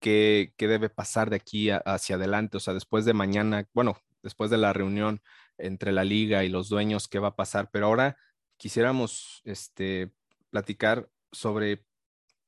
qué, 0.00 0.54
debe 0.58 0.88
pasar 0.88 1.30
de 1.30 1.36
aquí 1.36 1.70
hacia 1.70 2.16
adelante, 2.16 2.56
o 2.56 2.60
sea, 2.60 2.74
después 2.74 3.04
de 3.04 3.12
mañana, 3.12 3.68
bueno, 3.74 3.98
después 4.22 4.50
de 4.50 4.58
la 4.58 4.72
reunión 4.72 5.22
entre 5.58 5.92
la 5.92 6.04
liga 6.04 6.44
y 6.44 6.48
los 6.48 6.68
dueños, 6.68 7.08
qué 7.08 7.18
va 7.18 7.28
a 7.28 7.36
pasar, 7.36 7.70
pero 7.70 7.86
ahora 7.86 8.16
quisiéramos 8.56 9.42
este, 9.44 10.10
platicar 10.50 11.08
sobre 11.32 11.84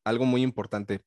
algo 0.04 0.24
muy 0.26 0.42
importante. 0.42 1.04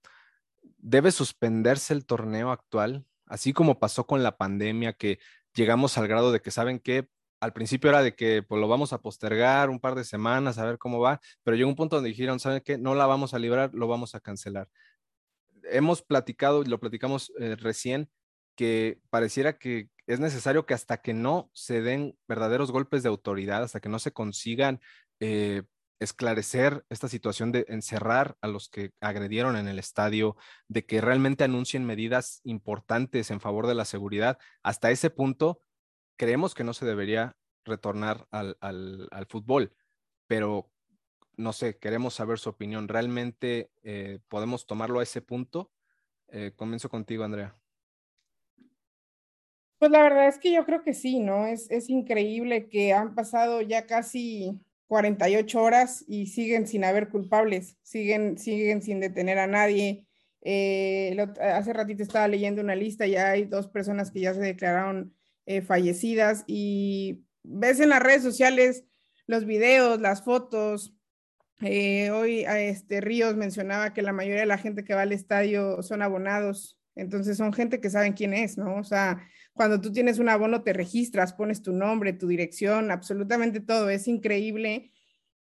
¿Debe 0.78 1.12
suspenderse 1.12 1.94
el 1.94 2.06
torneo 2.06 2.52
actual? 2.52 3.06
Así 3.26 3.54
como 3.54 3.80
pasó 3.80 4.08
con 4.08 4.24
la 4.24 4.38
pandemia, 4.38 4.94
que 4.94 5.20
llegamos 5.58 5.98
al 5.98 6.08
grado 6.08 6.32
de 6.32 6.40
que 6.40 6.52
saben 6.52 6.80
que 6.80 7.10
al 7.40 7.54
principio 7.54 7.90
era 7.90 8.02
de 8.02 8.16
que 8.16 8.44
pues, 8.44 8.62
lo 8.62 8.68
vamos 8.68 8.94
a 8.94 9.02
postergar 9.02 9.70
un 9.70 9.80
par 9.80 9.96
de 9.96 10.04
semanas 10.04 10.58
a 10.58 10.66
ver 10.66 10.78
cómo 10.78 11.00
va, 11.00 11.20
pero 11.44 11.58
llegó 11.58 11.70
un 11.70 11.76
punto 11.76 11.98
donde 11.98 12.10
dijeron, 12.10 12.40
¿saben 12.40 12.62
qué? 12.64 12.78
No 12.78 12.96
la 12.96 13.06
vamos 13.06 13.34
a 13.34 13.40
librar, 13.40 13.74
lo 13.74 13.88
vamos 13.88 14.16
a 14.16 14.20
cancelar. 14.20 14.70
Hemos 15.64 16.02
platicado, 16.02 16.64
y 16.64 16.68
lo 16.68 16.80
platicamos 16.80 17.32
eh, 17.40 17.56
recién, 17.56 18.10
que 18.56 19.00
pareciera 19.10 19.58
que 19.58 19.90
es 20.08 20.20
necesario 20.20 20.66
que 20.66 20.74
hasta 20.74 20.98
que 21.02 21.14
no 21.14 21.52
se 21.54 21.82
den 21.82 22.18
verdaderos 22.28 22.72
golpes 22.72 23.04
de 23.04 23.10
autoridad, 23.10 23.64
hasta 23.64 23.80
que 23.80 23.90
no 23.90 24.00
se 24.00 24.14
consigan 24.14 24.80
eh, 25.20 25.64
esclarecer 26.00 26.86
esta 26.90 27.08
situación 27.08 27.52
de 27.52 27.66
encerrar 27.70 28.38
a 28.42 28.48
los 28.48 28.70
que 28.70 28.92
agredieron 29.02 29.56
en 29.56 29.68
el 29.68 29.80
estadio, 29.80 30.36
de 30.68 30.86
que 30.86 31.02
realmente 31.02 31.44
anuncien 31.44 31.86
medidas 31.86 32.42
importantes 32.44 33.32
en 33.32 33.40
favor 33.40 33.68
de 33.68 33.76
la 33.76 33.86
seguridad, 33.86 34.38
hasta 34.64 34.92
ese 34.92 35.10
punto 35.10 35.62
creemos 36.18 36.56
que 36.56 36.64
no 36.64 36.74
se 36.74 36.86
debería 36.86 37.36
retornar 37.64 38.28
al, 38.32 38.58
fútbol, 39.30 39.74
pero 40.28 40.72
no 41.36 41.54
sé, 41.54 41.78
queremos 41.78 42.16
saber 42.16 42.40
su 42.40 42.50
opinión. 42.50 42.88
¿Realmente 42.88 43.72
eh, 43.84 44.20
podemos 44.28 44.66
tomarlo 44.66 45.00
a 45.00 45.04
ese 45.04 45.22
punto? 45.22 45.72
Eh, 46.30 46.54
comienzo 46.56 46.90
contigo, 46.90 47.24
Andrea. 47.24 47.54
Pues 49.78 49.92
la 49.92 50.02
verdad 50.02 50.28
es 50.28 50.40
que 50.40 50.52
yo 50.52 50.66
creo 50.66 50.82
que 50.82 50.96
sí, 50.96 51.20
¿no? 51.20 51.46
Es, 51.46 51.70
es 51.70 51.90
increíble 51.90 52.68
que 52.68 52.94
han 52.94 53.14
pasado 53.14 53.62
ya 53.62 53.86
casi 53.86 54.60
48 54.88 55.62
horas 55.62 56.04
y 56.08 56.28
siguen 56.28 56.68
sin 56.68 56.84
haber 56.84 57.10
culpables, 57.10 57.78
siguen, 57.84 58.38
siguen 58.38 58.82
sin 58.82 59.00
detener 59.00 59.38
a 59.38 59.48
nadie. 59.48 60.06
Eh, 60.42 61.18
hace 61.42 61.74
ratito 61.74 62.04
estaba 62.04 62.28
leyendo 62.28 62.62
una 62.62 62.76
lista, 62.76 63.06
ya 63.06 63.32
hay 63.32 63.46
dos 63.46 63.68
personas 63.68 64.12
que 64.12 64.22
ya 64.22 64.34
se 64.34 64.40
declararon 64.40 65.14
eh, 65.46 65.62
fallecidas 65.62 66.44
y 66.48 67.26
ves 67.44 67.80
en 67.80 67.90
las 67.90 68.02
redes 68.02 68.24
sociales 68.24 68.86
los 69.26 69.46
videos, 69.46 70.00
las 70.00 70.24
fotos. 70.24 70.94
Eh, 71.62 72.12
hoy 72.12 72.46
este 72.48 73.02
Ríos 73.02 73.36
mencionaba 73.36 73.94
que 73.94 74.02
la 74.02 74.14
mayoría 74.14 74.42
de 74.42 74.46
la 74.46 74.58
gente 74.58 74.84
que 74.84 74.94
va 74.94 75.02
al 75.02 75.12
estadio 75.12 75.82
son 75.82 76.02
abonados, 76.02 76.80
entonces 76.96 77.36
son 77.36 77.52
gente 77.52 77.82
que 77.82 77.90
saben 77.90 78.14
quién 78.14 78.34
es, 78.34 78.58
¿no? 78.58 78.76
O 78.78 78.84
sea, 78.84 79.28
cuando 79.58 79.82
tú 79.82 79.92
tienes 79.92 80.20
un 80.20 80.30
abono 80.30 80.64
te 80.64 80.72
registras, 80.72 81.34
pones 81.34 81.62
tu 81.62 81.74
nombre, 81.74 82.14
tu 82.14 82.28
dirección, 82.28 82.92
absolutamente 82.92 83.60
todo. 83.60 83.90
Es 83.90 84.08
increíble 84.08 84.92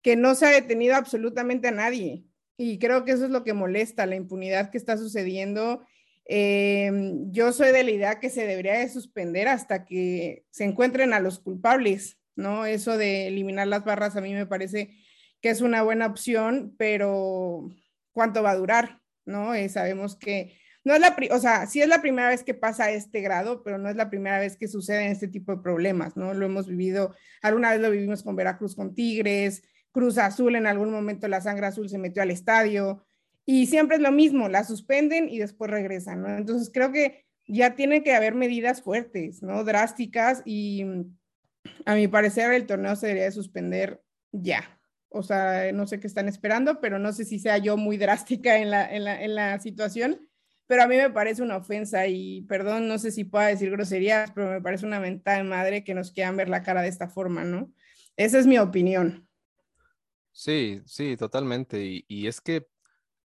que 0.01 0.17
no 0.17 0.35
se 0.35 0.47
ha 0.47 0.51
detenido 0.51 0.95
absolutamente 0.95 1.69
a 1.69 1.73
nadie. 1.73 2.25
Y 2.57 2.79
creo 2.79 3.05
que 3.05 3.13
eso 3.13 3.25
es 3.25 3.31
lo 3.31 3.45
que 3.45 3.53
molesta, 3.53 4.07
la 4.07 4.17
impunidad 4.17 4.71
que 4.71 4.79
está 4.79 4.97
sucediendo. 4.97 5.85
Em, 6.25 7.31
yo 7.33 7.53
soy 7.53 7.73
de 7.73 7.85
la 7.85 7.91
idea 7.91 8.21
que 8.21 8.31
se 8.31 8.47
debería 8.47 8.75
de 8.79 8.89
suspender 8.89 9.49
hasta 9.49 9.85
que 9.85 10.47
se 10.51 10.65
encuentren 10.65 11.13
a 11.13 11.21
los 11.21 11.41
culpables, 11.41 12.19
¿no? 12.37 12.65
Eso 12.65 12.97
de 12.97 13.27
eliminar 13.27 13.67
las 13.67 13.85
barras 13.85 14.17
a 14.17 14.21
mí 14.21 14.33
me 14.33 14.47
parece 14.47 14.97
que 15.43 15.51
es 15.51 15.61
una 15.61 15.83
buena 15.83 16.07
opción, 16.07 16.75
pero 16.79 17.69
¿cuánto 18.13 18.43
va 18.43 18.53
a 18.53 18.57
durar? 18.57 19.01
¿No? 19.27 19.55
Eh, 19.55 19.69
sabemos 19.69 20.17
que 20.17 20.57
no 20.85 20.95
es 20.95 21.01
la, 21.01 21.17
o 21.31 21.39
sea, 21.39 21.67
sí 21.67 21.81
es 21.81 21.89
la 21.89 22.03
primera 22.03 22.29
vez 22.29 22.45
que 22.45 22.55
pasa 22.55 22.91
este 22.91 23.21
grado, 23.21 23.63
pero 23.63 23.79
no 23.79 23.89
es 23.89 23.97
la 23.97 24.11
primera 24.11 24.39
vez 24.39 24.57
que 24.57 24.69
suceden 24.69 25.11
este 25.11 25.29
tipo 25.29 25.55
de 25.57 25.63
problemas, 25.63 26.17
¿no? 26.17 26.35
Lo 26.35 26.45
hemos 26.47 26.69
vivido, 26.69 27.15
alguna 27.43 27.71
vez 27.71 27.81
lo 27.81 27.91
vivimos 27.91 28.23
con 28.23 28.37
Veracruz, 28.37 28.77
con 28.77 28.95
Tigres, 28.95 29.63
Cruz 29.93 30.19
Azul, 30.19 30.57
en 30.57 30.67
algún 30.67 30.91
momento 30.91 31.27
la 31.29 31.41
sangre 31.41 31.67
azul 31.67 31.89
se 31.89 31.99
metió 31.99 32.23
al 32.23 32.31
estadio, 32.31 33.05
y 33.47 33.67
siempre 33.67 33.97
es 33.97 34.03
lo 34.03 34.13
mismo, 34.13 34.49
la 34.49 34.65
suspenden 34.65 35.29
y 35.29 35.39
después 35.39 35.71
regresan. 35.71 36.25
Entonces 36.27 36.71
creo 36.73 36.93
que 36.93 37.25
ya 37.47 37.75
tiene 37.75 38.03
que 38.03 38.15
haber 38.15 38.35
medidas 38.35 38.83
fuertes, 38.83 39.43
¿no? 39.43 39.65
Drásticas 39.65 40.43
y 40.45 40.85
a 41.85 41.95
mi 41.95 42.09
parecer 42.09 42.53
el 42.53 42.67
torneo 42.67 42.97
se 42.97 43.07
debería 43.07 43.27
de 43.27 43.33
suspender 43.33 44.03
ya. 44.33 44.79
O 45.11 45.23
sea, 45.23 45.71
no 45.73 45.87
sé 45.87 46.01
qué 46.01 46.07
están 46.07 46.29
esperando, 46.29 46.81
pero 46.81 46.99
no 46.99 47.13
sé 47.13 47.25
si 47.25 47.39
sea 47.39 47.59
yo 47.59 47.77
muy 47.77 47.97
drástica 47.99 48.59
en 48.59 48.71
la, 48.71 48.93
en 48.93 49.05
la, 49.05 49.23
en 49.23 49.35
la 49.35 49.61
situación, 49.61 50.29
pero 50.67 50.83
a 50.83 50.87
mí 50.87 50.97
me 50.97 51.11
parece 51.11 51.43
una 51.43 51.57
ofensa 51.57 52.07
y 52.07 52.43
perdón, 52.43 52.89
no 52.89 52.99
sé 52.99 53.11
si 53.11 53.25
pueda 53.25 53.47
decir 53.47 53.71
groserías, 53.71 54.31
pero 54.33 54.51
me 54.51 54.63
parece 54.63 54.87
una 54.87 55.01
mentada 55.01 55.39
de 55.39 55.45
madre 55.45 55.85
que 55.85 55.95
nos 55.95 56.11
quieran 56.11 56.37
ver 56.37 56.49
la 56.49 56.63
cara 56.63 56.83
de 56.83 56.89
esta 56.89 57.09
forma, 57.09 57.45
¿no? 57.45 57.71
Esa 58.17 58.39
es 58.39 58.47
mi 58.47 58.59
opinión. 58.59 59.29
Sí, 60.33 60.83
sí, 60.87 61.17
totalmente. 61.17 62.05
Y, 62.09 62.27
es 62.27 62.41
que 62.41 62.67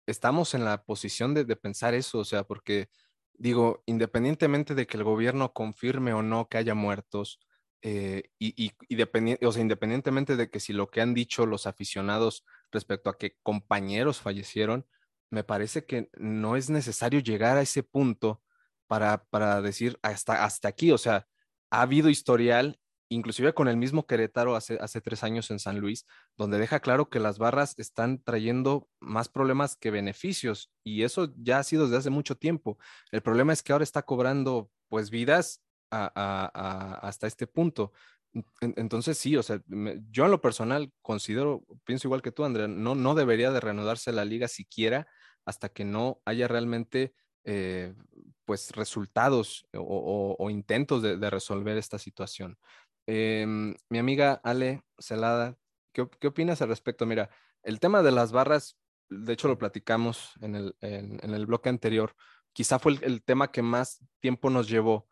estamos 0.05 0.53
en 0.53 0.65
la 0.65 0.83
posición 0.83 1.33
de, 1.33 1.45
pensar 1.55 1.93
eso, 1.93 2.19
o 2.19 2.25
sea, 2.25 2.43
porque 2.43 2.89
digo, 3.33 3.83
independientemente 3.85 4.73
de 4.73 4.87
que 4.87 4.97
el 4.97 5.03
gobierno 5.03 5.53
confirme 5.53 6.13
o 6.13 6.23
no 6.23 6.47
que 6.47 6.57
haya 6.57 6.73
muertos, 6.75 7.39
eh, 7.83 8.23
y, 8.39 8.73
y, 8.89 9.45
o 9.45 9.51
sea, 9.51 9.61
independientemente 9.61 10.35
de 10.35 10.49
que 10.49 10.59
si 10.59 10.73
lo 10.73 10.89
que 10.89 11.01
han 11.01 11.13
dicho 11.13 11.45
los 11.45 11.67
aficionados 11.67 12.43
respecto 12.71 13.09
a 13.09 13.17
que 13.17 13.37
compañeros 13.43 14.19
fallecieron, 14.19 14.87
me 15.29 15.43
parece 15.43 15.85
que 15.85 16.09
no 16.17 16.55
es 16.55 16.69
necesario 16.69 17.19
llegar 17.19 17.57
a 17.57 17.61
ese 17.61 17.83
punto 17.83 18.41
para, 18.87 19.25
para 19.25 19.61
decir 19.61 19.99
hasta, 20.01 20.43
hasta 20.43 20.67
aquí, 20.67 20.91
o 20.91 20.97
sea, 20.97 21.27
ha 21.69 21.81
habido 21.81 22.09
historial, 22.09 22.79
inclusive 23.09 23.53
con 23.53 23.67
el 23.67 23.77
mismo 23.77 24.05
Querétaro 24.05 24.55
hace, 24.55 24.77
hace 24.81 25.01
tres 25.01 25.23
años 25.23 25.51
en 25.51 25.59
San 25.59 25.79
Luis, 25.79 26.05
donde 26.37 26.57
deja 26.57 26.79
claro 26.79 27.09
que 27.09 27.19
las 27.19 27.37
barras 27.37 27.77
están 27.77 28.21
trayendo 28.23 28.89
más 28.99 29.29
problemas 29.29 29.75
que 29.75 29.91
beneficios 29.91 30.71
y 30.83 31.03
eso 31.03 31.33
ya 31.37 31.59
ha 31.59 31.63
sido 31.63 31.85
desde 31.85 31.97
hace 31.97 32.09
mucho 32.09 32.35
tiempo. 32.35 32.77
El 33.11 33.21
problema 33.21 33.53
es 33.53 33.63
que 33.63 33.73
ahora 33.73 33.83
está 33.83 34.03
cobrando 34.03 34.69
pues 34.87 35.09
vidas 35.09 35.61
hasta 35.89 37.27
este 37.27 37.47
punto. 37.47 37.91
Entonces 38.61 39.17
sí, 39.17 39.35
o 39.35 39.43
sea, 39.43 39.61
yo 40.09 40.25
en 40.25 40.31
lo 40.31 40.41
personal 40.41 40.91
considero, 41.01 41.65
pienso 41.85 42.07
igual 42.07 42.21
que 42.21 42.31
tú, 42.31 42.43
Andrea, 42.43 42.67
no, 42.67 42.93
no 42.93 43.15
debería 43.15 43.51
de 43.51 43.59
reanudarse 43.59 44.11
la 44.11 44.25
liga 44.25 44.47
siquiera 44.47 45.07
hasta 45.47 45.69
que 45.69 45.85
no 45.85 46.21
haya 46.25 46.47
realmente 46.47 47.13
eh, 47.45 47.95
pues 48.43 48.71
resultados 48.71 49.65
o, 49.73 50.49
intentos 50.49 51.01
de, 51.01 51.29
resolver 51.29 51.77
esta 51.77 51.97
situación. 51.97 52.59
Em, 53.07 53.73
mi 53.89 53.97
amiga 53.97 54.41
Ale 54.43 54.83
Celada, 54.99 55.57
¿qué, 55.93 56.01
opinas 56.27 56.61
al 56.61 56.67
respecto? 56.67 57.05
Mira, 57.05 57.29
el 57.63 57.79
tema 57.79 58.03
de 58.03 58.11
las 58.11 58.33
barras, 58.33 58.77
de 59.09 59.33
hecho 59.33 59.47
lo 59.47 59.57
platicamos 59.57 60.33
en 60.41 60.55
el, 60.55 60.75
en, 60.81 61.33
el 61.33 61.45
bloque 61.45 61.69
anterior, 61.69 62.13
quizá 62.51 62.77
fue 62.77 62.97
el, 63.01 63.23
tema 63.23 63.49
que 63.49 63.61
más 63.61 64.03
tiempo 64.19 64.49
nos 64.49 64.67
llevó, 64.67 65.07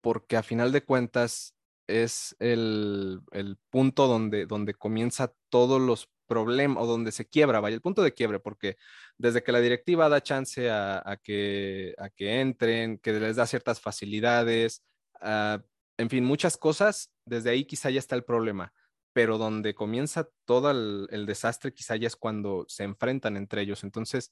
porque 0.00 0.38
a 0.38 0.42
final 0.42 0.72
de 0.72 0.84
cuentas 0.84 1.54
es 1.86 2.34
el, 2.38 3.20
el 3.32 3.58
punto 3.68 4.06
donde, 4.06 4.46
donde 4.46 4.72
comienza 4.72 5.34
todos 5.50 5.82
los 5.82 6.08
problemas 6.26 6.82
o 6.82 6.86
donde 6.86 7.12
se 7.12 7.26
quiebra, 7.26 7.60
vaya, 7.60 7.74
el 7.74 7.82
punto 7.82 8.02
de 8.02 8.14
quiebre, 8.14 8.40
porque 8.40 8.76
desde 9.18 9.42
que 9.42 9.52
la 9.52 9.60
directiva 9.60 10.08
da 10.08 10.22
chance 10.22 10.70
a, 10.70 11.18
que, 11.22 11.94
a 11.98 12.10
que 12.10 12.40
entren, 12.40 12.98
que 12.98 13.12
les 13.12 13.36
da 13.36 13.46
ciertas 13.46 13.80
facilidades, 13.80 14.82
ah, 15.20 15.62
en 15.98 16.10
fin, 16.10 16.24
muchas 16.24 16.56
cosas, 16.56 17.10
desde 17.24 17.50
ahí 17.50 17.64
quizá 17.64 17.90
ya 17.90 17.98
está 17.98 18.16
el 18.16 18.24
problema, 18.24 18.72
pero 19.12 19.38
donde 19.38 19.74
comienza 19.74 20.28
todo 20.44 20.70
el, 20.70 21.26
desastre 21.26 21.72
quizá 21.72 21.96
ya 21.96 22.06
es 22.06 22.16
cuando 22.16 22.66
se 22.68 22.84
enfrentan 22.84 23.36
entre 23.36 23.62
ellos. 23.62 23.82
Entonces, 23.82 24.30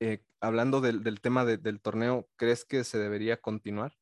eh, 0.00 0.22
hablando 0.40 0.80
del, 0.80 1.20
tema 1.20 1.44
del 1.44 1.80
torneo, 1.80 2.28
¿crees 2.36 2.64
que 2.64 2.82
se 2.82 2.98
debería 2.98 3.40
continuar? 3.40 3.96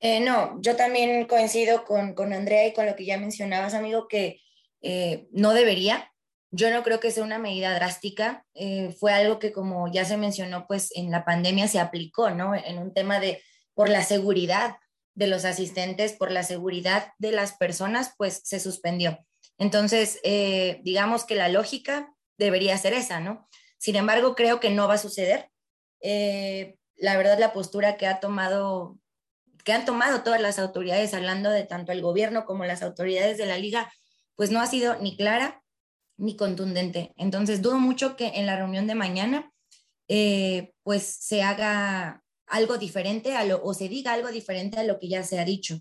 Eh, 0.00 0.20
no, 0.20 0.60
yo 0.60 0.76
también 0.76 1.26
coincido 1.26 1.84
con, 1.84 2.14
con 2.14 2.34
Andrea 2.34 2.66
y 2.66 2.74
con 2.74 2.84
lo 2.84 2.94
que 2.94 3.06
ya 3.06 3.18
mencionabas, 3.18 3.72
amigo, 3.72 4.08
que 4.08 4.42
eh, 4.82 5.28
no 5.32 5.52
debería. 5.52 6.12
Yo 6.50 6.70
no 6.70 6.82
creo 6.82 7.00
que 7.00 7.10
sea 7.10 7.24
una 7.24 7.38
medida 7.38 7.74
drástica. 7.74 8.46
Eh, 8.54 8.94
fue 8.98 9.12
algo 9.12 9.38
que, 9.38 9.52
como 9.52 9.90
ya 9.90 10.04
se 10.04 10.16
mencionó, 10.16 10.66
pues 10.66 10.90
en 10.94 11.10
la 11.10 11.24
pandemia 11.24 11.68
se 11.68 11.80
aplicó, 11.80 12.30
¿no? 12.30 12.54
En 12.54 12.78
un 12.78 12.94
tema 12.94 13.20
de, 13.20 13.42
por 13.74 13.88
la 13.88 14.02
seguridad 14.02 14.76
de 15.14 15.26
los 15.26 15.44
asistentes, 15.44 16.12
por 16.12 16.30
la 16.30 16.42
seguridad 16.42 17.12
de 17.18 17.32
las 17.32 17.56
personas, 17.56 18.14
pues 18.16 18.42
se 18.44 18.60
suspendió. 18.60 19.18
Entonces, 19.58 20.20
eh, 20.22 20.80
digamos 20.84 21.24
que 21.24 21.34
la 21.34 21.48
lógica 21.48 22.14
debería 22.38 22.76
ser 22.76 22.92
esa, 22.92 23.20
¿no? 23.20 23.48
Sin 23.78 23.96
embargo, 23.96 24.34
creo 24.34 24.60
que 24.60 24.70
no 24.70 24.88
va 24.88 24.94
a 24.94 24.98
suceder. 24.98 25.50
la 26.98 27.16
verdad, 27.16 27.38
la 27.38 27.52
postura 27.52 27.96
que 27.96 28.06
ha 28.06 28.20
tomado, 28.20 28.98
que 29.64 29.72
han 29.72 29.84
tomado 29.84 30.22
todas 30.22 30.40
las 30.40 30.58
autoridades, 30.58 31.12
hablando 31.12 31.50
de 31.50 31.64
tanto 31.64 31.92
el 31.92 32.00
gobierno 32.00 32.44
como 32.44 32.64
las 32.64 32.82
autoridades 32.82 33.36
de 33.36 33.46
la 33.46 33.58
liga, 33.58 33.90
pues 34.36 34.50
no 34.50 34.60
ha 34.60 34.66
sido 34.66 34.96
ni 35.00 35.16
clara 35.16 35.62
ni 36.18 36.36
contundente. 36.36 37.12
Entonces, 37.16 37.62
dudo 37.62 37.78
mucho 37.78 38.16
que 38.16 38.28
en 38.28 38.46
la 38.46 38.56
reunión 38.56 38.86
de 38.86 38.94
mañana, 38.94 39.52
eh, 40.08 40.72
pues 40.82 41.02
se 41.04 41.42
haga 41.42 42.22
algo 42.46 42.78
diferente 42.78 43.34
a 43.34 43.44
lo, 43.44 43.62
o 43.62 43.74
se 43.74 43.88
diga 43.88 44.12
algo 44.12 44.28
diferente 44.28 44.78
a 44.78 44.84
lo 44.84 44.98
que 44.98 45.08
ya 45.08 45.22
se 45.24 45.38
ha 45.38 45.44
dicho. 45.44 45.80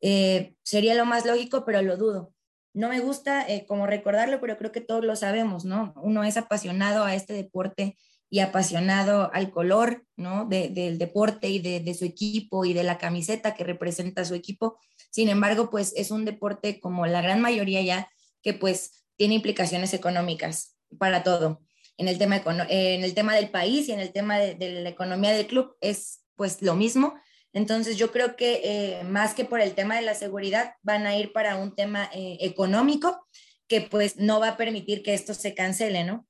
Eh, 0.00 0.54
sería 0.62 0.94
lo 0.94 1.06
más 1.06 1.24
lógico, 1.24 1.64
pero 1.64 1.80
lo 1.80 1.96
dudo. 1.96 2.34
No 2.74 2.88
me 2.88 3.00
gusta 3.00 3.46
eh, 3.46 3.66
como 3.66 3.86
recordarlo, 3.86 4.40
pero 4.40 4.56
creo 4.58 4.72
que 4.72 4.80
todos 4.80 5.04
lo 5.04 5.14
sabemos, 5.14 5.64
¿no? 5.64 5.94
Uno 6.02 6.24
es 6.24 6.36
apasionado 6.36 7.04
a 7.04 7.14
este 7.14 7.34
deporte 7.34 7.96
y 8.32 8.40
apasionado 8.40 9.30
al 9.34 9.50
color, 9.50 10.06
¿no? 10.16 10.46
del 10.46 10.96
deporte 10.96 11.50
y 11.50 11.58
de, 11.58 11.94
su 11.94 12.06
equipo 12.06 12.64
y 12.64 12.72
de 12.72 12.82
la 12.82 12.96
camiseta 12.96 13.54
que 13.54 13.62
representa 13.62 14.24
su 14.24 14.34
equipo. 14.34 14.78
Sin 15.12 15.28
embargo, 15.28 15.68
pues 15.68 15.92
es 15.94 16.10
un 16.10 16.24
deporte 16.24 16.80
como 16.80 17.06
la 17.06 17.20
gran 17.20 17.40
mayoría 17.40 17.82
ya 17.82 18.10
que 18.42 18.54
pues 18.54 19.04
tiene 19.16 19.34
implicaciones 19.34 19.92
económicas 19.92 20.74
para 20.98 21.22
todo. 21.22 21.60
En 21.98 22.08
el 22.08 22.18
tema, 22.18 22.42
en 22.68 23.04
el 23.04 23.14
tema 23.14 23.36
del 23.36 23.50
país 23.50 23.88
y 23.88 23.92
en 23.92 24.00
el 24.00 24.12
tema 24.12 24.38
de, 24.38 24.82
la 24.82 24.88
economía 24.88 25.32
del 25.32 25.46
club 25.46 25.76
es 25.82 26.24
pues 26.34 26.62
lo 26.62 26.74
mismo. 26.74 27.14
Entonces 27.52 27.98
yo 27.98 28.10
creo 28.10 28.36
que 28.36 28.62
eh, 28.64 29.04
más 29.04 29.34
que 29.34 29.44
por 29.44 29.60
el 29.60 29.74
tema 29.74 29.96
de 29.96 30.02
la 30.02 30.14
seguridad, 30.14 30.74
van 30.82 31.06
a 31.06 31.14
ir 31.14 31.34
para 31.34 31.56
un 31.56 31.74
tema 31.74 32.08
eh, 32.14 32.38
económico 32.40 33.28
que 33.68 33.82
pues 33.82 34.16
no 34.16 34.40
va 34.40 34.48
a 34.48 34.56
permitir 34.56 35.02
que 35.02 35.12
esto 35.12 35.34
se 35.34 35.54
cancele, 35.54 36.04
¿no? 36.04 36.26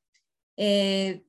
Eh, 0.57 1.23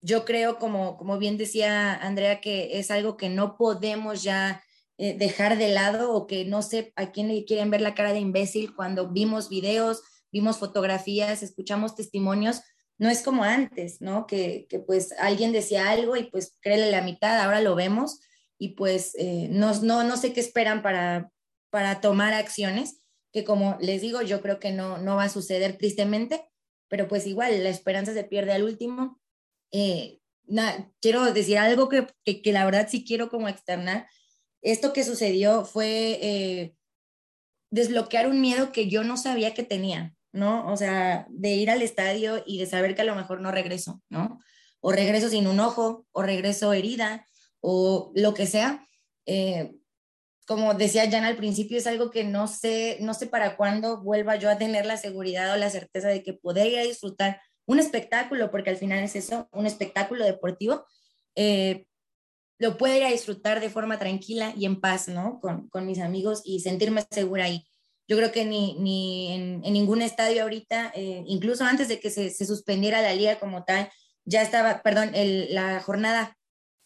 yo 0.00 0.24
creo, 0.24 0.58
como, 0.58 0.96
como 0.96 1.18
bien 1.18 1.36
decía 1.36 1.94
Andrea, 1.94 2.40
que 2.40 2.78
es 2.78 2.90
algo 2.90 3.18
que 3.18 3.28
no 3.28 3.58
podemos 3.58 4.22
ya 4.22 4.64
dejar 4.96 5.58
de 5.58 5.68
lado 5.68 6.12
o 6.12 6.26
que 6.26 6.44
no 6.44 6.62
sé 6.62 6.92
a 6.96 7.10
quién 7.10 7.28
le 7.28 7.44
quieren 7.44 7.70
ver 7.70 7.80
la 7.80 7.94
cara 7.94 8.12
de 8.12 8.20
imbécil 8.20 8.74
cuando 8.74 9.10
vimos 9.10 9.48
videos, 9.48 10.02
vimos 10.30 10.58
fotografías, 10.58 11.42
escuchamos 11.42 11.96
testimonios, 11.96 12.62
no 12.98 13.08
es 13.08 13.22
como 13.22 13.42
antes, 13.42 14.00
¿no? 14.00 14.26
Que, 14.26 14.66
que 14.68 14.78
pues 14.78 15.12
alguien 15.18 15.52
decía 15.52 15.90
algo 15.90 16.16
y 16.16 16.24
pues 16.30 16.56
créele 16.60 16.90
la 16.90 17.02
mitad, 17.02 17.40
ahora 17.40 17.60
lo 17.60 17.74
vemos 17.74 18.20
y 18.58 18.70
pues 18.70 19.14
eh, 19.18 19.48
no, 19.50 19.74
no, 19.82 20.04
no 20.04 20.16
sé 20.16 20.32
qué 20.32 20.40
esperan 20.40 20.82
para, 20.82 21.30
para 21.70 22.00
tomar 22.00 22.34
acciones, 22.34 23.02
que 23.32 23.44
como 23.44 23.76
les 23.80 24.00
digo, 24.00 24.22
yo 24.22 24.40
creo 24.40 24.60
que 24.60 24.72
no, 24.72 24.98
no 24.98 25.16
va 25.16 25.24
a 25.24 25.28
suceder 25.28 25.76
tristemente, 25.76 26.48
pero 26.88 27.08
pues 27.08 27.26
igual 27.26 27.64
la 27.64 27.70
esperanza 27.70 28.14
se 28.14 28.24
pierde 28.24 28.52
al 28.52 28.62
último. 28.62 29.20
Eh, 29.72 30.20
quiero 31.00 31.32
decir 31.32 31.58
algo 31.58 31.88
que, 31.88 32.06
que, 32.24 32.52
la 32.52 32.64
verdad 32.64 32.86
sí 32.88 33.04
quiero 33.04 33.28
como 33.28 33.48
externar. 33.48 34.06
Esto 34.64 34.94
que 34.94 35.04
sucedió 35.04 35.66
fue 35.66 36.18
eh, 36.22 36.74
desbloquear 37.70 38.26
un 38.26 38.40
miedo 38.40 38.72
que 38.72 38.88
yo 38.88 39.04
no 39.04 39.18
sabía 39.18 39.52
que 39.52 39.62
tenía, 39.62 40.16
¿no? 40.32 40.72
O 40.72 40.76
sea, 40.76 41.26
de 41.28 41.50
ir 41.50 41.70
al 41.70 41.82
estadio 41.82 42.42
y 42.46 42.58
de 42.58 42.66
saber 42.66 42.94
que 42.94 43.02
a 43.02 43.04
lo 43.04 43.14
mejor 43.14 43.42
no 43.42 43.52
regreso, 43.52 44.02
¿no? 44.08 44.40
O 44.80 44.90
regreso 44.90 45.28
sin 45.28 45.46
un 45.46 45.60
ojo, 45.60 46.06
o 46.12 46.22
regreso 46.22 46.72
herida, 46.72 47.26
o 47.60 48.10
lo 48.14 48.32
que 48.32 48.46
sea. 48.46 48.86
Eh, 49.26 49.74
como 50.46 50.72
decía 50.72 51.10
Jan 51.10 51.24
al 51.24 51.36
principio, 51.36 51.76
es 51.76 51.86
algo 51.86 52.10
que 52.10 52.24
no 52.24 52.48
sé, 52.48 52.96
no 53.00 53.12
sé 53.12 53.26
para 53.26 53.56
cuándo 53.56 54.02
vuelva 54.02 54.36
yo 54.36 54.48
a 54.48 54.58
tener 54.58 54.86
la 54.86 54.96
seguridad 54.96 55.52
o 55.52 55.56
la 55.56 55.68
certeza 55.68 56.08
de 56.08 56.22
que 56.22 56.32
poder 56.32 56.68
ir 56.68 56.78
a 56.78 56.84
disfrutar 56.84 57.40
un 57.66 57.80
espectáculo, 57.80 58.50
porque 58.50 58.70
al 58.70 58.78
final 58.78 59.04
es 59.04 59.14
eso, 59.14 59.46
un 59.52 59.66
espectáculo 59.66 60.24
deportivo, 60.24 60.86
eh, 61.34 61.86
lo 62.58 62.76
puedo 62.76 62.96
ir 62.96 63.04
a 63.04 63.10
disfrutar 63.10 63.60
de 63.60 63.70
forma 63.70 63.98
tranquila 63.98 64.52
y 64.56 64.66
en 64.66 64.80
paz, 64.80 65.08
¿no? 65.08 65.40
Con, 65.40 65.68
con 65.68 65.86
mis 65.86 65.98
amigos 65.98 66.42
y 66.44 66.60
sentirme 66.60 67.04
segura 67.10 67.44
ahí. 67.44 67.64
Yo 68.06 68.16
creo 68.16 68.32
que 68.32 68.44
ni, 68.44 68.74
ni 68.78 69.32
en, 69.32 69.60
ningún 69.60 70.02
estadio 70.02 70.42
ahorita, 70.42 70.92
eh, 70.94 71.24
incluso 71.26 71.64
antes 71.64 71.88
de 71.88 72.00
que 72.00 72.10
se, 72.10 72.30
se, 72.30 72.44
suspendiera 72.44 73.00
la 73.00 73.14
liga 73.14 73.38
como 73.38 73.64
tal, 73.64 73.88
ya 74.24 74.42
estaba, 74.42 74.82
perdón, 74.82 75.14
el, 75.14 75.54
la 75.54 75.80
jornada 75.80 76.36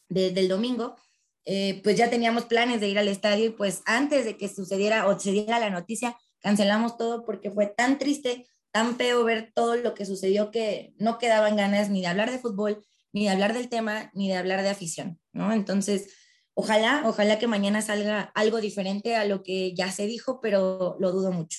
del 0.08 0.48
domingo, 0.48 0.96
eh, 1.44 1.80
pues 1.82 1.96
ya 1.96 2.10
teníamos 2.10 2.44
planes 2.44 2.80
de 2.80 2.88
ir 2.88 2.98
al 2.98 3.08
estadio 3.08 3.46
y 3.46 3.50
pues 3.50 3.82
antes 3.84 4.24
de 4.24 4.36
que 4.36 4.48
sucediera 4.48 5.06
o 5.06 5.18
se 5.18 5.32
diera 5.32 5.58
la 5.58 5.70
noticia, 5.70 6.16
cancelamos 6.40 6.96
todo 6.96 7.24
porque 7.24 7.50
fue 7.50 7.66
tan 7.66 7.98
triste, 7.98 8.46
tan 8.70 8.96
feo 8.96 9.24
ver 9.24 9.52
todo 9.54 9.76
lo 9.76 9.94
que 9.94 10.06
sucedió 10.06 10.50
que 10.50 10.92
no 10.98 11.18
quedaban 11.18 11.56
ganas 11.56 11.90
ni 11.90 12.00
de 12.00 12.06
hablar 12.06 12.30
de 12.30 12.38
fútbol, 12.38 12.84
ni 13.12 13.24
de 13.24 13.30
hablar 13.30 13.54
del 13.54 13.68
tema, 13.68 14.10
ni 14.14 14.28
de 14.28 14.36
hablar 14.36 14.62
de 14.62 14.70
afición, 14.70 15.20
¿no? 15.32 15.52
Entonces, 15.52 16.14
ojalá, 16.54 17.02
ojalá 17.06 17.38
que 17.38 17.46
mañana 17.46 17.82
salga 17.82 18.32
algo 18.34 18.60
diferente 18.60 19.16
a 19.16 19.24
lo 19.24 19.42
que 19.42 19.74
ya 19.74 19.90
se 19.90 20.06
dijo, 20.06 20.40
pero 20.40 20.96
lo 20.98 21.12
dudo 21.12 21.32
mucho. 21.32 21.58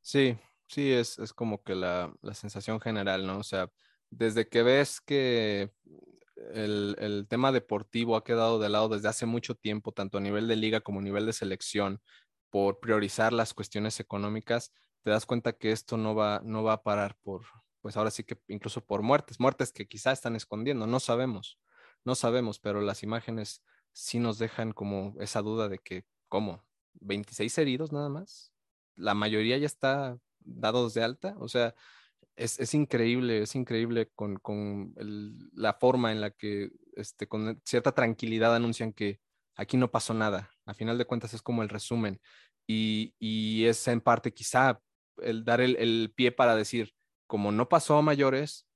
Sí, 0.00 0.36
sí, 0.68 0.92
es, 0.92 1.18
es 1.18 1.32
como 1.32 1.62
que 1.62 1.74
la, 1.74 2.12
la 2.22 2.34
sensación 2.34 2.80
general, 2.80 3.26
¿no? 3.26 3.38
O 3.38 3.44
sea, 3.44 3.70
desde 4.10 4.48
que 4.48 4.62
ves 4.62 5.00
que 5.00 5.72
el, 6.54 7.26
tema 7.28 7.52
deportivo 7.52 8.16
ha 8.16 8.24
quedado 8.24 8.58
de 8.58 8.68
lado 8.68 8.88
desde 8.88 9.08
hace 9.08 9.26
mucho 9.26 9.54
tiempo, 9.54 9.92
tanto 9.92 10.18
a 10.18 10.20
nivel 10.20 10.48
de 10.48 10.56
liga 10.56 10.80
como 10.80 11.00
a 11.00 11.02
nivel 11.02 11.26
de 11.26 11.32
selección, 11.32 12.00
por 12.50 12.80
priorizar 12.80 13.32
las 13.32 13.54
cuestiones 13.54 14.00
económicas, 14.00 14.72
te 15.02 15.10
das 15.10 15.26
cuenta 15.26 15.52
que 15.52 15.72
esto 15.72 15.96
no 15.96 16.14
va, 16.14 16.40
no 16.44 16.62
va 16.62 16.74
a 16.74 16.82
parar 16.82 17.16
por, 17.22 17.42
pues 17.82 17.96
ahora 17.96 18.10
sí 18.10 18.24
que 18.24 18.38
incluso 18.48 18.84
por 18.84 19.02
muertes, 19.02 19.38
muertes 19.40 19.72
que 19.72 19.86
quizá 19.86 20.12
están 20.12 20.36
escondiendo, 20.36 20.86
no 20.86 21.00
sabemos, 21.00 21.58
no 22.04 22.14
sabemos, 22.14 22.58
pero 22.58 22.80
las 22.80 23.02
imágenes 23.02 23.62
sí 23.92 24.18
nos 24.18 24.38
dejan 24.38 24.72
como 24.72 25.14
esa 25.20 25.42
duda 25.42 25.68
de 25.68 25.78
que, 25.78 26.06
¿cómo? 26.28 26.64
¿26 27.00 27.58
heridos 27.58 27.92
nada 27.92 28.08
más? 28.08 28.52
La 28.96 29.14
mayoría 29.14 29.58
ya 29.58 29.66
está 29.66 30.18
dados 30.40 30.94
de 30.94 31.02
alta, 31.02 31.34
o 31.38 31.48
sea, 31.48 31.74
es, 32.36 32.74
increíble, 32.74 33.42
es 33.42 33.54
increíble 33.54 34.10
con, 34.14 34.94
la 35.54 35.74
forma 35.74 36.12
en 36.12 36.20
la 36.20 36.30
que 36.30 36.70
este, 36.96 37.26
con 37.26 37.60
cierta 37.64 37.92
tranquilidad 37.92 38.54
anuncian 38.54 38.92
que 38.92 39.20
aquí 39.54 39.76
no 39.76 39.90
pasó 39.90 40.14
nada. 40.14 40.50
A 40.64 40.74
final 40.74 40.98
de 40.98 41.04
cuentas 41.04 41.34
es 41.34 41.42
como 41.42 41.62
el 41.62 41.68
resumen. 41.68 42.20
Y, 42.66 43.64
es 43.66 43.86
en 43.88 44.00
parte 44.00 44.32
quizá 44.32 44.80
el 45.18 45.44
dar 45.44 45.60
el, 45.60 46.12
pie 46.14 46.32
para 46.32 46.56
decir, 46.56 46.94
como 47.32 47.50
no 47.50 47.66
pasó 47.66 47.96
a 47.96 48.02
mayores, 48.02 48.66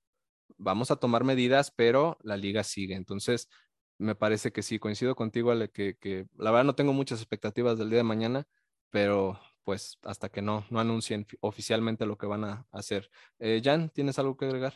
vamos 0.57 0.91
a 0.91 0.97
tomar 0.97 1.25
medidas, 1.25 1.71
pero 1.71 2.17
la 2.23 2.39
liga 2.39 2.65
sigue. 2.65 2.95
Entonces, 2.95 3.51
me 3.99 4.15
parece 4.15 4.51
que 4.51 4.63
sí, 4.63 4.79
coincido 4.79 5.15
contigo, 5.15 5.51
Ale, 5.51 5.71
que, 5.71 6.27
la 6.39 6.51
verdad 6.53 6.65
no 6.65 6.75
tengo 6.75 6.95
muchas 6.95 7.21
expectativas 7.21 7.77
del 7.77 7.91
día 7.91 7.99
de 7.99 8.05
mañana, 8.05 8.49
pero 8.89 9.39
pues 9.63 9.99
hasta 10.05 10.31
que 10.31 10.41
no, 10.41 10.65
no 10.71 10.81
anuncien 10.81 11.27
oficialmente 11.41 12.07
lo 12.07 12.17
que 12.17 12.25
van 12.25 12.45
a 12.45 12.67
hacer. 12.73 13.11
Eh, 13.39 13.61
Jan, 13.63 13.91
¿tienes 13.91 14.19
algo 14.19 14.39
que 14.39 14.47
agregar? 14.47 14.73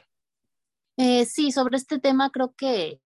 Eh, 0.98 1.24
sí, 1.24 1.51
sobre 1.51 1.78
este 1.78 1.98
tema 1.98 2.28
creo 2.28 2.52
que 2.55 3.01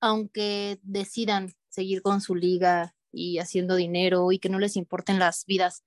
aunque 0.00 0.78
decidan 0.82 1.56
seguir 1.70 2.02
con 2.02 2.20
su 2.20 2.36
liga 2.36 2.94
y 3.10 3.38
haciendo 3.38 3.74
dinero 3.74 4.30
y 4.30 4.38
que 4.38 4.48
no 4.48 4.60
les 4.60 4.76
importen 4.76 5.18
las 5.18 5.44
vidas 5.44 5.82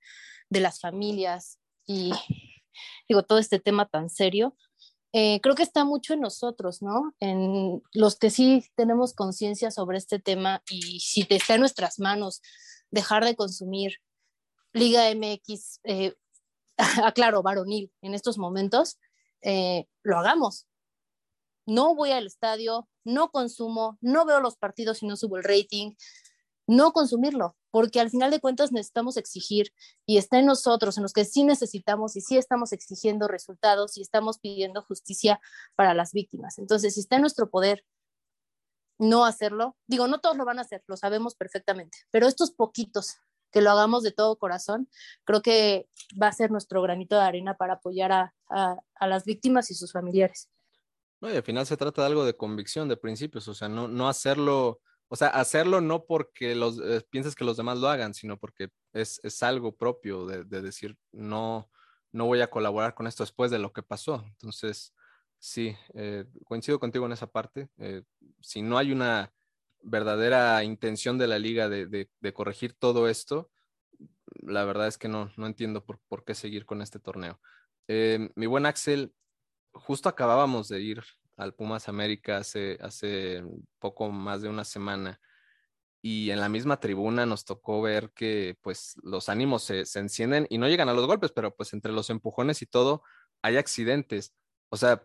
de 0.50 0.60
las 0.60 0.80
familias 0.80 1.58
y 1.86 2.12
digo 3.08 3.22
todo 3.22 3.38
este 3.38 3.58
tema 3.60 3.86
tan 3.86 4.10
serio, 4.10 4.56
eh, 5.12 5.40
creo 5.40 5.54
que 5.54 5.62
está 5.62 5.84
mucho 5.84 6.12
en 6.12 6.20
nosotros, 6.20 6.82
¿no? 6.82 7.14
En 7.20 7.82
los 7.92 8.18
que 8.18 8.30
sí 8.30 8.66
tenemos 8.74 9.14
conciencia 9.14 9.70
sobre 9.70 9.98
este 9.98 10.18
tema 10.18 10.62
y 10.68 11.00
si 11.00 11.24
te 11.24 11.36
está 11.36 11.54
en 11.54 11.60
nuestras 11.60 11.98
manos 11.98 12.42
dejar 12.90 13.24
de 13.24 13.34
consumir 13.34 13.94
Liga 14.72 15.08
MX, 15.14 15.80
eh, 15.84 16.14
aclaro, 17.02 17.42
varonil 17.42 17.90
en 18.02 18.14
estos 18.14 18.36
momentos, 18.36 18.98
eh, 19.40 19.86
lo 20.02 20.18
hagamos. 20.18 20.66
No 21.64 21.94
voy 21.94 22.10
al 22.10 22.26
estadio, 22.26 22.86
no 23.04 23.30
consumo, 23.30 23.96
no 24.00 24.26
veo 24.26 24.40
los 24.40 24.56
partidos 24.56 25.02
y 25.02 25.06
no 25.06 25.16
subo 25.16 25.38
el 25.38 25.44
rating, 25.44 25.92
no 26.66 26.92
consumirlo, 26.92 27.56
porque 27.70 28.00
al 28.00 28.10
final 28.10 28.30
de 28.30 28.40
cuentas 28.40 28.72
necesitamos 28.72 29.16
exigir 29.16 29.72
y 30.04 30.18
está 30.18 30.38
en 30.38 30.46
nosotros, 30.46 30.96
en 30.96 31.02
los 31.02 31.12
que 31.12 31.24
sí 31.24 31.44
necesitamos 31.44 32.16
y 32.16 32.20
sí 32.20 32.36
estamos 32.36 32.72
exigiendo 32.72 33.28
resultados 33.28 33.96
y 33.96 34.02
estamos 34.02 34.38
pidiendo 34.38 34.82
justicia 34.82 35.40
para 35.76 35.94
las 35.94 36.12
víctimas. 36.12 36.58
Entonces, 36.58 36.94
si 36.94 37.00
está 37.00 37.16
en 37.16 37.22
nuestro 37.22 37.50
poder 37.50 37.84
no 38.98 39.24
hacerlo, 39.24 39.76
digo, 39.86 40.08
no 40.08 40.20
todos 40.20 40.36
lo 40.36 40.44
van 40.44 40.58
a 40.58 40.62
hacer, 40.62 40.82
lo 40.86 40.96
sabemos 40.96 41.34
perfectamente, 41.34 41.98
pero 42.10 42.26
estos 42.26 42.50
poquitos 42.50 43.16
que 43.52 43.60
lo 43.60 43.70
hagamos 43.70 44.02
de 44.02 44.12
todo 44.12 44.36
corazón, 44.36 44.88
creo 45.24 45.40
que 45.42 45.88
va 46.20 46.28
a 46.28 46.32
ser 46.32 46.50
nuestro 46.50 46.82
granito 46.82 47.16
de 47.16 47.22
arena 47.22 47.56
para 47.56 47.74
apoyar 47.74 48.12
a, 48.12 48.34
a, 48.48 49.06
las 49.06 49.24
víctimas 49.24 49.70
y 49.70 49.74
sus 49.74 49.92
familiares. 49.92 50.50
No, 51.20 51.32
y 51.32 51.36
al 51.36 51.42
final 51.42 51.64
se 51.64 51.76
trata 51.76 52.02
de 52.02 52.08
algo 52.08 52.24
de 52.24 52.36
convicción, 52.36 52.88
de 52.88 52.96
principios, 52.96 53.48
o 53.48 53.54
sea, 53.54 53.68
no, 53.68 53.88
no 53.88 54.08
hacerlo, 54.08 54.80
o 55.08 55.16
sea, 55.16 55.28
hacerlo 55.28 55.80
no 55.80 56.04
porque 56.04 56.54
los, 56.54 56.78
eh, 56.80 57.06
pienses 57.10 57.34
que 57.34 57.44
los 57.44 57.56
demás 57.56 57.78
lo 57.78 57.88
hagan, 57.88 58.14
sino 58.14 58.38
porque 58.38 58.70
es, 58.92 59.20
es 59.22 59.42
algo 59.42 59.76
propio 59.76 60.26
de, 60.26 60.44
de, 60.44 60.62
decir, 60.62 60.96
no, 61.12 61.70
no 62.12 62.26
voy 62.26 62.40
a 62.40 62.50
colaborar 62.50 62.94
con 62.94 63.06
esto 63.06 63.22
después 63.22 63.50
de 63.50 63.58
lo 63.58 63.72
que 63.72 63.82
pasó. 63.82 64.24
Entonces, 64.26 64.94
sí, 65.38 65.76
eh, 65.94 66.24
coincido 66.44 66.80
contigo 66.80 67.06
en 67.06 67.12
esa 67.12 67.26
parte. 67.28 67.68
Eh, 67.78 68.02
si 68.40 68.62
no 68.62 68.78
hay 68.78 68.92
una 68.92 69.32
verdadera 69.82 70.64
intención 70.64 71.18
de 71.18 71.28
la 71.28 71.38
liga 71.38 71.68
de, 71.68 72.08
corregir 72.34 72.74
todo 72.74 73.08
esto, 73.08 73.50
la 74.40 74.64
verdad 74.64 74.88
es 74.88 74.98
que 74.98 75.08
no, 75.08 75.30
no 75.36 75.46
entiendo 75.46 75.84
por, 75.84 76.00
por 76.08 76.24
qué 76.24 76.34
seguir 76.34 76.66
con 76.66 76.82
este 76.82 76.98
torneo. 76.98 77.40
Eh, 77.88 78.30
mi 78.34 78.46
buen 78.46 78.66
Axel, 78.66 79.14
justo 79.72 80.08
acabábamos 80.08 80.68
de 80.68 80.80
ir 80.80 81.04
al 81.36 81.54
Pumas 81.54 81.88
América 81.88 82.38
hace, 82.38 82.78
hace 82.80 83.44
poco 83.78 84.10
más 84.10 84.42
de 84.42 84.48
una 84.48 84.64
semana 84.64 85.20
y 86.02 86.30
en 86.30 86.40
la 86.40 86.48
misma 86.48 86.80
tribuna 86.80 87.26
nos 87.26 87.44
tocó 87.44 87.82
ver 87.82 88.12
que 88.12 88.56
pues 88.62 88.94
los 89.02 89.28
ánimos 89.28 89.64
se, 89.64 89.86
se, 89.86 89.98
encienden 89.98 90.46
y 90.50 90.58
no 90.58 90.68
llegan 90.68 90.88
a 90.88 90.94
los 90.94 91.06
golpes, 91.06 91.32
pero 91.32 91.54
pues 91.54 91.72
entre 91.72 91.92
los 91.92 92.10
empujones 92.10 92.62
y 92.62 92.66
todo 92.66 93.02
hay 93.42 93.56
accidentes. 93.56 94.34
O 94.70 94.76
sea, 94.76 95.04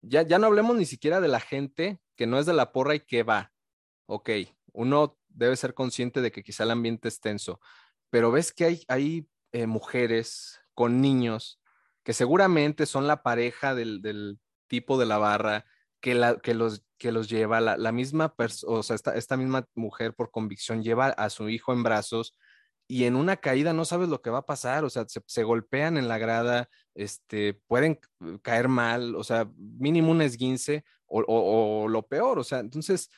ya, 0.00 0.22
ya 0.22 0.38
no 0.38 0.46
hablemos 0.46 0.76
ni 0.76 0.86
siquiera 0.86 1.20
de 1.20 1.28
la 1.28 1.40
gente 1.40 2.00
que 2.16 2.26
no 2.26 2.38
es 2.38 2.46
de 2.46 2.54
la 2.54 2.72
porra 2.72 2.94
y 2.94 3.00
que 3.00 3.22
va 3.22 3.52
ok, 4.06 4.30
uno 4.72 5.18
debe 5.28 5.56
ser 5.56 5.74
consciente 5.74 6.20
de 6.20 6.30
que 6.32 6.42
quizá 6.42 6.64
el 6.64 6.70
ambiente 6.70 7.08
es 7.08 7.20
tenso, 7.20 7.60
pero 8.10 8.30
ves 8.30 8.52
que 8.52 8.64
hay, 8.64 8.84
hay 8.88 9.28
eh, 9.52 9.66
mujeres 9.66 10.60
con 10.74 11.00
niños 11.00 11.60
que 12.02 12.12
seguramente 12.12 12.84
son 12.84 13.06
la 13.06 13.22
pareja 13.22 13.74
del, 13.74 14.38
tipo 14.72 14.98
de 14.98 15.04
la 15.04 15.18
barra, 15.18 15.66
que, 16.00 16.14
la, 16.14 16.38
que, 16.38 16.54
los, 16.54 16.82
que 16.96 17.12
los 17.12 17.28
lleva, 17.28 17.60
la, 17.60 17.92
misma 17.92 18.34
o 18.66 18.82
sea, 18.82 18.96
esta, 18.96 19.14
esta 19.14 19.36
misma 19.36 19.68
mujer 19.74 20.14
por 20.14 20.30
convicción 20.30 20.82
lleva 20.82 21.08
a 21.08 21.28
su 21.28 21.50
hijo 21.50 21.74
en 21.74 21.82
brazos 21.82 22.34
y 22.88 23.04
en 23.04 23.14
una 23.14 23.36
caída 23.36 23.74
no 23.74 23.84
sabes 23.84 24.08
lo 24.08 24.22
que 24.22 24.30
va 24.30 24.38
a 24.38 24.46
pasar, 24.46 24.84
o 24.84 24.88
sea, 24.88 25.04
se, 25.06 25.42
golpean 25.42 25.98
en 25.98 26.08
la 26.08 26.16
grada, 26.16 26.70
este, 26.94 27.52
pueden 27.66 28.00
caer 28.40 28.68
mal, 28.68 29.14
o 29.14 29.22
sea, 29.24 29.46
mínimo 29.56 30.10
un 30.10 30.22
esguince 30.22 30.84
o, 31.04 31.22
o, 31.26 31.86
lo 31.86 32.06
peor, 32.06 32.38
o 32.38 32.44
sea, 32.44 32.60
entonces, 32.60 33.10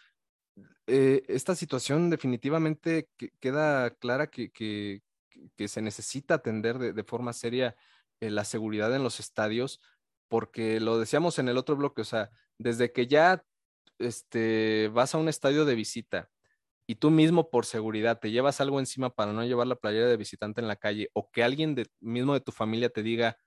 eh, 0.89 1.23
esta 1.29 1.55
situación 1.55 2.11
definitivamente 2.11 3.09
queda 3.39 3.91
clara 3.91 4.27
que, 4.27 4.51
que, 4.51 5.03
que, 5.57 5.69
se 5.69 5.81
necesita 5.83 6.35
atender 6.35 6.79
de, 6.79 6.93
de 6.93 7.05
forma 7.05 7.33
seria 7.33 7.77
eh, 8.21 8.31
la 8.31 8.45
seguridad 8.45 8.95
en 8.95 9.05
los 9.05 9.21
estadios, 9.21 9.81
porque 10.29 10.81
lo 10.81 10.99
decíamos 10.99 11.39
en 11.39 11.49
el 11.49 11.59
otro 11.59 11.77
bloque, 11.77 12.03
o 12.03 12.05
sea, 12.05 12.31
desde 12.59 12.93
que 12.93 13.07
ya 13.07 13.45
este, 13.99 14.91
vas 14.93 15.15
a 15.15 15.19
un 15.19 15.29
estadio 15.29 15.65
de 15.65 15.75
visita 15.75 16.31
y 16.87 16.97
tú 16.97 17.11
mismo 17.11 17.51
por 17.51 17.67
seguridad 17.67 18.21
te 18.21 18.31
llevas 18.31 18.61
algo 18.61 18.79
encima 18.79 19.11
para 19.11 19.33
no 19.33 19.45
llevar 19.45 19.67
la 19.67 19.77
playera 19.77 20.07
de 20.07 20.17
visitante 20.17 20.61
en 20.61 20.69
la 20.69 20.77
calle 20.77 21.11
o 21.15 21.31
que 21.31 21.43
alguien 21.43 21.75
de, 21.75 21.87
mismo 22.01 22.35
de 22.35 22.41
tu 22.41 22.53
familia 22.53 22.91
te 22.91 23.03
diga, 23.03 23.39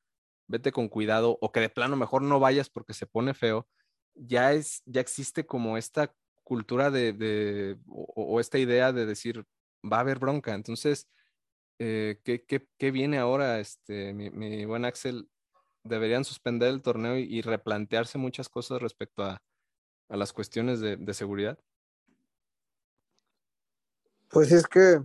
vete 0.47 0.71
con 0.71 0.89
cuidado 0.89 1.37
o 1.41 1.51
que 1.51 1.59
de 1.59 1.69
plano 1.69 1.95
mejor 1.95 2.21
no 2.23 2.39
vayas 2.39 2.69
porque 2.69 2.93
se 2.93 3.05
pone 3.05 3.33
feo, 3.33 3.67
ya 4.15 4.53
es, 4.53 4.81
ya 4.85 5.01
existe 5.01 5.45
como 5.45 5.77
esta 5.77 6.13
cultura 6.43 6.89
de, 6.89 7.77
o, 7.87 8.39
esta 8.39 8.57
idea 8.57 8.91
de 8.93 9.05
decir, 9.05 9.43
va 9.83 9.97
a 9.97 9.99
haber 10.01 10.17
bronca. 10.17 10.53
Entonces, 10.53 11.07
eh, 11.79 12.19
¿qué, 12.23 12.91
viene 12.91 13.17
ahora, 13.17 13.59
este, 13.59 14.13
mi, 14.13 14.65
buen 14.65 14.85
Axel? 14.85 15.29
Deberían 15.88 16.23
suspender 16.23 16.69
el 16.69 16.81
torneo 16.81 17.18
y, 17.18 17.41
replantearse 17.41 18.18
muchas 18.18 18.49
cosas 18.49 18.81
respecto 18.81 19.23
a, 19.23 19.41
las 20.09 20.31
cuestiones 20.31 20.80
de 20.80 21.14
seguridad. 21.14 21.59
Pues 24.30 24.51
es 24.51 24.68
que 24.68 24.99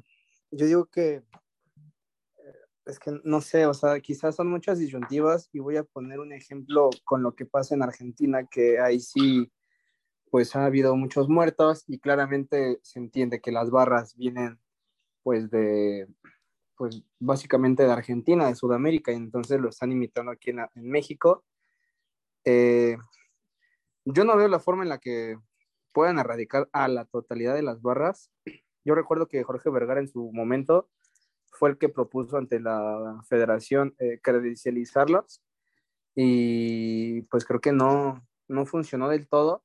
yo 0.50 0.66
digo 0.66 0.86
que 0.86 1.14
eh, 1.14 1.24
es 2.86 2.98
que 2.98 3.12
no 3.24 3.40
sé, 3.40 3.66
o 3.66 3.74
sea, 3.74 4.00
quizás 4.00 4.34
son 4.34 4.48
muchas 4.48 4.78
disyuntivas 4.78 5.48
y 5.52 5.60
voy 5.60 5.76
a 5.76 5.84
poner 5.84 6.18
un 6.18 6.32
ejemplo 6.32 6.90
con 7.04 7.22
lo 7.22 7.34
que 7.34 7.46
pasa 7.46 7.74
en 7.74 7.82
Argentina, 7.82 8.46
que 8.46 8.80
ahí 8.80 9.00
sí, 9.00 9.52
pues 10.30 10.56
ha 10.56 10.64
habido 10.64 10.96
muchos 10.96 11.28
muertos 11.28 11.84
y 11.86 11.98
claramente 12.00 12.80
se 12.82 12.98
entiende 12.98 13.40
que 13.40 13.52
las 13.52 13.70
barras 13.70 14.16
vienen 14.16 14.59
pues 15.22 15.50
de, 15.50 16.09
pues 16.76 17.02
básicamente 17.18 17.84
de 17.84 17.92
Argentina, 17.92 18.46
de 18.46 18.54
Sudamérica, 18.54 19.12
y 19.12 19.16
entonces 19.16 19.60
lo 19.60 19.68
están 19.68 19.92
imitando 19.92 20.32
aquí 20.32 20.50
en, 20.50 20.66
México. 20.74 21.44
Eh, 22.44 22.96
yo 24.04 24.24
no 24.24 24.36
veo 24.36 24.48
la 24.48 24.60
forma 24.60 24.82
en 24.82 24.88
la 24.88 24.98
que 24.98 25.38
puedan 25.92 26.18
erradicar 26.18 26.68
a 26.72 26.88
la 26.88 27.04
totalidad 27.04 27.54
de 27.54 27.62
las 27.62 27.82
barras, 27.82 28.30
yo 28.84 28.94
recuerdo 28.94 29.28
que 29.28 29.42
Jorge 29.44 29.70
Vergara 29.70 30.00
en 30.00 30.08
su 30.08 30.30
momento 30.32 30.88
fue 31.52 31.70
el 31.70 31.78
que 31.78 31.88
propuso 31.88 32.36
ante 32.36 32.58
la 32.58 33.22
federación 33.28 33.94
eh, 33.98 34.18
credencializarlas 34.20 35.42
y 36.14 37.22
pues 37.22 37.44
creo 37.44 37.60
que 37.60 37.72
no, 37.72 38.26
no 38.48 38.66
funcionó 38.66 39.08
del 39.08 39.28
todo. 39.28 39.62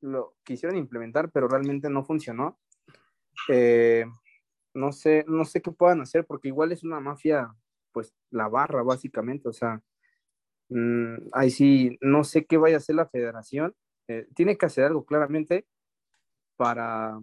Lo 0.00 0.34
quisieron 0.44 0.78
implementar, 0.78 1.30
pero 1.30 1.48
realmente 1.48 1.90
no 1.90 2.04
funcionó. 2.04 2.58
Eh, 3.48 4.06
no 4.74 4.92
sé, 4.92 5.24
no 5.28 5.44
sé 5.44 5.62
qué 5.62 5.70
puedan 5.72 6.00
hacer 6.02 6.26
porque 6.26 6.48
igual 6.48 6.72
es 6.72 6.84
una 6.84 7.00
mafia, 7.00 7.54
pues 7.92 8.14
la 8.30 8.48
barra 8.48 8.82
básicamente, 8.82 9.48
o 9.48 9.52
sea, 9.52 9.82
mm, 10.70 11.28
ahí 11.32 11.50
sí, 11.50 11.98
no 12.00 12.24
sé 12.24 12.46
qué 12.46 12.56
vaya 12.58 12.76
a 12.76 12.78
hacer 12.78 12.96
la 12.96 13.08
federación. 13.08 13.74
Eh, 14.08 14.28
tiene 14.34 14.58
que 14.58 14.66
hacer 14.66 14.84
algo 14.84 15.04
claramente 15.06 15.66
para, 16.56 17.20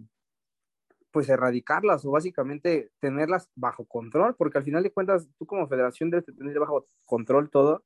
pues 1.12 1.28
erradicarlas 1.28 2.04
o 2.04 2.10
básicamente 2.10 2.90
tenerlas 2.98 3.50
bajo 3.54 3.84
control, 3.86 4.34
porque 4.36 4.58
al 4.58 4.64
final 4.64 4.82
de 4.82 4.92
cuentas 4.92 5.28
tú 5.38 5.46
como 5.46 5.68
federación 5.68 6.10
debes 6.10 6.26
tener 6.26 6.58
bajo 6.58 6.86
control 7.04 7.50
todo 7.50 7.84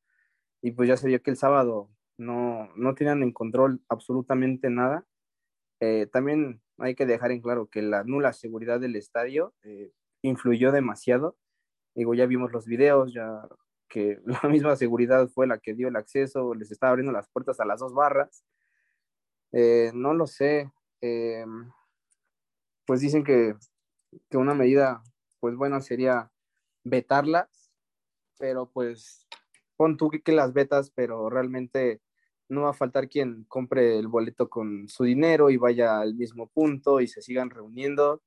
y 0.62 0.72
pues 0.72 0.88
ya 0.88 0.96
se 0.96 1.08
vio 1.08 1.22
que 1.22 1.30
el 1.32 1.36
sábado 1.36 1.90
no, 2.18 2.70
no 2.76 2.94
tenían 2.94 3.22
en 3.22 3.32
control 3.32 3.82
absolutamente 3.88 4.70
nada. 4.70 5.06
Eh, 5.80 6.06
también 6.12 6.62
hay 6.78 6.94
que 6.94 7.06
dejar 7.06 7.32
en 7.32 7.40
claro 7.40 7.66
que 7.66 7.82
la 7.82 8.04
nula 8.04 8.32
seguridad 8.32 8.80
del 8.80 8.96
estadio 8.96 9.54
eh, 9.62 9.92
influyó 10.22 10.72
demasiado. 10.72 11.36
Digo, 11.94 12.14
ya 12.14 12.26
vimos 12.26 12.52
los 12.52 12.66
videos, 12.66 13.12
ya 13.14 13.48
que 13.88 14.20
la 14.26 14.48
misma 14.48 14.76
seguridad 14.76 15.28
fue 15.28 15.46
la 15.46 15.58
que 15.58 15.74
dio 15.74 15.88
el 15.88 15.96
acceso, 15.96 16.54
les 16.54 16.70
estaba 16.70 16.90
abriendo 16.90 17.12
las 17.12 17.28
puertas 17.28 17.60
a 17.60 17.64
las 17.64 17.80
dos 17.80 17.94
barras. 17.94 18.44
Eh, 19.52 19.90
no 19.94 20.12
lo 20.12 20.26
sé 20.26 20.70
pues 22.86 23.00
dicen 23.00 23.24
que, 23.24 23.56
una 24.32 24.54
medida, 24.54 25.02
pues 25.40 25.56
buena 25.56 25.80
sería 25.80 26.30
vetarlas, 26.84 27.72
pero 28.38 28.70
pues 28.70 29.26
pon 29.76 29.96
tú 29.96 30.10
que, 30.10 30.32
las 30.32 30.52
vetas, 30.52 30.90
pero 30.90 31.28
realmente 31.28 32.00
no 32.48 32.62
va 32.62 32.70
a 32.70 32.74
faltar 32.74 33.08
quien 33.08 33.44
compre 33.44 33.98
el 33.98 34.08
boleto 34.08 34.48
con 34.48 34.88
su 34.88 35.04
dinero 35.04 35.50
y 35.50 35.56
vaya 35.56 36.00
al 36.00 36.14
mismo 36.14 36.48
punto 36.48 37.00
y 37.00 37.08
se 37.08 37.22
sigan 37.22 37.50
reuniendo. 37.50 38.22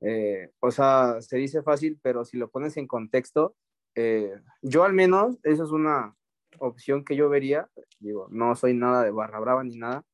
Eh, 0.00 0.50
o 0.60 0.70
sea, 0.70 1.20
se 1.20 1.36
dice 1.38 1.62
fácil, 1.62 1.98
pero 2.02 2.24
si 2.24 2.36
lo 2.36 2.50
pones 2.50 2.76
en 2.76 2.86
contexto, 2.86 3.56
eh, 3.94 4.32
yo 4.62 4.84
al 4.84 4.92
menos, 4.92 5.38
esa 5.42 5.64
es 5.64 5.70
una 5.70 6.14
opción 6.58 7.04
que 7.04 7.16
yo 7.16 7.28
vería. 7.28 7.68
Digo, 7.98 8.28
no 8.30 8.54
soy 8.54 8.74
nada 8.74 9.02
de 9.02 9.10
barra 9.10 9.40
brava 9.40 9.64
ni 9.64 9.76
nada, 9.76 10.04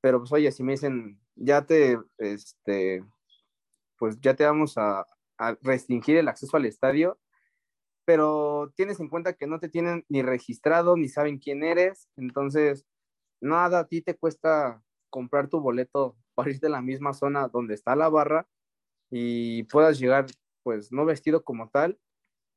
pero 0.00 0.20
pues 0.20 0.32
oye, 0.32 0.52
si 0.52 0.62
me 0.62 0.72
dicen, 0.72 1.20
ya 1.34 1.66
te, 1.66 1.98
este, 2.18 3.04
pues 3.98 4.20
ya 4.20 4.34
te 4.34 4.44
vamos 4.44 4.76
a, 4.78 5.06
restringir 5.62 6.16
el 6.16 6.28
acceso 6.28 6.56
al 6.56 6.64
estadio, 6.64 7.18
pero 8.06 8.72
tienes 8.74 9.00
en 9.00 9.08
cuenta 9.08 9.34
que 9.34 9.46
no 9.46 9.60
te 9.60 9.68
tienen 9.68 10.04
ni 10.08 10.22
registrado, 10.22 10.96
ni 10.96 11.08
saben 11.08 11.38
quién 11.38 11.62
eres, 11.62 12.08
entonces 12.16 12.86
nada 13.42 13.80
a 13.80 13.86
ti 13.86 14.00
te 14.00 14.16
cuesta 14.16 14.82
comprar 15.10 15.48
tu 15.48 15.60
boleto 15.60 16.16
para 16.34 16.50
irte 16.50 16.68
a 16.68 16.70
la 16.70 16.82
misma 16.82 17.12
zona 17.12 17.48
donde 17.48 17.74
está 17.74 17.94
la 17.96 18.08
barra 18.08 18.48
y 19.10 19.64
puedas 19.64 19.98
llegar 19.98 20.26
pues 20.62 20.90
no 20.92 21.04
vestido 21.04 21.44
como 21.44 21.68
tal 21.68 21.98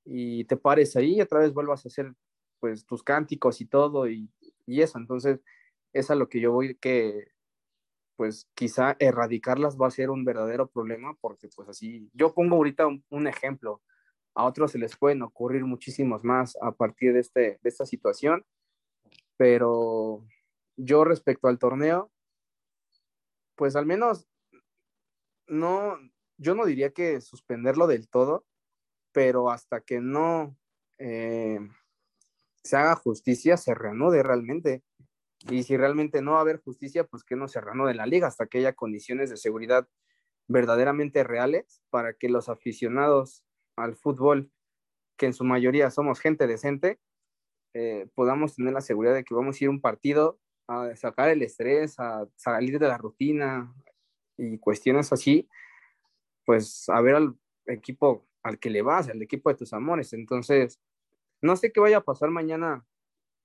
y 0.05 0.45
te 0.45 0.57
pares 0.57 0.95
ahí 0.95 1.17
y 1.17 1.21
otra 1.21 1.39
vez 1.39 1.53
vuelvas 1.53 1.85
a 1.85 1.89
hacer 1.89 2.13
pues 2.59 2.85
tus 2.85 3.03
cánticos 3.03 3.61
y 3.61 3.65
todo 3.65 4.07
y, 4.07 4.31
y 4.65 4.81
eso, 4.81 4.97
entonces 4.97 5.41
es 5.93 6.11
a 6.11 6.15
lo 6.15 6.29
que 6.29 6.39
yo 6.39 6.51
voy 6.51 6.75
que 6.75 7.31
pues 8.19 8.49
quizá 8.53 8.97
erradicarlas 8.99 9.77
va 9.77 9.87
a 9.87 9.91
ser 9.91 10.09
un 10.09 10.25
verdadero 10.25 10.67
problema 10.67 11.15
porque 11.21 11.47
pues 11.55 11.69
así, 11.69 12.09
yo 12.13 12.33
pongo 12.33 12.57
ahorita 12.57 12.85
un, 12.85 13.27
ejemplo, 13.27 13.81
a 14.35 14.45
otros 14.45 14.71
se 14.71 14.79
les 14.79 14.95
pueden 14.95 15.21
ocurrir 15.21 15.65
muchísimos 15.65 16.23
más 16.23 16.57
a 16.61 16.71
partir 16.71 17.13
de, 17.13 17.19
este, 17.19 17.41
de 17.61 17.69
esta 17.69 17.85
situación, 17.85 18.45
pero 19.37 20.25
yo 20.77 21.03
respecto 21.03 21.47
al 21.47 21.59
torneo, 21.59 22.11
pues 23.55 23.75
al 23.75 23.85
menos 23.85 24.27
no, 25.47 25.97
yo 26.37 26.55
no 26.55 26.65
diría 26.65 26.91
que 26.91 27.21
suspenderlo 27.21 27.87
del 27.87 28.07
todo, 28.07 28.45
pero 29.11 29.49
hasta 29.49 29.81
que 29.81 29.99
no 29.99 30.57
eh, 30.97 31.59
se 32.63 32.77
haga 32.77 32.95
justicia, 32.95 33.57
se 33.57 33.73
reanude 33.73 34.23
realmente. 34.23 34.83
Y 35.49 35.63
si 35.63 35.77
realmente 35.77 36.21
no 36.21 36.33
va 36.33 36.39
a 36.39 36.41
haber 36.41 36.61
justicia, 36.61 37.05
pues 37.05 37.23
que 37.23 37.35
no 37.35 37.47
se 37.47 37.61
de 37.61 37.93
la 37.93 38.05
liga 38.05 38.27
hasta 38.27 38.47
que 38.47 38.59
haya 38.59 38.73
condiciones 38.73 39.29
de 39.29 39.37
seguridad 39.37 39.87
verdaderamente 40.47 41.23
reales 41.23 41.81
para 41.89 42.13
que 42.13 42.27
los 42.27 42.49
aficionados 42.49 43.43
al 43.79 43.95
fútbol, 43.95 44.51
que 45.17 45.27
en 45.27 45.33
su 45.33 45.43
mayoría 45.43 45.91
somos 45.91 46.19
gente 46.19 46.47
decente, 46.47 46.99
eh, 47.73 48.07
podamos 48.15 48.55
tener 48.55 48.73
la 48.73 48.81
seguridad 48.81 49.13
de 49.13 49.23
que 49.23 49.35
vamos 49.35 49.55
a 49.55 49.63
ir 49.63 49.67
a 49.67 49.71
un 49.71 49.81
partido 49.81 50.39
a 50.67 50.95
sacar 50.95 51.29
el 51.29 51.41
estrés, 51.41 51.99
a 51.99 52.27
salir 52.35 52.79
de 52.79 52.87
la 52.87 52.97
rutina 52.97 53.73
y 54.37 54.59
cuestiones 54.59 55.11
así, 55.11 55.49
pues 56.45 56.87
a 56.89 57.01
ver 57.01 57.15
al 57.15 57.35
equipo 57.65 58.27
al 58.43 58.59
que 58.59 58.69
le 58.69 58.81
vas, 58.81 59.09
al 59.09 59.21
equipo 59.21 59.49
de 59.49 59.55
tus 59.55 59.73
amores. 59.73 60.13
Entonces, 60.13 60.79
no 61.41 61.55
sé 61.55 61.71
qué 61.71 61.79
vaya 61.79 61.97
a 61.97 62.03
pasar 62.03 62.29
mañana 62.29 62.85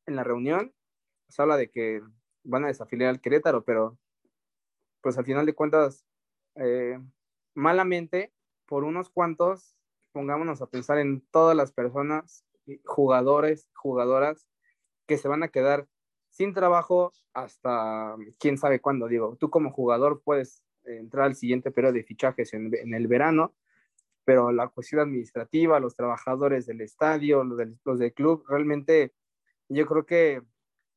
en 0.06 0.16
la 0.16 0.24
reunión, 0.24 0.74
se 1.28 1.43
habla 1.43 1.56
de 1.56 1.70
que 1.70 2.02
van 2.44 2.65
a 2.65 2.69
desafiliar 2.69 3.11
al 3.11 3.20
Querétaro, 3.20 3.65
pero 3.65 3.98
pues 5.01 5.19
al 5.19 5.24
final 5.24 5.47
de 5.47 5.55
cuentas, 5.55 6.06
eh, 6.56 6.98
malamente, 7.55 8.32
por 8.66 8.85
unos 8.85 9.11
cuantos, 9.11 9.77
pongámonos 10.15 10.62
a 10.62 10.70
pensar 10.70 10.99
en 10.99 11.20
todas 11.31 11.57
las 11.57 11.73
personas, 11.73 12.47
jugadores, 12.86 13.69
jugadoras, 13.74 14.47
que 15.07 15.19
se 15.19 15.28
van 15.28 15.43
a 15.43 15.49
quedar 15.49 15.86
sin 16.31 16.55
trabajo 16.55 17.12
hasta 17.35 18.16
quién 18.39 18.57
sabe 18.57 18.81
cuándo. 18.81 19.09
Digo, 19.09 19.36
tú 19.39 19.51
como 19.51 19.73
jugador 19.73 20.23
puedes 20.24 20.65
entrar 20.85 21.27
al 21.27 21.35
siguiente 21.35 21.70
periodo 21.70 21.95
de 21.95 22.05
fichajes 22.05 22.55
en, 22.55 22.70
en 22.74 22.95
el 22.95 23.07
verano, 23.09 23.55
pero 24.24 24.53
la 24.53 24.69
cuestión 24.69 25.03
administrativa, 25.03 25.81
los 25.81 25.97
trabajadores 25.97 26.66
del 26.66 26.81
estadio, 26.81 27.45
los 27.45 27.59
del, 27.59 27.78
los 27.85 27.99
del 27.99 28.15
club, 28.15 28.45
realmente 28.49 29.12
yo 29.69 29.86
creo 29.86 30.07
que 30.07 30.43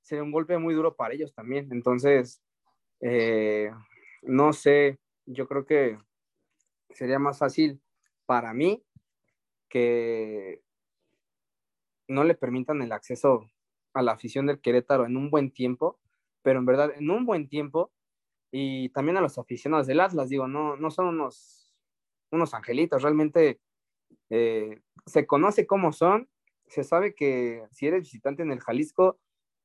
sería 0.01 0.23
un 0.23 0.31
golpe 0.31 0.57
muy 0.57 0.73
duro 0.75 0.95
para 0.95 1.13
ellos 1.15 1.33
también. 1.33 1.69
Entonces, 1.71 2.41
Eh, 3.01 3.69
no 4.23 4.53
sé, 4.53 4.99
yo 5.27 5.47
creo 5.47 5.65
que 5.65 5.99
sería 6.89 7.19
más 7.19 7.37
fácil 7.37 7.79
para 8.25 8.53
mí 8.53 8.83
que 9.69 10.61
no 12.07 12.23
le 12.23 12.35
permitan 12.35 12.81
el 12.81 12.91
acceso 12.91 13.49
a 13.93 14.01
la 14.01 14.13
afición 14.13 14.45
del 14.47 14.61
Querétaro 14.61 15.05
en 15.05 15.17
un 15.17 15.29
buen 15.29 15.51
tiempo, 15.51 15.99
pero 16.41 16.59
en 16.59 16.65
verdad 16.65 16.91
en 16.95 17.09
un 17.09 17.25
buen 17.25 17.49
tiempo, 17.49 17.91
y 18.51 18.89
también 18.89 19.17
a 19.17 19.21
los 19.21 19.37
aficionados 19.37 19.87
del 19.87 19.99
Atlas, 19.99 20.29
digo, 20.29 20.47
no, 20.47 20.77
no 20.77 20.91
son 20.91 21.07
unos, 21.07 21.75
unos 22.31 22.53
angelitos, 22.53 23.01
realmente 23.01 23.59
eh, 24.29 24.81
se 25.05 25.27
conoce 25.27 25.67
cómo 25.67 25.91
son, 25.91 26.29
se 26.67 26.83
sabe 26.83 27.15
que 27.15 27.63
si 27.71 27.87
eres 27.87 28.03
visitante 28.03 28.43
en 28.43 28.51
el 28.51 28.59
Jalisco, 28.59 29.19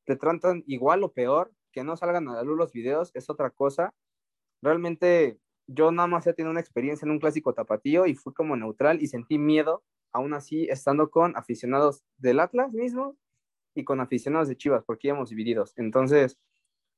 te 0.05 0.17
tratan 0.17 0.65
igual 0.67 1.03
o 1.05 1.13
peor, 1.13 1.53
que 1.73 1.85
no 1.85 1.97
salgan 1.97 2.29
a 2.29 2.35
la 2.35 2.43
luz 2.43 2.59
los 2.59 2.73
videos 2.73 3.11
es 3.15 3.31
otra 3.31 3.51
cosa. 3.51 3.95
Realmente 4.63 5.39
yo 5.67 5.91
nada 5.91 6.07
más 6.07 6.27
he 6.27 6.35
tenido 6.35 6.51
una 6.51 6.61
experiencia 6.61 7.07
en 7.07 7.13
un 7.13 7.19
clásico 7.19 7.55
tapatío 7.55 8.07
y 8.07 8.15
fui 8.15 8.33
como 8.35 8.57
neutral 8.57 9.03
y 9.03 9.07
sentí 9.07 9.39
miedo, 9.39 9.83
aún 10.13 10.35
así 10.35 10.67
estando 10.69 11.11
con 11.11 11.37
aficionados 11.37 12.05
del 12.19 12.41
Atlas 12.41 12.73
mismo 12.73 13.17
y 13.75 13.85
con 13.85 14.01
aficionados 14.01 14.49
de 14.49 14.57
Chivas, 14.57 14.85
porque 14.85 15.09
íbamos 15.09 15.31
divididos. 15.31 15.73
Entonces, 15.77 16.39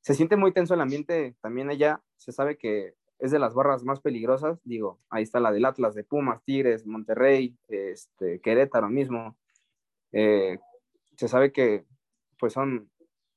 se 0.01 0.15
siente 0.15 0.37
muy 0.37 0.53
tenso 0.53 0.75
el 0.75 0.81
ambiente 0.81 1.35
también 1.41 1.71
allá, 1.71 2.03
se 2.17 2.33
sabe 2.33 2.59
que 2.59 2.95
es 3.19 3.31
de 3.31 3.39
las 3.39 3.55
barras 3.55 3.85
más 3.85 4.01
peligrosas, 4.01 4.61
digo, 4.65 4.99
ahí 5.09 5.23
está 5.23 5.41
la 5.41 5.53
del 5.53 5.65
Atlas, 5.65 5.95
de 5.95 6.05
Pumas, 6.05 6.43
Tigres, 6.45 6.87
Monterrey, 6.87 7.57
este, 7.69 8.41
Querétaro 8.41 8.91
mismo. 8.91 9.37
Eh, 10.13 10.59
se 11.17 11.29
sabe 11.29 11.53
que 11.53 11.87
pues 12.39 12.53
son 12.53 12.91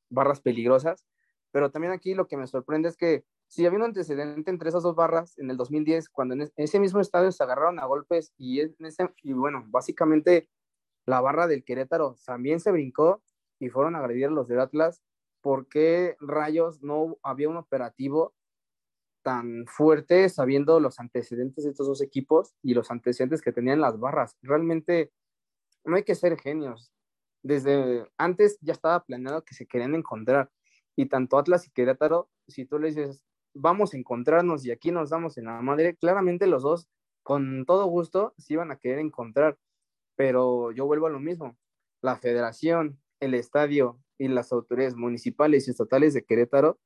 barras 0.10 0.42
peligrosas, 0.42 1.06
pero 1.52 1.72
también 1.72 1.94
aquí 1.94 2.16
lo 2.16 2.28
que 2.28 2.38
me 2.38 2.48
sorprende 2.48 2.90
es 2.90 2.98
que 2.98 3.24
si 3.48 3.66
había 3.66 3.80
un 3.80 3.86
antecedente 3.86 4.52
entre 4.52 4.70
esas 4.70 4.84
dos 4.84 4.96
barras 4.96 5.38
en 5.40 5.50
el 5.50 5.58
2010, 5.58 6.10
cuando 6.10 6.36
en 6.36 6.50
ese 6.56 6.80
mismo 6.80 7.00
estadio 7.00 7.32
se 7.32 7.44
agarraron 7.44 7.80
a 7.80 7.86
golpes 7.86 8.34
y, 8.38 8.60
en 8.60 8.76
ese, 8.80 9.10
y 9.24 9.34
bueno, 9.34 9.64
básicamente 9.68 10.50
la 11.06 11.22
barra 11.22 11.48
del 11.48 11.64
Querétaro 11.64 12.18
también 12.26 12.60
se 12.60 12.72
brincó 12.72 13.24
y 13.60 13.70
fueron 13.70 13.96
a 13.96 14.00
agredir 14.00 14.28
a 14.28 14.32
los 14.32 14.48
del 14.48 14.60
Atlas, 14.60 15.02
¿por 15.42 15.68
qué 15.68 16.18
rayos 16.20 16.84
no 16.84 17.18
había 17.24 17.50
un 17.50 17.58
operativo 17.58 18.34
tan 19.24 19.66
fuerte 19.66 20.30
sabiendo 20.30 20.80
los 20.80 21.00
antecedentes 21.00 21.64
de 21.64 21.72
estos 21.72 21.88
dos 21.88 22.02
equipos 22.02 22.54
y 22.62 22.74
los 22.74 22.92
antecedentes 22.92 23.42
que 23.42 23.54
tenían 23.54 23.80
las 23.80 24.00
barras? 24.00 24.38
Realmente 24.42 25.12
no 25.86 25.96
hay 25.96 26.04
que 26.04 26.16
ser 26.16 26.38
genios. 26.38 26.92
Desde 27.44 28.06
antes 28.18 28.58
ya 28.62 28.74
estaba 28.74 29.06
planeado 29.06 29.46
que 29.46 29.56
se 29.56 29.66
querían 29.66 29.96
encontrar 29.96 30.52
y 30.98 31.08
tanto 31.08 31.38
Atlas 31.38 31.68
y 31.68 31.72
Querétaro, 31.72 32.30
si 32.48 32.66
tú 32.66 32.80
le 32.80 32.88
dices, 32.88 33.27
vamos 33.58 33.94
a 33.94 33.98
encontrarnos 33.98 34.66
y 34.66 34.72
aquí 34.72 34.92
nos 34.92 35.10
damos 35.10 35.38
en 35.38 35.46
la 35.46 35.62
madre, 35.62 35.96
claramente 35.96 36.48
los 36.48 36.64
dos 36.64 36.88
con 37.24 37.66
todo 37.66 37.86
gusto 37.88 38.34
se 38.38 38.54
iban 38.54 38.72
a 38.72 38.78
querer 38.78 39.00
encontrar, 39.00 39.58
pero 40.16 40.72
yo 40.72 40.86
vuelvo 40.86 41.08
a 41.08 41.10
lo 41.10 41.20
mismo, 41.20 41.58
la 42.02 42.16
federación, 42.16 43.00
el 43.20 43.34
estadio 43.34 44.00
y 44.18 44.28
las 44.30 44.52
autoridades 44.52 44.96
municipales 44.96 45.68
y 45.68 45.72
estatales 45.72 46.14
de 46.14 46.24
Querétaro 46.24 46.80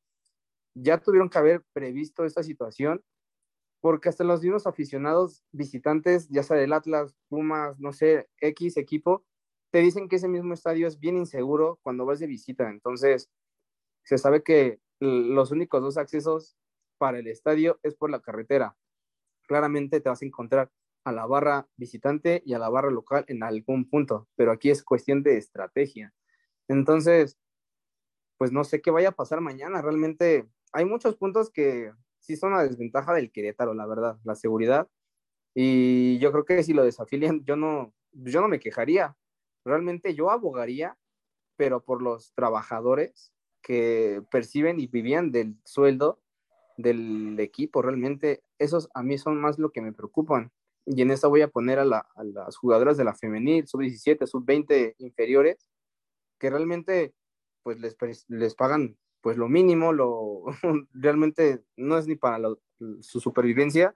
ya 0.73 0.97
tuvieron 0.99 1.29
que 1.29 1.37
haber 1.37 1.63
previsto 1.73 2.25
esta 2.25 2.43
situación 2.43 3.03
porque 3.81 4.09
hasta 4.09 4.23
los 4.23 4.41
mismos 4.41 4.67
aficionados 4.67 5.43
visitantes, 5.51 6.29
ya 6.29 6.43
sea 6.43 6.55
del 6.55 6.71
Atlas, 6.71 7.15
Pumas, 7.29 7.79
no 7.79 7.91
sé, 7.91 8.29
X 8.37 8.77
equipo, 8.77 9.25
te 9.71 9.79
dicen 9.79 10.07
que 10.07 10.17
ese 10.17 10.27
mismo 10.27 10.53
estadio 10.53 10.87
es 10.87 10.99
bien 10.99 11.17
inseguro 11.17 11.79
cuando 11.81 12.05
vas 12.05 12.19
de 12.19 12.27
visita. 12.27 12.69
Entonces, 12.69 13.29
se 14.03 14.17
sabe 14.17 14.43
que 14.43 14.79
los 14.99 15.51
únicos 15.51 15.81
dos 15.81 15.97
accesos 15.97 16.55
para 17.01 17.17
el 17.17 17.25
estadio 17.25 17.79
es 17.81 17.95
por 17.95 18.11
la 18.11 18.19
carretera. 18.19 18.77
Claramente 19.47 20.01
te 20.01 20.09
vas 20.09 20.21
a 20.21 20.25
encontrar 20.25 20.71
a 21.03 21.11
la 21.11 21.25
barra 21.25 21.67
visitante 21.75 22.43
y 22.45 22.53
a 22.53 22.59
la 22.59 22.69
barra 22.69 22.91
local 22.91 23.25
en 23.27 23.41
algún 23.41 23.89
punto, 23.89 24.27
pero 24.35 24.51
aquí 24.51 24.69
es 24.69 24.83
cuestión 24.83 25.23
de 25.23 25.35
estrategia. 25.37 26.13
Entonces, 26.67 27.39
pues 28.37 28.51
no 28.51 28.63
sé 28.63 28.83
qué 28.83 28.91
vaya 28.91 29.09
a 29.09 29.13
pasar 29.13 29.41
mañana. 29.41 29.81
Realmente 29.81 30.47
hay 30.73 30.85
muchos 30.85 31.15
puntos 31.15 31.49
que 31.49 31.91
sí 32.19 32.35
son 32.37 32.53
a 32.53 32.61
desventaja 32.61 33.15
del 33.15 33.31
Querétaro, 33.31 33.73
la 33.73 33.87
verdad, 33.87 34.19
la 34.23 34.35
seguridad. 34.35 34.87
Y 35.55 36.19
yo 36.19 36.31
creo 36.31 36.45
que 36.45 36.61
si 36.61 36.73
lo 36.73 36.83
desafilian, 36.83 37.43
yo 37.45 37.55
no, 37.55 37.95
yo 38.11 38.41
no 38.41 38.47
me 38.47 38.59
quejaría. 38.59 39.17
Realmente 39.65 40.13
yo 40.13 40.29
abogaría, 40.29 40.99
pero 41.55 41.83
por 41.83 42.03
los 42.03 42.31
trabajadores 42.35 43.33
que 43.63 44.21
perciben 44.29 44.79
y 44.79 44.85
vivían 44.85 45.31
del 45.31 45.55
sueldo 45.65 46.21
del 46.81 47.39
equipo. 47.39 47.81
Realmente 47.81 48.43
esos 48.59 48.89
a 48.93 49.03
mí 49.03 49.17
son 49.17 49.39
más 49.39 49.59
lo 49.59 49.71
que 49.71 49.81
me 49.81 49.93
preocupan. 49.93 50.51
Y 50.85 51.01
en 51.01 51.11
esta 51.11 51.27
voy 51.27 51.41
a 51.41 51.47
poner 51.47 51.79
a, 51.79 51.85
las 51.85 52.57
jugadoras 52.57 52.97
de 52.97 53.03
la 53.03 53.13
femenil, 53.13 53.67
sub-17, 53.67 54.25
sub-20 54.25 54.95
inferiores, 54.97 55.67
que 56.39 56.49
realmente 56.49 57.13
pues 57.63 57.79
les, 57.79 57.95
les 58.29 58.55
pagan 58.55 58.97
pues 59.21 59.37
lo 59.37 59.47
mínimo, 59.47 59.93
lo 59.93 60.45
realmente 60.93 61.63
no 61.77 61.97
es 61.97 62.07
ni 62.07 62.15
para 62.15 62.39
su 63.01 63.19
supervivencia, 63.19 63.95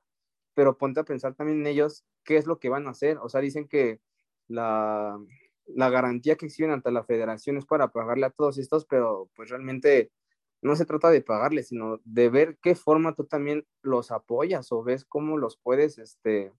pero 0.53 0.77
ponte 0.77 0.99
a 0.99 1.05
pensar 1.05 1.33
también 1.35 1.61
en 1.61 1.67
ellos 1.67 2.05
qué 2.23 2.37
es 2.37 2.45
lo 2.45 2.59
que 2.59 2.69
van 2.69 2.87
a 2.87 2.91
hacer. 2.91 3.17
O 3.17 3.29
sea, 3.29 3.41
dicen 3.41 3.67
que 3.67 3.99
la, 4.47 5.19
la 5.67 5.89
garantía 5.89 6.35
que 6.35 6.45
exhiben 6.45 6.71
ante 6.71 6.91
la 6.91 7.03
federación 7.03 7.57
es 7.57 7.65
para 7.65 7.89
pagarle 7.89 8.27
a 8.27 8.31
todos 8.31 8.57
estos, 8.57 8.85
pero 8.85 9.29
pues 9.35 9.49
realmente 9.49 10.11
no 10.61 10.75
se 10.75 10.85
trata 10.85 11.09
de 11.09 11.21
pagarle, 11.21 11.63
sino 11.63 11.99
de 12.05 12.29
ver 12.29 12.57
qué 12.61 12.75
forma 12.75 13.13
tú 13.15 13.25
también 13.25 13.65
los 13.81 14.11
apoyas 14.11 14.71
o 14.71 14.83
ves 14.83 15.05
cómo 15.05 15.37
los 15.37 15.57
puedes, 15.57 15.97
este, 15.97 16.53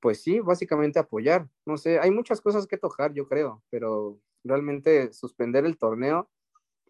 pues 0.00 0.22
sí, 0.22 0.40
básicamente 0.40 0.98
apoyar. 0.98 1.48
No 1.64 1.76
sé, 1.76 1.98
hay 1.98 2.10
muchas 2.10 2.40
cosas 2.40 2.66
que 2.66 2.78
tocar, 2.78 3.12
yo 3.12 3.28
creo, 3.28 3.62
pero 3.70 4.20
realmente 4.44 5.12
suspender 5.12 5.64
el 5.66 5.78
torneo, 5.78 6.30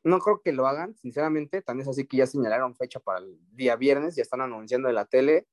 no 0.05 0.19
creo 0.21 0.41
que 0.43 0.53
lo 0.53 0.67
hagan, 0.67 0.95
sinceramente, 0.97 1.63
tan 1.63 1.81
es 1.81 1.89
así 1.89 2.07
que 2.07 2.19
ya 2.19 2.27
señalaron 2.27 2.77
fecha 2.77 3.01
para 3.01 3.21
el 3.21 3.39
día 3.53 3.77
viernes, 3.77 4.17
ya 4.17 4.23
están 4.23 4.41
anunciando 4.41 4.89
en 4.89 4.95
la 4.95 5.07
tele, 5.07 5.47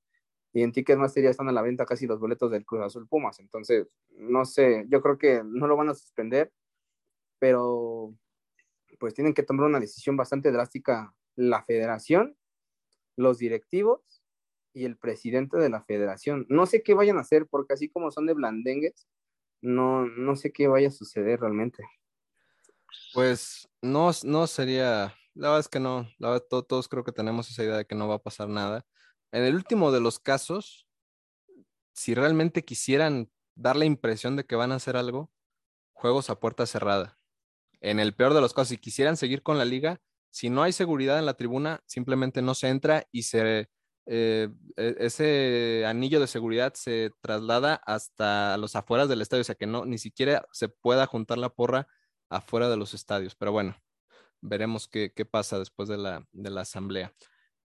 y 0.53 0.61
en 0.61 0.72
Ticketmaster 0.72 1.23
ya 1.23 1.31
están 1.31 1.49
a 1.49 1.51
la 1.51 1.64
venta 1.64 1.85
casi 1.85 2.05
los 2.05 2.19
boletos 2.19 2.51
del 2.51 2.65
Cruz 2.65 2.84
Azul 2.84 3.07
Pumas. 3.07 3.39
Entonces, 3.39 3.88
no 4.11 4.45
sé, 4.45 4.85
yo 4.88 5.01
creo 5.01 5.18
que 5.18 5.41
no 5.43 5.68
lo 5.68 5.76
van 5.76 5.89
a 5.89 5.95
suspender, 5.95 6.51
pero 7.39 8.14
pues 9.03 9.13
tienen 9.13 9.34
que 9.34 9.43
tomar 9.43 9.65
una 9.65 9.81
decisión 9.81 10.15
bastante 10.15 10.49
drástica 10.49 11.13
la 11.35 11.61
federación, 11.65 12.38
los 13.17 13.38
directivos 13.38 13.99
y 14.73 14.85
el 14.85 14.97
presidente 14.97 15.57
de 15.57 15.67
la 15.67 15.84
federación. 15.84 16.45
No 16.47 16.65
sé 16.65 16.84
qué 16.84 16.93
vayan 16.93 17.17
a 17.17 17.19
hacer, 17.19 17.45
porque 17.47 17.73
así 17.73 17.89
como 17.89 18.11
son 18.11 18.27
de 18.27 18.34
blandengues, 18.34 19.09
no, 19.59 20.05
no 20.05 20.38
sé 20.38 20.53
qué 20.53 20.69
vaya 20.69 20.88
a 20.88 20.91
suceder 20.91 21.41
realmente. 21.41 21.84
Pues 23.13 23.67
no, 23.81 24.11
no 24.23 24.47
sería, 24.47 25.13
la 25.34 25.49
verdad 25.49 25.59
es 25.59 25.67
que 25.67 25.81
no, 25.81 26.07
la 26.17 26.30
verdad 26.30 26.45
todos 26.65 26.88
creo 26.88 27.03
que 27.03 27.11
tenemos 27.11 27.51
esa 27.51 27.61
idea 27.61 27.75
de 27.75 27.85
que 27.85 27.95
no 27.95 28.07
va 28.07 28.15
a 28.15 28.23
pasar 28.23 28.47
nada 28.47 28.85
en 29.34 29.43
el 29.43 29.55
último 29.55 29.91
de 29.91 29.99
los 29.99 30.17
casos, 30.17 30.88
si 31.91 32.15
realmente 32.15 32.63
quisieran 32.63 33.30
dar 33.53 33.75
la 33.75 33.84
impresión 33.84 34.38
de 34.38 34.45
que 34.45 34.55
van 34.55 34.71
a 34.71 34.75
hacer 34.75 34.95
algo, 34.95 35.30
juegos 35.91 36.30
a 36.30 36.39
puerta 36.39 36.65
cerrada. 36.65 37.19
En 37.84 37.99
el 37.99 38.15
peor 38.15 38.34
de 38.34 38.41
los 38.41 38.53
casos, 38.53 38.69
si 38.69 38.77
quisieran 38.77 39.18
seguir 39.18 39.43
con 39.43 39.57
la 39.57 39.65
liga, 39.65 40.01
si 40.31 40.49
no 40.49 40.64
hay 40.64 40.72
seguridad 40.72 41.19
en 41.19 41.26
la 41.26 41.35
tribuna, 41.35 41.81
simplemente 41.85 42.41
no 42.41 42.55
se 42.55 42.69
entra 42.69 43.05
y 43.11 43.23
se, 43.23 43.69
eh, 44.05 44.49
e, 44.77 44.95
ese 44.99 45.84
anillo 45.85 46.19
de 46.19 46.27
seguridad 46.27 46.73
se 46.76 47.11
traslada 47.22 47.76
hasta 47.85 48.57
los 48.57 48.76
afueras 48.76 49.10
del 49.10 49.22
estadio, 49.22 49.41
o 49.41 49.43
sea 49.43 49.55
que 49.55 49.68
no, 49.68 49.85
ni 49.85 49.97
siquiera 49.97 50.47
se 50.51 50.69
pueda 50.69 51.05
juntar 51.05 51.38
la 51.38 51.49
porra 51.49 51.88
afuera 52.30 52.69
de 52.69 52.77
los 52.77 52.93
estadios. 52.93 53.35
Pero 53.35 53.51
bueno, 53.51 53.76
veremos 54.41 54.88
qué, 54.88 55.11
pasa 55.30 55.60
después 55.60 55.89
de 55.89 55.97
la, 55.97 56.26
de 56.31 56.49
la 56.49 56.61
asamblea. 56.61 57.14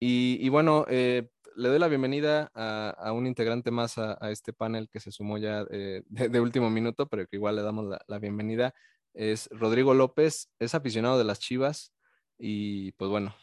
Y, 0.00 0.48
bueno, 0.50 0.84
eh, 0.88 1.30
le 1.56 1.68
doy 1.68 1.78
la 1.78 1.88
bienvenida 1.88 2.50
a, 2.54 3.12
un 3.12 3.26
integrante 3.26 3.70
más 3.70 3.96
a, 3.98 4.18
este 4.30 4.52
panel 4.52 4.88
que 4.90 5.00
se 5.00 5.10
sumó 5.10 5.38
ya 5.38 5.64
eh, 5.70 6.02
de, 6.08 6.40
último 6.40 6.68
minuto, 6.70 7.08
pero 7.08 7.26
que 7.26 7.36
igual 7.36 7.56
le 7.56 7.62
damos 7.62 7.86
la, 8.06 8.18
bienvenida. 8.18 8.74
Es 9.14 9.48
Rodrigo 9.50 9.94
López, 9.94 10.50
es 10.58 10.74
aficionado 10.74 11.18
de 11.18 11.24
las 11.24 11.38
Chivas 11.38 11.94
y 12.38 12.92
pues 12.92 13.10
bueno, 13.10 13.34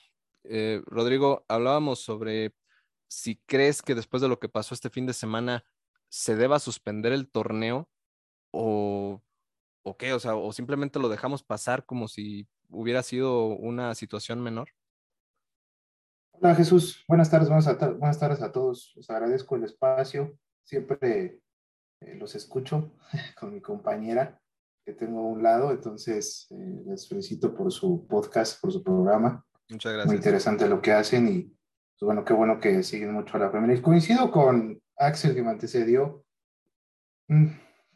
eh, 0.44 0.82
Rodrigo, 0.86 1.46
hablábamos 1.48 2.00
sobre 2.00 2.54
si 3.08 3.38
crees 3.46 3.82
que 3.82 3.96
después 3.96 4.22
de 4.22 4.28
lo 4.28 4.40
que 4.40 4.50
pasó 4.50 4.74
este 4.74 4.90
fin 4.90 5.06
de 5.06 5.14
semana 5.14 5.64
se 6.10 6.36
deba 6.36 6.60
suspender 6.60 7.14
el 7.14 7.30
torneo 7.30 7.90
o, 8.52 9.22
o 9.84 9.98
qué, 9.98 10.14
o 10.14 10.20
sea, 10.20 10.36
o 10.36 10.52
simplemente 10.52 11.00
lo 11.00 11.10
dejamos 11.10 11.44
pasar 11.44 11.86
como 11.86 12.08
si 12.08 12.48
hubiera 12.70 13.04
sido 13.04 13.46
una 13.46 13.96
situación 13.96 14.42
menor. 14.42 14.70
Hola 16.34 16.56
Jesús, 16.56 17.06
buenas 17.08 17.30
tardes, 17.30 17.50
buenas, 17.50 18.20
tardes 18.20 18.42
a 18.42 18.52
todos. 18.52 18.94
Les 18.96 19.10
agradezco 19.10 19.56
el 19.56 19.64
espacio. 19.64 20.38
Siempre 20.64 21.42
eh, 22.02 22.16
los 22.16 22.34
escucho 22.36 22.92
con 23.40 23.54
mi 23.54 23.62
compañera 23.62 24.41
que 24.86 24.94
tengo 24.94 25.20
a 25.20 25.24
un 25.24 25.44
lado, 25.44 25.72
entonces 25.72 26.48
eh, 26.52 26.84
les 26.86 27.08
felicito 27.08 27.54
por 27.54 27.72
su 27.72 28.08
podcast, 28.08 28.60
por 28.60 28.72
su 28.72 28.84
programa. 28.84 29.46
Muchas 29.70 29.94
gracias. 29.94 30.08
Muy 30.08 30.16
interesante 30.18 30.68
lo 30.68 30.82
que 30.82 30.92
hacen 30.92 31.28
y 31.28 31.44
pues, 31.44 32.08
bueno, 32.08 32.26
qué 32.26 32.34
bueno 32.34 32.60
que 32.60 32.84
siguen 32.84 33.14
mucho 33.14 33.38
a 33.38 33.40
la 33.40 33.52
Premier 33.52 33.70
League. 33.70 33.84
Coincido 33.84 34.32
con 34.32 34.82
Axel 34.98 35.36
que 35.36 35.44
me 35.44 35.52
antecedió. 35.52 36.26
Mm, 37.28 37.48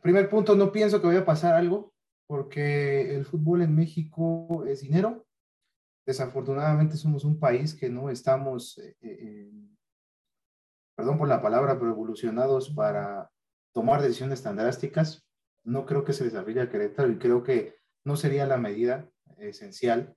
primer 0.02 0.30
punto, 0.30 0.56
no 0.56 0.72
pienso 0.72 1.02
que 1.02 1.08
vaya 1.08 1.22
a 1.22 1.26
pasar 1.26 1.56
algo 1.56 1.92
porque 2.28 3.16
el 3.16 3.26
fútbol 3.26 3.64
en 3.64 3.76
México 3.76 4.64
es 4.66 4.82
dinero. 4.82 5.26
Desafortunadamente 6.06 6.98
somos 6.98 7.26
un 7.26 7.40
país 7.40 7.74
que 7.74 7.90
no 7.90 8.12
estamos, 8.12 8.78
eh, 8.78 8.96
eh, 9.02 9.52
perdón 10.96 11.18
por 11.18 11.28
la 11.28 11.42
palabra, 11.42 11.80
pero 11.80 11.92
evolucionados 11.92 12.70
para 12.70 13.32
tomar 13.74 14.02
decisiones 14.02 14.42
tan 14.42 14.56
drásticas. 14.56 15.25
No 15.66 15.86
creo 15.86 16.04
que 16.04 16.14
se 16.14 16.24
desarrolle 16.24 16.62
a 16.62 16.70
Querétaro 16.70 17.12
y 17.12 17.18
creo 17.18 17.44
que 17.44 17.76
no 18.06 18.16
sería 18.16 18.46
la 18.46 18.58
medida 18.58 19.10
esencial 19.38 20.16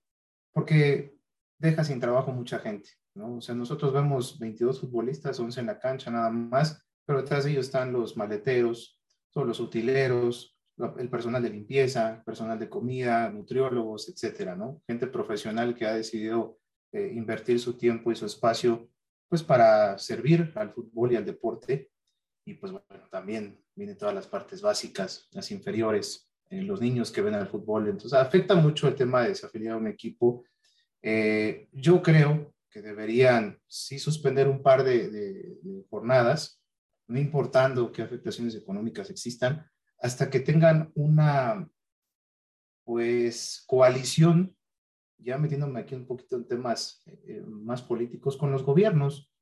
porque 0.53 1.17
deja 1.59 1.85
sin 1.85 2.01
trabajo 2.01 2.33
mucha 2.33 2.59
gente, 2.59 2.91
¿no? 3.15 3.37
O 3.37 3.41
sea, 3.41 3.55
nosotros 3.55 3.93
vemos 3.93 4.39
22 4.39 4.81
futbolistas, 4.81 5.39
11 5.41 5.61
en 5.61 5.67
la 5.67 5.79
cancha 5.79 6.11
nada 6.11 6.31
más, 6.31 6.85
pero 7.07 7.23
detrás 7.23 7.45
de 7.45 7.53
ellos 7.53 7.67
están 7.67 7.93
los 7.93 8.17
maleteros, 8.17 9.01
todos 9.33 9.47
los 9.47 9.61
utileros, 9.61 10.59
el 10.99 11.11
personal 11.11 11.43
de 11.43 11.51
limpieza, 11.51 12.23
personal 12.25 12.59
de 12.59 12.69
comida, 12.69 13.31
nutriólogos, 13.31 14.09
etcétera, 14.09 14.55
¿no? 14.55 14.83
Gente 14.87 15.07
profesional 15.09 15.75
que 15.75 15.87
ha 15.87 15.95
decidido 15.95 16.59
eh, 16.93 17.13
invertir 17.15 17.59
su 17.59 17.77
tiempo 17.77 18.13
y 18.13 18.17
su 18.17 18.27
espacio, 18.27 18.89
pues 19.29 19.43
para 19.43 19.99
servir 19.99 20.53
al 20.55 20.73
fútbol 20.73 21.13
y 21.13 21.17
al 21.17 21.25
deporte. 21.25 21.91
Y 22.47 22.55
pues 22.55 22.73
bueno, 22.73 23.09
también 23.11 23.63
vienen 23.79 23.97
todas 23.97 24.15
las 24.15 24.27
partes 24.27 24.61
básicas, 24.61 25.29
las 25.31 25.51
inferiores, 25.53 26.29
eh, 26.51 26.63
los 26.63 26.81
niños 26.81 27.13
que 27.13 27.23
ven 27.23 27.35
al 27.35 27.47
fútbol. 27.47 27.89
Entonces 27.89 28.15
afecta 28.15 28.57
mucho 28.57 28.89
el 28.89 28.97
tema 28.97 29.23
de 29.23 29.29
desafiliar 29.29 29.75
a 29.75 29.79
un 29.79 29.87
equipo. 29.87 30.45
Eh, 31.01 31.69
yo 31.73 32.03
creo 32.03 32.53
que 32.69 32.83
deberían 32.83 33.59
sí 33.69 33.99
suspender 33.99 34.49
un 34.49 34.63
par 34.63 34.83
de, 34.83 35.09
de 35.09 35.85
jornadas, 35.89 36.61
no 37.07 37.19
importando 37.19 37.93
qué 37.93 38.03
afectaciones 38.03 38.55
económicas 38.57 39.11
existan, 39.11 39.65
hasta 40.01 40.29
que 40.29 40.41
tengan 40.41 40.91
una, 40.95 41.69
pues, 42.85 43.65
coalición, 43.67 44.57
ya 45.19 45.39
metiéndome 45.39 45.81
aquí 45.81 45.95
un 45.95 46.07
poquito 46.07 46.37
en 46.37 46.47
temas 46.47 47.03
eh, 47.07 47.43
más 47.47 47.83
políticos 47.83 48.37
con 48.37 48.51
los 48.51 48.63
gobiernos. 48.63 49.33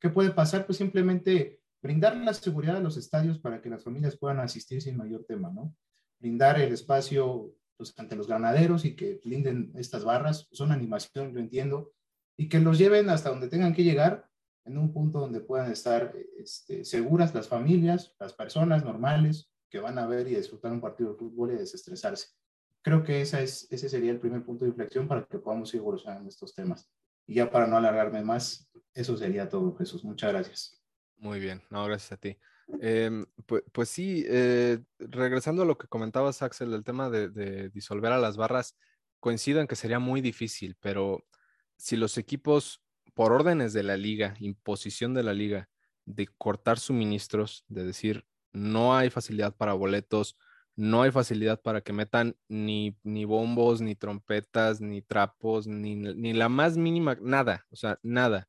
¿Qué 0.00 0.10
puede 0.10 0.30
pasar? 0.30 0.66
Pues 0.66 0.78
simplemente 0.78 1.61
brindar 1.82 2.16
la 2.16 2.32
seguridad 2.32 2.76
a 2.76 2.80
los 2.80 2.96
estadios 2.96 3.38
para 3.38 3.60
que 3.60 3.68
las 3.68 3.84
familias 3.84 4.16
puedan 4.16 4.40
asistir 4.40 4.80
sin 4.80 4.96
mayor 4.96 5.24
tema, 5.24 5.50
¿no? 5.50 5.74
Brindar 6.20 6.60
el 6.60 6.72
espacio 6.72 7.54
pues, 7.76 7.92
ante 7.98 8.14
los 8.14 8.28
ganaderos 8.28 8.84
y 8.84 8.94
que 8.94 9.20
blinden 9.24 9.72
estas 9.74 10.04
barras, 10.04 10.48
son 10.52 10.70
animación, 10.70 11.32
yo 11.32 11.40
entiendo, 11.40 11.92
y 12.36 12.48
que 12.48 12.60
los 12.60 12.78
lleven 12.78 13.10
hasta 13.10 13.30
donde 13.30 13.48
tengan 13.48 13.74
que 13.74 13.84
llegar, 13.84 14.28
en 14.64 14.78
un 14.78 14.92
punto 14.92 15.18
donde 15.18 15.40
puedan 15.40 15.72
estar 15.72 16.14
este, 16.38 16.84
seguras 16.84 17.34
las 17.34 17.48
familias, 17.48 18.14
las 18.20 18.32
personas 18.32 18.84
normales, 18.84 19.50
que 19.68 19.80
van 19.80 19.98
a 19.98 20.06
ver 20.06 20.28
y 20.28 20.36
disfrutar 20.36 20.70
un 20.70 20.80
partido 20.80 21.12
de 21.12 21.18
fútbol 21.18 21.52
y 21.52 21.56
desestresarse. 21.56 22.28
Creo 22.82 23.02
que 23.02 23.22
esa 23.22 23.40
es, 23.40 23.66
ese 23.72 23.88
sería 23.88 24.12
el 24.12 24.20
primer 24.20 24.44
punto 24.44 24.64
de 24.64 24.70
inflexión 24.70 25.08
para 25.08 25.24
que 25.24 25.38
podamos 25.38 25.72
ir 25.74 25.80
evolucionando 25.80 26.28
estos 26.28 26.54
temas. 26.54 26.88
Y 27.26 27.34
ya 27.34 27.50
para 27.50 27.66
no 27.66 27.76
alargarme 27.76 28.22
más, 28.22 28.70
eso 28.92 29.16
sería 29.16 29.48
todo, 29.48 29.74
Jesús. 29.76 30.04
Muchas 30.04 30.32
gracias. 30.32 30.81
Muy 31.22 31.38
bien, 31.38 31.62
no, 31.70 31.84
gracias 31.86 32.10
a 32.10 32.16
ti. 32.16 32.36
Em, 32.80 33.24
pues, 33.46 33.88
sí, 33.88 34.24
eh, 34.26 34.80
regresando 34.98 35.62
a 35.62 35.64
lo 35.64 35.78
que 35.78 35.86
comentabas, 35.86 36.42
Axel, 36.42 36.74
el 36.74 36.82
tema 36.82 37.10
de, 37.10 37.28
de, 37.28 37.68
disolver 37.68 38.10
a 38.10 38.18
las 38.18 38.36
barras, 38.36 38.76
coincido 39.20 39.60
en 39.60 39.68
que 39.68 39.76
sería 39.76 40.00
muy 40.00 40.20
difícil, 40.20 40.76
pero 40.80 41.24
si 41.76 41.96
los 41.96 42.18
equipos, 42.18 42.82
por 43.14 43.32
órdenes 43.32 43.72
de 43.72 43.84
la 43.84 43.96
liga, 43.96 44.34
imposición 44.40 45.14
de 45.14 45.22
la 45.22 45.32
liga, 45.32 45.68
de 46.06 46.26
cortar 46.26 46.80
suministros, 46.80 47.64
de 47.68 47.84
decir, 47.84 48.26
no 48.52 48.96
hay 48.96 49.08
facilidad 49.08 49.54
para 49.54 49.74
boletos, 49.74 50.36
no 50.74 51.02
hay 51.02 51.12
facilidad 51.12 51.60
para 51.62 51.82
que 51.82 51.92
metan 51.92 52.36
ni, 52.48 52.98
ni 53.04 53.26
bombos, 53.26 53.80
ni 53.80 53.94
trompetas, 53.94 54.80
ni 54.80 55.02
trapos, 55.02 55.68
ni, 55.68 55.94
ni, 55.94 56.32
la 56.32 56.48
más 56.48 56.76
mínima, 56.76 57.16
nada, 57.20 57.64
o 57.70 57.76
sea, 57.76 58.00
nada. 58.02 58.48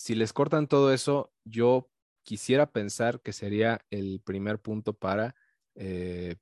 Si 0.00 0.14
les 0.14 0.32
cortan 0.32 0.66
todo 0.66 0.94
eso, 0.94 1.30
yo 1.44 1.90
quisiera 2.22 2.72
pensar 2.72 3.20
que 3.20 3.34
sería 3.34 3.84
el 3.90 4.22
primer 4.24 4.58
punto 4.58 4.94
para, 4.94 5.34
eh, 5.74 6.36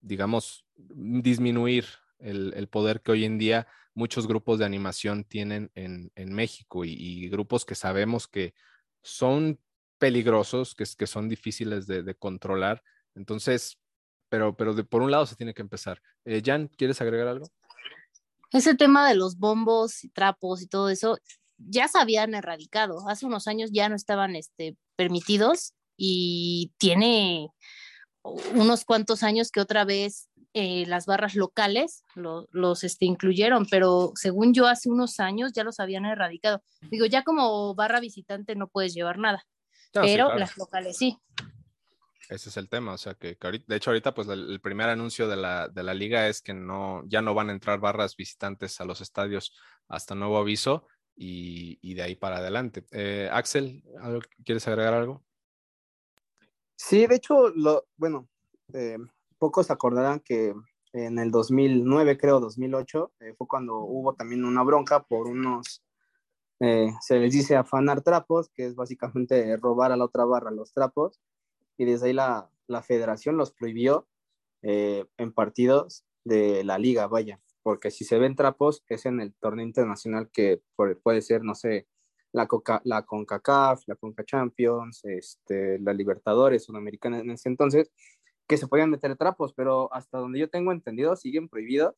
digamos, 0.00 0.64
disminuir 0.76 1.84
el, 2.18 2.66
poder 2.68 3.02
que 3.02 3.12
hoy 3.12 3.26
en 3.26 3.36
día 3.36 3.66
muchos 3.92 4.26
grupos 4.26 4.58
de 4.58 4.64
animación 4.64 5.24
tienen 5.24 5.70
en, 5.74 6.10
México 6.32 6.86
y, 6.86 7.28
grupos 7.28 7.66
que 7.66 7.74
sabemos 7.74 8.28
que 8.28 8.54
son 9.02 9.60
peligrosos, 9.98 10.74
que, 10.74 11.06
son 11.06 11.28
difíciles 11.28 11.86
de, 11.86 12.14
controlar. 12.14 12.82
Entonces, 13.14 13.78
pero, 14.30 14.56
por 14.56 15.02
un 15.02 15.10
lado 15.10 15.26
se 15.26 15.36
tiene 15.36 15.52
que 15.52 15.60
empezar. 15.60 16.00
Eh, 16.24 16.40
Jan, 16.42 16.68
¿quieres 16.78 16.98
agregar 17.02 17.28
algo? 17.28 17.46
Ese 18.52 18.74
tema 18.74 19.06
de 19.06 19.16
los 19.16 19.36
bombos 19.36 20.02
y 20.02 20.08
trapos 20.08 20.62
y 20.62 20.66
todo 20.66 20.88
eso 20.88 21.18
ya 21.68 21.88
se 21.88 21.98
habían 21.98 22.34
erradicado. 22.34 23.08
Hace 23.08 23.26
unos 23.26 23.48
años 23.48 23.70
ya 23.72 23.88
no 23.88 23.96
estaban 23.96 24.36
este, 24.36 24.76
permitidos 24.96 25.74
y 25.96 26.72
tiene 26.78 27.50
unos 28.54 28.84
cuantos 28.84 29.22
años 29.22 29.50
que 29.50 29.60
otra 29.60 29.84
vez 29.84 30.28
eh, 30.54 30.84
las 30.86 31.06
barras 31.06 31.34
locales 31.34 32.04
lo, 32.14 32.46
los 32.50 32.84
este, 32.84 33.06
incluyeron, 33.06 33.66
pero 33.70 34.12
según 34.14 34.52
yo 34.52 34.66
hace 34.66 34.90
unos 34.90 35.18
años 35.18 35.52
ya 35.52 35.64
los 35.64 35.80
habían 35.80 36.04
erradicado. 36.04 36.62
Digo, 36.82 37.06
ya 37.06 37.24
como 37.24 37.74
barra 37.74 38.00
visitante 38.00 38.54
no 38.54 38.68
puedes 38.68 38.94
llevar 38.94 39.18
nada. 39.18 39.44
No, 39.94 40.02
pero 40.02 40.06
sí, 40.06 40.16
claro. 40.16 40.38
las 40.38 40.56
locales 40.56 40.96
sí. 40.96 41.18
Ese 42.28 42.48
es 42.48 42.56
el 42.56 42.68
tema, 42.68 42.92
o 42.92 42.98
sea 42.98 43.14
que, 43.14 43.36
que 43.36 43.46
ahorita, 43.46 43.64
de 43.68 43.76
hecho 43.76 43.90
ahorita 43.90 44.14
pues 44.14 44.28
el, 44.28 44.50
el, 44.50 44.60
primer 44.60 44.88
anuncio 44.88 45.28
de 45.28 45.36
la, 45.36 45.68
de 45.68 45.82
la 45.82 45.92
liga 45.92 46.28
es 46.28 46.40
que 46.40 46.54
no, 46.54 47.02
ya 47.06 47.20
no 47.20 47.34
van 47.34 47.50
a 47.50 47.52
entrar 47.52 47.78
barras 47.78 48.16
visitantes 48.16 48.80
a 48.80 48.84
los 48.84 49.00
estadios 49.00 49.54
hasta 49.88 50.14
nuevo 50.14 50.38
aviso 50.38 50.86
y, 51.16 51.94
de 51.94 52.02
ahí 52.02 52.14
para 52.14 52.38
adelante. 52.38 52.84
Eh, 52.90 53.28
Axel, 53.32 53.82
¿quieres 54.44 54.66
agregar 54.66 54.94
algo? 54.94 55.22
Sí, 56.76 57.06
de 57.06 57.16
hecho, 57.16 57.50
lo, 57.50 57.86
bueno, 57.96 58.28
eh, 58.72 58.98
pocos 59.38 59.70
acordarán 59.70 60.20
que 60.20 60.54
en 60.92 61.18
el 61.18 61.30
2009, 61.30 62.18
creo, 62.18 62.40
2008, 62.40 63.12
eh, 63.20 63.34
fue 63.36 63.46
cuando 63.46 63.78
hubo 63.78 64.14
también 64.14 64.44
una 64.44 64.62
bronca 64.62 65.02
por 65.02 65.26
unos 65.26 65.82
se 67.00 67.18
les 67.18 67.32
dice 67.32 67.56
afanar 67.56 68.02
trapos, 68.02 68.48
que 68.54 68.66
es 68.66 68.76
básicamente 68.76 69.56
robar 69.56 69.90
a 69.90 69.96
la 69.96 70.04
otra 70.04 70.24
barra 70.24 70.52
los 70.52 70.72
trapos, 70.72 71.20
y 71.76 71.84
desde 71.84 72.06
ahí 72.06 72.12
la, 72.12 72.52
la 72.68 72.82
federación 72.82 73.36
los 73.36 73.50
prohibió 73.50 74.06
en 74.62 75.32
partidos 75.32 76.04
de 76.22 76.62
la 76.62 76.78
liga, 76.78 77.08
vaya, 77.08 77.40
porque 77.62 77.90
si 77.90 78.04
se 78.04 78.18
ven 78.18 78.36
trapos 78.36 78.84
es 78.88 79.06
en 79.06 79.20
el 79.20 79.34
torneo 79.34 79.66
internacional 79.66 80.30
que 80.32 80.62
puede 80.76 81.22
ser, 81.22 81.44
no 81.44 81.54
sé, 81.54 81.86
la, 82.32 82.46
Coca, 82.46 82.80
la 82.84 83.02
CONCACAF, 83.02 83.82
la 83.86 83.96
CONCA 83.96 84.24
Champions, 84.24 85.04
este, 85.04 85.78
la 85.80 85.92
Libertadores, 85.92 86.64
Sudamericana 86.64 87.20
en 87.20 87.30
ese 87.30 87.48
entonces, 87.48 87.92
que 88.48 88.56
se 88.56 88.66
podían 88.66 88.90
meter 88.90 89.16
trapos, 89.16 89.54
pero 89.54 89.92
hasta 89.94 90.18
donde 90.18 90.40
yo 90.40 90.50
tengo 90.50 90.72
entendido 90.72 91.16
siguen 91.16 91.48
prohibidos. 91.48 91.94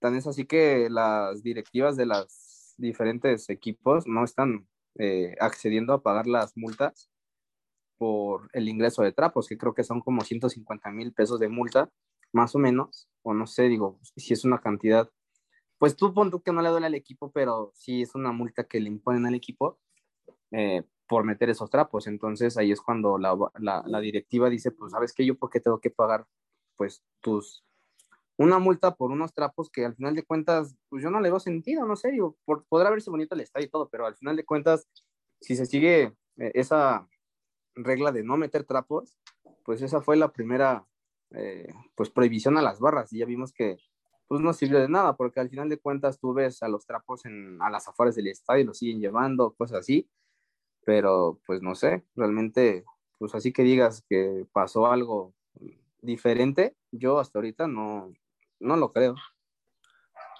Tan 0.00 0.16
es 0.16 0.26
así 0.26 0.46
que 0.46 0.88
las 0.90 1.42
directivas 1.42 1.96
de 1.96 2.06
las 2.06 2.74
diferentes 2.78 3.48
equipos 3.50 4.06
no 4.06 4.24
están 4.24 4.68
eh, 4.98 5.36
accediendo 5.40 5.92
a 5.92 6.02
pagar 6.02 6.26
las 6.26 6.56
multas 6.56 7.10
por 7.98 8.48
el 8.54 8.68
ingreso 8.68 9.02
de 9.02 9.12
trapos, 9.12 9.48
que 9.48 9.58
creo 9.58 9.74
que 9.74 9.84
son 9.84 10.00
como 10.00 10.22
150 10.22 10.90
mil 10.90 11.12
pesos 11.12 11.38
de 11.38 11.48
multa, 11.48 11.90
más 12.32 12.54
o 12.54 12.58
menos, 12.58 13.08
o 13.22 13.34
no 13.34 13.46
sé, 13.46 13.64
digo, 13.64 13.98
si 14.16 14.32
es 14.32 14.44
una 14.44 14.60
cantidad, 14.60 15.10
pues 15.78 15.96
tú 15.96 16.12
pon 16.14 16.30
que 16.44 16.52
no 16.52 16.62
le 16.62 16.68
duele 16.68 16.86
al 16.86 16.94
equipo, 16.94 17.30
pero 17.32 17.72
sí 17.74 18.02
es 18.02 18.14
una 18.14 18.32
multa 18.32 18.64
que 18.64 18.80
le 18.80 18.88
imponen 18.88 19.26
al 19.26 19.34
equipo 19.34 19.78
eh, 20.52 20.84
por 21.08 21.24
meter 21.24 21.50
esos 21.50 21.70
trapos, 21.70 22.06
entonces 22.06 22.56
ahí 22.56 22.72
es 22.72 22.80
cuando 22.80 23.18
la, 23.18 23.36
la, 23.58 23.82
la 23.86 24.00
directiva 24.00 24.48
dice, 24.50 24.70
pues 24.70 24.92
sabes 24.92 25.12
que 25.12 25.26
yo 25.26 25.36
por 25.36 25.50
qué 25.50 25.60
tengo 25.60 25.80
que 25.80 25.90
pagar 25.90 26.26
pues 26.76 27.02
tus 27.20 27.64
una 28.40 28.58
multa 28.58 28.96
por 28.96 29.10
unos 29.10 29.34
trapos 29.34 29.68
que 29.68 29.84
al 29.84 29.94
final 29.94 30.14
de 30.14 30.24
cuentas, 30.24 30.74
pues 30.88 31.02
yo 31.02 31.10
no 31.10 31.20
le 31.20 31.28
veo 31.28 31.38
sentido, 31.38 31.84
no 31.84 31.94
sé, 31.94 32.10
digo, 32.10 32.38
por, 32.46 32.64
podrá 32.64 32.88
verse 32.88 33.10
bonito 33.10 33.34
el 33.34 33.42
estadio 33.42 33.66
y 33.66 33.70
todo, 33.70 33.90
pero 33.90 34.06
al 34.06 34.16
final 34.16 34.34
de 34.34 34.46
cuentas, 34.46 34.88
si 35.42 35.56
se 35.56 35.66
sigue 35.66 36.14
eh, 36.38 36.50
esa 36.54 37.06
regla 37.74 38.12
de 38.12 38.24
no 38.24 38.38
meter 38.38 38.64
trapos, 38.64 39.18
pues 39.62 39.82
esa 39.82 40.00
fue 40.00 40.16
la 40.16 40.32
primera, 40.32 40.86
eh, 41.32 41.72
pues 41.94 42.10
prohibición 42.10 42.58
a 42.58 42.62
las 42.62 42.80
barras 42.80 43.12
y 43.12 43.18
ya 43.18 43.26
vimos 43.26 43.52
que 43.52 43.78
pues 44.28 44.40
no 44.40 44.52
sirvió 44.52 44.78
de 44.78 44.88
nada, 44.88 45.16
porque 45.16 45.40
al 45.40 45.50
final 45.50 45.68
de 45.68 45.78
cuentas 45.78 46.20
tú 46.20 46.32
ves 46.32 46.62
a 46.62 46.68
los 46.68 46.86
trapos 46.86 47.24
en, 47.24 47.60
a 47.60 47.68
las 47.68 47.88
afueras 47.88 48.14
del 48.14 48.28
estadio, 48.28 48.64
los 48.64 48.78
siguen 48.78 49.00
llevando, 49.00 49.54
cosas 49.54 49.78
así, 49.78 50.08
pero 50.84 51.40
pues 51.46 51.62
no 51.62 51.74
sé, 51.74 52.04
realmente, 52.14 52.84
pues 53.18 53.34
así 53.34 53.52
que 53.52 53.64
digas 53.64 54.04
que 54.08 54.46
pasó 54.52 54.86
algo 54.86 55.34
diferente, 56.00 56.76
yo 56.92 57.18
hasta 57.18 57.40
ahorita 57.40 57.66
no, 57.66 58.12
no 58.60 58.76
lo 58.76 58.92
creo. 58.92 59.16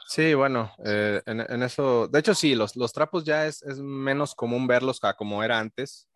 Sí, 0.06 0.34
bueno, 0.34 0.72
eh, 0.84 1.22
en, 1.26 1.62
eso, 1.62 2.08
de 2.08 2.18
hecho 2.18 2.34
sí, 2.34 2.56
los, 2.56 2.74
los 2.74 2.92
trapos 2.92 3.24
ya 3.24 3.46
es, 3.46 3.62
es, 3.62 3.78
menos 3.78 4.34
común 4.34 4.66
verlos 4.66 5.00
como 5.16 5.44
era 5.44 5.60
antes, 5.60 6.08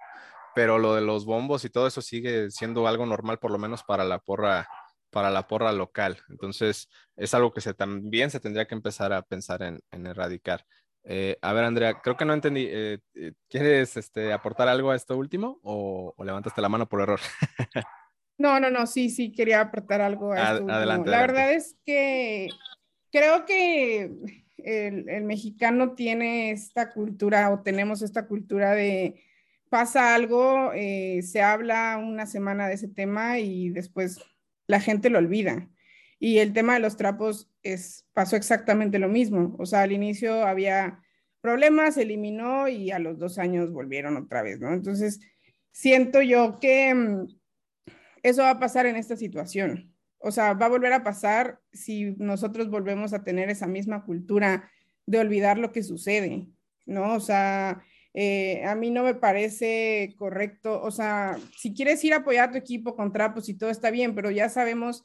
pero 0.54 0.78
lo 0.78 0.94
de 0.94 1.00
los 1.00 1.24
bombos 1.24 1.64
y 1.64 1.70
todo 1.70 1.86
eso 1.86 2.02
sigue 2.02 2.50
siendo 2.50 2.86
algo 2.86 3.06
normal, 3.06 3.38
por 3.38 3.50
lo 3.50 3.58
menos 3.58 3.82
para 3.82 4.04
la 4.04 4.18
porra, 4.18 4.68
para 5.10 5.30
la 5.30 5.46
porra 5.46 5.72
local. 5.72 6.18
Entonces, 6.28 6.88
es 7.16 7.34
algo 7.34 7.52
que 7.52 7.60
se, 7.60 7.74
también 7.74 8.30
se 8.30 8.40
tendría 8.40 8.66
que 8.66 8.74
empezar 8.74 9.12
a 9.12 9.22
pensar 9.22 9.62
en, 9.62 9.80
en 9.90 10.06
erradicar. 10.06 10.64
Eh, 11.04 11.36
a 11.42 11.52
ver, 11.52 11.64
Andrea, 11.64 12.00
creo 12.02 12.16
que 12.16 12.24
no 12.24 12.32
entendí. 12.32 12.66
Eh, 12.70 12.98
¿Quieres 13.48 13.96
este, 13.96 14.32
aportar 14.32 14.68
algo 14.68 14.90
a 14.90 14.96
esto 14.96 15.16
último 15.16 15.60
o, 15.62 16.14
o 16.16 16.24
levantaste 16.24 16.62
la 16.62 16.68
mano 16.68 16.88
por 16.88 17.02
error? 17.02 17.20
no, 18.38 18.58
no, 18.58 18.70
no, 18.70 18.86
sí, 18.86 19.10
sí, 19.10 19.32
quería 19.32 19.60
aportar 19.60 20.00
algo 20.00 20.32
a 20.32 20.54
esto. 20.54 20.70
Adelante, 20.70 21.10
la 21.10 21.20
verdad 21.20 21.52
es 21.52 21.76
que 21.84 22.48
creo 23.12 23.44
que 23.44 24.10
el, 24.58 25.24
mexicano 25.24 25.94
tiene 25.94 26.50
esta 26.50 26.92
cultura 26.92 27.50
o 27.50 27.60
tenemos 27.60 28.02
esta 28.02 28.26
cultura 28.26 28.72
de 28.72 29.22
pasa 29.74 30.14
algo, 30.14 30.70
eh, 30.72 31.20
se 31.22 31.42
habla 31.42 31.98
una 31.98 32.26
semana 32.26 32.68
de 32.68 32.74
ese 32.74 32.86
tema 32.86 33.40
y 33.40 33.70
después 33.70 34.20
la 34.68 34.78
gente 34.78 35.10
lo 35.10 35.18
olvida. 35.18 35.68
Y 36.20 36.38
el 36.38 36.52
tema 36.52 36.74
de 36.74 36.78
los 36.78 36.96
trapos 36.96 37.50
es, 37.64 38.06
pasó 38.12 38.36
exactamente 38.36 39.00
lo 39.00 39.08
mismo. 39.08 39.56
O 39.58 39.66
sea, 39.66 39.80
al 39.82 39.90
inicio 39.90 40.46
había 40.46 41.02
problemas, 41.40 41.94
se 41.94 42.02
eliminó 42.02 42.68
y 42.68 42.92
a 42.92 43.00
los 43.00 43.18
dos 43.18 43.36
años 43.38 43.72
volvieron 43.72 44.16
otra 44.16 44.42
vez, 44.42 44.60
¿no? 44.60 44.72
Entonces, 44.72 45.18
siento 45.72 46.22
yo 46.22 46.60
que 46.60 46.94
mm, 46.94 47.26
eso 48.22 48.42
va 48.42 48.50
a 48.50 48.60
pasar 48.60 48.86
en 48.86 48.94
esta 48.94 49.16
situación 49.16 49.92
o 50.26 50.30
sea, 50.30 50.54
va 50.54 50.66
a 50.66 50.70
volver 50.70 50.94
a 50.94 51.04
pasar 51.04 51.60
si 51.70 52.12
nosotros 52.16 52.70
volvemos 52.70 53.12
a 53.12 53.24
tener 53.24 53.50
esa 53.50 53.66
misma 53.66 54.06
cultura 54.06 54.70
de 55.04 55.18
olvidar 55.18 55.58
lo 55.58 55.70
que 55.70 55.82
sucede, 55.82 56.46
¿no? 56.86 57.12
O 57.12 57.20
sea, 57.20 57.84
eh, 58.14 58.64
a 58.64 58.76
mí 58.76 58.90
no 58.90 59.02
me 59.02 59.14
parece 59.14 60.14
correcto, 60.16 60.80
o 60.80 60.90
sea, 60.92 61.36
si 61.58 61.74
quieres 61.74 62.02
ir 62.04 62.14
a 62.14 62.18
apoyar 62.18 62.48
a 62.48 62.52
tu 62.52 62.58
equipo 62.58 62.94
con 62.94 63.12
trapos 63.12 63.48
y 63.48 63.54
todo 63.54 63.70
está 63.70 63.90
bien, 63.90 64.14
pero 64.14 64.30
ya 64.30 64.48
sabemos 64.48 65.04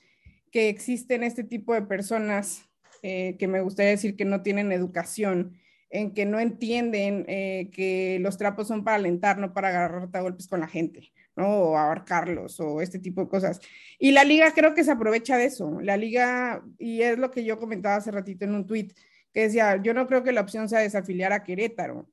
que 0.52 0.69
existen 0.69 1.23
este 1.23 1.44
tipo 1.44 1.73
de 1.73 1.81
personas 1.81 2.69
eh, 3.02 3.36
que 3.40 3.48
me 3.48 3.61
gustaría 3.61 3.91
decir 3.91 4.15
que 4.15 4.26
no 4.26 4.44
tienen 4.44 4.72
educación, 4.72 5.57
en 5.90 6.14
que 6.14 6.26
no 6.26 6.40
entienden 6.40 7.26
eh, 7.27 7.72
que 7.73 8.19
los 8.22 8.38
trapos 8.38 8.68
son 8.68 8.84
para 8.84 8.98
alentar, 8.98 9.40
no 9.40 9.53
para 9.53 9.69
agarrarte 9.69 10.18
a 10.18 10.22
golpes 10.22 10.48
con 10.48 10.60
la 10.60 10.68
gente. 10.68 11.11
O 11.36 11.77
abarcarlos 11.77 12.60
o 12.60 12.81
este 12.81 12.99
tipo 12.99 13.22
de 13.22 13.30
cosas. 13.30 13.61
Y 13.98 14.11
la 14.11 14.23
liga 14.26 14.52
creo 14.53 14.73
que 14.73 14.84
se 14.84 14.91
aprovecha 14.91 15.38
de 15.38 15.45
eso. 15.45 15.80
La 15.81 15.95
liga, 15.95 16.64
y 16.77 17.02
es 17.02 17.18
lo 17.18 17.31
que 17.31 17.45
yo 17.45 17.57
comentaba 17.57 17.95
hace 17.95 18.11
ratito 18.11 18.45
en 18.45 18.56
un 18.56 18.68
tweet, 18.68 18.90
que 19.34 19.41
decía, 19.41 19.81
yo 19.81 19.94
no 19.94 20.06
creo 20.06 20.23
que 20.23 20.34
la 20.34 20.41
opción 20.41 20.68
sea 20.68 20.80
desafiliar 20.80 21.31
a 21.31 21.44
Querétaro. 21.44 22.07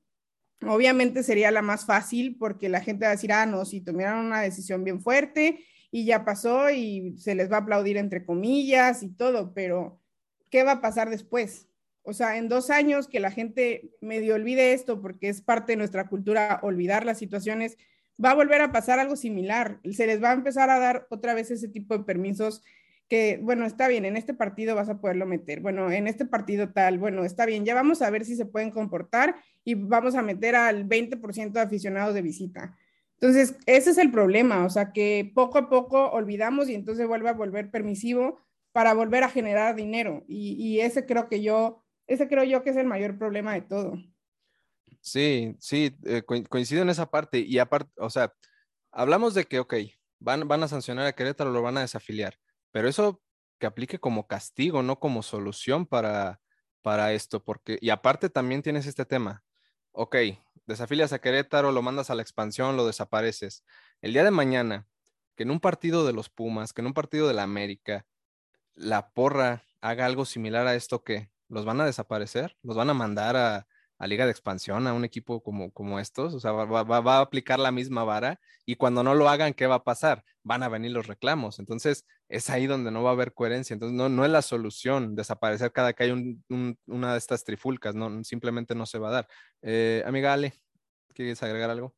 Obviamente 0.65 1.21
sería 1.23 1.51
la 1.51 1.61
más 1.61 1.85
fácil 1.85 2.35
porque 2.37 2.69
la 2.69 2.81
gente 2.81 3.05
va 3.05 3.11
a 3.11 3.15
decir, 3.15 3.31
ah, 3.31 3.45
no, 3.45 3.63
si 3.65 3.81
tomaron 3.81 4.25
una 4.25 4.41
decisión 4.41 4.83
bien 4.83 5.01
fuerte 5.01 5.63
y 5.91 6.05
ya 6.05 6.25
pasó 6.25 6.69
y 6.69 7.15
se 7.17 7.35
les 7.35 7.51
va 7.51 7.57
a 7.57 7.59
aplaudir 7.61 7.97
entre 7.97 8.25
comillas 8.25 9.03
y 9.03 9.09
todo, 9.09 9.53
pero 9.53 10.01
¿qué 10.49 10.63
va 10.63 10.73
a 10.73 10.81
pasar 10.81 11.09
después? 11.09 11.67
O 12.01 12.13
sea, 12.13 12.37
en 12.37 12.49
dos 12.49 12.69
años 12.69 13.07
que 13.07 13.19
la 13.19 13.31
gente 13.31 13.91
medio 14.01 14.35
olvide 14.35 14.73
esto 14.73 15.01
porque 15.01 15.29
es 15.29 15.41
parte 15.41 15.73
de 15.73 15.77
nuestra 15.77 16.07
cultura 16.07 16.59
olvidar 16.63 17.05
las 17.05 17.19
situaciones 17.19 17.77
va 18.23 18.31
a 18.31 18.35
volver 18.35 18.61
a 18.61 18.71
pasar 18.71 18.99
algo 18.99 19.15
similar. 19.15 19.79
Se 19.91 20.07
les 20.07 20.23
va 20.23 20.31
a 20.31 20.35
empezar 20.35 20.69
a 20.69 20.79
dar 20.79 21.05
otra 21.09 21.33
vez 21.33 21.51
ese 21.51 21.67
tipo 21.67 21.97
de 21.97 22.03
permisos 22.03 22.63
que, 23.07 23.39
bueno, 23.41 23.65
está 23.65 23.87
bien, 23.87 24.05
en 24.05 24.17
este 24.17 24.33
partido 24.33 24.75
vas 24.75 24.89
a 24.89 24.99
poderlo 24.99 25.25
meter, 25.25 25.61
bueno, 25.61 25.91
en 25.91 26.07
este 26.07 26.25
partido 26.25 26.69
tal, 26.73 26.97
bueno, 26.97 27.23
está 27.23 27.45
bien, 27.45 27.63
ya 27.63 27.73
vamos 27.73 28.01
a 28.01 28.09
ver 28.09 28.25
si 28.25 28.35
se 28.35 28.45
pueden 28.45 28.69
comportar 28.69 29.35
y 29.67 29.75
vamos 29.75 30.15
a 30.15 30.21
meter 30.21 30.55
al 30.55 30.87
20% 30.87 31.51
de 31.51 31.59
aficionados 31.59 32.13
de 32.13 32.21
visita. 32.21 32.77
Entonces, 33.19 33.57
ese 33.65 33.89
es 33.89 33.97
el 33.97 34.11
problema, 34.11 34.63
o 34.63 34.69
sea, 34.69 34.93
que 34.93 35.29
poco 35.35 35.57
a 35.57 35.67
poco 35.67 36.09
olvidamos 36.11 36.69
y 36.69 36.73
entonces 36.73 37.05
vuelve 37.05 37.27
a 37.27 37.33
volver 37.33 37.69
permisivo 37.69 38.39
para 38.71 38.93
volver 38.93 39.25
a 39.25 39.29
generar 39.29 39.75
dinero. 39.75 40.23
Y, 40.25 40.53
y 40.53 40.79
ese 40.79 41.05
creo 41.05 41.27
que 41.27 41.41
yo, 41.41 41.83
ese 42.07 42.29
creo 42.29 42.45
yo 42.45 42.63
que 42.63 42.69
es 42.69 42.77
el 42.77 42.87
mayor 42.87 43.17
problema 43.17 43.55
de 43.55 43.61
todo. 43.61 43.97
Sí, 45.01 45.57
sí, 45.59 45.97
eh, 46.05 46.23
coincido 46.23 46.81
en 46.81 46.89
esa 46.89 47.11
parte. 47.11 47.39
Y 47.39 47.59
aparte, 47.59 47.91
o 47.97 48.09
sea, 48.09 48.31
hablamos 48.93 49.33
de 49.33 49.43
que, 49.43 49.59
ok, 49.59 49.73
van, 50.19 50.47
van 50.47 50.63
a 50.63 50.69
sancionar 50.69 51.07
a 51.07 51.13
Querétaro, 51.13 51.51
lo 51.51 51.61
van 51.61 51.77
a 51.77 51.81
desafiliar, 51.81 52.37
pero 52.71 52.87
eso 52.87 53.21
que 53.59 53.67
aplique 53.67 53.99
como 53.99 54.27
castigo, 54.27 54.81
no 54.81 54.97
como 54.97 55.23
solución 55.23 55.85
para, 55.85 56.39
para 56.81 57.11
esto, 57.11 57.43
porque, 57.43 57.77
y 57.81 57.89
aparte 57.89 58.29
también 58.29 58.61
tienes 58.61 58.85
este 58.85 59.03
tema, 59.03 59.43
ok, 59.97 60.15
desafilias 60.67 61.11
a 61.11 61.19
Querétaro, 61.19 61.71
lo 61.71 61.81
mandas 61.81 62.11
a 62.11 62.15
la 62.15 62.21
expansión, 62.21 62.77
lo 62.77 62.85
desapareces. 62.85 63.63
El 63.99 64.13
día 64.13 64.23
de 64.23 64.29
mañana, 64.29 64.87
que 65.35 65.41
en 65.41 65.49
un 65.49 65.59
partido 65.59 66.05
de 66.05 66.13
los 66.13 66.29
Pumas, 66.29 66.71
que 66.71 66.81
en 66.81 66.87
un 66.87 66.93
partido 66.93 67.27
de 67.27 67.33
la 67.33 67.41
América, 67.41 68.05
la 68.75 69.09
porra 69.09 69.65
haga 69.81 70.05
algo 70.05 70.25
similar 70.25 70.67
a 70.67 70.75
esto, 70.75 71.03
que 71.03 71.31
los 71.49 71.65
van 71.65 71.81
a 71.81 71.85
desaparecer, 71.85 72.55
los 72.61 72.77
van 72.77 72.91
a 72.91 72.93
mandar 72.93 73.35
a, 73.37 73.67
a 73.99 74.07
Liga 74.07 74.25
de 74.25 74.31
Expansión, 74.31 74.87
a 74.87 74.93
un 74.93 75.05
equipo 75.05 75.41
como, 75.41 75.71
como 75.71 75.99
estos, 75.99 76.33
o 76.33 76.39
sea, 76.39 76.51
va, 76.51 76.83
va, 76.83 77.17
a 77.17 77.21
aplicar 77.21 77.59
la 77.59 77.71
misma 77.71 78.03
vara 78.03 78.39
y 78.65 78.75
cuando 78.75 79.03
no 79.03 79.15
lo 79.15 79.27
hagan, 79.29 79.53
¿qué 79.53 79.65
va 79.65 79.75
a 79.75 79.83
pasar? 79.83 80.23
Van 80.43 80.63
a 80.63 80.69
venir 80.69 80.91
los 80.91 81.07
reclamos. 81.07 81.59
Entonces, 81.59 82.05
es 82.29 82.49
ahí 82.49 82.67
donde 82.67 82.91
no 82.91 83.03
va 83.03 83.09
a 83.09 83.13
haber 83.13 83.33
coherencia. 83.33 83.73
Entonces, 83.73 83.97
no, 83.97 84.09
no 84.09 84.23
es 84.25 84.31
la 84.31 84.41
solución 84.41 85.15
desaparecer 85.15 85.71
cada 85.71 85.93
que 85.93 86.03
hay 86.03 86.11
un, 86.11 86.77
una 86.85 87.13
de 87.13 87.17
estas 87.17 87.43
trifulcas, 87.43 87.95
no, 87.95 88.23
simplemente 88.23 88.75
no 88.75 88.85
se 88.85 88.99
va 88.99 89.09
a 89.09 89.11
dar. 89.11 89.27
Eh, 89.61 90.03
amiga 90.05 90.33
Ale, 90.33 90.53
¿quieres 91.13 91.41
agregar 91.41 91.69
algo? 91.69 91.95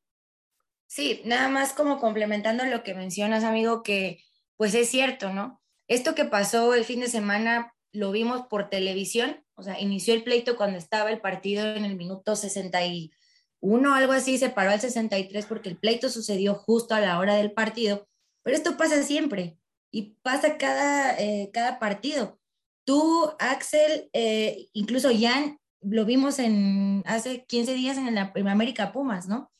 Sí, 0.88 1.22
nada 1.26 1.50
más 1.50 1.74
como 1.74 2.00
complementando 2.00 2.66
lo 2.66 2.84
que 2.84 2.96
mencionas, 2.96 3.44
amigo, 3.44 3.84
que 3.84 4.24
pues 4.58 4.74
es 4.74 4.90
cierto, 4.90 5.32
¿no? 5.32 5.62
Esto 5.88 6.16
que 6.16 6.26
pasó 6.26 6.74
el 6.74 6.84
fin 6.84 7.00
de 7.00 7.08
semana 7.08 7.74
lo 7.92 8.12
vimos 8.12 8.48
por 8.48 8.70
televisión, 8.70 9.44
o 9.60 9.64
sea, 9.64 9.80
inició 9.80 10.14
el 10.14 10.24
pleito 10.24 10.56
cuando 10.56 10.78
estaba 10.78 11.12
el 11.12 11.20
partido 11.20 11.66
en 11.76 11.86
el 11.86 11.96
minuto 11.96 12.36
61, 12.36 13.94
algo 13.94 14.14
así, 14.14 14.38
se 14.38 14.50
paró 14.50 14.72
al 14.72 14.82
63 14.82 15.46
porque 15.46 15.70
el 15.70 15.78
pleito 15.78 16.10
sucedió 16.10 16.56
justo 16.56 16.96
a 16.96 17.02
la 17.02 17.20
hora 17.20 17.36
del 17.36 17.52
partido, 17.52 18.08
pero 18.44 18.56
esto 18.56 18.78
pasa 18.78 19.04
siempre 19.04 19.58
y 19.92 20.16
pasa 20.22 20.58
cada, 20.58 21.20
eh, 21.20 21.50
cada 21.54 21.80
partido. 21.80 22.40
Tú, 22.86 23.32
Axel, 23.40 24.10
eh, 24.14 24.68
incluso 24.74 25.10
Jan, 25.18 25.60
lo 25.82 26.06
vimos 26.06 26.40
en 26.40 27.04
hace 27.06 27.46
15 27.46 27.74
días 27.74 27.98
en 27.98 28.16
la 28.16 28.32
América 28.34 28.92
Pumas, 28.92 29.28
¿no? 29.28 29.52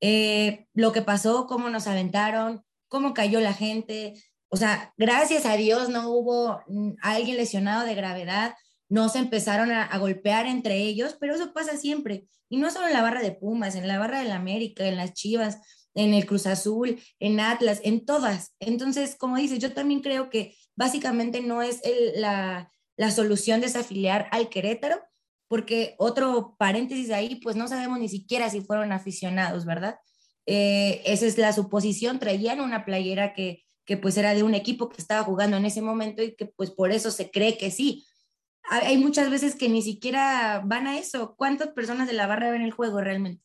Eh, 0.00 0.66
lo 0.74 0.92
que 0.92 1.02
pasó, 1.02 1.46
cómo 1.46 1.70
nos 1.70 1.86
aventaron, 1.86 2.64
cómo 2.88 3.14
cayó 3.14 3.40
la 3.40 3.52
gente, 3.52 4.14
o 4.50 4.56
sea, 4.56 4.94
gracias 4.96 5.44
a 5.44 5.56
Dios 5.56 5.88
no 5.88 6.08
hubo 6.10 6.62
mm, 6.66 6.92
alguien 7.02 7.36
lesionado 7.36 7.84
de 7.84 7.94
gravedad, 7.94 8.54
no 8.88 9.08
se 9.08 9.18
empezaron 9.18 9.70
a, 9.70 9.96
golpear 9.98 10.46
entre 10.46 10.78
ellos, 10.78 11.16
pero 11.20 11.34
eso 11.34 11.52
pasa 11.52 11.76
siempre. 11.76 12.26
Y 12.48 12.56
no 12.56 12.70
solo 12.70 12.86
en 12.86 12.94
la 12.94 13.02
barra 13.02 13.22
de 13.22 13.32
Pumas, 13.32 13.74
en 13.74 13.86
la 13.86 13.98
barra 13.98 14.20
del 14.20 14.32
América, 14.32 14.86
en 14.86 14.96
las 14.96 15.12
Chivas, 15.12 15.58
en 15.94 16.14
el 16.14 16.26
Cruz 16.26 16.46
Azul, 16.46 17.00
en 17.18 17.40
Atlas, 17.40 17.80
en 17.82 18.04
todas. 18.06 18.54
Entonces, 18.60 19.16
como 19.16 19.36
dices, 19.36 19.58
yo 19.58 19.72
también 19.72 20.00
creo 20.00 20.30
que 20.30 20.56
básicamente 20.76 21.40
no 21.42 21.62
es 21.62 21.80
la, 22.14 22.70
la 22.96 23.10
solución 23.10 23.60
desafiliar 23.60 24.28
al 24.30 24.48
Querétaro, 24.48 25.00
porque 25.48 25.94
otro 25.98 26.56
paréntesis 26.58 27.10
ahí, 27.10 27.36
pues 27.36 27.56
no 27.56 27.68
sabemos 27.68 27.98
ni 27.98 28.08
siquiera 28.08 28.50
si 28.50 28.60
fueron 28.60 28.92
aficionados, 28.92 29.64
¿verdad? 29.64 29.98
Eh, 30.46 31.02
esa 31.04 31.26
es 31.26 31.36
la 31.36 31.52
suposición, 31.52 32.18
traían 32.18 32.60
una 32.60 32.84
playera 32.84 33.34
que 33.34 33.64
que 33.88 33.96
pues 33.96 34.18
era 34.18 34.34
de 34.34 34.42
un 34.42 34.52
equipo 34.52 34.90
que 34.90 35.00
estaba 35.00 35.24
jugando 35.24 35.56
en 35.56 35.64
ese 35.64 35.80
momento 35.80 36.22
y 36.22 36.36
que 36.36 36.44
pues 36.44 36.70
por 36.70 36.92
eso 36.92 37.10
se 37.10 37.30
cree 37.30 37.56
que 37.56 37.70
sí. 37.70 38.04
Hay 38.70 38.98
muchas 38.98 39.30
veces 39.30 39.54
que 39.54 39.68
ni 39.68 39.82
siquiera 39.82 40.62
van 40.64 40.86
a 40.86 40.98
eso. 40.98 41.34
¿Cuántas 41.36 41.68
personas 41.68 42.06
de 42.06 42.12
la 42.12 42.26
barra 42.26 42.50
ven 42.50 42.62
el 42.62 42.72
juego 42.72 43.00
realmente? 43.00 43.42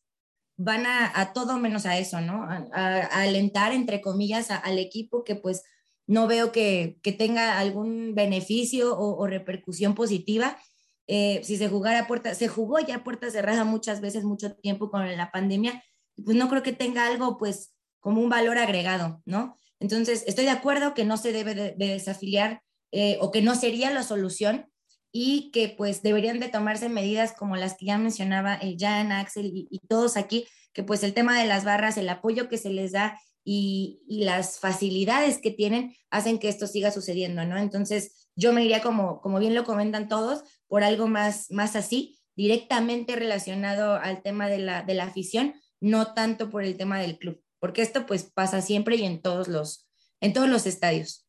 Van 0.56 0.84
a, 0.86 1.32
todo 1.32 1.58
menos 1.58 1.86
a 1.86 1.98
eso, 1.98 2.20
¿no? 2.20 2.44
A, 2.44 2.98
alentar, 3.22 3.72
entre 3.72 4.00
comillas, 4.00 4.50
al 4.50 4.78
equipo 4.78 5.24
que 5.24 5.34
pues 5.34 5.62
no 6.06 6.26
veo 6.26 6.52
que, 6.52 7.00
tenga 7.18 7.58
algún 7.58 8.14
beneficio 8.14 8.96
o, 8.98 9.26
repercusión 9.26 9.94
positiva. 9.94 10.58
Eh, 11.06 11.40
si 11.42 11.56
se 11.56 11.68
jugara 11.68 12.06
puerta, 12.06 12.34
se 12.34 12.48
jugó 12.48 12.78
ya 12.80 13.02
puerta 13.02 13.30
cerrada 13.30 13.64
muchas 13.64 14.00
veces, 14.00 14.24
mucho 14.24 14.54
tiempo 14.54 14.90
con 14.90 15.16
la 15.16 15.30
pandemia, 15.30 15.82
pues 16.22 16.36
no 16.36 16.48
creo 16.48 16.62
que 16.62 16.72
tenga 16.72 17.06
algo 17.06 17.36
pues 17.36 17.74
como 18.00 18.20
un 18.20 18.28
valor 18.28 18.58
agregado, 18.58 19.22
¿no? 19.24 19.58
Entonces, 19.80 20.24
estoy 20.26 20.44
de 20.44 20.50
acuerdo 20.50 20.94
que 20.94 21.04
no 21.04 21.16
se 21.16 21.32
debe 21.32 21.54
de, 21.54 21.74
desafiliar 21.76 22.62
eh, 22.92 23.18
o 23.20 23.30
que 23.30 23.42
no 23.42 23.54
sería 23.54 23.90
la 23.90 24.02
solución 24.02 24.70
y 25.16 25.52
que 25.52 25.68
pues 25.68 26.02
deberían 26.02 26.40
de 26.40 26.48
tomarse 26.48 26.88
medidas 26.88 27.34
como 27.34 27.54
las 27.54 27.76
que 27.76 27.86
ya 27.86 27.98
mencionaba 27.98 28.56
el 28.56 28.76
Jan, 28.76 29.12
Axel 29.12 29.52
y, 29.54 29.78
todos 29.86 30.16
aquí, 30.16 30.44
que 30.72 30.82
pues 30.82 31.04
el 31.04 31.14
tema 31.14 31.38
de 31.38 31.46
las 31.46 31.64
barras, 31.64 31.96
el 31.96 32.08
apoyo 32.08 32.48
que 32.48 32.58
se 32.58 32.68
les 32.70 32.90
da 32.90 33.16
y, 33.44 34.02
las 34.08 34.58
facilidades 34.58 35.38
que 35.38 35.52
tienen 35.52 35.94
hacen 36.10 36.40
que 36.40 36.48
esto 36.48 36.66
siga 36.66 36.90
sucediendo, 36.90 37.44
¿no? 37.44 37.58
Entonces, 37.58 38.28
yo 38.34 38.52
me 38.52 38.64
iría 38.64 38.82
como, 38.82 39.20
como 39.20 39.38
bien 39.38 39.54
lo 39.54 39.62
comentan 39.62 40.08
todos, 40.08 40.42
por 40.66 40.82
algo 40.82 41.06
más, 41.06 41.48
más 41.52 41.76
así, 41.76 42.18
directamente 42.34 43.14
relacionado 43.14 43.94
al 43.94 44.20
tema 44.20 44.48
de 44.48 44.58
la, 44.58 44.82
de 44.82 44.94
la 44.94 45.04
afición, 45.04 45.54
no 45.78 46.12
tanto 46.12 46.50
por 46.50 46.64
el 46.64 46.76
tema 46.76 46.98
del 46.98 47.18
club, 47.18 47.40
porque 47.60 47.82
esto 47.82 48.04
pues 48.06 48.24
pasa 48.24 48.60
siempre 48.62 48.96
y 48.96 49.04
en 49.04 49.22
todos 49.22 49.46
los, 49.46 49.88
en 50.20 50.32
todos 50.32 50.48
los 50.48 50.66
estadios. 50.66 51.24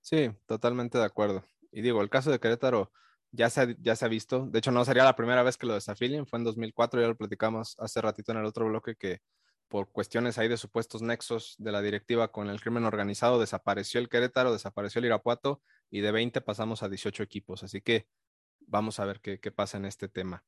Sí, 0.00 0.28
totalmente 0.46 0.98
de 0.98 1.04
acuerdo. 1.04 1.44
Y 1.70 1.82
digo, 1.82 2.02
el 2.02 2.10
caso 2.10 2.32
de 2.32 2.40
Querétaro 2.40 2.90
ya 3.30 3.50
se, 3.50 3.76
ya 3.80 3.96
se 3.96 4.04
ha 4.04 4.08
visto, 4.08 4.46
de 4.46 4.58
hecho 4.58 4.70
no 4.70 4.84
sería 4.84 5.04
la 5.04 5.16
primera 5.16 5.42
vez 5.42 5.56
que 5.56 5.66
lo 5.66 5.74
desafilien, 5.74 6.26
fue 6.26 6.38
en 6.38 6.44
2004, 6.44 7.00
ya 7.00 7.08
lo 7.08 7.16
platicamos 7.16 7.76
hace 7.78 8.00
ratito 8.00 8.32
en 8.32 8.38
el 8.38 8.44
otro 8.44 8.66
bloque 8.66 8.96
que 8.96 9.20
por 9.68 9.90
cuestiones 9.90 10.38
ahí 10.38 10.48
de 10.48 10.56
supuestos 10.56 11.02
nexos 11.02 11.54
de 11.58 11.72
la 11.72 11.82
directiva 11.82 12.32
con 12.32 12.48
el 12.48 12.60
crimen 12.60 12.84
organizado, 12.84 13.38
desapareció 13.38 14.00
el 14.00 14.08
Querétaro, 14.08 14.52
desapareció 14.52 14.98
el 14.98 15.06
Irapuato 15.06 15.62
y 15.90 16.00
de 16.00 16.10
20 16.10 16.40
pasamos 16.40 16.82
a 16.82 16.88
18 16.88 17.22
equipos. 17.22 17.62
Así 17.62 17.80
que 17.80 18.06
vamos 18.60 18.98
a 18.98 19.04
ver 19.04 19.20
qué, 19.20 19.38
pasa 19.52 19.76
en 19.76 19.84
este 19.84 20.08
tema. 20.08 20.42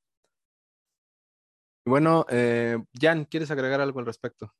Bueno, 1.84 2.26
eh, 2.30 2.78
Jan, 2.98 3.24
¿quieres 3.24 3.50
agregar 3.50 3.80
algo 3.80 4.00
al 4.00 4.06
respecto? 4.06 4.54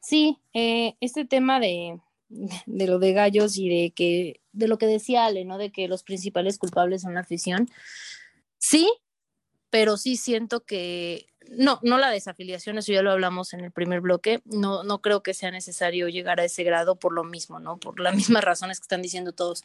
Sí, 0.00 0.38
eh, 0.52 0.96
este 1.00 1.24
tema 1.24 1.60
de, 1.60 1.98
de 2.66 2.86
lo 2.86 2.98
de 2.98 3.12
gallos 3.12 3.56
y 3.56 3.68
de 3.68 3.90
que 3.92 4.40
de 4.52 4.68
lo 4.68 4.78
que 4.78 4.86
decía 4.86 5.26
Ale, 5.26 5.44
¿no? 5.44 5.58
De 5.58 5.70
que 5.70 5.88
los 5.88 6.02
principales 6.02 6.58
culpables 6.58 7.02
son 7.02 7.14
la 7.14 7.20
afición. 7.20 7.68
Sí, 8.58 8.88
pero 9.70 9.96
sí 9.96 10.16
siento 10.16 10.64
que 10.64 11.26
no, 11.50 11.80
no 11.82 11.98
la 11.98 12.10
desafiliación, 12.10 12.78
eso 12.78 12.92
ya 12.92 13.02
lo 13.02 13.10
hablamos 13.10 13.52
en 13.52 13.60
el 13.60 13.72
primer 13.72 14.00
bloque, 14.00 14.40
no, 14.44 14.84
no 14.84 15.00
creo 15.00 15.22
que 15.22 15.34
sea 15.34 15.50
necesario 15.50 16.08
llegar 16.08 16.40
a 16.40 16.44
ese 16.44 16.64
grado 16.64 16.96
por 16.96 17.12
lo 17.12 17.24
mismo, 17.24 17.58
¿no? 17.58 17.78
Por 17.78 18.00
las 18.00 18.14
mismas 18.38 18.44
razones 18.44 18.78
que 18.78 18.84
están 18.84 19.02
diciendo 19.02 19.32
todos. 19.32 19.64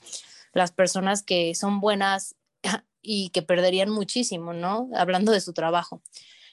Las 0.54 0.72
personas 0.72 1.24
que 1.24 1.54
son 1.56 1.80
buenas 1.80 2.36
y 3.02 3.30
que 3.30 3.42
perderían 3.42 3.90
muchísimo, 3.90 4.54
¿no? 4.54 4.90
Hablando 4.96 5.32
de 5.32 5.42
su 5.42 5.54
trabajo. 5.54 6.02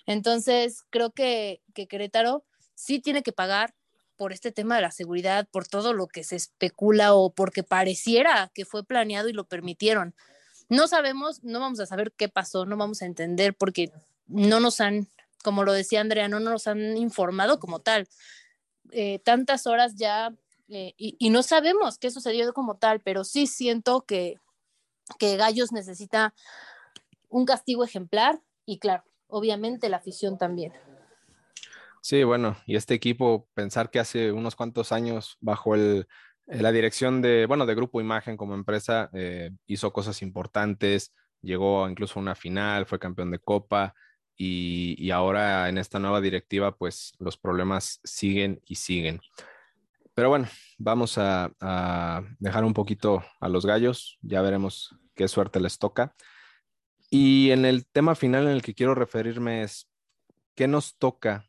Entonces, 0.06 0.84
creo 0.90 1.10
que, 1.10 1.62
que 1.74 1.88
Querétaro 1.88 2.44
sí 2.74 3.00
tiene 3.00 3.22
que 3.22 3.32
pagar 3.32 3.74
por 4.16 4.32
este 4.32 4.52
tema 4.52 4.76
de 4.76 4.82
la 4.82 4.90
seguridad, 4.90 5.46
por 5.50 5.66
todo 5.68 5.92
lo 5.92 6.06
que 6.06 6.24
se 6.24 6.36
especula 6.36 7.14
o 7.14 7.30
porque 7.30 7.62
pareciera 7.62 8.50
que 8.54 8.64
fue 8.64 8.84
planeado 8.84 9.28
y 9.28 9.32
lo 9.32 9.44
permitieron. 9.44 10.14
No 10.68 10.88
sabemos, 10.88 11.44
no 11.44 11.60
vamos 11.60 11.80
a 11.80 11.86
saber 11.86 12.12
qué 12.12 12.28
pasó, 12.28 12.66
no 12.66 12.76
vamos 12.76 13.02
a 13.02 13.06
entender 13.06 13.54
porque 13.54 13.92
no 14.26 14.58
nos 14.60 14.80
han 14.80 15.08
como 15.46 15.62
lo 15.62 15.72
decía 15.72 16.00
Andrea, 16.00 16.26
no 16.26 16.40
nos 16.40 16.66
han 16.66 16.96
informado 16.96 17.60
como 17.60 17.78
tal. 17.78 18.08
Eh, 18.90 19.20
tantas 19.20 19.68
horas 19.68 19.94
ya 19.94 20.34
eh, 20.68 20.92
y, 20.96 21.30
no 21.30 21.44
sabemos 21.44 21.98
qué 21.98 22.10
sucedió 22.10 22.52
como 22.52 22.78
tal, 22.78 23.00
pero 23.00 23.22
sí 23.22 23.46
siento 23.46 24.00
que, 24.00 24.40
que 25.20 25.36
Gallos 25.36 25.70
necesita 25.70 26.34
un 27.28 27.44
castigo 27.44 27.84
ejemplar 27.84 28.40
y 28.64 28.80
claro, 28.80 29.04
obviamente 29.28 29.88
la 29.88 29.98
afición 29.98 30.36
también. 30.36 30.72
Sí, 32.08 32.22
bueno, 32.22 32.56
y 32.66 32.76
este 32.76 32.94
equipo, 32.94 33.48
pensar 33.52 33.90
que 33.90 33.98
hace 33.98 34.30
unos 34.30 34.54
cuantos 34.54 34.92
años 34.92 35.38
bajo 35.40 35.74
el, 35.74 36.06
la 36.46 36.70
dirección 36.70 37.20
de, 37.20 37.46
bueno, 37.46 37.66
de 37.66 37.74
Grupo 37.74 38.00
Imagen 38.00 38.36
como 38.36 38.54
empresa, 38.54 39.10
eh, 39.12 39.50
hizo 39.66 39.92
cosas 39.92 40.22
importantes, 40.22 41.12
llegó 41.42 41.88
incluso 41.88 42.20
a 42.20 42.22
una 42.22 42.36
final, 42.36 42.86
fue 42.86 43.00
campeón 43.00 43.32
de 43.32 43.40
Copa, 43.40 43.92
y, 44.36 45.10
ahora 45.10 45.68
en 45.68 45.78
esta 45.78 45.98
nueva 45.98 46.20
directiva, 46.20 46.76
pues 46.76 47.12
los 47.18 47.36
problemas 47.36 47.98
siguen 48.04 48.62
y 48.66 48.76
siguen. 48.76 49.20
Pero 50.14 50.28
bueno, 50.28 50.46
vamos 50.78 51.18
a, 51.18 51.50
dejar 52.38 52.64
un 52.64 52.72
poquito 52.72 53.24
a 53.40 53.48
los 53.48 53.66
gallos, 53.66 54.16
ya 54.22 54.42
veremos 54.42 54.94
qué 55.16 55.26
suerte 55.26 55.58
les 55.58 55.76
toca. 55.78 56.14
Y 57.10 57.50
en 57.50 57.64
el 57.64 57.84
tema 57.84 58.14
final 58.14 58.44
en 58.44 58.52
el 58.52 58.62
que 58.62 58.74
quiero 58.74 58.94
referirme 58.94 59.64
es, 59.64 59.90
¿qué 60.54 60.68
nos 60.68 60.98
toca 60.98 61.48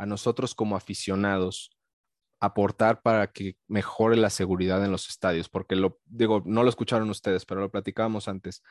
a 0.00 0.06
nosotros 0.06 0.54
como 0.54 0.76
aficionados 0.76 1.70
aportar 2.40 3.02
para 3.02 3.30
que 3.30 3.58
mejore 3.68 4.16
la 4.16 4.30
seguridad 4.30 4.82
en 4.82 4.90
los 4.90 5.08
estadios? 5.08 5.50
Porque 5.50 5.76
lo 5.76 6.00
digo, 6.06 6.42
no 6.46 6.62
lo 6.62 6.70
escucharon 6.70 7.10
ustedes, 7.10 7.44
pero 7.44 7.60
lo 7.60 7.70
platicábamos 7.70 8.26
antes. 8.26 8.62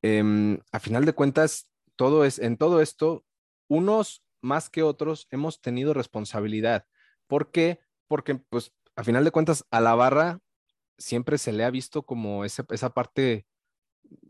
Em, 0.00 0.60
a 0.70 0.78
final 0.78 1.04
de 1.04 1.12
cuentas, 1.12 1.68
todo 1.96 2.24
es, 2.24 2.38
en 2.38 2.56
todo 2.56 2.80
esto, 2.80 3.24
unos 3.68 4.22
más 4.40 4.70
que 4.70 4.84
otros 4.84 5.26
hemos 5.30 5.60
tenido 5.60 5.92
responsabilidad. 5.92 6.86
¿Por 7.26 7.50
qué? 7.50 7.80
Porque, 8.06 8.36
pues, 8.36 8.72
a 8.94 9.02
final 9.02 9.24
de 9.24 9.32
cuentas, 9.32 9.64
a 9.72 9.80
la 9.80 9.96
barra 9.96 10.38
siempre 10.96 11.36
se 11.36 11.52
le 11.52 11.64
ha 11.64 11.70
visto 11.70 12.04
como 12.04 12.44
esa, 12.44 12.64
esa 12.70 12.90
parte, 12.90 13.44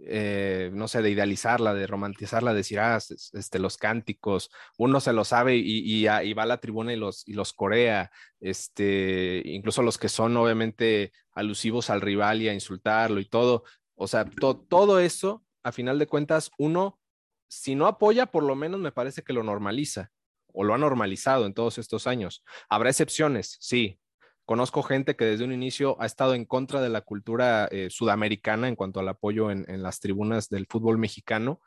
eh, 0.01 0.71
no 0.73 0.89
sé, 0.89 1.03
de 1.03 1.11
idealizarla, 1.11 1.75
de 1.75 1.87
romantizarla, 1.87 2.53
de 2.53 2.59
decir, 2.59 2.79
ah, 2.81 2.97
este, 2.99 3.59
los 3.59 3.77
cánticos, 3.77 4.51
uno 4.79 5.01
se 5.01 5.13
lo 5.13 5.25
sabe 5.25 5.57
y, 5.57 6.07
y, 6.07 6.33
va 6.35 6.43
a 6.43 6.47
la 6.47 6.59
tribuna 6.59 6.93
y 6.93 6.97
los, 6.97 7.27
y 7.27 7.33
los 7.33 7.53
corea, 7.53 8.11
este, 8.41 9.43
incluso 9.45 9.83
los 9.83 9.99
que 9.99 10.09
son 10.09 10.37
obviamente 10.37 11.13
alusivos 11.33 11.91
al 11.91 12.01
rival 12.01 12.43
y 12.43 12.49
a 12.49 12.55
insultarlo 12.55 13.21
y 13.21 13.25
todo. 13.27 13.65
O 13.95 14.07
sea, 14.07 14.25
todo 14.25 15.01
eso, 15.01 15.45
a 15.63 15.73
final 15.73 15.99
de 15.99 16.07
cuentas, 16.07 16.51
uno 16.59 17.01
si 17.49 17.75
no 17.75 17.87
apoya, 17.87 18.27
por 18.27 18.43
lo 18.43 18.55
menos 18.55 18.81
me 18.81 18.93
parece 18.93 19.23
que 19.23 19.33
lo 19.33 19.43
normaliza 19.43 20.11
o 20.53 20.65
lo 20.65 20.75
ha 20.75 20.79
normalizado 20.79 21.47
en 21.47 21.55
todos 21.55 21.79
estos 21.79 22.07
años. 22.07 22.43
Habrá 22.69 22.91
excepciones, 22.91 23.57
sí. 23.61 24.01
Conozco 24.47 24.83
gente 24.83 25.17
que 25.17 25.27
desde 25.27 25.45
un 25.45 25.53
inicio 25.53 26.01
ha 26.01 26.07
estado 26.07 26.35
en 26.35 26.45
contra 26.47 26.81
de 26.81 26.89
la 26.89 27.03
cultura 27.03 27.67
eh, 27.71 27.89
sudamericana 27.91 28.69
en 28.69 28.77
cuanto 28.77 29.01
al 29.01 29.09
apoyo 29.09 29.51
en, 29.51 29.67
las 29.83 30.01
tribunas 30.01 30.49
del 30.49 30.67
fútbol 30.67 30.97
mexicano, 30.99 31.61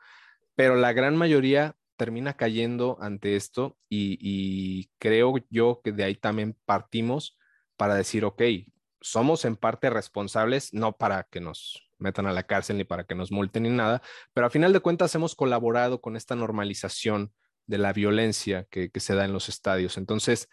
pero 0.56 0.74
la 0.74 0.92
gran 0.92 1.14
mayoría 1.14 1.76
termina 1.96 2.34
cayendo 2.34 2.96
ante 3.00 3.36
esto 3.36 3.76
y, 3.88 4.18
y 4.20 4.90
creo 4.98 5.34
yo 5.50 5.80
que 5.84 5.92
de 5.92 6.04
ahí 6.04 6.14
también 6.16 6.56
partimos 6.64 7.38
para 7.76 7.94
decir, 7.94 8.24
ok, 8.24 8.42
somos 9.00 9.44
en 9.44 9.56
parte 9.56 9.90
responsables, 9.90 10.74
no 10.74 10.96
para 10.96 11.24
que 11.24 11.40
nos 11.40 11.86
metan 11.98 12.26
a 12.26 12.32
la 12.32 12.44
cárcel 12.44 12.78
ni 12.78 12.84
para 12.84 13.04
que 13.04 13.14
nos 13.14 13.30
multen 13.30 13.64
ni 13.64 13.70
nada, 13.70 14.02
pero 14.32 14.46
a 14.46 14.50
final 14.50 14.72
de 14.72 14.80
cuentas 14.80 15.14
hemos 15.14 15.34
colaborado 15.34 16.00
con 16.00 16.16
esta 16.16 16.34
normalización 16.34 17.32
de 17.70 17.78
la 17.78 17.92
violencia 17.92 18.66
que, 18.70 18.90
se 18.96 19.14
da 19.14 19.24
en 19.24 19.32
los 19.32 19.48
estadios. 19.48 19.96
Entonces, 19.96 20.48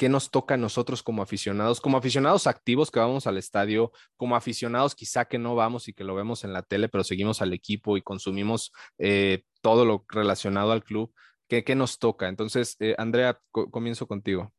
¿qué 0.00 0.08
nos 0.08 0.30
toca 0.30 0.54
a 0.54 0.56
nosotros 0.56 1.02
como 1.02 1.20
aficionados? 1.20 1.78
Como 1.78 1.98
aficionados 1.98 2.46
activos 2.46 2.90
que 2.90 2.98
vamos 2.98 3.26
al 3.26 3.36
estadio, 3.36 3.92
como 4.16 4.34
aficionados 4.34 4.94
quizá 4.94 5.26
que 5.26 5.38
no 5.38 5.54
vamos 5.54 5.88
y 5.88 5.92
que 5.92 6.04
lo 6.04 6.14
vemos 6.14 6.42
en 6.42 6.54
la 6.54 6.62
tele, 6.62 6.88
pero 6.88 7.04
seguimos 7.04 7.42
al 7.42 7.52
equipo 7.52 7.98
y 7.98 8.02
consumimos 8.02 8.72
eh, 8.96 9.42
todo 9.60 9.84
lo 9.84 10.06
relacionado 10.08 10.72
al 10.72 10.84
club. 10.84 11.12
¿Qué, 11.48 11.74
nos 11.74 11.98
toca? 11.98 12.28
Entonces, 12.28 12.76
eh, 12.80 12.94
Andrea, 12.96 13.38
comienzo 13.50 14.06
contigo. 14.06 14.50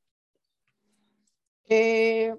Eh, 1.69 2.35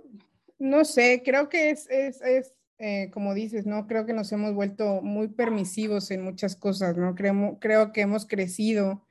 no 0.60 0.84
sé, 0.84 1.22
creo 1.24 1.48
que 1.48 1.70
es, 1.70 1.88
es 1.90 2.52
eh, 2.84 3.10
como 3.12 3.32
dices, 3.34 3.66
¿no? 3.66 3.86
Creo 3.86 4.06
que 4.06 4.12
nos 4.12 4.32
hemos 4.32 4.54
vuelto 4.54 5.02
muy 5.02 5.28
permisivos 5.28 6.10
en 6.12 6.22
muchas 6.22 6.56
cosas, 6.56 6.96
¿no? 6.96 7.14
Creo, 7.14 7.58
creo 7.60 7.92
que 7.92 8.00
hemos 8.00 8.26
crecido 8.26 9.06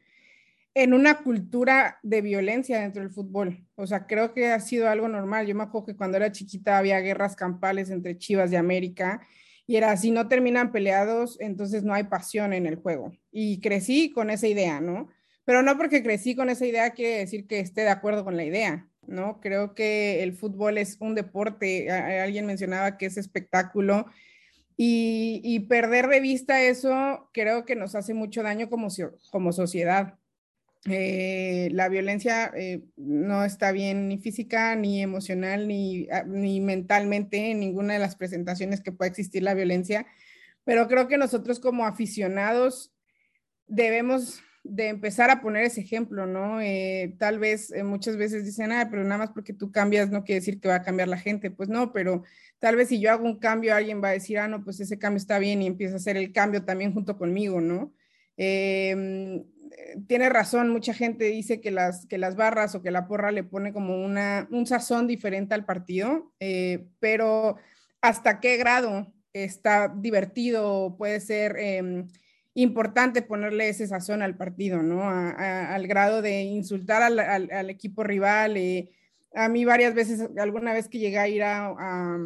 en 0.74 0.94
una 0.94 1.20
cultura 1.20 2.00
de 2.04 2.22
violencia 2.22 2.80
dentro 2.80 3.02
del 3.02 3.12
fútbol. 3.12 3.66
O 3.76 3.86
sea, 3.88 4.08
creo 4.08 4.34
que 4.34 4.48
ha 4.48 4.60
sido 4.60 4.88
algo 4.90 5.08
normal. 5.08 5.48
Yo 5.48 5.56
me 5.56 5.64
acuerdo 5.64 5.88
que 5.88 5.96
cuando 5.96 6.18
era 6.18 6.32
chiquita 6.32 6.78
había 6.78 7.00
guerras 7.00 7.36
campales 7.36 7.90
entre 7.90 8.18
Chivas 8.18 8.52
de 8.52 8.58
América 8.58 9.22
y 9.68 9.76
era 9.76 9.96
si 9.98 10.12
no 10.12 10.28
terminan 10.28 10.72
peleados, 10.72 11.40
entonces 11.40 11.84
no 11.84 11.94
hay 11.94 12.06
pasión 12.06 12.54
en 12.54 12.66
el 12.66 12.76
juego. 12.76 13.12
Y 13.32 13.60
crecí 13.60 14.12
con 14.12 14.30
esa 14.30 14.48
idea, 14.48 14.80
¿no? 14.82 15.10
Pero 15.46 15.62
no 15.62 15.78
porque 15.78 16.04
crecí 16.04 16.36
con 16.36 16.50
esa 16.50 16.66
idea 16.66 16.92
quiere 16.92 17.20
decir 17.20 17.48
que 17.48 17.60
esté 17.60 17.82
de 17.82 17.90
acuerdo 17.90 18.24
con 18.24 18.38
la 18.38 18.46
idea. 18.46 18.88
¿no? 19.08 19.40
Creo 19.42 19.74
que 19.74 20.24
el 20.24 20.34
fútbol 20.34 20.78
es 20.78 20.98
un 21.00 21.16
deporte, 21.16 21.92
alguien 21.92 22.46
mencionaba 22.46 22.98
que 22.98 23.08
es 23.08 23.18
espectáculo 23.18 24.06
y, 24.78 25.60
perder 25.70 26.08
de 26.08 26.20
vista 26.20 26.64
eso 26.64 27.30
creo 27.34 27.66
que 27.66 27.76
nos 27.76 27.94
hace 27.94 28.16
mucho 28.16 28.42
daño 28.42 28.70
como, 28.70 28.88
como 29.30 29.52
sociedad. 29.52 30.18
Eh, 30.86 31.70
la 31.74 31.90
violencia 31.90 32.52
eh, 32.56 32.82
no 32.96 33.46
está 33.46 33.72
bien 33.72 34.08
ni 34.08 34.18
física, 34.18 34.76
ni 34.76 35.02
emocional, 35.02 35.68
ni, 35.68 36.08
ah, 36.12 36.24
ni 36.24 36.60
mentalmente 36.60 37.52
en 37.52 37.60
ninguna 37.60 37.94
de 37.94 38.00
las 38.00 38.16
presentaciones 38.16 38.82
que 38.82 38.92
pueda 38.92 39.10
existir 39.10 39.44
la 39.44 39.54
violencia, 39.54 40.08
pero 40.64 40.88
creo 40.88 41.08
que 41.08 41.18
nosotros 41.18 41.60
como 41.60 41.86
aficionados 41.86 42.92
debemos 43.68 44.42
de 44.64 44.90
empezar 44.90 45.30
a 45.30 45.42
poner 45.42 45.66
ese 45.66 45.82
ejemplo, 45.82 46.26
¿no? 46.28 46.62
Eh, 46.62 47.16
tal 47.20 47.40
vez 47.40 47.74
muchas 47.84 48.18
veces 48.18 48.46
dicen, 48.46 48.72
ah, 48.72 48.88
pero 48.90 49.04
nada 49.04 49.18
más 49.18 49.32
porque 49.32 49.54
tú 49.54 49.72
cambias 49.72 50.10
no 50.10 50.24
quiere 50.24 50.40
decir 50.40 50.60
que 50.60 50.68
va 50.68 50.76
a 50.76 50.84
cambiar 50.84 51.08
la 51.08 51.18
gente. 51.18 51.50
Pues 51.52 51.70
no, 51.70 51.92
pero 51.92 52.24
tal 52.60 52.76
vez 52.76 52.90
si 52.90 53.00
yo 53.00 53.12
hago 53.12 53.26
un 53.26 53.40
cambio, 53.40 53.76
alguien 53.76 54.04
va 54.04 54.10
a 54.10 54.12
decir, 54.14 54.38
ah, 54.40 54.48
no, 54.48 54.64
pues 54.64 54.80
ese 54.80 55.00
cambio 55.00 55.18
está 55.18 55.40
bien 55.40 55.62
y 55.62 55.68
empieza 55.68 55.96
a 55.96 55.98
hacer 55.98 56.18
el 56.18 56.32
cambio 56.32 56.64
también 56.64 56.94
junto 56.94 57.18
conmigo, 57.18 57.60
¿no? 57.60 57.94
Em, 58.38 59.44
tiene 60.08 60.30
razón, 60.30 60.70
mucha 60.70 60.94
gente 60.94 61.26
dice 61.26 61.62
que 61.62 61.72
las, 61.72 62.06
que 62.06 62.18
las 62.18 62.36
barras 62.36 62.76
o 62.76 62.82
que 62.82 62.92
la 62.92 63.08
porra 63.08 63.32
le 63.32 63.44
pone 63.44 63.74
como 63.74 64.04
una, 64.04 64.48
un 64.52 64.66
sazón 64.66 65.08
diferente 65.08 65.54
al 65.54 65.66
partido, 65.66 66.32
eh, 66.40 66.88
pero 67.00 67.58
¿hasta 68.02 68.40
qué 68.40 68.58
grado? 68.58 69.12
está 69.34 69.88
divertido, 69.88 70.96
puede 70.98 71.20
ser 71.20 71.56
em, 71.58 72.08
importante 72.54 73.22
ponerle 73.22 73.70
ese 73.70 73.88
sazón 73.88 74.22
al 74.22 74.36
partido, 74.36 74.84
¿no? 74.84 75.10
al 75.10 75.88
grado 75.88 76.22
de 76.22 76.42
insultar 76.42 77.02
al, 77.02 77.70
equipo 77.70 78.04
rival. 78.04 78.58
Eh, 78.58 78.90
a 79.34 79.48
mí 79.48 79.64
varias 79.64 79.94
veces, 79.94 80.28
alguna 80.38 80.74
vez 80.74 80.90
que 80.90 81.00
llegué 81.00 81.18
a 81.18 81.28
ir 81.28 81.44
a, 81.44 82.18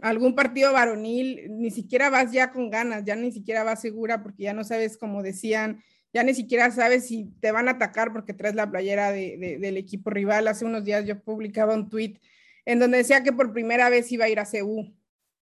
algún 0.00 0.34
partido 0.34 0.72
varonil, 0.72 1.46
ni 1.50 1.70
siquiera 1.70 2.10
vas 2.10 2.32
ya 2.32 2.50
con 2.50 2.70
ganas, 2.70 3.04
ya 3.04 3.14
ni 3.14 3.30
siquiera 3.30 3.64
vas 3.64 3.80
segura 3.80 4.22
porque 4.22 4.44
ya 4.44 4.54
no 4.54 4.64
sabes, 4.64 4.96
como 4.96 5.22
decían, 5.22 5.82
ya 6.18 6.24
ni 6.24 6.34
siquiera 6.34 6.68
sabes 6.72 7.06
si 7.06 7.26
te 7.40 7.52
van 7.52 7.68
a 7.68 7.72
atacar 7.72 8.12
porque 8.12 8.34
traes 8.34 8.56
la 8.56 8.68
playera 8.68 9.12
del 9.12 9.76
equipo 9.76 10.10
rival. 10.10 10.48
Hace 10.48 10.64
unos 10.64 10.82
días 10.82 11.04
yo 11.06 11.22
publicaba 11.22 11.74
un 11.74 11.88
tweet 11.88 12.18
en 12.66 12.80
donde 12.80 12.98
decía 12.98 13.22
que 13.22 13.32
por 13.32 13.52
primera 13.52 13.88
vez 13.88 14.10
iba 14.10 14.24
a 14.24 14.28
ir 14.28 14.40
a 14.40 14.44
CEU 14.44 14.92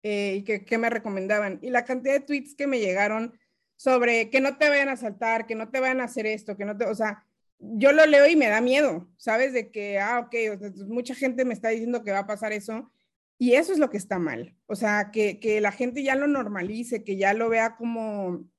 eh, 0.01 0.37
y 0.37 0.41
que, 0.43 0.77
me 0.79 0.89
recomendaban. 0.89 1.59
Y 1.61 1.69
la 1.69 1.85
cantidad 1.85 2.15
de 2.15 2.21
tweets 2.21 2.55
que 2.55 2.65
me 2.65 2.79
llegaron 2.79 3.37
sobre 3.75 4.31
que 4.31 4.41
no 4.41 4.57
te 4.57 4.67
vayan 4.67 4.89
a 4.89 4.97
saltar, 4.97 5.45
que 5.45 5.53
no 5.53 5.69
te 5.69 5.79
vayan 5.79 6.01
a 6.01 6.05
hacer 6.05 6.25
esto, 6.25 6.57
que 6.57 6.65
no 6.65 6.75
te, 6.75 6.85
o 6.85 6.95
sea, 6.95 7.23
yo 7.59 7.91
lo 7.91 8.07
leo 8.07 8.27
y 8.27 8.35
me 8.35 8.47
da 8.47 8.59
miedo, 8.59 9.07
¿sabes? 9.17 9.53
De 9.53 9.69
que, 9.69 9.99
ah, 9.99 10.21
ok, 10.25 10.35
mucha 10.87 11.13
gente 11.13 11.45
me 11.45 11.53
está 11.53 11.69
diciendo 11.69 12.03
que 12.03 12.11
va 12.11 12.19
a 12.19 12.27
pasar 12.27 12.51
eso. 12.51 12.91
Y 13.37 13.53
eso 13.53 13.73
es 13.73 13.77
lo 13.77 13.91
que 13.91 13.97
está 13.97 14.17
mal. 14.17 14.55
O 14.65 14.75
sea, 14.75 15.11
que, 15.11 15.39
que 15.39 15.61
la 15.61 15.71
gente 15.71 16.01
ya 16.01 16.15
lo 16.15 16.25
normalice, 16.25 17.03
que 17.03 17.15
ya 17.15 17.35
lo 17.35 17.47
vea 17.49 17.75
como, 17.75 18.49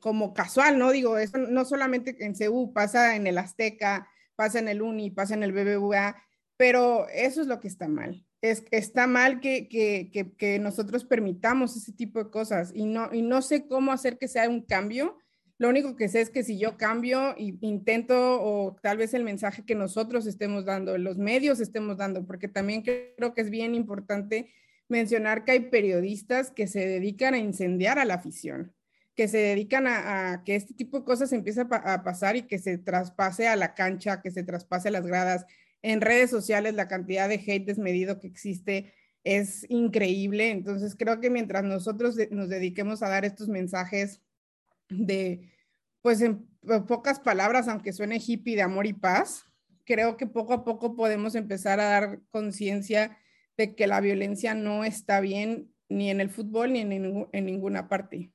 como 0.00 0.34
casual, 0.34 0.78
¿no? 0.78 0.90
Digo, 0.90 1.18
eso 1.18 1.38
no 1.38 1.64
solamente 1.64 2.16
en 2.24 2.34
CEU, 2.34 2.72
pasa 2.72 3.16
en 3.16 3.26
el 3.26 3.38
Azteca, 3.38 4.08
pasa 4.34 4.58
en 4.58 4.68
el 4.68 4.82
Uni, 4.82 5.10
pasa 5.10 5.34
en 5.34 5.42
el 5.42 5.52
BBVA, 5.52 6.16
pero 6.56 7.08
eso 7.10 7.40
es 7.40 7.46
lo 7.46 7.60
que 7.60 7.68
está 7.68 7.88
mal. 7.88 8.24
Es, 8.42 8.64
está 8.70 9.06
mal 9.06 9.40
que, 9.40 9.68
que, 9.68 10.10
que, 10.36 10.58
nosotros 10.58 11.04
permitamos 11.04 11.76
ese 11.76 11.92
tipo 11.92 12.24
de 12.24 12.30
cosas 12.30 12.72
y 12.74 12.86
no, 12.86 13.12
y 13.12 13.20
no 13.20 13.42
sé 13.42 13.66
cómo 13.66 13.92
hacer 13.92 14.16
que 14.16 14.28
sea 14.28 14.48
un 14.48 14.62
cambio. 14.62 15.18
Lo 15.58 15.68
único 15.68 15.94
que 15.94 16.08
sé 16.08 16.22
es 16.22 16.30
que 16.30 16.42
si 16.42 16.58
yo 16.58 16.78
cambio 16.78 17.34
y 17.36 17.58
intento, 17.60 18.42
o 18.42 18.76
tal 18.82 18.96
vez 18.96 19.12
el 19.12 19.24
mensaje 19.24 19.66
que 19.66 19.74
nosotros 19.74 20.26
estemos 20.26 20.64
dando, 20.64 20.96
los 20.96 21.18
medios 21.18 21.60
estemos 21.60 21.98
dando, 21.98 22.24
porque 22.26 22.48
también 22.48 22.82
creo 22.82 23.34
que 23.34 23.42
es 23.42 23.50
bien 23.50 23.74
importante 23.74 24.50
mencionar 24.88 25.44
que 25.44 25.52
hay 25.52 25.60
periodistas 25.68 26.50
que 26.50 26.66
se 26.66 26.86
dedican 26.86 27.34
a 27.34 27.38
incendiar 27.38 27.98
a 27.98 28.06
la 28.06 28.14
afición 28.14 28.74
que 29.14 29.28
se 29.28 29.38
dedican 29.38 29.86
a, 29.86 30.42
que 30.44 30.56
este 30.56 30.74
tipo 30.74 30.98
de 30.98 31.04
cosas 31.04 31.32
empiece 31.32 31.62
a, 31.62 32.02
pasar 32.02 32.36
y 32.36 32.42
que 32.42 32.58
se 32.58 32.78
traspase 32.78 33.48
a 33.48 33.56
la 33.56 33.74
cancha, 33.74 34.22
que 34.22 34.30
se 34.30 34.42
traspase 34.42 34.88
a 34.88 34.92
las 34.92 35.06
gradas. 35.06 35.46
En 35.82 36.00
redes 36.00 36.30
sociales 36.30 36.74
la 36.74 36.88
cantidad 36.88 37.28
de 37.28 37.42
hate 37.46 37.66
desmedido 37.66 38.20
que 38.20 38.28
existe 38.28 38.92
es 39.24 39.66
increíble. 39.68 40.50
Entonces 40.50 40.94
creo 40.96 41.20
que 41.20 41.30
mientras 41.30 41.64
nosotros 41.64 42.16
nos 42.30 42.48
dediquemos 42.48 43.02
a 43.02 43.08
dar 43.08 43.24
estos 43.24 43.48
mensajes 43.48 44.22
de, 44.88 45.52
pues 46.02 46.20
en 46.20 46.46
pocas 46.86 47.20
palabras, 47.20 47.68
aunque 47.68 47.92
suene 47.92 48.20
hippie 48.24 48.56
de 48.56 48.62
amor 48.62 48.86
y 48.86 48.92
paz, 48.92 49.44
creo 49.84 50.16
que 50.16 50.26
poco 50.26 50.52
a 50.52 50.64
poco 50.64 50.94
podemos 50.94 51.34
empezar 51.34 51.80
a 51.80 51.84
dar 51.84 52.20
conciencia 52.30 53.18
de 53.56 53.74
que 53.74 53.86
la 53.86 54.00
violencia 54.00 54.54
no 54.54 54.84
está 54.84 55.20
bien 55.20 55.74
ni 55.88 56.10
en 56.10 56.20
el 56.20 56.30
fútbol 56.30 56.72
ni 56.72 56.80
en, 56.80 57.28
en 57.32 57.44
ninguna 57.44 57.88
parte. 57.88 58.30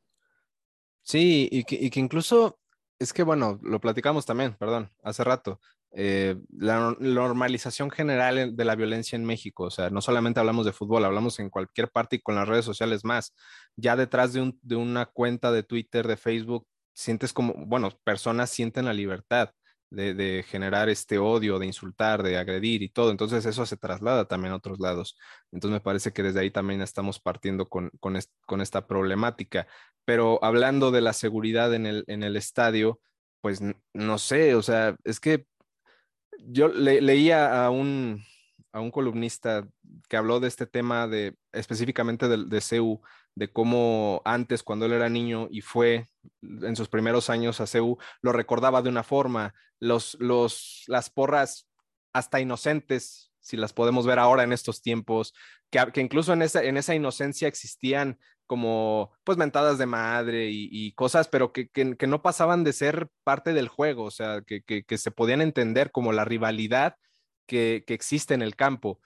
Sí, 1.07 1.48
y 1.52 1.64
que, 1.65 1.99
incluso, 1.99 2.60
es 2.98 3.14
que 3.14 3.22
bueno, 3.22 3.60
lo 3.61 3.80
platicamos 3.80 4.26
también, 4.26 4.56
perdón, 4.56 4.91
hace 5.03 5.23
rato, 5.23 5.60
eh, 5.91 6.36
la 6.49 6.95
normalización 6.99 7.91
general 7.91 8.56
de 8.56 8.65
la 8.65 8.76
violencia 8.76 9.15
en 9.15 9.23
México, 9.23 9.65
o 9.65 9.72
sea, 9.72 9.91
no 9.91 10.02
solamente 10.02 10.40
hablamos 10.40 10.65
de 10.65 10.73
fútbol, 10.73 11.06
hablamos 11.06 11.40
en 11.40 11.52
cualquier 11.52 11.90
parte 11.91 12.15
y 12.15 12.22
con 12.22 12.34
las 12.36 12.48
redes 12.48 12.65
sociales 12.65 13.06
más. 13.06 13.36
Ya 13.76 13.95
detrás 13.95 14.34
de, 14.34 14.41
un, 14.41 14.60
de 14.64 14.76
una 14.77 15.06
cuenta 15.06 15.52
de 15.52 15.61
Twitter, 15.61 16.07
de 16.07 16.18
Facebook, 16.18 16.68
sientes 16.94 17.34
como, 17.34 17.53
bueno, 17.56 17.91
personas 18.03 18.49
sienten 18.49 18.86
la 18.86 18.94
libertad 18.94 19.52
de, 19.90 20.44
generar 20.48 20.90
este 20.90 21.18
odio, 21.18 21.60
de 21.60 21.66
insultar, 21.66 22.24
de 22.24 22.38
agredir 22.38 22.82
y 22.84 22.90
todo. 22.90 23.12
Entonces 23.12 23.45
eso 23.45 23.66
se 23.66 23.78
traslada 23.78 24.28
también 24.28 24.53
a 24.53 24.57
otros 24.57 24.80
lados. 24.80 25.18
Entonces 25.52 25.74
me 25.74 25.82
parece 25.82 26.12
que 26.14 26.24
desde 26.24 26.40
ahí 26.41 26.52
también 26.52 26.82
estamos 26.82 27.20
partiendo 27.20 27.68
con, 27.68 27.91
con, 27.99 28.62
esta 28.62 28.88
problemática. 28.88 29.68
Pero 30.06 30.44
hablando 30.44 30.91
de 30.91 31.02
la 31.02 31.14
seguridad 31.14 31.74
en 31.74 31.86
el, 31.86 32.03
en 32.07 32.24
el 32.24 32.36
estadio, 32.36 32.99
pues 33.41 33.62
no 33.94 34.18
sé, 34.18 34.56
o 34.56 34.62
sea, 34.62 34.95
es 35.03 35.20
que 35.20 35.45
yo 36.48 36.68
leía 36.68 37.66
a 37.66 37.70
un, 37.70 38.24
a 38.72 38.82
un 38.82 38.91
columnista 38.91 39.68
que 40.10 40.18
habló 40.18 40.40
de 40.40 40.48
este 40.48 40.66
tema 40.66 41.07
de 41.07 41.36
específicamente 41.52 42.28
de, 42.28 42.45
de 42.45 42.62
CEU, 42.62 43.02
de 43.36 43.52
cómo 43.52 44.22
antes, 44.26 44.64
cuando 44.64 44.86
él 44.86 44.94
era 44.94 45.10
niño 45.10 45.48
y 45.52 45.62
fue 45.62 46.10
en 46.41 46.76
sus 46.76 46.88
primeros 46.88 47.30
años 47.30 47.62
a 47.62 47.68
CEU, 47.68 47.98
lo 48.22 48.32
recordaba 48.32 48.82
de 48.82 48.90
una 48.90 49.03
forma. 49.03 49.53
Los, 49.80 50.18
los, 50.20 50.84
las 50.88 51.10
porras 51.10 51.68
hasta 52.14 52.40
inocentes, 52.40 53.32
si 53.41 53.57
las 53.57 53.74
podemos 53.74 54.06
ver 54.06 54.20
ahora 54.20 54.44
en 54.44 54.53
estos 54.53 54.82
tiempos, 54.82 55.34
que, 55.70 55.86
que 55.94 56.02
incluso 56.02 56.34
en 56.34 56.41
esa, 56.41 56.64
en 56.64 56.78
esa 56.78 56.95
inocencia 56.95 57.48
existían 57.48 58.18
como 58.48 59.12
pues 59.24 59.38
mentadas 59.38 59.78
de 59.78 59.88
madre 59.88 60.49
y, 60.52 60.91
cosas, 60.94 61.28
pero 61.28 61.52
que, 61.52 61.68
que, 61.70 62.07
no 62.07 62.22
pasaban 62.22 62.64
de 62.64 62.74
ser 62.74 63.10
parte 63.24 63.53
del 63.53 63.68
juego, 63.68 64.03
o 64.03 64.12
sea, 64.12 64.44
que, 64.45 64.62
que 64.62 64.98
se 64.98 65.10
podían 65.10 65.41
entender 65.41 65.91
como 65.91 66.14
la 66.14 66.26
rivalidad 66.26 66.95
que, 67.48 67.84
existe 67.88 68.34
en 68.34 68.44
el 68.44 68.56
campo 68.56 68.99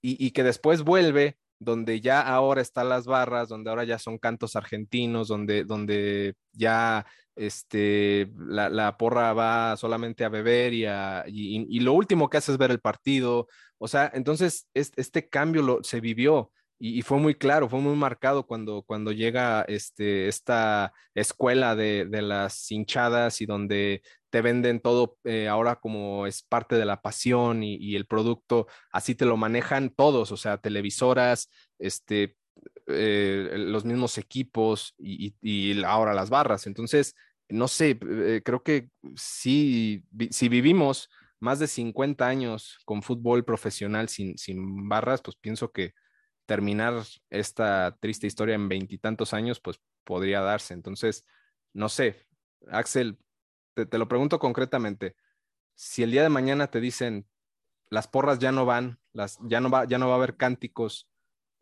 y, 0.00 0.24
y 0.24 0.30
que 0.30 0.44
después 0.44 0.82
vuelve 0.82 1.38
donde 1.64 2.00
ya 2.00 2.20
ahora 2.20 2.60
están 2.60 2.88
las 2.88 3.06
barras, 3.06 3.48
donde 3.48 3.70
ahora 3.70 3.84
ya 3.84 3.98
son 3.98 4.18
cantos 4.18 4.56
argentinos, 4.56 5.28
donde, 5.28 5.64
donde 5.64 6.34
ya 6.52 7.06
este, 7.36 8.30
la, 8.36 8.96
porra 8.96 9.32
va 9.32 9.76
solamente 9.76 10.24
a 10.24 10.28
beber 10.28 10.72
y, 10.72 10.86
y, 11.26 11.80
lo 11.80 11.92
último 11.92 12.28
que 12.28 12.36
hace 12.36 12.52
es 12.52 12.58
ver 12.58 12.70
el 12.70 12.80
partido. 12.80 13.48
O 13.78 13.88
sea, 13.88 14.10
entonces 14.14 14.68
este, 14.74 15.28
cambio 15.28 15.62
lo, 15.62 15.82
se 15.82 16.00
vivió 16.00 16.52
y, 16.78 17.02
fue 17.02 17.18
muy 17.18 17.34
claro, 17.34 17.68
fue 17.68 17.80
muy 17.80 17.96
marcado 17.96 18.46
cuando, 18.46 18.82
cuando 18.82 19.12
llega 19.12 19.62
este, 19.62 20.28
esta 20.28 20.92
escuela 21.14 21.76
de, 21.76 22.06
de 22.06 22.22
las 22.22 22.70
hinchadas 22.70 23.40
y 23.40 23.46
donde 23.46 24.02
te 24.34 24.42
venden 24.42 24.80
todo 24.80 25.16
eh, 25.22 25.46
ahora 25.46 25.76
como 25.76 26.26
es 26.26 26.42
parte 26.42 26.74
de 26.74 26.84
la 26.84 27.00
pasión 27.00 27.62
y, 27.62 27.94
el 27.94 28.04
producto, 28.04 28.66
así 28.90 29.14
te 29.14 29.26
lo 29.26 29.36
manejan 29.36 29.90
todos, 29.90 30.32
o 30.32 30.36
sea, 30.36 30.58
televisoras, 30.58 31.48
este, 31.78 32.36
eh, 32.88 33.52
los 33.56 33.84
mismos 33.84 34.18
equipos 34.18 34.92
y, 34.98 35.84
ahora 35.84 36.14
las 36.14 36.30
barras. 36.30 36.66
Entonces, 36.66 37.14
no 37.48 37.68
sé, 37.68 37.96
eh, 38.02 38.42
creo 38.44 38.64
que 38.64 38.90
sí, 39.14 40.04
si 40.30 40.48
vivimos 40.48 41.08
más 41.38 41.60
de 41.60 41.68
50 41.68 42.26
años 42.26 42.80
con 42.84 43.04
fútbol 43.04 43.44
profesional 43.44 44.08
sin, 44.08 44.36
sin 44.36 44.88
barras, 44.88 45.22
pues 45.22 45.36
pienso 45.36 45.70
que 45.70 45.92
terminar 46.46 47.02
esta 47.30 47.96
triste 48.00 48.26
historia 48.26 48.54
en 48.54 48.68
veintitantos 48.68 49.34
años, 49.34 49.60
pues 49.60 49.80
podría 50.04 50.40
darse. 50.40 50.74
Entonces, 50.74 51.24
no 51.72 51.88
sé, 51.88 52.26
Axel, 52.70 53.18
te, 53.74 53.98
lo 53.98 54.08
pregunto 54.08 54.38
concretamente, 54.38 55.16
si 55.74 56.02
el 56.02 56.10
día 56.10 56.22
de 56.22 56.28
mañana 56.28 56.70
te 56.70 56.80
dicen 56.80 57.26
las 57.90 58.08
porras 58.08 58.38
ya 58.38 58.52
no 58.52 58.64
van, 58.64 58.98
las, 59.12 59.38
ya, 59.42 59.60
no 59.60 59.70
va, 59.70 59.84
ya 59.84 59.98
no 59.98 60.06
va 60.08 60.14
a 60.14 60.16
haber 60.16 60.36
cánticos, 60.36 61.08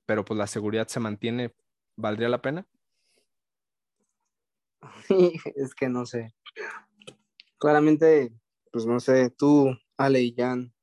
pero 0.06 0.24
pues 0.24 0.38
la 0.38 0.46
seguridad 0.46 0.88
se 0.88 1.00
mantiene, 1.00 1.54
¿valdría 1.96 2.28
la 2.28 2.42
pena? 2.42 2.66
es 5.56 5.74
que 5.74 5.88
no 5.88 6.06
sé. 6.06 6.34
Claramente, 7.59 8.32
pues 8.70 8.86
no 8.86 8.98
sé, 9.00 9.30
tú, 9.30 9.76
Ale 9.96 10.20
y 10.22 10.34
Jan, 10.34 10.74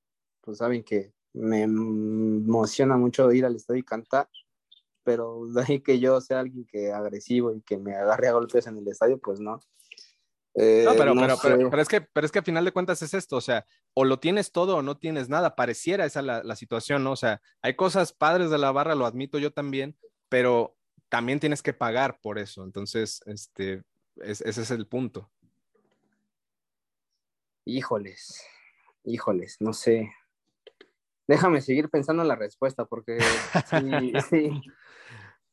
pues 0.41 0.59
saben 0.59 0.83
que 0.83 1.13
me 1.33 1.63
emociona 1.63 2.97
mucho 2.97 3.31
ir 3.31 3.45
al 3.45 3.55
estadio 3.55 3.79
y 3.79 3.83
cantar, 3.83 4.29
pero 5.03 5.45
de 5.47 5.63
ahí 5.63 5.79
que 5.81 5.99
yo 5.99 6.19
sea 6.21 6.39
alguien 6.39 6.65
que 6.65 6.91
agresivo 6.91 7.53
y 7.53 7.61
que 7.61 7.77
me 7.77 7.95
agarre 7.95 8.27
a 8.27 8.33
golpes 8.33 8.67
en 8.67 8.77
el 8.77 8.87
estadio, 8.87 9.19
pues 9.19 9.39
no. 9.39 9.59
Eh, 10.55 10.83
no, 10.85 10.91
pero, 10.95 11.13
pero, 11.41 11.69
pero, 11.69 11.81
es 11.81 11.87
que, 11.87 12.01
pero 12.01 12.25
es 12.25 12.31
que 12.31 12.39
a 12.39 12.43
final 12.43 12.65
de 12.65 12.71
cuentas 12.71 13.01
es 13.01 13.13
esto, 13.13 13.37
o 13.37 13.41
sea, 13.41 13.65
o 13.93 14.03
lo 14.03 14.19
tienes 14.19 14.51
todo 14.51 14.77
o 14.77 14.81
no 14.81 14.97
tienes 14.97 15.29
nada, 15.29 15.55
pareciera 15.55 16.05
esa 16.05 16.21
la, 16.21 16.43
la 16.43 16.55
situación, 16.55 17.03
¿no? 17.03 17.11
O 17.11 17.15
sea, 17.15 17.41
hay 17.61 17.75
cosas 17.75 18.13
padres 18.13 18.49
de 18.49 18.57
la 18.57 18.71
barra, 18.71 18.95
lo 18.95 19.05
admito 19.05 19.37
yo 19.37 19.53
también, 19.53 19.95
pero 20.27 20.75
también 21.07 21.39
tienes 21.39 21.61
que 21.61 21.73
pagar 21.73 22.19
por 22.19 22.39
eso, 22.39 22.63
entonces, 22.63 23.21
este, 23.25 23.83
ese 24.21 24.49
es 24.49 24.71
el 24.71 24.87
punto. 24.87 25.31
Híjoles, 27.65 28.43
híjoles, 29.03 29.57
no 29.59 29.73
sé. 29.73 30.11
Déjame 31.29 31.61
seguir 31.61 31.91
pensando 31.91 32.23
en 32.23 32.27
la 32.27 32.35
respuesta, 32.35 32.85
porque 32.85 33.19
sí, 33.69 34.13
sí. 34.31 34.61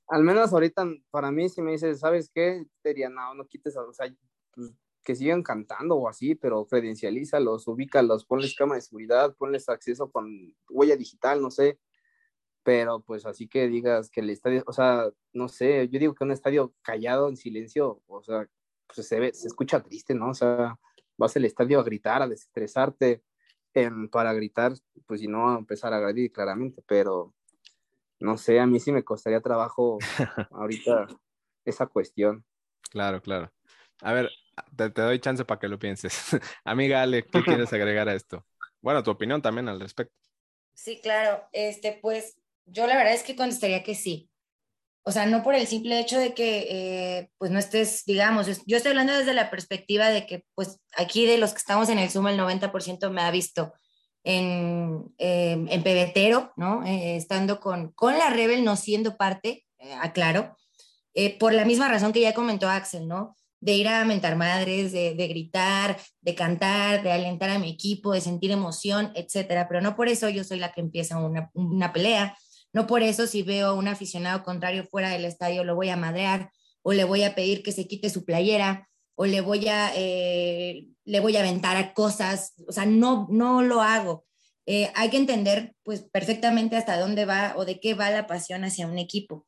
Al 0.09 0.25
menos 0.25 0.51
ahorita, 0.55 0.87
para 1.11 1.31
mí, 1.31 1.51
si 1.51 1.61
me 1.61 1.73
dices, 1.73 2.01
¿sabes 2.01 2.31
qué? 2.35 2.65
Te 2.81 2.89
diría, 2.95 3.11
no, 3.11 3.35
no 3.35 3.45
quites, 3.47 3.77
o 3.77 3.93
sea, 3.93 4.11
pues, 4.53 4.73
que 5.05 5.15
sigan 5.15 5.43
cantando 5.43 5.97
o 5.97 6.09
así, 6.09 6.35
pero 6.35 6.67
credencialízalos, 6.67 7.69
ubícalos, 7.69 8.25
ponles 8.25 8.57
cámara 8.57 8.77
de 8.77 8.87
seguridad, 8.87 9.37
ponles 9.37 9.69
acceso 9.69 10.11
con 10.11 10.57
huella 10.71 10.97
digital, 10.97 11.43
no 11.43 11.51
sé. 11.51 11.79
pero 12.67 13.01
pues 13.01 13.25
así 13.27 13.47
que 13.47 13.69
digas 13.69 14.11
que 14.11 14.21
el 14.21 14.31
estadio, 14.31 14.65
o 14.67 14.73
sea, 14.73 15.09
no 15.33 15.47
sé, 15.47 15.89
yo 15.89 16.01
digo 16.01 16.15
que 16.17 16.25
un 16.25 16.33
estadio 16.33 16.75
callado 16.83 17.29
en 17.29 17.37
silencio, 17.37 18.03
o 18.09 18.23
sea, 18.25 18.49
pues 18.89 19.07
se 19.07 19.21
ve, 19.21 19.33
se 19.35 19.47
escucha 19.47 19.81
triste, 19.83 20.15
¿no? 20.17 20.31
O 20.31 20.35
sea, 20.35 20.77
vas 21.17 21.37
al 21.37 21.45
estadio 21.45 21.79
a 21.79 21.85
gritar, 21.85 22.23
a 22.23 22.27
desestresarte, 22.29 23.23
para 24.11 24.33
gritar, 24.33 24.73
pues 25.07 25.21
si 25.21 25.29
no, 25.29 25.57
empezar 25.59 25.93
a 25.93 25.99
agredir 25.99 26.33
claramente, 26.33 26.83
pero 26.87 27.35
no 28.21 28.37
sé, 28.37 28.61
a 28.61 28.67
mí 28.67 28.81
sí 28.81 28.93
me 28.93 29.05
costaría 29.05 29.41
trabajo 29.41 29.99
ahorita 30.51 31.07
esa 31.65 31.87
cuestión. 31.87 32.45
Claro, 32.91 33.21
claro. 33.21 33.53
A 34.03 34.13
ver, 34.13 34.31
te, 34.77 34.89
doy 34.89 35.19
chance 35.21 35.45
para 35.45 35.59
que 35.59 35.69
lo 35.69 35.79
pienses. 35.79 36.31
Amiga 36.65 37.03
Ale, 37.03 37.27
¿qué 37.27 37.43
quieres 37.43 37.73
agregar 37.73 38.09
a 38.09 38.15
esto? 38.15 38.47
Bueno, 38.81 39.03
tu 39.03 39.11
opinión 39.11 39.43
también 39.43 39.69
al 39.69 39.81
respecto. 39.81 40.15
Sí, 40.75 41.01
claro. 41.01 41.49
Este, 41.53 41.99
pues 42.01 42.39
yo 42.67 42.87
la 42.87 42.97
verdad 42.97 43.15
es 43.15 43.23
que 43.23 43.37
contestaría 43.37 43.83
que 43.83 43.95
sí. 43.95 44.31
O 45.09 45.13
sea, 45.13 45.25
no 45.25 45.45
por 45.45 45.55
el 45.55 45.69
simple 45.69 46.01
hecho 46.01 46.19
de 46.19 46.35
que, 46.35 46.67
eh, 46.69 47.31
pues 47.39 47.53
no 47.53 47.61
estés, 47.61 48.05
digamos, 48.07 48.49
yo 48.67 48.77
estoy 48.77 48.91
hablando 48.91 49.17
desde 49.17 49.35
la 49.35 49.51
perspectiva 49.51 50.09
de 50.09 50.27
que, 50.27 50.45
pues 50.57 50.81
aquí 50.97 51.27
de 51.27 51.39
los 51.39 51.53
que 51.53 51.59
estamos 51.59 51.89
en 51.91 52.01
el 52.01 52.11
Zoom, 52.11 52.27
el 52.27 52.37
90% 52.37 53.09
me 53.11 53.23
ha 53.23 53.31
visto 53.31 53.73
en, 54.25 55.05
eh, 55.19 55.65
en 55.69 55.83
pebetero, 55.85 56.53
¿no? 56.57 56.85
Eh, 56.85 57.15
estando 57.15 57.61
con, 57.61 57.93
con 57.93 58.19
la 58.19 58.31
Rebel, 58.31 58.65
no 58.65 58.75
siendo 58.75 59.17
parte, 59.17 59.65
aclaro, 60.01 60.57
por 61.39 61.53
la 61.55 61.65
misma 61.65 61.87
razón 61.87 62.13
que 62.13 62.23
ya 62.23 62.35
comentó 62.35 62.69
Axel, 62.69 63.07
¿no? 63.07 63.37
De 63.61 63.75
ir 63.75 63.87
a 63.87 64.05
mentar 64.05 64.35
madres, 64.35 64.91
de, 64.91 65.15
de, 65.15 65.29
gritar, 65.29 65.99
de 66.21 66.35
cantar, 66.35 67.05
de 67.05 67.13
alentar 67.13 67.51
a 67.51 67.61
mi 67.61 67.71
equipo, 67.71 68.13
de 68.13 68.21
sentir 68.21 68.51
emoción, 68.51 69.13
etcétera. 69.15 69.69
Pero 69.69 69.81
no 69.81 69.95
por 69.95 70.09
eso 70.09 70.29
yo 70.29 70.43
soy 70.43 70.59
la 70.59 70.73
que 70.73 70.81
empieza 70.81 71.17
una, 71.19 71.49
una 71.55 71.93
pelea 71.93 72.37
no 72.77 72.87
por 72.87 73.03
eso 73.03 73.27
si 73.27 73.43
veo 73.43 73.69
a 73.69 73.73
un 73.73 73.89
aficionado 73.89 74.43
contrario 74.43 74.85
fuera 74.85 75.09
del 75.09 75.25
estadio 75.25 75.65
lo 75.65 75.75
voy 75.75 75.89
a 75.89 75.97
madrear 75.97 76.51
o 76.83 76.93
le 76.93 77.05
voy 77.05 77.23
a 77.23 77.35
pedir 77.35 77.63
que 77.63 77.73
se 77.73 77.89
quite 77.89 78.11
su 78.11 78.27
playera 78.27 78.87
o 79.15 79.25
le 79.25 79.41
voy 79.41 79.67
a, 79.69 79.93
eh, 79.97 80.89
le 81.07 81.21
voy 81.21 81.39
a 81.39 81.41
aventar 81.41 81.95
cosas, 81.95 82.53
o 82.69 82.73
sea, 82.73 82.85
no, 82.85 83.29
no 83.31 83.63
lo 83.63 83.81
hago. 83.81 84.27
Eh, 84.67 84.93
hay 84.95 85.09
que 85.09 85.17
entender 85.17 85.75
pues 85.85 86.03
perfectamente 86.03 86.77
hasta 86.77 87.01
dónde 87.01 87.25
va 87.25 87.55
o 87.57 87.65
de 87.65 87.81
qué 87.81 87.95
va 87.95 88.11
la 88.11 88.27
pasión 88.27 88.63
hacia 88.63 88.87
un 88.87 88.99
equipo. 88.99 89.47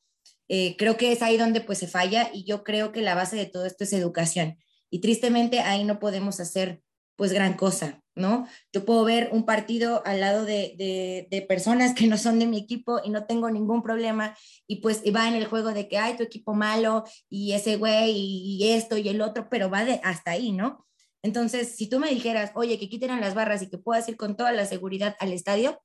Eh, 0.48 0.74
creo 0.78 0.96
que 0.96 1.12
es 1.12 1.20
ahí 1.20 1.36
donde 1.36 1.60
pues 1.60 1.76
se 1.76 1.86
falla 1.86 2.30
y 2.32 2.46
yo 2.46 2.64
creo 2.64 2.92
que 2.92 3.02
la 3.02 3.14
base 3.14 3.36
de 3.36 3.44
todo 3.44 3.66
esto 3.66 3.84
es 3.84 3.92
educación. 3.92 4.56
Y 4.88 5.02
tristemente 5.02 5.60
ahí 5.60 5.84
no 5.84 5.98
podemos 5.98 6.40
hacer 6.40 6.80
pues 7.18 7.32
gran 7.32 7.54
cosa, 7.54 8.00
¿no? 8.14 8.46
Yo 8.72 8.84
puedo 8.84 9.04
ver 9.04 9.30
un 9.32 9.44
partido 9.44 10.02
al 10.06 10.20
lado 10.20 10.44
de, 10.44 11.26
de, 11.28 11.42
personas 11.42 11.92
que 11.92 12.06
no 12.06 12.16
son 12.16 12.38
de 12.38 12.46
mi 12.46 12.58
equipo 12.58 13.00
y 13.04 13.10
no 13.10 13.26
tengo 13.26 13.50
ningún 13.50 13.82
problema 13.82 14.36
y 14.68 14.76
pues 14.76 15.02
va 15.14 15.26
en 15.26 15.34
el 15.34 15.46
juego 15.46 15.74
de 15.74 15.88
que 15.88 15.98
hay 15.98 16.16
tu 16.16 16.22
equipo 16.22 16.54
malo 16.54 17.02
y 17.28 17.54
ese 17.54 17.76
güey 17.76 18.12
y, 18.16 18.70
esto 18.70 18.96
y 18.96 19.08
el 19.08 19.20
otro, 19.20 19.48
pero 19.50 19.68
va 19.68 19.84
de 19.84 20.00
hasta 20.04 20.30
ahí, 20.30 20.52
¿no? 20.52 20.86
Entonces, 21.20 21.74
si 21.74 21.88
tú 21.88 21.98
me 21.98 22.08
dijeras, 22.08 22.52
oye, 22.54 22.78
que 22.78 22.88
quiten 22.88 23.20
las 23.20 23.34
barras 23.34 23.62
y 23.62 23.68
que 23.68 23.78
puedas 23.78 24.08
ir 24.08 24.16
con 24.16 24.36
toda 24.36 24.52
la 24.52 24.64
seguridad 24.64 25.16
al 25.18 25.32
estadio, 25.32 25.82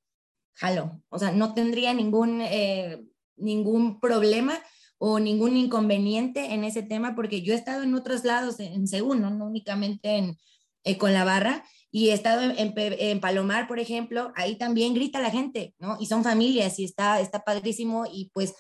jalo. 0.54 1.02
O 1.10 1.18
sea, 1.18 1.32
no 1.32 1.56
tendría 1.56 1.96
ningún, 1.96 2.42
eh, 2.42 3.04
ningún 3.38 4.00
problema 4.00 4.62
o 5.00 5.18
ningún 5.20 5.58
inconveniente 5.58 6.54
en 6.54 6.64
ese 6.64 6.84
tema 6.84 7.16
porque 7.16 7.42
yo 7.42 7.56
he 7.56 7.58
estado 7.58 7.82
en 7.82 7.96
otros 7.96 8.24
lados 8.24 8.60
en, 8.60 8.86
en 8.88 9.10
no 9.20 9.46
únicamente 9.46 10.18
en 10.18 10.38
eh, 10.84 10.98
con 10.98 11.14
la 11.14 11.24
barra. 11.24 11.66
Y 11.92 12.10
he 12.10 12.14
estado 12.14 12.42
en, 12.58 13.20
Palomar, 13.20 13.68
por 13.68 13.80
ejemplo, 13.80 14.32
ahí 14.36 14.56
también 14.56 14.96
grita 14.96 15.22
la 15.22 15.30
gente, 15.30 15.76
¿no? 15.78 15.98
Y 16.00 16.08
son 16.08 16.24
familias 16.24 16.80
y 16.80 16.86
está, 16.86 17.20
está 17.20 17.44
padrísimo 17.44 18.06
y 18.12 18.32
pues 18.34 18.56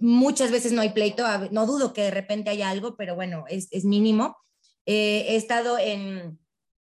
muchas 0.00 0.50
veces 0.50 0.72
no 0.72 0.80
hay 0.80 0.90
pleito, 0.90 1.24
no 1.52 1.66
dudo 1.66 1.92
que 1.92 2.02
de 2.02 2.10
repente 2.10 2.50
haya 2.50 2.68
algo, 2.68 2.96
pero 2.96 3.14
bueno, 3.14 3.44
es, 3.48 3.68
es 3.70 3.84
mínimo. 3.84 4.36
Eh, 4.86 5.26
he 5.28 5.36
estado 5.36 5.78
en, 5.78 6.40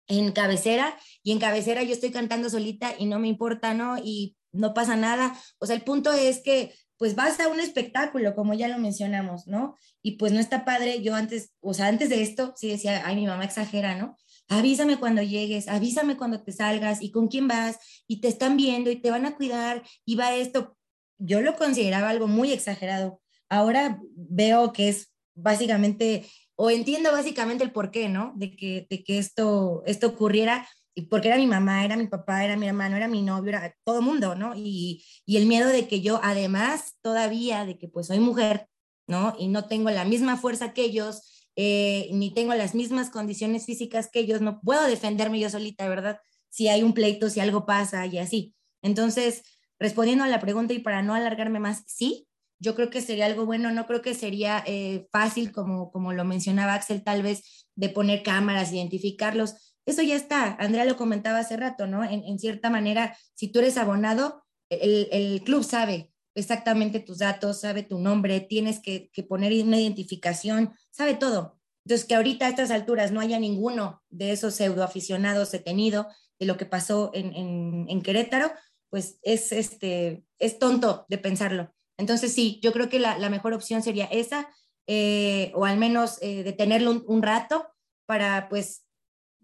en 0.08 0.32
cabecera 0.32 0.98
y 1.24 1.34
en 1.34 1.40
cabecera 1.40 1.84
yo 1.84 1.92
estoy 1.92 2.12
cantando 2.12 2.50
solita 2.50 2.94
y 2.98 3.06
no 3.06 3.20
me 3.20 3.28
importa, 3.28 3.74
¿no? 3.74 3.98
Y 3.98 4.38
no 4.54 4.74
pasa 4.74 4.96
nada. 4.96 5.38
O 5.60 5.66
sea, 5.66 5.76
el 5.76 5.82
punto 5.82 6.14
es 6.14 6.42
que 6.42 6.74
pues 6.98 7.16
vas 7.16 7.40
a 7.40 7.50
un 7.50 7.60
espectáculo, 7.60 8.36
como 8.36 8.54
ya 8.54 8.68
lo 8.68 8.78
mencionamos, 8.78 9.48
¿no? 9.48 9.76
Y 10.02 10.14
pues 10.14 10.32
no 10.32 10.40
está 10.40 10.64
padre. 10.64 11.02
Yo 11.02 11.16
antes, 11.16 11.52
o 11.60 11.74
sea, 11.74 11.88
antes 11.88 12.10
de 12.10 12.22
esto, 12.22 12.54
sí 12.56 12.70
decía, 12.70 13.04
ay, 13.06 13.16
mi 13.16 13.28
mamá 13.28 13.44
exagera, 13.44 13.96
¿no? 13.96 14.16
Avísame 14.48 14.98
cuando 14.98 15.22
llegues, 15.22 15.68
avísame 15.68 16.18
cuando 16.18 16.42
te 16.42 16.52
salgas 16.52 17.02
y 17.02 17.12
con 17.12 17.28
quién 17.28 17.48
vas 17.48 17.78
y 18.08 18.22
te 18.22 18.28
están 18.28 18.58
viendo 18.58 18.92
y 18.92 18.98
te 18.98 19.12
van 19.12 19.26
a 19.26 19.36
cuidar 19.36 19.84
y 20.06 20.16
va 20.16 20.36
esto. 20.36 20.78
Yo 21.18 21.42
lo 21.42 21.56
consideraba 21.56 22.10
algo 22.10 22.28
muy 22.28 22.52
exagerado. 22.52 23.22
Ahora 23.50 24.00
veo 24.16 24.74
que 24.74 24.90
es 24.90 25.14
básicamente, 25.36 26.26
o 26.56 26.70
entiendo 26.70 27.12
básicamente 27.12 27.64
el 27.64 27.72
por 27.72 27.92
qué, 27.92 28.10
¿no? 28.10 28.34
De 28.36 28.56
que, 28.56 28.88
de 28.90 29.04
que 29.04 29.18
esto, 29.18 29.84
esto 29.86 30.08
ocurriera, 30.08 30.68
porque 31.10 31.28
era 31.28 31.38
mi 31.38 31.48
mamá, 31.48 31.84
era 31.84 31.98
mi 31.98 32.08
papá, 32.08 32.46
era 32.46 32.56
mi 32.56 32.68
hermano, 32.68 32.96
era 32.96 33.08
mi 33.08 33.22
novio, 33.22 33.50
era 33.50 33.76
todo 33.84 34.02
mundo, 34.02 34.36
¿no? 34.36 34.54
Y, 34.56 35.04
y 35.26 35.38
el 35.38 35.46
miedo 35.46 35.68
de 35.68 35.88
que 35.88 36.02
yo, 36.02 36.20
además 36.24 36.96
todavía 37.02 37.66
de 37.66 37.78
que 37.78 37.88
pues 37.88 38.08
soy 38.08 38.20
mujer, 38.20 38.68
¿no? 39.08 39.36
Y 39.38 39.48
no 39.48 39.68
tengo 39.68 39.90
la 39.90 40.06
misma 40.06 40.38
fuerza 40.38 40.74
que 40.74 40.84
ellos, 40.84 41.35
eh, 41.56 42.10
ni 42.12 42.34
tengo 42.34 42.54
las 42.54 42.76
mismas 42.76 43.10
condiciones 43.10 43.66
físicas 43.66 44.10
que 44.12 44.20
ellos, 44.20 44.42
no 44.42 44.60
puedo 44.62 44.86
defenderme 44.88 45.40
yo 45.40 45.50
solita, 45.50 45.88
¿verdad? 45.88 46.20
Si 46.50 46.68
hay 46.68 46.84
un 46.84 46.94
pleito, 46.94 47.30
si 47.30 47.40
algo 47.40 47.66
pasa 47.66 48.06
y 48.06 48.18
así. 48.18 48.54
Entonces, 48.82 49.44
respondiendo 49.80 50.24
a 50.24 50.28
la 50.28 50.40
pregunta 50.40 50.74
y 50.74 50.80
para 50.80 51.02
no 51.02 51.14
alargarme 51.14 51.60
más, 51.60 51.84
sí, 51.88 52.28
yo 52.60 52.76
creo 52.76 52.90
que 52.90 53.02
sería 53.02 53.26
algo 53.26 53.46
bueno, 53.46 53.72
no 53.72 53.86
creo 53.86 54.02
que 54.02 54.14
sería 54.14 54.64
eh, 54.66 55.08
fácil, 55.12 55.52
como, 55.52 55.92
como 55.92 56.14
lo 56.14 56.26
mencionaba 56.26 56.74
Axel, 56.74 57.04
tal 57.04 57.22
vez 57.22 57.68
de 57.76 57.90
poner 57.90 58.24
cámaras, 58.24 58.72
identificarlos. 58.72 59.76
Eso 59.86 60.02
ya 60.02 60.16
está, 60.16 60.56
Andrea 60.60 60.86
lo 60.86 60.98
comentaba 60.98 61.40
hace 61.40 61.58
rato, 61.58 61.86
¿no? 61.88 62.04
En, 62.04 62.40
cierta 62.40 62.70
manera, 62.70 63.16
si 63.36 63.52
tú 63.52 63.60
eres 63.60 63.78
abonado, 63.78 64.44
el, 64.70 65.08
el, 65.12 65.42
club 65.44 65.64
sabe 65.64 66.12
exactamente 66.36 67.00
tus 67.00 67.20
datos, 67.20 67.62
sabe 67.62 67.84
tu 67.84 68.00
nombre, 68.00 68.42
tienes 68.42 68.80
que, 68.80 69.10
que 69.12 69.24
poner 69.24 69.52
una 69.66 69.80
identificación, 69.80 70.74
sabe 70.92 71.16
todo. 71.16 71.58
Entonces, 71.86 72.08
que 72.08 72.16
ahorita 72.16 72.46
a 72.46 72.50
estas 72.50 72.72
alturas 72.72 73.12
no 73.12 73.22
haya 73.22 73.40
ninguno 73.40 74.04
de 74.10 74.32
esos 74.32 74.56
pseudoaficionados 74.56 75.52
detenido 75.52 76.08
de 76.40 76.46
lo 76.46 76.58
que 76.58 76.66
pasó 76.66 77.12
en, 77.14 77.34
en, 77.36 77.86
en, 77.88 78.02
Querétaro, 78.02 78.52
pues 78.90 79.20
es, 79.22 79.52
este, 79.52 80.26
es 80.40 80.60
tonto 80.60 81.06
de 81.10 81.18
pensarlo. 81.18 81.74
Entonces, 81.98 82.34
sí, 82.34 82.60
yo 82.62 82.74
creo 82.74 82.90
que 82.90 83.00
la, 83.00 83.18
la 83.18 83.30
mejor 83.30 83.54
opción 83.54 83.82
sería 83.84 84.06
esa, 84.06 84.50
eh, 84.88 85.52
o 85.56 85.66
al 85.66 85.78
menos 85.78 86.18
eh, 86.22 86.44
detenerlo 86.44 86.92
un, 86.92 87.04
un, 87.08 87.24
rato 87.24 87.68
para, 88.06 88.50
pues, 88.50 88.85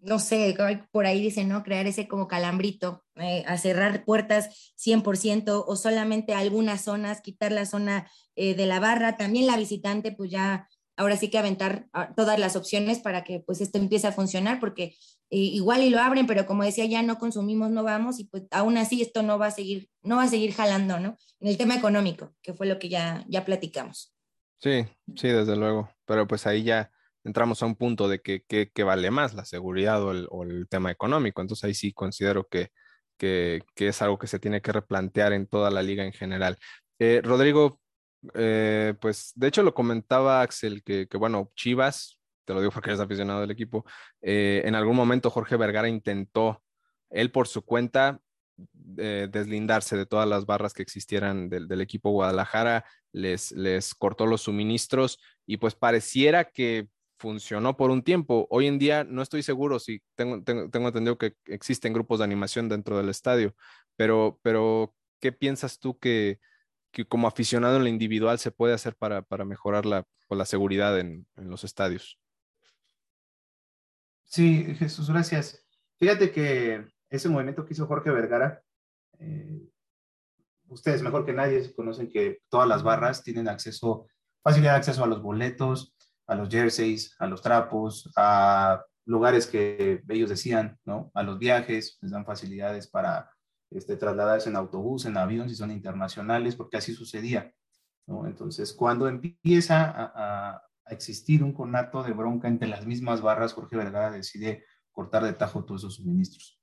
no 0.01 0.19
sé, 0.19 0.55
por 0.91 1.05
ahí 1.05 1.21
dicen, 1.21 1.47
¿no? 1.47 1.63
Crear 1.63 1.85
ese 1.85 2.07
como 2.07 2.27
calambrito, 2.27 3.03
eh, 3.15 3.43
a 3.47 3.57
cerrar 3.57 4.03
puertas 4.03 4.73
100% 4.75 5.63
o 5.67 5.75
solamente 5.75 6.33
algunas 6.33 6.81
zonas, 6.81 7.21
quitar 7.21 7.51
la 7.51 7.65
zona 7.65 8.09
eh, 8.35 8.55
de 8.55 8.65
la 8.65 8.79
barra, 8.79 9.17
también 9.17 9.45
la 9.45 9.57
visitante, 9.57 10.11
pues 10.11 10.31
ya 10.31 10.67
ahora 10.97 11.17
sí 11.17 11.29
que 11.29 11.37
aventar 11.37 11.87
ah, 11.93 12.13
todas 12.15 12.39
las 12.39 12.55
opciones 12.55 12.99
para 12.99 13.23
que 13.23 13.39
pues 13.39 13.61
esto 13.61 13.77
empiece 13.77 14.07
a 14.07 14.11
funcionar, 14.11 14.59
porque 14.59 14.95
eh, 15.29 15.37
igual 15.37 15.83
y 15.83 15.89
lo 15.89 15.99
abren, 15.99 16.25
pero 16.25 16.45
como 16.45 16.63
decía, 16.63 16.85
ya 16.85 17.03
no 17.03 17.17
consumimos, 17.17 17.69
no 17.69 17.83
vamos, 17.83 18.19
y 18.19 18.25
pues 18.25 18.43
aún 18.51 18.77
así 18.77 19.01
esto 19.01 19.21
no 19.21 19.37
va 19.37 19.47
a 19.47 19.51
seguir, 19.51 19.89
no 20.01 20.17
va 20.17 20.23
a 20.23 20.29
seguir 20.29 20.53
jalando, 20.53 20.99
¿no? 20.99 21.15
En 21.39 21.47
el 21.47 21.57
tema 21.57 21.75
económico, 21.75 22.33
que 22.41 22.53
fue 22.53 22.65
lo 22.65 22.79
que 22.79 22.89
ya, 22.89 23.23
ya 23.27 23.45
platicamos. 23.45 24.13
Sí, 24.57 24.85
sí, 25.15 25.27
desde 25.27 25.55
luego, 25.55 25.89
pero 26.05 26.27
pues 26.27 26.45
ahí 26.47 26.63
ya 26.63 26.91
entramos 27.23 27.61
a 27.61 27.65
un 27.65 27.75
punto 27.75 28.07
de 28.07 28.19
que, 28.19 28.43
que, 28.43 28.83
vale 28.83 29.11
más 29.11 29.33
la 29.33 29.45
seguridad 29.45 30.03
o 30.03 30.11
el, 30.11 30.27
o 30.29 30.43
el, 30.43 30.67
tema 30.67 30.91
económico. 30.91 31.41
Entonces 31.41 31.63
ahí 31.63 31.73
sí 31.73 31.93
considero 31.93 32.47
que, 32.47 32.71
que, 33.17 33.63
es 33.77 34.01
algo 34.01 34.17
que 34.17 34.27
se 34.27 34.39
tiene 34.39 34.61
que 34.61 34.71
replantear 34.71 35.33
en 35.33 35.47
toda 35.47 35.69
la 35.69 35.83
liga 35.83 36.03
en 36.03 36.13
general. 36.13 36.57
Eh, 36.99 37.21
Rodrigo, 37.23 37.79
eh, 38.33 38.95
pues 38.99 39.31
de 39.35 39.47
hecho 39.47 39.63
lo 39.63 39.73
comentaba 39.73 40.41
Axel, 40.41 40.83
que, 40.83 41.07
bueno, 41.13 41.51
Chivas, 41.55 42.19
te 42.45 42.53
lo 42.53 42.61
digo 42.61 42.71
porque 42.71 42.89
eres 42.89 42.99
aficionado 42.99 43.41
del 43.41 43.51
equipo, 43.51 43.85
eh, 44.21 44.63
en 44.65 44.75
algún 44.75 44.95
momento 44.95 45.29
Jorge 45.29 45.55
Vergara 45.55 45.87
intentó, 45.87 46.63
él 47.09 47.31
por 47.31 47.47
su 47.47 47.63
cuenta, 47.63 48.19
deslindarse 48.73 49.97
de 49.97 50.05
todas 50.05 50.27
las 50.27 50.45
barras 50.45 50.73
que 50.73 50.83
existieran 50.83 51.49
del, 51.49 51.67
del, 51.67 51.81
equipo 51.81 52.11
Guadalajara, 52.11 52.85
les, 53.11 53.51
les 53.53 53.95
cortó 53.95 54.27
los 54.27 54.43
suministros 54.43 55.19
y 55.47 55.57
pues 55.57 55.73
pareciera 55.73 56.45
que 56.45 56.87
funcionó 57.21 57.77
por 57.77 57.91
un 57.91 58.03
tiempo. 58.03 58.47
Hoy 58.49 58.65
en 58.65 58.79
día 58.79 59.03
no 59.03 59.21
estoy 59.21 59.43
seguro 59.43 59.77
si 59.79 60.01
tengo, 60.15 60.41
tengo, 60.43 60.87
entendido 60.87 61.19
que 61.19 61.35
existen 61.45 61.93
grupos 61.93 62.19
de 62.19 62.25
animación 62.25 62.67
dentro 62.67 62.97
del 62.97 63.09
estadio, 63.09 63.55
pero, 63.95 64.39
pero 64.41 64.95
¿qué 65.19 65.31
piensas 65.31 65.79
tú 65.79 65.99
que, 65.99 66.39
que 66.91 67.05
como 67.05 67.27
aficionado 67.27 67.77
en 67.77 67.83
lo 67.83 67.89
individual 67.89 68.39
se 68.39 68.51
puede 68.51 68.73
hacer 68.73 68.95
para, 68.95 69.21
para 69.21 69.45
mejorar 69.45 69.85
la, 69.85 70.07
pues, 70.27 70.37
la 70.37 70.45
seguridad 70.45 70.99
en, 70.99 71.27
en, 71.37 71.49
los 71.49 71.63
estadios? 71.63 72.19
Sí, 74.25 74.75
Jesús, 74.79 75.09
gracias. 75.09 75.63
Fíjate 75.99 76.31
que 76.31 76.87
ese 77.09 77.29
movimiento 77.29 77.65
que 77.65 77.73
hizo 77.73 77.85
Jorge 77.85 78.09
Vergara, 78.09 78.63
eh, 79.19 79.61
ustedes 80.69 81.03
mejor 81.03 81.23
que 81.23 81.33
nadie 81.33 81.71
conocen 81.75 82.09
que 82.09 82.39
todas 82.49 82.67
las 82.67 82.81
barras 82.81 83.23
tienen 83.23 83.47
acceso, 83.47 84.07
facilidad 84.41 84.71
de 84.71 84.77
acceso 84.77 85.03
a 85.03 85.07
los 85.07 85.21
boletos, 85.21 85.93
a 86.27 86.35
los 86.35 86.49
jerseys, 86.49 87.15
a 87.19 87.27
los 87.27 87.41
trapos, 87.41 88.11
a 88.15 88.83
lugares 89.05 89.47
que 89.47 90.03
ellos 90.09 90.29
decían, 90.29 90.77
¿no? 90.85 91.11
A 91.13 91.23
los 91.23 91.39
viajes, 91.39 91.97
les 92.01 92.11
dan 92.11 92.25
facilidades 92.25 92.87
para 92.87 93.31
este, 93.69 93.95
trasladarse 93.97 94.49
en 94.49 94.55
autobús, 94.55 95.05
en 95.05 95.17
avión, 95.17 95.49
si 95.49 95.55
son 95.55 95.71
internacionales, 95.71 96.55
porque 96.55 96.77
así 96.77 96.93
sucedía, 96.93 97.53
¿no? 98.07 98.27
Entonces, 98.27 98.73
cuando 98.73 99.07
empieza 99.07 99.93
a, 100.15 100.61
existir 100.87 101.41
un 101.41 101.53
conato 101.53 102.03
de 102.03 102.11
bronca 102.11 102.49
entre 102.49 102.67
las 102.67 102.85
mismas 102.85 103.21
barras, 103.21 103.53
Jorge 103.53 103.77
Vergara 103.77 104.11
decide 104.11 104.65
cortar 104.91 105.23
de 105.23 105.31
tajo 105.31 105.63
todos 105.63 105.81
esos 105.81 105.95
suministros. 105.95 106.60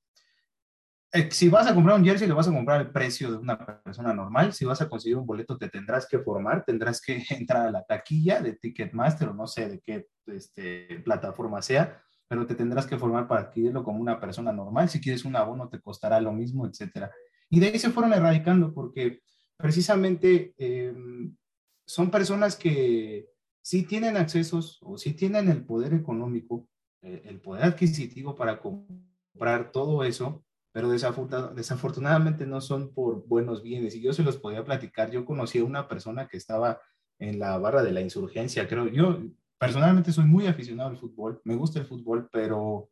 Eh, 1.10 1.30
si 1.30 1.48
vas 1.48 1.66
a 1.66 1.74
comprar 1.74 1.98
un 1.98 2.04
jersey, 2.04 2.28
le 2.28 2.34
vas 2.34 2.48
a 2.48 2.52
comprar 2.52 2.82
el 2.82 2.90
precio 2.90 3.30
de 3.30 3.38
una 3.38 3.58
persona 3.82 4.12
normal. 4.12 4.52
Si 4.52 4.64
vas 4.66 4.82
a 4.82 4.88
conseguir 4.88 5.16
un 5.16 5.26
boleto, 5.26 5.56
te 5.56 5.68
tendrás 5.68 6.06
que 6.06 6.18
formar, 6.18 6.64
tendrás 6.64 7.00
que 7.00 7.22
entrar 7.30 7.66
a 7.66 7.70
la 7.70 7.84
taquilla 7.84 8.40
de 8.40 8.54
Ticketmaster 8.54 9.28
o 9.28 9.34
no 9.34 9.46
sé 9.46 9.68
de 9.68 9.80
qué 9.80 10.06
este, 10.26 11.00
plataforma 11.04 11.62
sea, 11.62 12.02
pero 12.28 12.46
te 12.46 12.54
tendrás 12.54 12.86
que 12.86 12.98
formar 12.98 13.26
para 13.26 13.42
adquirirlo 13.42 13.82
como 13.82 14.00
una 14.00 14.20
persona 14.20 14.52
normal. 14.52 14.90
Si 14.90 15.00
quieres 15.00 15.24
un 15.24 15.36
abono, 15.36 15.68
te 15.68 15.80
costará 15.80 16.20
lo 16.20 16.32
mismo, 16.32 16.66
etcétera. 16.66 17.10
Y 17.48 17.60
de 17.60 17.68
ahí 17.68 17.78
se 17.78 17.90
fueron 17.90 18.12
erradicando 18.12 18.74
porque 18.74 19.22
precisamente 19.56 20.54
em, 20.58 21.34
son 21.86 22.10
personas 22.10 22.54
que 22.54 23.30
sí 23.62 23.84
tienen 23.84 24.18
accesos 24.18 24.78
o 24.82 24.98
sí 24.98 25.14
tienen 25.14 25.48
el 25.48 25.64
poder 25.64 25.94
económico, 25.94 26.68
eh, 27.00 27.22
el 27.24 27.40
poder 27.40 27.64
adquisitivo 27.64 28.36
para 28.36 28.60
comprar 28.60 29.72
todo 29.72 30.04
eso, 30.04 30.44
pero 30.78 30.90
desafortunadamente 30.90 32.46
no 32.46 32.60
son 32.60 32.94
por 32.94 33.26
buenos 33.26 33.64
bienes. 33.64 33.96
Y 33.96 34.00
yo 34.00 34.12
se 34.12 34.22
los 34.22 34.36
podía 34.36 34.64
platicar. 34.64 35.10
Yo 35.10 35.24
conocí 35.24 35.58
a 35.58 35.64
una 35.64 35.88
persona 35.88 36.28
que 36.28 36.36
estaba 36.36 36.80
en 37.18 37.40
la 37.40 37.58
barra 37.58 37.82
de 37.82 37.90
la 37.90 38.00
insurgencia, 38.00 38.68
creo. 38.68 38.86
Yo 38.86 39.18
personalmente 39.58 40.12
soy 40.12 40.26
muy 40.26 40.46
aficionado 40.46 40.90
al 40.90 40.96
fútbol, 40.96 41.40
me 41.42 41.56
gusta 41.56 41.80
el 41.80 41.84
fútbol, 41.84 42.28
pero 42.30 42.90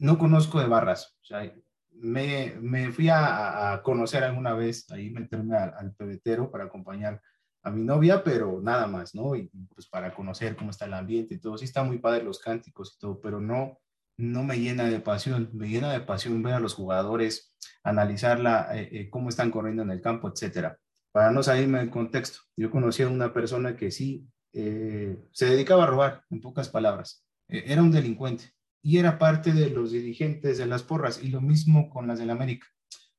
no 0.00 0.18
conozco 0.18 0.58
de 0.58 0.66
barras. 0.66 1.16
O 1.22 1.24
sea, 1.24 1.54
me, 1.92 2.56
me 2.60 2.90
fui 2.90 3.08
a, 3.08 3.80
conocer 3.84 4.24
alguna 4.24 4.54
vez, 4.54 4.90
ahí 4.90 5.10
meterme 5.10 5.56
al, 5.56 5.74
al 5.78 5.94
pebetero 5.94 6.50
para 6.50 6.64
acompañar 6.64 7.22
a 7.62 7.70
mi 7.70 7.84
novia, 7.84 8.24
pero 8.24 8.60
nada 8.60 8.88
más, 8.88 9.14
¿no? 9.14 9.36
Y 9.36 9.48
pues 9.72 9.86
para 9.86 10.12
conocer 10.12 10.56
cómo 10.56 10.70
está 10.70 10.86
el 10.86 10.94
ambiente 10.94 11.34
y 11.34 11.38
todo. 11.38 11.56
Sí 11.56 11.66
está 11.66 11.84
muy 11.84 11.98
padre 11.98 12.24
los 12.24 12.40
cánticos 12.40 12.96
y 12.96 12.98
todo, 12.98 13.20
pero 13.20 13.40
no, 13.40 13.78
no 14.18 14.42
me 14.42 14.58
llena 14.58 14.84
de 14.84 15.00
pasión, 15.00 15.48
me 15.54 15.68
llena 15.68 15.92
de 15.92 16.00
pasión 16.00 16.42
ver 16.42 16.54
a 16.54 16.60
los 16.60 16.74
jugadores, 16.74 17.54
analizarla, 17.84 18.68
eh, 18.76 18.88
eh, 18.92 19.10
cómo 19.10 19.28
están 19.28 19.50
corriendo 19.50 19.82
en 19.82 19.90
el 19.90 20.02
campo, 20.02 20.28
etcétera. 20.28 20.78
Para 21.12 21.30
no 21.30 21.42
salirme 21.42 21.78
del 21.78 21.90
contexto, 21.90 22.40
yo 22.56 22.70
conocí 22.70 23.02
a 23.02 23.08
una 23.08 23.32
persona 23.32 23.76
que 23.76 23.90
sí 23.90 24.28
eh, 24.52 25.16
se 25.32 25.46
dedicaba 25.46 25.84
a 25.84 25.86
robar, 25.86 26.24
en 26.30 26.40
pocas 26.40 26.68
palabras. 26.68 27.24
era 27.48 27.82
un 27.82 27.90
delincuente 27.90 28.52
y 28.82 28.98
era 28.98 29.18
parte 29.18 29.52
de 29.52 29.70
los 29.70 29.92
dirigentes 29.92 30.58
de 30.58 30.66
las 30.66 30.82
porras 30.82 31.22
y 31.22 31.28
lo 31.28 31.40
mismo 31.40 31.88
con 31.88 32.06
las 32.08 32.18
del 32.18 32.30
América. 32.30 32.66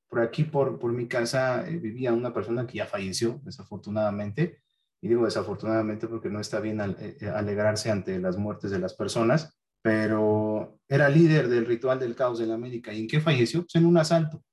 Por 0.08 0.22
aquí, 0.22 0.44
por, 0.44 0.80
por 0.80 0.92
mi 0.92 1.08
casa, 1.08 1.64
vivía 1.64 2.14
una 2.14 2.34
persona 2.34 2.68
que 2.68 2.78
ya 2.80 2.86
falleció, 2.86 3.40
desafortunadamente, 3.44 4.62
y 5.02 5.08
digo 5.08 5.26
desafortunadamente 5.26 6.08
porque 6.08 6.30
no 6.30 6.40
está 6.40 6.60
bien 6.60 6.82
alegrarse 6.82 7.90
ante 7.90 8.20
las 8.20 8.38
muertes 8.38 8.72
de 8.72 8.80
las 8.80 8.96
personas, 8.96 9.59
pero 9.82 10.80
era 10.88 11.10
líder 11.10 11.48
del 11.48 11.66
ritual 11.66 12.00
del 12.00 12.16
caos 12.16 12.42
en 12.42 12.52
América. 12.52 12.94
¿Y 12.94 13.02
en 13.02 13.08
qué 13.08 13.22
falleció? 13.22 13.62
Pues 13.62 13.76
en 13.76 13.86
un 13.86 13.98
asalto. 13.98 14.44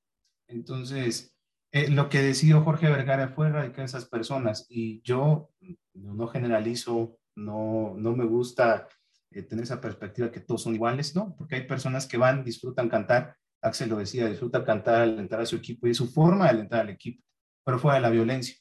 Entonces, 0.49 1.35
eh, 1.73 1.91
lo 1.91 2.09
que 2.09 2.23
decidió 2.23 2.63
Jorge 2.63 2.89
Vergara 2.89 3.29
fue 3.29 3.49
erradicar 3.49 3.85
esas 3.85 4.07
personas 4.07 4.67
y 4.69 5.03
yo 5.03 5.51
no 5.95 6.29
generalizo, 6.29 7.19
no, 7.35 7.95
no 7.97 8.15
me 8.15 8.25
gusta 8.25 8.89
eh, 9.31 9.43
tener 9.43 9.65
esa 9.65 9.81
perspectiva 9.81 10.31
que 10.31 10.41
todos 10.41 10.63
son 10.63 10.75
iguales, 10.75 11.15
¿no? 11.17 11.35
Porque 11.37 11.57
hay 11.57 11.67
personas 11.67 12.07
que 12.07 12.17
van, 12.17 12.45
disfrutan 12.45 12.89
cantar, 12.89 13.37
Axel 13.63 13.89
lo 13.89 13.97
decía, 13.97 14.29
disfruta 14.29 14.65
cantar, 14.65 15.03
alentar 15.03 15.41
a 15.41 15.47
su 15.47 15.57
equipo 15.57 15.87
y 15.87 15.91
es 15.91 15.97
su 15.97 16.09
forma 16.09 16.45
de 16.45 16.51
alentar 16.51 16.81
al 16.81 16.91
equipo, 16.91 17.25
pero 17.65 17.79
fuera 17.79 17.97
de 17.97 18.03
la 18.03 18.11
violencia. 18.11 18.57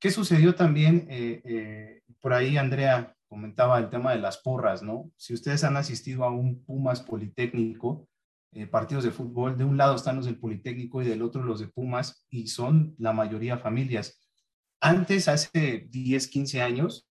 ¿Qué 0.00 0.10
sucedió 0.10 0.54
también? 0.54 1.06
Eh, 1.10 2.02
por 2.20 2.32
ahí 2.32 2.56
Andrea 2.56 3.15
comentaba 3.28 3.78
el 3.78 3.90
tema 3.90 4.12
de 4.12 4.20
las 4.20 4.38
porras, 4.38 4.82
¿no? 4.82 5.10
Si 5.16 5.34
ustedes 5.34 5.64
han 5.64 5.76
asistido 5.76 6.24
a 6.24 6.30
un 6.30 6.64
Pumas 6.64 7.02
Politécnico, 7.02 8.08
eh, 8.52 8.66
partidos 8.66 9.04
de 9.04 9.10
fútbol, 9.10 9.56
de 9.56 9.64
un 9.64 9.76
lado 9.76 9.96
están 9.96 10.16
los 10.16 10.26
del 10.26 10.38
Politécnico 10.38 11.02
y 11.02 11.06
del 11.06 11.22
otro 11.22 11.42
los 11.42 11.60
de 11.60 11.68
Pumas, 11.68 12.26
y 12.30 12.46
son 12.46 12.94
la 12.98 13.12
mayoría 13.12 13.58
familias. 13.58 14.22
Antes, 14.80 15.28
hace 15.28 15.86
10, 15.90 16.28
15 16.28 16.62
años, 16.62 17.08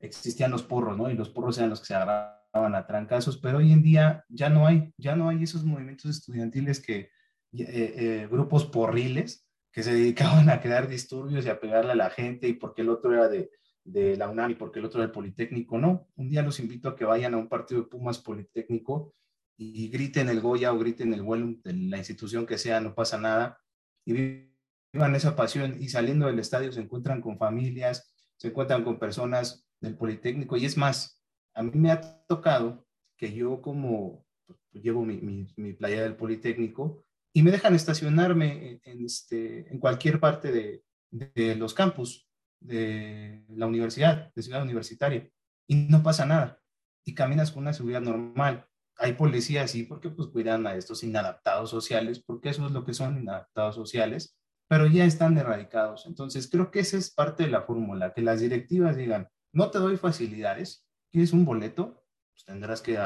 existían 0.00 0.50
los 0.50 0.62
porros, 0.62 0.96
¿no? 0.96 1.10
Y 1.10 1.14
los 1.14 1.28
porros 1.28 1.58
eran 1.58 1.70
los 1.70 1.80
que 1.80 1.86
se 1.86 1.94
agarraban 1.94 2.74
a 2.74 2.86
trancazos, 2.86 3.38
pero 3.38 3.58
hoy 3.58 3.72
en 3.72 3.82
día 3.82 4.24
ya 4.28 4.48
no 4.48 4.66
hay, 4.66 4.92
ya 4.96 5.14
no 5.16 5.28
hay 5.28 5.42
esos 5.42 5.64
movimientos 5.64 6.10
estudiantiles 6.10 6.80
que, 6.80 6.98
eh, 6.98 7.10
eh, 7.52 8.28
grupos 8.30 8.64
porriles, 8.64 9.46
que 9.72 9.82
se 9.82 9.92
dedicaban 9.94 10.50
a 10.50 10.60
crear 10.60 10.88
disturbios 10.88 11.44
y 11.44 11.50
a 11.50 11.60
pegarle 11.60 11.92
a 11.92 11.96
la 11.96 12.10
gente, 12.10 12.48
y 12.48 12.54
porque 12.54 12.82
el 12.82 12.88
otro 12.88 13.12
era 13.12 13.28
de, 13.28 13.50
de 13.84 14.16
la 14.16 14.28
UNAM 14.28 14.52
y 14.52 14.54
porque 14.54 14.78
el 14.78 14.84
otro 14.84 15.00
del 15.00 15.10
Politécnico, 15.10 15.78
no. 15.78 16.08
Un 16.16 16.28
día 16.28 16.42
los 16.42 16.60
invito 16.60 16.88
a 16.88 16.96
que 16.96 17.04
vayan 17.04 17.34
a 17.34 17.38
un 17.38 17.48
partido 17.48 17.82
de 17.82 17.88
Pumas 17.88 18.18
Politécnico 18.18 19.14
y 19.56 19.88
griten 19.88 20.28
el 20.28 20.40
Goya 20.40 20.72
o 20.72 20.78
griten 20.78 21.12
el 21.14 21.22
vuelo 21.22 21.54
de 21.64 21.72
la 21.74 21.98
institución 21.98 22.46
que 22.46 22.58
sea, 22.58 22.80
no 22.80 22.94
pasa 22.94 23.18
nada. 23.18 23.60
Y 24.04 24.48
vivan 24.92 25.14
esa 25.14 25.36
pasión 25.36 25.76
y 25.80 25.88
saliendo 25.88 26.26
del 26.26 26.38
estadio 26.38 26.72
se 26.72 26.80
encuentran 26.80 27.20
con 27.20 27.38
familias, 27.38 28.14
se 28.36 28.48
encuentran 28.48 28.84
con 28.84 28.98
personas 28.98 29.68
del 29.80 29.96
Politécnico 29.96 30.56
y 30.56 30.64
es 30.64 30.76
más, 30.76 31.22
a 31.54 31.62
mí 31.62 31.72
me 31.74 31.90
ha 31.90 32.00
tocado 32.26 32.86
que 33.16 33.32
yo 33.32 33.60
como 33.60 34.24
pues, 34.46 34.58
llevo 34.72 35.04
mi, 35.04 35.48
mi, 35.56 35.72
playa 35.74 36.02
del 36.02 36.16
Politécnico 36.16 37.04
y 37.32 37.42
me 37.42 37.50
dejan 37.50 37.74
estacionarme 37.74 38.80
en, 38.84 39.04
este, 39.04 39.70
en 39.70 39.78
cualquier 39.78 40.20
parte 40.20 40.52
de, 40.52 40.84
de 41.10 41.56
los 41.56 41.74
campus 41.74 42.28
de 42.64 43.44
la 43.48 43.66
universidad, 43.66 44.32
de 44.34 44.42
ciudad 44.42 44.62
universitaria, 44.62 45.28
y 45.66 45.74
no 45.74 46.02
pasa 46.02 46.26
nada. 46.26 46.60
Y 47.04 47.14
caminas 47.14 47.50
con 47.50 47.62
una 47.62 47.72
seguridad 47.72 48.00
normal. 48.00 48.66
Hay 48.96 49.14
policías, 49.14 49.70
sí, 49.70 49.84
porque 49.84 50.10
pues 50.10 50.28
cuidan 50.28 50.66
a 50.66 50.74
estos 50.74 51.02
inadaptados 51.02 51.70
sociales, 51.70 52.22
porque 52.24 52.50
eso 52.50 52.66
es 52.66 52.72
lo 52.72 52.84
que 52.84 52.94
son 52.94 53.18
inadaptados 53.18 53.74
sociales, 53.74 54.36
pero 54.68 54.86
ya 54.86 55.04
están 55.04 55.36
erradicados. 55.38 56.06
Entonces, 56.06 56.48
creo 56.50 56.70
que 56.70 56.80
esa 56.80 56.96
es 56.96 57.12
parte 57.12 57.44
de 57.44 57.50
la 57.50 57.62
fórmula, 57.62 58.12
que 58.12 58.22
las 58.22 58.40
directivas 58.40 58.96
digan, 58.96 59.28
no 59.52 59.70
te 59.70 59.78
doy 59.78 59.96
facilidades, 59.96 60.86
¿quieres 61.10 61.32
un 61.32 61.44
boleto? 61.44 62.04
Pues 62.32 62.44
tendrás 62.44 62.80
que 62.80 62.98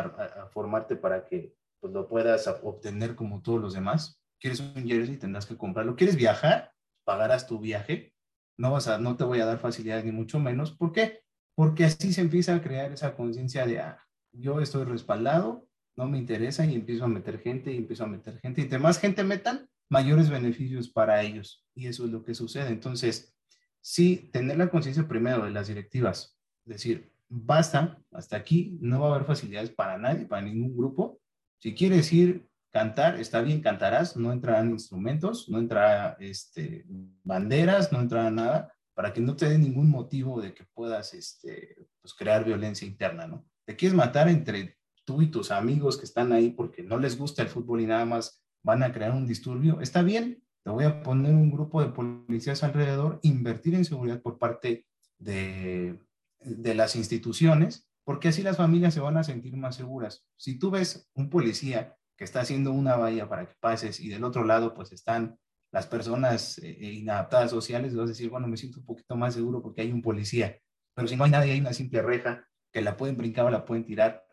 formarte 0.52 0.96
para 0.96 1.24
que 1.24 1.54
pues, 1.80 1.92
lo 1.92 2.08
puedas 2.08 2.46
obtener 2.62 3.16
como 3.16 3.42
todos 3.42 3.60
los 3.60 3.74
demás. 3.74 4.22
¿Quieres 4.38 4.60
un 4.60 4.86
jersey? 4.86 5.16
Tendrás 5.16 5.46
que 5.46 5.56
comprarlo. 5.56 5.96
¿Quieres 5.96 6.16
viajar? 6.16 6.72
Pagarás 7.04 7.46
tu 7.46 7.58
viaje 7.58 8.12
no, 8.56 8.78
no 9.00 9.16
te 9.16 9.24
voy 9.24 9.40
a 9.40 9.46
dar 9.46 9.58
facilidades 9.58 10.04
ni 10.04 10.12
mucho 10.12 10.38
menos. 10.38 10.72
¿Por 10.72 10.92
qué? 10.92 11.20
Porque 11.54 11.84
así 11.84 12.12
se 12.12 12.20
empieza 12.20 12.54
a 12.54 12.62
crear 12.62 12.92
esa 12.92 13.14
conciencia 13.14 13.66
de, 13.66 13.80
ah, 13.80 13.98
yo 14.32 14.60
estoy 14.60 14.84
respaldado, 14.84 15.66
no 15.96 16.06
me 16.06 16.18
interesa 16.18 16.66
y 16.66 16.74
empiezo 16.74 17.04
a 17.04 17.08
meter 17.08 17.38
gente 17.38 17.72
y 17.72 17.78
empiezo 17.78 18.04
a 18.04 18.08
meter 18.08 18.38
gente. 18.40 18.60
Y 18.60 18.64
entre 18.64 18.78
más 18.78 18.98
gente 18.98 19.24
metan, 19.24 19.68
mayores 19.88 20.30
beneficios 20.30 20.88
para 20.88 21.22
ellos. 21.22 21.64
Y 21.74 21.86
eso 21.86 22.04
es 22.04 22.10
lo 22.10 22.22
que 22.22 22.34
sucede. 22.34 22.68
Entonces, 22.68 23.34
sí, 23.80 24.28
tener 24.32 24.58
la 24.58 24.68
conciencia 24.68 25.08
primero 25.08 25.44
de 25.44 25.50
las 25.50 25.68
directivas, 25.68 26.36
decir, 26.64 27.12
basta, 27.28 27.98
hasta 28.12 28.36
aquí, 28.36 28.78
no 28.80 29.00
va 29.00 29.08
a 29.08 29.14
haber 29.14 29.26
facilidades 29.26 29.70
para 29.70 29.98
nadie, 29.98 30.26
para 30.26 30.42
ningún 30.42 30.76
grupo. 30.76 31.20
Si 31.58 31.74
quieres 31.74 32.12
ir 32.12 32.46
cantar, 32.70 33.18
está 33.18 33.40
bien, 33.40 33.60
cantarás, 33.60 34.16
no 34.16 34.32
entrarán 34.32 34.70
instrumentos, 34.70 35.48
no 35.48 35.58
entrarán 35.58 36.16
este, 36.20 36.84
banderas, 37.22 37.92
no 37.92 38.00
entrará 38.00 38.30
nada, 38.30 38.72
para 38.94 39.12
que 39.12 39.20
no 39.20 39.36
te 39.36 39.48
dé 39.48 39.58
ningún 39.58 39.90
motivo 39.90 40.40
de 40.40 40.54
que 40.54 40.64
puedas 40.74 41.14
este, 41.14 41.76
pues, 42.00 42.14
crear 42.14 42.44
violencia 42.44 42.86
interna, 42.86 43.26
¿no? 43.26 43.46
Te 43.64 43.76
quieres 43.76 43.96
matar 43.96 44.28
entre 44.28 44.78
tú 45.04 45.22
y 45.22 45.30
tus 45.30 45.50
amigos 45.50 45.96
que 45.96 46.04
están 46.04 46.32
ahí 46.32 46.50
porque 46.50 46.82
no 46.82 46.98
les 46.98 47.18
gusta 47.18 47.42
el 47.42 47.48
fútbol 47.48 47.80
y 47.80 47.86
nada 47.86 48.04
más 48.04 48.42
van 48.62 48.82
a 48.82 48.92
crear 48.92 49.12
un 49.12 49.26
disturbio, 49.26 49.80
está 49.80 50.02
bien, 50.02 50.42
te 50.64 50.70
voy 50.70 50.84
a 50.84 51.02
poner 51.02 51.32
un 51.32 51.50
grupo 51.50 51.80
de 51.80 51.90
policías 51.90 52.64
alrededor, 52.64 53.20
invertir 53.22 53.74
en 53.74 53.84
seguridad 53.84 54.20
por 54.20 54.38
parte 54.38 54.86
de, 55.18 56.00
de 56.40 56.74
las 56.74 56.96
instituciones, 56.96 57.88
porque 58.02 58.28
así 58.28 58.42
las 58.42 58.56
familias 58.56 58.94
se 58.94 59.00
van 59.00 59.16
a 59.16 59.24
sentir 59.24 59.56
más 59.56 59.76
seguras. 59.76 60.26
Si 60.36 60.58
tú 60.58 60.70
ves 60.70 61.08
un 61.14 61.30
policía 61.30 61.96
que 62.16 62.24
está 62.24 62.40
haciendo 62.40 62.72
una 62.72 62.96
valla 62.96 63.28
para 63.28 63.46
que 63.46 63.54
pases 63.60 64.00
y 64.00 64.08
del 64.08 64.24
otro 64.24 64.44
lado 64.44 64.74
pues 64.74 64.92
están 64.92 65.38
las 65.72 65.86
personas 65.86 66.58
eh, 66.58 66.70
eh, 66.80 66.92
inadaptadas 66.92 67.50
sociales, 67.50 67.94
vas 67.94 68.06
a 68.06 68.08
decir, 68.08 68.30
bueno, 68.30 68.48
me 68.48 68.56
siento 68.56 68.80
un 68.80 68.86
poquito 68.86 69.16
más 69.16 69.34
seguro 69.34 69.62
porque 69.62 69.82
hay 69.82 69.92
un 69.92 70.02
policía, 70.02 70.58
pero 70.94 71.06
si 71.06 71.16
no 71.16 71.24
hay 71.24 71.30
nadie, 71.30 71.52
hay 71.52 71.60
una 71.60 71.72
simple 71.72 72.00
reja 72.02 72.48
que 72.72 72.80
la 72.80 72.96
pueden 72.96 73.16
brincar 73.16 73.46
o 73.46 73.50
la 73.50 73.64
pueden 73.64 73.84
tirar, 73.84 74.24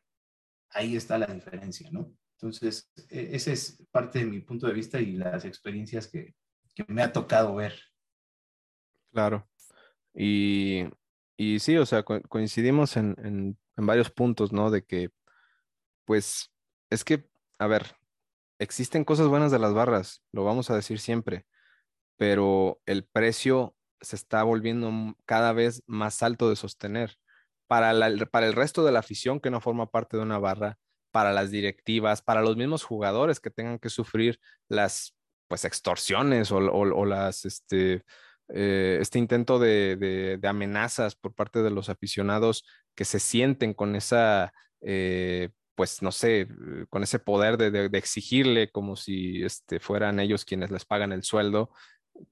ahí 0.69 0.95
está 0.95 1.17
la 1.17 1.27
diferencia, 1.27 1.89
¿no? 1.91 2.13
Entonces, 2.37 2.91
e, 3.09 3.35
ese 3.35 3.53
es 3.53 3.85
parte 3.91 4.19
de 4.19 4.25
mi 4.25 4.39
punto 4.41 4.67
de 4.67 4.73
vista 4.73 4.99
y 4.99 5.13
las 5.13 5.45
experiencias 5.45 6.07
que, 6.07 6.35
que 6.73 6.85
me 6.87 7.01
ha 7.01 7.11
tocado 7.11 7.55
ver. 7.55 7.73
Claro. 9.11 9.47
Y, 10.13 10.85
y 11.37 11.59
sí, 11.59 11.77
o 11.77 11.85
sea, 11.85 12.03
coincidimos 12.03 12.97
en, 12.97 13.15
en, 13.23 13.57
en 13.77 13.85
varios 13.85 14.09
puntos, 14.09 14.51
¿no? 14.51 14.71
De 14.71 14.83
que, 14.83 15.09
pues, 16.05 16.51
es 16.89 17.03
que, 17.03 17.29
a 17.59 17.67
ver, 17.67 17.95
existen 18.59 19.03
cosas 19.03 19.27
buenas 19.27 19.51
de 19.51 19.59
las 19.59 19.73
barras, 19.73 20.23
lo 20.31 20.43
vamos 20.43 20.69
a 20.69 20.75
decir 20.75 20.99
siempre, 20.99 21.45
pero 22.17 22.81
el 22.85 23.05
precio 23.05 23.75
se 24.01 24.15
está 24.15 24.43
volviendo 24.43 25.15
cada 25.25 25.53
vez 25.53 25.83
más 25.87 26.23
alto 26.23 26.49
de 26.49 26.55
sostener. 26.55 27.17
Para, 27.67 27.93
para 28.29 28.45
el 28.45 28.53
resto 28.53 28.83
de 28.83 28.91
la 28.91 28.99
afición 28.99 29.39
que 29.39 29.49
no 29.49 29.61
forma 29.61 29.89
parte 29.89 30.17
de 30.17 30.23
una 30.23 30.37
barra, 30.37 30.77
para 31.13 31.31
las 31.31 31.51
directivas, 31.51 32.21
para 32.21 32.41
los 32.41 32.57
mismos 32.57 32.83
jugadores 32.83 33.39
que 33.39 33.51
tengan 33.51 33.79
que 33.79 33.89
sufrir 33.89 34.39
las 34.67 35.15
pues 35.47 35.63
extorsiones 35.63 36.51
o, 36.51 37.05
las 37.05 37.45
este, 37.45 38.03
eh, 38.49 38.97
este 38.99 39.19
intento 39.19 39.59
de, 39.59 40.39
amenazas 40.43 41.15
por 41.15 41.35
parte 41.35 41.61
de 41.61 41.69
los 41.69 41.89
aficionados 41.89 42.65
que 42.95 43.05
se 43.05 43.19
sienten 43.19 43.75
con 43.75 43.95
esa 43.95 44.53
eh, 44.81 45.49
pues 45.75 46.01
no 46.01 46.11
sé, 46.11 46.47
con 46.89 47.03
ese 47.03 47.19
poder 47.19 47.57
de, 47.57 47.85
exigirle 47.97 48.69
como 48.71 48.95
si 48.95 49.43
este, 49.43 49.79
fueran 49.79 50.19
ellos 50.19 50.45
quienes 50.45 50.71
les 50.71 50.85
pagan 50.85 51.11
el 51.11 51.23
sueldo, 51.23 51.71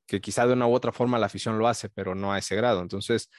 que 0.07 0.21
quizá 0.21 0.45
de 0.47 0.53
una 0.53 0.67
u 0.67 0.73
otra 0.73 0.91
forma 0.91 1.19
la 1.19 1.25
afición 1.27 1.57
lo 1.57 1.67
hace, 1.67 1.89
pero 1.89 2.15
no 2.15 2.33
a 2.33 2.37
ese 2.37 2.55
grado. 2.55 2.81
Entonces, 2.81 3.29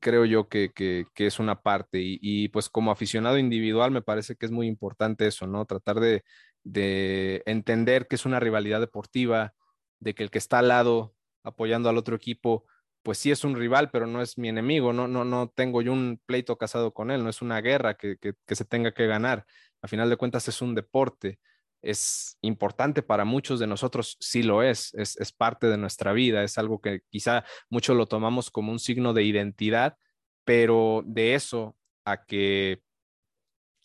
creo 0.00 0.24
yo 0.24 0.48
que, 0.48 0.72
es 1.16 1.38
una 1.38 1.60
parte 1.62 2.00
y, 2.02 2.48
pues 2.48 2.68
como 2.68 2.90
aficionado 2.90 3.38
individual 3.38 3.90
me 3.90 4.02
parece 4.02 4.36
que 4.36 4.46
es 4.46 4.52
muy 4.52 4.66
importante 4.66 5.26
eso, 5.26 5.46
¿no? 5.46 5.64
Tratar 5.66 6.00
de, 6.00 6.24
de 6.64 7.42
entender 7.46 8.06
que 8.08 8.16
es 8.16 8.26
una 8.26 8.40
rivalidad 8.40 8.80
deportiva, 8.80 9.54
de 10.00 10.14
que 10.14 10.22
el 10.22 10.30
que 10.30 10.38
está 10.38 10.60
al 10.60 10.68
lado 10.68 11.14
apoyando 11.44 11.88
al 11.88 11.98
otro 11.98 12.16
equipo 12.16 12.66
pues 13.06 13.18
sí 13.18 13.30
es 13.30 13.44
un 13.44 13.54
rival, 13.54 13.88
pero 13.92 14.08
no 14.08 14.20
es 14.20 14.36
mi 14.36 14.48
enemigo, 14.48 14.92
no, 14.92 15.06
no, 15.06 15.24
no 15.24 15.48
tengo 15.48 15.80
yo 15.80 15.92
un 15.92 16.20
pleito 16.26 16.58
casado 16.58 16.92
con 16.92 17.12
él, 17.12 17.22
no 17.22 17.30
es 17.30 17.40
una 17.40 17.60
guerra 17.60 17.96
que, 17.96 18.18
se 18.48 18.64
tenga 18.64 18.92
que 18.92 19.06
ganar. 19.06 19.46
A 19.80 19.86
final 19.86 20.10
de 20.10 20.16
cuentas 20.16 20.48
es 20.48 20.60
un 20.60 20.74
deporte, 20.74 21.38
es 21.82 22.36
importante 22.40 23.04
para 23.04 23.24
muchos 23.24 23.60
de 23.60 23.68
nosotros, 23.68 24.16
sí 24.18 24.42
lo 24.42 24.64
es, 24.64 24.92
es, 24.94 25.16
es 25.20 25.30
parte 25.30 25.68
de 25.68 25.76
nuestra 25.76 26.12
vida, 26.14 26.42
es 26.42 26.58
algo 26.58 26.80
que 26.80 27.02
quizá 27.08 27.44
muchos 27.70 27.96
lo 27.96 28.08
tomamos 28.08 28.50
como 28.50 28.72
un 28.72 28.80
signo 28.80 29.14
de 29.14 29.22
identidad, 29.22 29.96
pero 30.44 31.04
de 31.06 31.36
eso 31.36 31.76
a 32.04 32.24
que, 32.24 32.82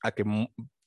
a 0.02 0.14
que 0.14 0.26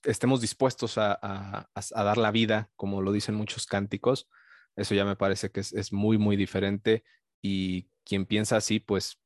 estemos 0.03 0.41
dispuestos 0.41 0.99
a, 0.99 1.21
a, 1.23 2.03
dar 2.03 2.19
la 2.19 2.33
vida, 2.33 2.69
como 2.75 3.01
lo 3.01 3.13
dicen 3.13 3.37
muchos 3.37 3.69
cánticos, 3.69 4.29
eso 4.75 4.97
ya 4.97 5.05
me 5.05 5.15
parece 5.15 5.53
que 5.53 5.61
es, 5.61 5.73
es 5.73 5.93
muy, 5.93 6.19
muy 6.19 6.35
diferente 6.35 7.05
y 7.41 7.87
quien 8.05 8.27
piensa 8.27 8.57
así, 8.57 8.81
pues 8.81 9.19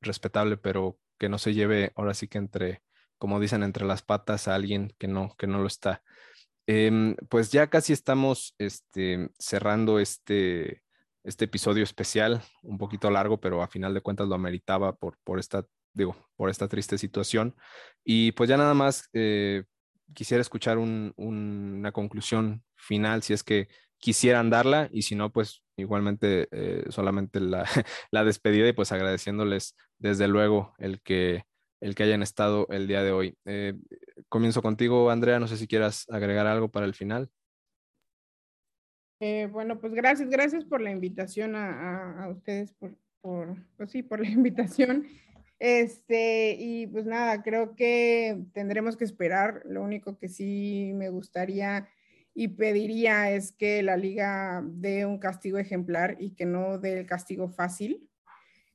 respetable, 0.00 0.56
pero 0.56 0.98
que 1.18 1.28
no 1.28 1.38
se 1.38 1.54
lleve 1.54 1.92
ahora 1.96 2.14
sí 2.14 2.28
que 2.28 2.38
entre, 2.38 2.82
como 3.18 3.40
dicen, 3.40 3.62
entre 3.62 3.84
las 3.84 4.02
patas 4.02 4.48
a 4.48 4.54
alguien 4.54 4.94
que 4.98 5.08
no, 5.08 5.34
que 5.36 5.46
no 5.46 5.58
lo 5.58 5.66
está. 5.66 6.02
Em, 6.66 7.16
pues 7.28 7.50
ya 7.50 7.68
casi 7.68 7.92
estamos 7.92 8.54
este, 8.58 9.30
cerrando 9.38 9.98
este, 9.98 10.82
este 11.24 11.46
episodio 11.46 11.84
especial, 11.84 12.42
un 12.62 12.78
poquito 12.78 13.10
largo, 13.10 13.40
pero 13.40 13.62
a 13.62 13.68
final 13.68 13.92
de 13.94 14.00
cuentas 14.00 14.28
lo 14.28 14.34
ameritaba 14.34 14.96
por, 14.96 15.18
por 15.24 15.38
esta, 15.38 15.66
digo, 15.92 16.16
por 16.36 16.48
esta 16.48 16.68
triste 16.68 16.96
situación. 16.96 17.54
Y 18.04 18.32
pues 18.32 18.48
ya 18.48 18.56
nada 18.56 18.74
más 18.74 19.08
eh, 19.12 19.64
quisiera 20.14 20.40
escuchar 20.40 20.78
una 20.78 21.92
conclusión 21.92 22.64
final, 22.76 23.22
si 23.22 23.32
es 23.32 23.42
que 23.42 23.68
quisieran 23.98 24.48
darla, 24.48 24.88
y 24.92 25.02
si 25.02 25.14
no, 25.14 25.30
pues 25.30 25.62
igualmente 25.80 26.48
eh, 26.52 26.84
solamente 26.90 27.40
la, 27.40 27.64
la, 28.10 28.24
despedida 28.24 28.68
y 28.68 28.72
pues 28.72 28.92
agradeciéndoles 28.92 29.76
desde 29.98 30.28
luego 30.28 30.74
el 30.78 31.00
que, 31.00 31.44
el 31.80 31.94
que 31.94 32.02
hayan 32.04 32.22
estado 32.22 32.66
el 32.70 32.86
día 32.86 33.02
de 33.02 33.12
hoy. 33.12 33.36
Eh, 33.44 33.74
comienzo 34.28 34.62
contigo, 34.62 35.10
Andrea, 35.10 35.38
no 35.40 35.48
sé 35.48 35.56
si 35.56 35.66
quieras 35.66 36.06
agregar 36.10 36.46
algo 36.46 36.68
para 36.68 36.86
el 36.86 36.94
final. 36.94 37.30
Eh, 39.20 39.48
bueno, 39.52 39.80
pues 39.80 39.92
gracias, 39.92 40.30
gracias 40.30 40.64
por 40.64 40.80
la 40.80 40.90
invitación 40.90 41.54
a, 41.54 42.26
ustedes, 42.30 42.72
por, 42.72 42.96
por, 43.20 43.56
pues 43.76 43.90
sí, 43.90 44.02
por 44.02 44.20
la 44.20 44.28
invitación. 44.30 45.06
Este, 45.58 46.56
y 46.58 46.86
pues 46.86 47.04
nada, 47.04 47.42
creo 47.42 47.76
que 47.76 48.44
tendremos 48.54 48.96
que 48.96 49.04
esperar. 49.04 49.62
Lo 49.66 49.82
único 49.82 50.18
que 50.18 50.28
sí 50.28 50.92
me 50.94 51.10
gustaría 51.10 51.86
y 52.40 52.48
pediría 52.48 53.30
es 53.30 53.52
que 53.52 53.82
la 53.82 53.98
liga 53.98 54.62
dé 54.64 55.04
un 55.04 55.18
castigo 55.18 55.58
ejemplar 55.58 56.16
y 56.18 56.30
que 56.30 56.46
no 56.46 56.78
dé 56.78 56.98
el 56.98 57.04
castigo 57.04 57.50
fácil, 57.50 58.08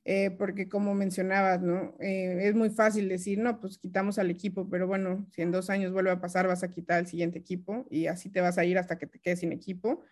eh, 0.04 0.30
porque 0.30 0.68
como 0.68 0.94
mencionabas, 0.94 1.62
¿no? 1.62 1.96
Eh, 1.98 2.42
es 2.42 2.54
muy 2.54 2.70
fácil 2.70 3.08
decir, 3.08 3.40
no, 3.40 3.60
pues 3.60 3.76
quitamos 3.78 4.20
al 4.20 4.30
equipo, 4.30 4.70
pero 4.70 4.86
bueno, 4.86 5.26
si 5.32 5.42
en 5.42 5.50
dos 5.50 5.68
años 5.68 5.92
vuelve 5.92 6.12
a 6.12 6.20
pasar, 6.20 6.46
vas 6.46 6.62
a 6.62 6.70
quitar 6.70 6.98
al 6.98 7.08
siguiente 7.08 7.40
equipo 7.40 7.88
y 7.90 8.06
así 8.06 8.30
te 8.30 8.40
vas 8.40 8.56
a 8.56 8.64
ir 8.64 8.78
hasta 8.78 8.98
que 8.98 9.08
te 9.08 9.18
quedes 9.18 9.40
sin 9.40 9.50
equipo. 9.50 10.04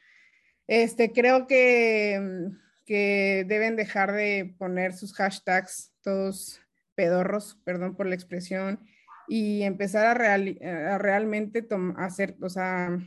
Este, 0.66 1.12
creo 1.12 1.46
que, 1.46 2.50
que 2.84 3.44
deben 3.46 3.76
dejar 3.76 4.10
de 4.10 4.52
poner 4.58 4.94
sus 4.94 5.14
hashtags 5.14 5.92
todos 6.02 6.60
pedorros, 6.96 7.60
perdón 7.62 7.94
por 7.94 8.06
la 8.06 8.16
expresión, 8.16 8.80
y 9.28 9.62
empezar 9.62 10.20
a, 10.22 10.34
a 10.34 10.98
realmente 10.98 11.64
hacer, 11.96 12.36
o 12.40 12.48
sea, 12.48 12.98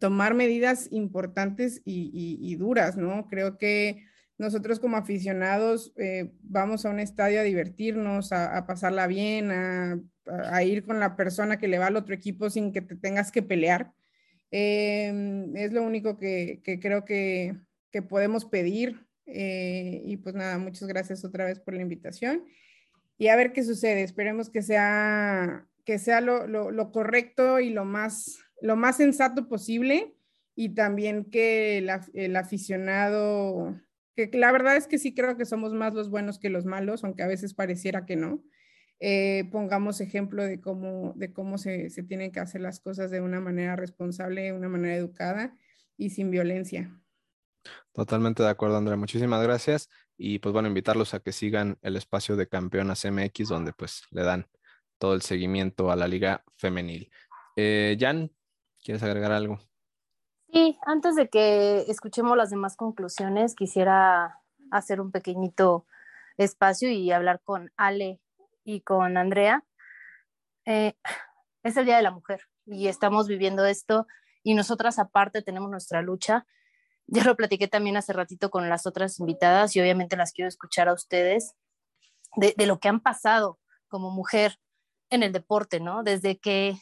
tomar 0.00 0.32
medidas 0.34 0.88
importantes 0.90 1.82
y, 1.84 2.56
duras, 2.56 2.96
¿no? 2.96 3.28
Creo 3.28 3.58
que 3.58 4.06
nosotros 4.38 4.80
como 4.80 4.96
aficionados 4.96 5.92
eh, 5.96 6.32
vamos 6.42 6.86
a 6.86 6.90
un 6.90 6.98
estadio 6.98 7.38
a 7.38 7.44
divertirnos, 7.44 8.32
a, 8.32 8.66
pasarla 8.66 9.06
bien, 9.06 9.50
a, 9.52 10.62
ir 10.64 10.84
con 10.86 10.98
la 11.00 11.16
persona 11.16 11.58
que 11.58 11.68
le 11.68 11.78
va 11.78 11.88
al 11.88 11.96
otro 11.96 12.14
equipo 12.14 12.48
sin 12.48 12.72
que 12.72 12.80
te 12.80 12.96
tengas 12.96 13.30
que 13.30 13.42
pelear. 13.42 13.92
Em, 14.50 15.54
es 15.54 15.72
lo 15.72 15.82
único 15.82 16.16
que, 16.16 16.62
creo 16.80 17.04
que, 17.04 17.56
podemos 18.08 18.46
pedir. 18.46 19.06
Eh, 19.26 20.00
y 20.04 20.16
pues 20.16 20.34
nada, 20.34 20.56
muchas 20.56 20.88
gracias 20.88 21.24
otra 21.24 21.44
vez 21.44 21.60
por 21.60 21.74
la 21.74 21.82
invitación. 21.82 22.44
Y 23.18 23.28
a 23.28 23.36
ver 23.36 23.52
qué 23.52 23.62
sucede. 23.62 24.02
Esperemos 24.02 24.48
que 24.48 24.62
sea, 24.62 25.68
que 25.84 25.98
sea 25.98 26.22
lo, 26.22 26.46
lo 26.46 26.90
correcto 26.90 27.60
y 27.60 27.68
lo 27.68 27.84
más 27.84 28.38
lo 28.60 28.76
más 28.76 28.96
sensato 28.96 29.48
posible 29.48 30.14
y 30.54 30.70
también 30.70 31.24
que 31.24 31.78
el, 31.78 32.36
aficionado, 32.36 33.80
que 34.14 34.30
la 34.34 34.52
verdad 34.52 34.76
es 34.76 34.86
que 34.86 34.98
sí 34.98 35.14
creo 35.14 35.36
que 35.36 35.44
somos 35.44 35.72
más 35.72 35.94
los 35.94 36.10
buenos 36.10 36.38
que 36.38 36.50
los 36.50 36.64
malos, 36.64 37.04
aunque 37.04 37.22
a 37.22 37.28
veces 37.28 37.54
pareciera 37.54 38.04
que 38.04 38.16
no. 38.16 38.42
Eh, 39.02 39.48
pongamos 39.50 40.02
ejemplo 40.02 40.44
de 40.44 40.60
cómo, 40.60 41.14
de 41.16 41.32
cómo 41.32 41.56
se, 41.56 41.88
se, 41.88 42.02
tienen 42.02 42.32
que 42.32 42.40
hacer 42.40 42.60
las 42.60 42.80
cosas 42.80 43.10
de 43.10 43.22
una 43.22 43.40
manera 43.40 43.74
responsable, 43.74 44.42
de 44.42 44.52
una 44.52 44.68
manera 44.68 44.94
educada 44.94 45.56
y 45.96 46.10
sin 46.10 46.30
violencia. 46.30 47.00
Totalmente 47.92 48.42
de 48.42 48.50
acuerdo, 48.50 48.76
Andrea. 48.76 48.96
Muchísimas 48.96 49.42
gracias. 49.42 49.88
Y 50.16 50.38
pues 50.38 50.52
bueno, 50.52 50.68
invitarlos 50.68 51.14
a 51.14 51.20
que 51.20 51.32
sigan 51.32 51.78
el 51.80 51.96
espacio 51.96 52.36
de 52.36 52.46
Campeonas 52.46 53.04
MX, 53.04 53.48
donde 53.48 53.72
pues 53.72 54.02
le 54.10 54.22
dan 54.22 54.46
todo 54.98 55.14
el 55.14 55.22
seguimiento 55.22 55.90
a 55.90 55.96
la 55.96 56.06
liga 56.06 56.44
femenil. 56.56 57.10
Eh, 57.56 57.96
Jan, 57.98 58.30
¿Quieres 58.82 59.02
agregar 59.02 59.32
algo? 59.32 59.58
Sí, 60.52 60.78
antes 60.84 61.14
de 61.14 61.28
que 61.28 61.84
escuchemos 61.88 62.36
las 62.36 62.50
demás 62.50 62.76
conclusiones, 62.76 63.54
quisiera 63.54 64.40
hacer 64.70 65.00
un 65.00 65.12
pequeñito 65.12 65.86
espacio 66.36 66.90
y 66.90 67.12
hablar 67.12 67.40
con 67.44 67.72
Ale 67.76 68.20
y 68.64 68.80
con 68.80 69.16
Andrea. 69.16 69.64
Eh, 70.64 70.94
es 71.62 71.76
el 71.76 71.84
Día 71.84 71.96
de 71.96 72.02
la 72.02 72.10
Mujer 72.10 72.40
y 72.66 72.88
estamos 72.88 73.28
viviendo 73.28 73.64
esto 73.64 74.06
y 74.42 74.54
nosotras 74.54 74.98
aparte 74.98 75.42
tenemos 75.42 75.70
nuestra 75.70 76.02
lucha. 76.02 76.46
Ya 77.06 77.24
lo 77.24 77.36
platiqué 77.36 77.68
también 77.68 77.96
hace 77.96 78.12
ratito 78.12 78.50
con 78.50 78.68
las 78.68 78.86
otras 78.86 79.20
invitadas 79.20 79.76
y 79.76 79.80
obviamente 79.80 80.16
las 80.16 80.32
quiero 80.32 80.48
escuchar 80.48 80.88
a 80.88 80.94
ustedes 80.94 81.54
de, 82.36 82.54
de 82.56 82.66
lo 82.66 82.78
que 82.78 82.88
han 82.88 83.00
pasado 83.00 83.58
como 83.88 84.10
mujer 84.10 84.58
en 85.10 85.22
el 85.22 85.32
deporte, 85.32 85.80
¿no? 85.80 86.02
Desde 86.02 86.38
que 86.38 86.78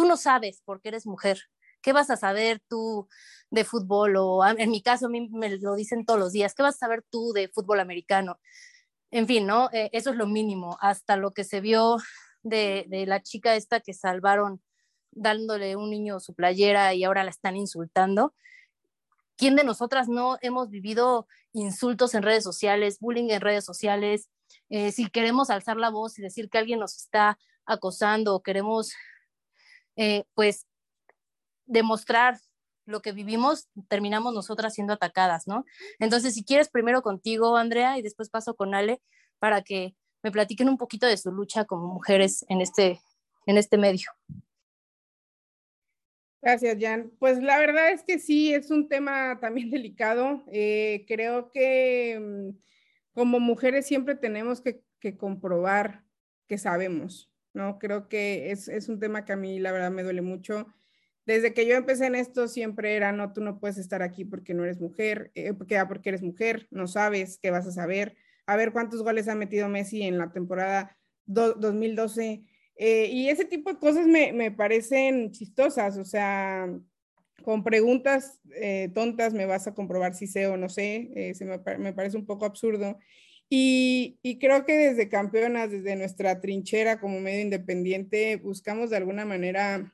tú 0.00 0.06
no 0.06 0.16
sabes 0.16 0.62
porque 0.64 0.88
eres 0.88 1.04
mujer. 1.04 1.42
¿Qué 1.82 1.92
vas 1.92 2.08
a 2.08 2.16
saber 2.16 2.62
tú 2.68 3.06
de 3.50 3.64
fútbol? 3.64 4.16
O 4.16 4.42
en 4.46 4.70
mi 4.70 4.80
caso, 4.80 5.06
a 5.06 5.08
mí 5.10 5.28
me 5.28 5.58
lo 5.58 5.74
dicen 5.74 6.06
todos 6.06 6.18
los 6.18 6.32
días, 6.32 6.54
¿qué 6.54 6.62
vas 6.62 6.76
a 6.76 6.86
saber 6.86 7.04
tú 7.10 7.34
de 7.34 7.48
fútbol 7.48 7.80
americano? 7.80 8.40
En 9.10 9.26
fin, 9.26 9.46
¿no? 9.46 9.68
Eh, 9.74 9.90
eso 9.92 10.08
es 10.08 10.16
lo 10.16 10.26
mínimo. 10.26 10.78
Hasta 10.80 11.18
lo 11.18 11.32
que 11.32 11.44
se 11.44 11.60
vio 11.60 11.98
de, 12.42 12.86
la 13.06 13.22
chica 13.22 13.56
esta 13.56 13.80
que 13.80 13.92
salvaron 13.92 14.62
dándole 15.10 15.76
un 15.76 15.90
niño 15.90 16.18
su 16.18 16.34
playera 16.34 16.94
y 16.94 17.04
ahora 17.04 17.22
la 17.22 17.30
están 17.30 17.56
insultando. 17.56 18.34
¿Quién 19.36 19.54
de 19.54 19.64
nosotras 19.64 20.08
no 20.08 20.38
hemos 20.40 20.70
vivido 20.70 21.26
insultos 21.52 22.14
en 22.14 22.22
redes 22.22 22.42
sociales, 22.42 23.00
bullying 23.00 23.28
en 23.28 23.42
redes 23.42 23.66
sociales? 23.66 24.30
Eh, 24.70 24.92
si 24.92 25.10
queremos 25.10 25.50
alzar 25.50 25.76
la 25.76 25.90
voz 25.90 26.18
y 26.18 26.22
decir 26.22 26.48
que 26.48 26.56
alguien 26.56 26.80
nos 26.80 26.96
está 26.96 27.38
acosando 27.66 28.34
o 28.34 28.42
queremos 28.42 28.94
eh, 29.96 30.24
pues 30.34 30.66
demostrar 31.66 32.38
lo 32.86 33.02
que 33.02 33.12
vivimos, 33.12 33.68
terminamos 33.88 34.34
nosotras 34.34 34.74
siendo 34.74 34.92
atacadas, 34.92 35.46
¿no? 35.46 35.64
Entonces, 35.98 36.34
si 36.34 36.44
quieres, 36.44 36.68
primero 36.68 37.02
contigo, 37.02 37.56
Andrea, 37.56 37.98
y 37.98 38.02
después 38.02 38.30
paso 38.30 38.54
con 38.54 38.74
Ale 38.74 39.00
para 39.38 39.62
que 39.62 39.94
me 40.22 40.32
platiquen 40.32 40.68
un 40.68 40.76
poquito 40.76 41.06
de 41.06 41.16
su 41.16 41.30
lucha 41.30 41.64
como 41.64 41.86
mujeres 41.94 42.44
en 42.48 42.60
este, 42.60 43.00
en 43.46 43.58
este 43.58 43.78
medio. 43.78 44.10
Gracias, 46.42 46.78
Jan. 46.80 47.12
Pues 47.18 47.42
la 47.42 47.58
verdad 47.58 47.90
es 47.90 48.02
que 48.02 48.18
sí, 48.18 48.54
es 48.54 48.70
un 48.70 48.88
tema 48.88 49.38
también 49.40 49.70
delicado. 49.70 50.44
Eh, 50.50 51.04
creo 51.06 51.50
que 51.50 52.18
mm, 52.18 52.58
como 53.12 53.40
mujeres 53.40 53.86
siempre 53.86 54.14
tenemos 54.14 54.62
que, 54.62 54.82
comprobar 55.16 56.04
que 56.46 56.58
sabemos, 56.58 57.29
¿no? 57.54 57.78
Creo 57.78 58.08
que 58.08 58.50
es, 58.50 58.68
es, 58.68 58.88
un 58.88 58.98
tema 58.98 59.24
que 59.24 59.32
a 59.32 59.36
mí 59.36 59.58
la 59.58 59.72
verdad 59.72 59.90
me 59.90 60.02
duele 60.02 60.22
mucho. 60.22 60.66
Desde 61.26 61.54
que 61.54 61.66
yo 61.66 61.74
empecé 61.74 62.06
en 62.06 62.14
esto 62.14 62.48
siempre 62.48 62.96
era, 62.96 63.12
no, 63.12 63.32
tú 63.32 63.40
no 63.40 63.60
puedes 63.60 63.78
estar 63.78 64.02
aquí 64.02 64.24
porque 64.24 64.54
no 64.54 64.64
eres 64.64 64.80
mujer, 64.80 65.30
eh, 65.34 65.52
porque, 65.52 65.78
ah, 65.78 65.88
eres 66.04 66.22
mujer, 66.22 66.66
no 66.70 66.86
sabes 66.86 67.38
qué 67.40 67.50
vas 67.50 67.66
a 67.66 67.72
saber. 67.72 68.16
A 68.46 68.56
ver 68.56 68.72
cuántos 68.72 69.02
goles 69.02 69.28
ha 69.28 69.34
metido 69.34 69.68
Messi 69.68 70.02
en 70.02 70.18
la 70.18 70.32
temporada 70.32 70.96
2012 71.26 72.42
eh, 72.82 73.10
y 73.12 73.28
ese 73.28 73.44
tipo 73.44 73.70
de 73.70 73.78
cosas 73.78 74.06
me, 74.06 74.32
me, 74.32 74.50
parecen 74.50 75.32
chistosas, 75.32 75.98
o 75.98 76.04
sea, 76.06 76.66
con 77.42 77.62
preguntas 77.62 78.40
eh, 78.54 78.90
tontas 78.94 79.34
me 79.34 79.44
vas 79.44 79.66
a 79.66 79.74
comprobar 79.74 80.14
si 80.14 80.26
sé 80.26 80.46
o 80.46 80.56
no 80.56 80.70
sé, 80.70 81.10
eh, 81.14 81.34
se 81.34 81.44
me, 81.44 81.58
me, 81.78 81.92
parece 81.92 82.16
un 82.16 82.24
poco 82.24 82.46
absurdo. 82.46 82.98
Y, 83.52 84.18
y, 84.22 84.38
creo 84.38 84.64
que 84.64 84.78
desde 84.78 85.08
campeonas, 85.08 85.70
desde 85.70 85.96
nuestra 85.96 86.40
trinchera 86.40 87.00
como 87.00 87.20
medio 87.20 87.42
independiente, 87.42 88.36
buscamos 88.36 88.90
de 88.90 88.96
alguna 88.96 89.24
manera 89.24 89.92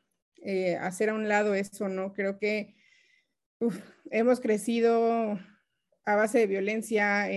hacer 0.80 1.08
a 1.08 1.14
un 1.14 1.26
lado 1.26 1.54
eso, 1.54 1.88
¿no? 1.88 2.12
Creo 2.12 2.38
que 2.38 2.76
hemos 4.10 4.40
crecido 4.40 5.40
a 6.04 6.14
base 6.14 6.38
de 6.38 6.46
violencia, 6.46 7.28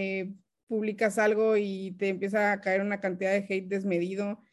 publicas 0.67 1.17
algo 1.17 1.57
y 1.57 1.95
te 1.97 2.09
empieza 2.09 2.51
a 2.51 2.61
caer 2.61 2.81
una 2.81 2.99
cantidad 2.99 3.31
de 3.31 3.45
hate 3.49 3.69
desmedido 3.69 4.43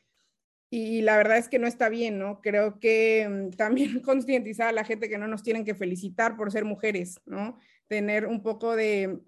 y 0.71 1.03
la 1.03 1.17
verdad 1.17 1.39
es 1.39 1.49
que 1.49 1.59
no 1.59 1.67
está 1.67 1.89
bien, 1.89 2.19
¿no? 2.19 2.41
Creo 2.41 2.81
que 2.81 3.29
mm, 3.29 3.57
también 3.57 4.01
concientizar 4.03 4.69
a 4.69 4.73
la 4.73 4.85
gente 4.85 5.09
que 5.09 5.19
no 5.19 5.29
nos 5.29 5.43
tienen 5.43 5.65
que 5.65 5.75
felicitar 5.75 6.37
por 6.37 6.51
ser 6.51 6.65
mujeres, 6.65 7.21
¿no? 7.25 7.59
Tener 7.89 8.27
un 8.27 8.43
poco 8.43 8.75
de, 8.75 9.21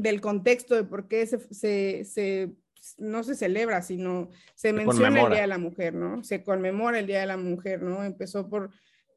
del 0.00 0.20
contexto 0.20 0.74
de 0.74 0.84
por 0.84 1.08
qué 1.08 1.26
se, 1.26 2.04
se, 2.04 2.52
no 2.98 3.22
se 3.22 3.34
celebra, 3.34 3.82
sino 3.82 4.30
se, 4.54 4.72
menciona 4.72 5.22
el 5.22 5.30
Día 5.30 5.40
de 5.42 5.46
la 5.46 5.58
Mujer, 5.58 5.94
¿no? 5.94 6.22
Se 6.24 6.42
conmemora 6.42 6.98
el 6.98 7.06
Día 7.06 7.20
de 7.20 7.26
la 7.26 7.36
Mujer, 7.36 7.82
¿no? 7.82 8.04
Empezó 8.04 8.48
por 8.48 8.70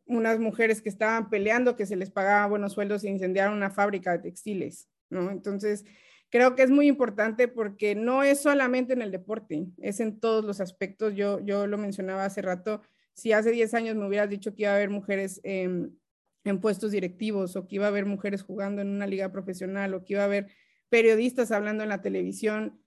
unas 0.05 0.39
mujeres 0.39 0.81
que 0.81 0.89
estaban 0.89 1.29
peleando, 1.29 1.75
que 1.75 1.85
se 1.85 1.95
les 1.95 2.11
pagaba 2.11 2.47
buenos 2.47 2.73
sueldos 2.73 3.03
e 3.03 3.09
incendiaron 3.09 3.55
una 3.55 3.71
fábrica 3.71 4.11
de 4.11 4.19
textiles, 4.19 4.89
¿no? 5.09 5.31
Entonces, 5.31 5.85
creo 6.29 6.55
que 6.55 6.63
es 6.63 6.69
muy 6.69 6.87
importante 6.87 7.47
porque 7.47 7.95
no 7.95 8.23
es 8.23 8.41
solamente 8.41 8.93
en 8.93 9.01
el 9.01 9.11
deporte, 9.11 9.67
es 9.77 9.99
en 9.99 10.19
todos 10.19 10.43
los 10.43 10.59
aspectos. 10.59 11.13
Yo, 11.15 11.39
yo 11.39 11.67
lo 11.67 11.77
mencionaba 11.77 12.25
hace 12.25 12.41
rato, 12.41 12.81
si 13.13 13.33
hace 13.33 13.51
10 13.51 13.73
años 13.73 13.95
me 13.95 14.07
hubieras 14.07 14.29
dicho 14.29 14.55
que 14.55 14.63
iba 14.63 14.71
a 14.71 14.75
haber 14.75 14.89
mujeres 14.89 15.41
en, 15.43 15.97
puestos 16.59 16.91
directivos 16.91 17.55
o 17.55 17.67
que 17.67 17.75
iba 17.75 17.85
a 17.85 17.89
haber 17.89 18.05
mujeres 18.05 18.41
jugando 18.41 18.81
en 18.81 18.87
una 18.87 19.05
liga 19.05 19.31
profesional 19.31 19.93
o 19.93 20.03
que 20.03 20.13
iba 20.13 20.23
a 20.23 20.25
haber 20.25 20.47
periodistas 20.91 21.51
hablando 21.51 21.83
en 21.83 21.89
la 21.89 22.01
televisión, 22.01 22.83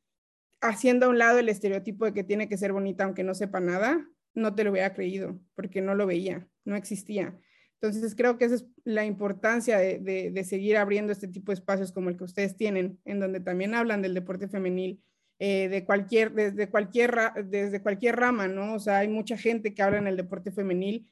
haciendo 0.61 1.07
a 1.07 1.09
un 1.09 1.19
lado 1.19 1.39
el 1.39 1.49
estereotipo 1.49 2.05
de 2.05 2.13
que 2.13 2.23
tiene 2.23 2.49
que 2.49 2.59
ser 2.59 2.73
bonita 2.73 3.05
aunque 3.05 3.25
no 3.25 3.35
sepa 3.35 3.61
nada, 3.61 4.07
no 4.35 4.55
te 4.55 4.63
lo 4.63 4.71
hubiera 4.71 4.93
creído 4.93 5.41
porque 5.55 5.81
no 5.81 5.95
lo 5.95 6.07
veía, 6.07 6.47
no 6.65 6.77
existía. 6.77 7.37
Entonces, 7.81 8.15
creo 8.15 8.39
que 8.39 8.45
esa 8.45 8.57
es 8.57 8.67
la 8.85 9.05
importancia 9.05 9.79
de, 9.79 10.45
seguir 10.45 10.77
abriendo 10.77 11.13
este 11.13 11.29
tipo 11.29 11.51
de 11.51 11.55
espacios 11.55 11.93
como 11.93 12.11
el 12.11 12.17
que 12.17 12.25
ustedes 12.25 12.57
tienen, 12.57 13.01
en 13.05 13.21
donde 13.21 13.41
también 13.41 13.75
hablan 13.75 14.03
del 14.03 14.15
deporte 14.15 14.49
femenil, 14.49 15.03
eh, 15.39 15.69
de 15.69 15.85
cualquier, 15.85 16.33
desde, 16.33 16.71
cualquier, 16.71 17.15
desde 17.45 17.83
cualquier 17.83 18.17
rama, 18.17 18.49
¿no? 18.49 18.75
O 18.75 18.79
sea, 18.79 18.99
hay 18.99 19.09
mucha 19.09 19.37
gente 19.37 19.75
que 19.75 19.83
habla 19.83 19.99
en 19.99 20.07
el 20.07 20.17
deporte 20.17 20.53
femenil 20.53 21.11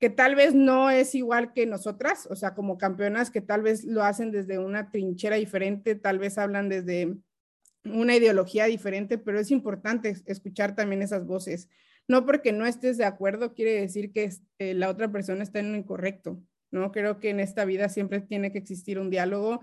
que 0.00 0.08
tal 0.08 0.34
vez 0.34 0.54
no 0.54 0.90
es 0.90 1.14
igual 1.14 1.52
que 1.52 1.66
nosotras, 1.66 2.26
o 2.30 2.34
sea, 2.34 2.54
como 2.54 2.78
campeonas 2.78 3.30
que 3.30 3.42
tal 3.42 3.60
vez 3.60 3.84
lo 3.84 4.02
hacen 4.02 4.30
desde 4.30 4.58
una 4.58 4.90
trinchera 4.90 5.36
diferente, 5.36 5.94
tal 5.94 6.18
vez 6.18 6.38
hablan 6.38 6.70
desde 6.70 7.16
una 7.84 8.16
ideología 8.16 8.64
diferente, 8.64 9.18
pero 9.18 9.38
es 9.38 9.50
importante 9.50 10.16
escuchar 10.24 10.74
también 10.74 11.02
esas 11.02 11.26
voces. 11.26 11.68
No 12.08 12.24
porque 12.24 12.52
no 12.52 12.64
estés 12.64 12.96
de 12.96 13.04
acuerdo 13.04 13.54
quiere 13.54 13.78
decir 13.78 14.10
que 14.10 14.30
eh, 14.58 14.72
la 14.74 14.88
otra 14.88 15.12
persona 15.12 15.42
está 15.42 15.60
en 15.60 15.72
lo 15.72 15.78
incorrecto, 15.78 16.42
¿no? 16.70 16.92
Creo 16.92 17.20
que 17.20 17.28
en 17.28 17.38
esta 17.38 17.66
vida 17.66 17.90
siempre 17.90 18.20
tiene 18.20 18.52
que 18.52 18.58
existir 18.58 18.98
un 18.98 19.10
diálogo 19.10 19.60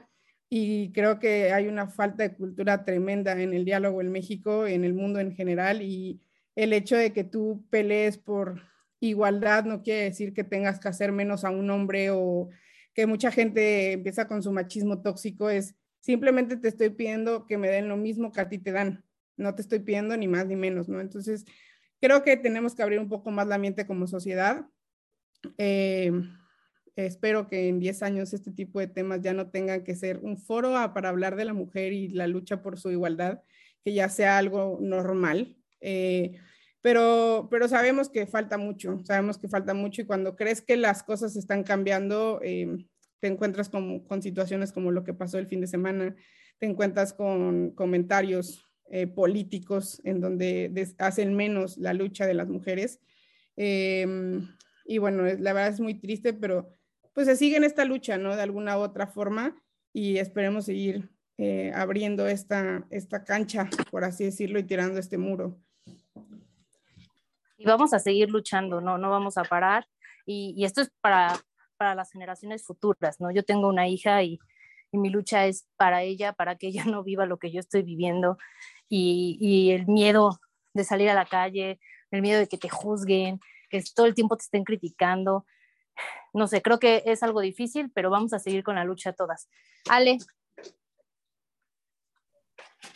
y 0.49 0.91
creo 0.91 1.17
que 1.17 1.51
hay 1.51 1.67
una 1.67 1.87
falta 1.87 2.23
de 2.23 2.35
cultura 2.35 2.85
tremenda 2.85 3.41
en 3.41 3.53
el 3.53 3.65
diálogo 3.65 4.01
en 4.01 4.11
México, 4.11 4.67
en 4.67 4.83
el 4.83 4.93
mundo 4.93 5.19
en 5.19 5.35
general 5.35 5.81
y 5.81 6.21
el 6.55 6.73
hecho 6.73 6.95
de 6.95 7.11
que 7.11 7.23
tú 7.23 7.65
pelees 7.71 8.19
por 8.19 8.61
igualdad 8.99 9.65
no 9.65 9.81
quiere 9.83 10.03
decir 10.03 10.33
que 10.33 10.43
tengas 10.43 10.79
que 10.79 10.87
hacer 10.87 11.11
menos 11.11 11.43
a 11.43 11.49
un 11.49 11.69
hombre 11.69 12.09
o 12.11 12.49
que 12.93 13.05
mucha 13.05 13.31
gente 13.31 13.91
empieza 13.93 14.27
con 14.27 14.41
su 14.41 14.51
machismo 14.51 15.01
tóxico, 15.01 15.49
es 15.49 15.75
simplemente 15.99 16.57
te 16.57 16.67
estoy 16.67 16.89
pidiendo 16.89 17.45
que 17.45 17.57
me 17.57 17.69
den 17.69 17.89
lo 17.89 17.97
mismo 17.97 18.31
que 18.31 18.41
a 18.41 18.49
ti 18.49 18.57
te 18.57 18.71
dan, 18.71 19.03
no 19.35 19.53
te 19.53 19.61
estoy 19.61 19.79
pidiendo 19.79 20.17
ni 20.17 20.27
más 20.27 20.47
ni 20.47 20.55
menos, 20.55 20.89
¿no? 20.89 20.99
Entonces, 20.99 21.45
creo 22.01 22.23
que 22.23 22.37
tenemos 22.37 22.73
que 22.73 22.83
abrir 22.83 22.99
un 22.99 23.09
poco 23.09 23.29
más 23.29 23.47
la 23.47 23.57
mente 23.57 23.85
como 23.85 24.07
sociedad. 24.07 24.65
Eh, 25.57 26.11
espero 26.95 27.47
que 27.47 27.69
en 27.69 27.79
10 27.79 28.01
años 28.01 28.33
este 28.33 28.51
tipo 28.51 28.79
de 28.79 28.87
temas 28.87 29.21
ya 29.21 29.33
no 29.33 29.51
tengan 29.51 29.83
que 29.83 29.95
ser 29.95 30.19
un 30.23 30.37
foro 30.37 30.73
para 30.93 31.09
hablar 31.09 31.35
de 31.35 31.45
la 31.45 31.53
mujer 31.53 31.93
y 31.93 32.07
la 32.09 32.25
lucha 32.25 32.63
por 32.63 32.79
su 32.79 32.89
igualdad, 32.89 33.43
que 33.83 33.93
ya 33.93 34.09
sea 34.09 34.37
algo 34.37 34.79
normal. 34.81 35.55
Eh, 35.81 36.39
pero, 36.87 37.49
pero 37.51 37.67
sabemos 37.67 38.07
que 38.07 38.25
falta 38.27 38.57
mucho, 38.57 39.01
sabemos 39.03 39.37
que 39.37 39.49
falta 39.49 39.73
mucho 39.73 40.01
y 40.01 40.05
cuando 40.05 40.37
crees 40.37 40.61
que 40.61 40.77
las 40.77 41.03
cosas 41.03 41.35
están 41.35 41.63
cambiando, 41.65 42.39
eh, 42.41 42.77
te 43.19 43.27
encuentras 43.27 43.67
con, 43.67 43.99
con 44.05 44.21
situaciones 44.21 44.71
como 44.71 44.93
lo 44.93 45.03
que 45.03 45.13
pasó 45.13 45.37
el 45.37 45.47
fin 45.47 45.59
de 45.59 45.67
semana, 45.67 46.15
te 46.59 46.65
encuentras 46.65 47.11
con 47.11 47.71
comentarios 47.71 48.69
eh, 48.89 49.05
políticos 49.05 49.99
en 50.05 50.21
donde 50.21 50.71
hacen 50.99 51.35
menos 51.35 51.77
la 51.77 51.93
lucha 51.93 52.25
de 52.25 52.35
las 52.35 52.47
mujeres. 52.47 53.01
Em, 53.57 54.47
y 54.85 54.99
bueno, 54.99 55.23
la 55.23 55.51
verdad 55.51 55.73
es 55.73 55.81
muy 55.81 55.95
triste, 55.95 56.31
pero 56.31 56.69
pues 57.13 57.27
se 57.27 57.35
sigue 57.35 57.57
en 57.57 57.65
esta 57.65 57.83
lucha, 57.83 58.17
¿no? 58.17 58.33
De 58.33 58.43
alguna 58.43 58.77
u 58.77 58.81
otra 58.81 59.07
forma 59.07 59.61
y 59.91 60.19
esperemos 60.19 60.63
seguir 60.63 61.09
eh, 61.37 61.73
abriendo 61.75 62.29
esta, 62.29 62.87
esta 62.91 63.25
cancha, 63.25 63.69
por 63.91 64.05
así 64.05 64.23
decirlo, 64.23 64.57
y 64.57 64.63
tirando 64.63 65.01
este 65.01 65.17
muro. 65.17 65.59
Y 67.57 67.65
vamos 67.65 67.93
a 67.93 67.99
seguir 67.99 68.29
luchando, 68.29 68.81
¿no? 68.81 68.97
No 68.97 69.09
vamos 69.09 69.37
a 69.37 69.43
parar. 69.43 69.87
Y, 70.25 70.53
y 70.55 70.65
esto 70.65 70.81
es 70.81 70.91
para, 71.01 71.35
para 71.77 71.95
las 71.95 72.11
generaciones 72.11 72.65
futuras, 72.65 73.19
¿no? 73.19 73.31
Yo 73.31 73.43
tengo 73.43 73.67
una 73.67 73.87
hija 73.87 74.21
y, 74.23 74.39
y 74.91 74.97
mi 74.97 75.09
lucha 75.09 75.45
es 75.45 75.67
para 75.77 76.03
ella, 76.03 76.33
para 76.33 76.55
que 76.55 76.67
ella 76.67 76.83
no 76.85 77.03
viva 77.03 77.25
lo 77.25 77.37
que 77.37 77.51
yo 77.51 77.59
estoy 77.59 77.83
viviendo 77.83 78.37
y, 78.89 79.71
el 79.71 79.87
miedo 79.87 80.39
de 80.73 80.83
salir 80.83 81.09
a 81.09 81.13
la 81.13 81.25
calle, 81.25 81.79
el 82.11 82.21
miedo 82.21 82.39
de 82.39 82.47
que 82.47 82.57
te 82.57 82.69
juzguen, 82.69 83.39
que 83.69 83.83
todo 83.95 84.05
el 84.05 84.13
tiempo 84.13 84.37
te 84.37 84.43
estén 84.43 84.63
criticando. 84.63 85.45
No 86.33 86.45
sé, 86.45 86.61
creo 86.61 86.77
que 86.77 87.01
es 87.07 87.23
algo 87.23 87.41
difícil, 87.41 87.89
pero 87.89 88.11
vamos 88.11 88.31
a 88.31 88.37
seguir 88.37 88.61
con 88.61 88.75
la 88.75 88.83
lucha 88.83 89.13
todas. 89.13 89.49
Ale. 89.89 90.19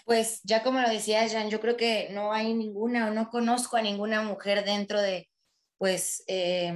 Pues 0.06 0.42
ya 0.44 0.64
como 0.64 0.80
lo 0.80 0.90
decía 0.90 1.28
Jan, 1.30 1.50
yo 1.50 1.60
creo 1.60 1.78
que 1.78 2.10
no 2.12 2.34
hay 2.34 2.54
ninguna 2.54 3.08
o 3.08 3.12
no 3.12 3.30
conozco 3.30 3.78
a 3.78 3.82
ninguna 3.82 4.22
mujer 4.22 4.66
dentro 4.66 5.02
de, 5.02 5.30
pues, 5.78 6.24
eh, 6.28 6.74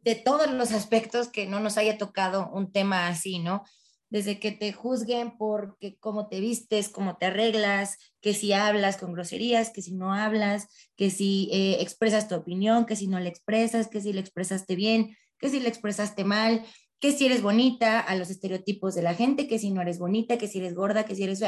de 0.00 0.14
todos 0.14 0.50
los 0.50 0.72
aspectos 0.72 1.28
que 1.28 1.46
no 1.46 1.60
nos 1.60 1.76
haya 1.78 1.98
tocado 1.98 2.50
un 2.52 2.72
tema 2.72 3.08
así, 3.08 3.38
¿no? 3.38 3.64
desde 4.12 4.38
que 4.38 4.52
te 4.52 4.74
juzguen 4.74 5.38
por 5.38 5.78
cómo 5.98 6.28
te 6.28 6.38
vistes, 6.38 6.90
cómo 6.90 7.16
te 7.16 7.24
arreglas, 7.24 7.96
que 8.20 8.34
si 8.34 8.52
hablas 8.52 8.98
con 8.98 9.14
groserías, 9.14 9.70
que 9.70 9.80
si 9.80 9.94
no 9.94 10.12
hablas, 10.12 10.68
que 10.96 11.08
si 11.08 11.48
eh, 11.50 11.78
expresas 11.80 12.28
tu 12.28 12.34
opinión, 12.34 12.84
que 12.84 12.94
si 12.94 13.06
no 13.06 13.18
la 13.18 13.30
expresas, 13.30 13.88
que 13.88 14.02
si 14.02 14.12
la 14.12 14.20
expresaste 14.20 14.76
bien, 14.76 15.16
que 15.38 15.48
si 15.48 15.60
la 15.60 15.70
expresaste 15.70 16.24
mal, 16.24 16.62
que 17.00 17.12
si 17.12 17.24
eres 17.24 17.40
bonita, 17.40 18.00
a 18.00 18.14
los 18.14 18.28
estereotipos 18.28 18.94
de 18.94 19.00
la 19.00 19.14
gente, 19.14 19.48
que 19.48 19.58
si 19.58 19.70
no 19.70 19.80
eres 19.80 19.98
bonita, 19.98 20.36
que 20.36 20.46
si 20.46 20.58
eres 20.58 20.74
gorda, 20.74 21.06
que 21.06 21.14
si 21.14 21.24
eres 21.24 21.42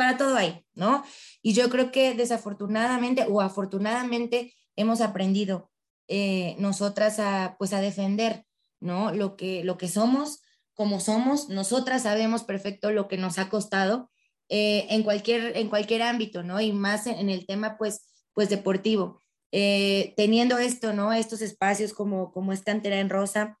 para 0.00 0.16
todo 0.16 0.34
hay, 0.34 0.64
¿no? 0.72 1.04
Y 1.42 1.52
yo 1.52 1.68
creo 1.68 1.92
que 1.92 2.14
desafortunadamente 2.14 3.26
o 3.28 3.42
afortunadamente 3.42 4.54
hemos 4.74 5.02
aprendido 5.02 5.70
eh, 6.08 6.56
nosotras 6.58 7.18
a, 7.18 7.56
pues 7.58 7.74
a 7.74 7.82
defender, 7.82 8.46
¿no? 8.80 9.12
Lo 9.12 9.36
que, 9.36 9.62
lo 9.62 9.76
que 9.76 9.88
somos, 9.88 10.40
como 10.72 11.00
somos, 11.00 11.50
nosotras 11.50 12.04
sabemos 12.04 12.44
perfecto 12.44 12.92
lo 12.92 13.08
que 13.08 13.18
nos 13.18 13.38
ha 13.38 13.50
costado 13.50 14.10
eh, 14.48 14.86
en, 14.88 15.02
cualquier, 15.02 15.54
en 15.58 15.68
cualquier 15.68 16.00
ámbito, 16.00 16.42
¿no? 16.42 16.62
Y 16.62 16.72
más 16.72 17.06
en, 17.06 17.28
el 17.28 17.44
tema, 17.44 17.76
pues, 17.76 18.06
pues 18.32 18.48
deportivo. 18.48 19.20
Eh, 19.52 20.14
teniendo 20.16 20.56
esto, 20.56 20.94
¿no? 20.94 21.12
Estos 21.12 21.42
espacios 21.42 21.92
como, 21.92 22.32
como 22.32 22.54
esta 22.54 22.72
entera 22.72 23.00
en 23.00 23.10
rosa, 23.10 23.58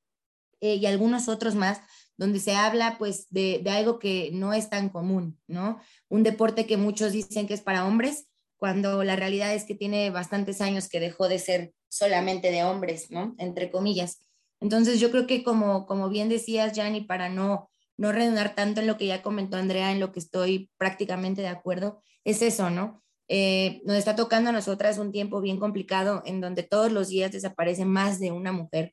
y 0.62 0.84
algunos 0.84 1.28
otros 1.28 1.54
más, 1.54 1.80
donde 2.20 2.38
se 2.38 2.54
habla 2.54 2.98
pues 2.98 3.28
de, 3.30 3.60
de, 3.64 3.70
algo 3.70 3.98
que 3.98 4.28
no 4.34 4.52
es 4.52 4.68
tan 4.68 4.90
común, 4.90 5.40
¿no? 5.46 5.80
Un 6.10 6.22
deporte 6.22 6.66
que 6.66 6.76
muchos 6.76 7.12
dicen 7.12 7.46
que 7.46 7.54
es 7.54 7.62
para 7.62 7.86
hombres, 7.86 8.26
cuando 8.58 9.02
la 9.04 9.16
realidad 9.16 9.54
es 9.54 9.64
que 9.64 9.74
tiene 9.74 10.10
bastantes 10.10 10.60
años 10.60 10.90
que 10.90 11.00
dejó 11.00 11.28
de 11.28 11.38
ser 11.38 11.72
solamente 11.88 12.50
de 12.50 12.62
hombres, 12.62 13.10
¿no? 13.10 13.34
Entre 13.38 13.70
comillas. 13.70 14.22
Entonces 14.60 15.00
yo 15.00 15.10
creo 15.10 15.26
que 15.26 15.42
como, 15.42 15.86
como 15.86 16.10
bien 16.10 16.28
decías, 16.28 16.76
Jani, 16.76 17.00
para 17.00 17.30
no, 17.30 17.70
no 17.96 18.12
redundar 18.12 18.54
tanto 18.54 18.82
en 18.82 18.86
lo 18.86 18.98
que 18.98 19.06
ya 19.06 19.22
comentó 19.22 19.56
Andrea, 19.56 19.90
en 19.90 19.98
lo 19.98 20.12
que 20.12 20.20
estoy 20.20 20.70
prácticamente 20.76 21.40
de 21.40 21.48
acuerdo, 21.48 22.02
es 22.24 22.42
eso, 22.42 22.68
¿no? 22.68 23.02
Eh, 23.28 23.80
nos 23.86 23.96
está 23.96 24.14
tocando 24.14 24.50
a 24.50 24.52
nosotras 24.52 24.98
un 24.98 25.10
tiempo 25.10 25.40
bien 25.40 25.58
complicado 25.58 26.22
en 26.26 26.42
donde 26.42 26.64
todos 26.64 26.92
los 26.92 27.08
días 27.08 27.32
desaparece 27.32 27.86
más 27.86 28.20
de 28.20 28.30
una 28.30 28.52
mujer, 28.52 28.92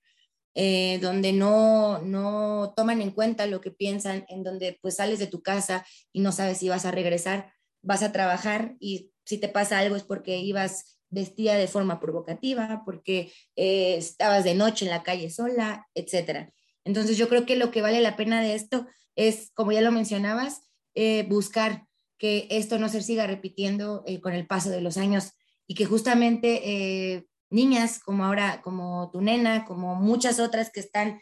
eh, 0.60 0.98
donde 1.04 1.34
no, 1.34 2.00
no 2.00 2.74
toman 2.76 3.00
en 3.00 3.12
cuenta 3.12 3.46
lo 3.46 3.62
que 3.62 3.70
piensan, 3.70 4.26
en 4.28 4.44
donde 4.44 4.80
pues 4.82 4.96
sales 4.96 5.20
de 5.20 5.28
tu 5.28 5.44
casa 5.44 5.86
y 6.12 6.22
no 6.22 6.32
sabes 6.32 6.58
si 6.58 6.68
vas 6.68 6.84
a 6.88 6.90
regresar, 6.90 7.54
vas 7.84 8.02
a 8.02 8.12
trabajar 8.12 8.76
y 8.80 9.12
si 9.24 9.38
te 9.38 9.50
pasa 9.50 9.78
algo 9.78 9.96
es 9.96 10.02
porque 10.02 10.40
ibas 10.40 11.00
vestida 11.12 11.54
de 11.54 11.68
forma 11.68 12.00
provocativa, 12.00 12.82
porque 12.86 13.32
eh, 13.56 13.98
estabas 13.98 14.46
de 14.46 14.56
noche 14.56 14.86
en 14.86 14.90
la 14.90 15.04
calle 15.04 15.30
sola, 15.30 15.88
etc. 15.94 16.52
Entonces 16.86 17.20
yo 17.20 17.30
creo 17.30 17.46
que 17.46 17.56
lo 17.56 17.70
que 17.70 17.84
vale 17.84 18.02
la 18.02 18.18
pena 18.18 18.42
de 18.42 18.56
esto 18.56 18.88
es, 19.16 19.52
como 19.54 19.74
ya 19.74 19.82
lo 19.82 19.92
mencionabas, 19.92 20.72
eh, 20.96 21.24
buscar 21.30 21.86
que 22.18 22.48
esto 22.50 22.80
no 22.80 22.90
se 22.90 23.04
siga 23.04 23.28
repitiendo 23.28 24.04
con 24.24 24.34
el 24.34 24.48
paso 24.48 24.72
de 24.72 24.82
los 24.82 24.98
años 24.98 25.34
y 25.68 25.76
que 25.76 25.86
justamente 25.86 27.28
niñas 27.50 28.00
como 28.00 28.26
ahora, 28.26 28.62
como 28.62 29.10
tu 29.12 29.22
nena, 29.22 29.66
como 29.66 29.96
muchas 29.96 30.40
otras 30.40 30.72
que 30.72 30.80
están 30.80 31.22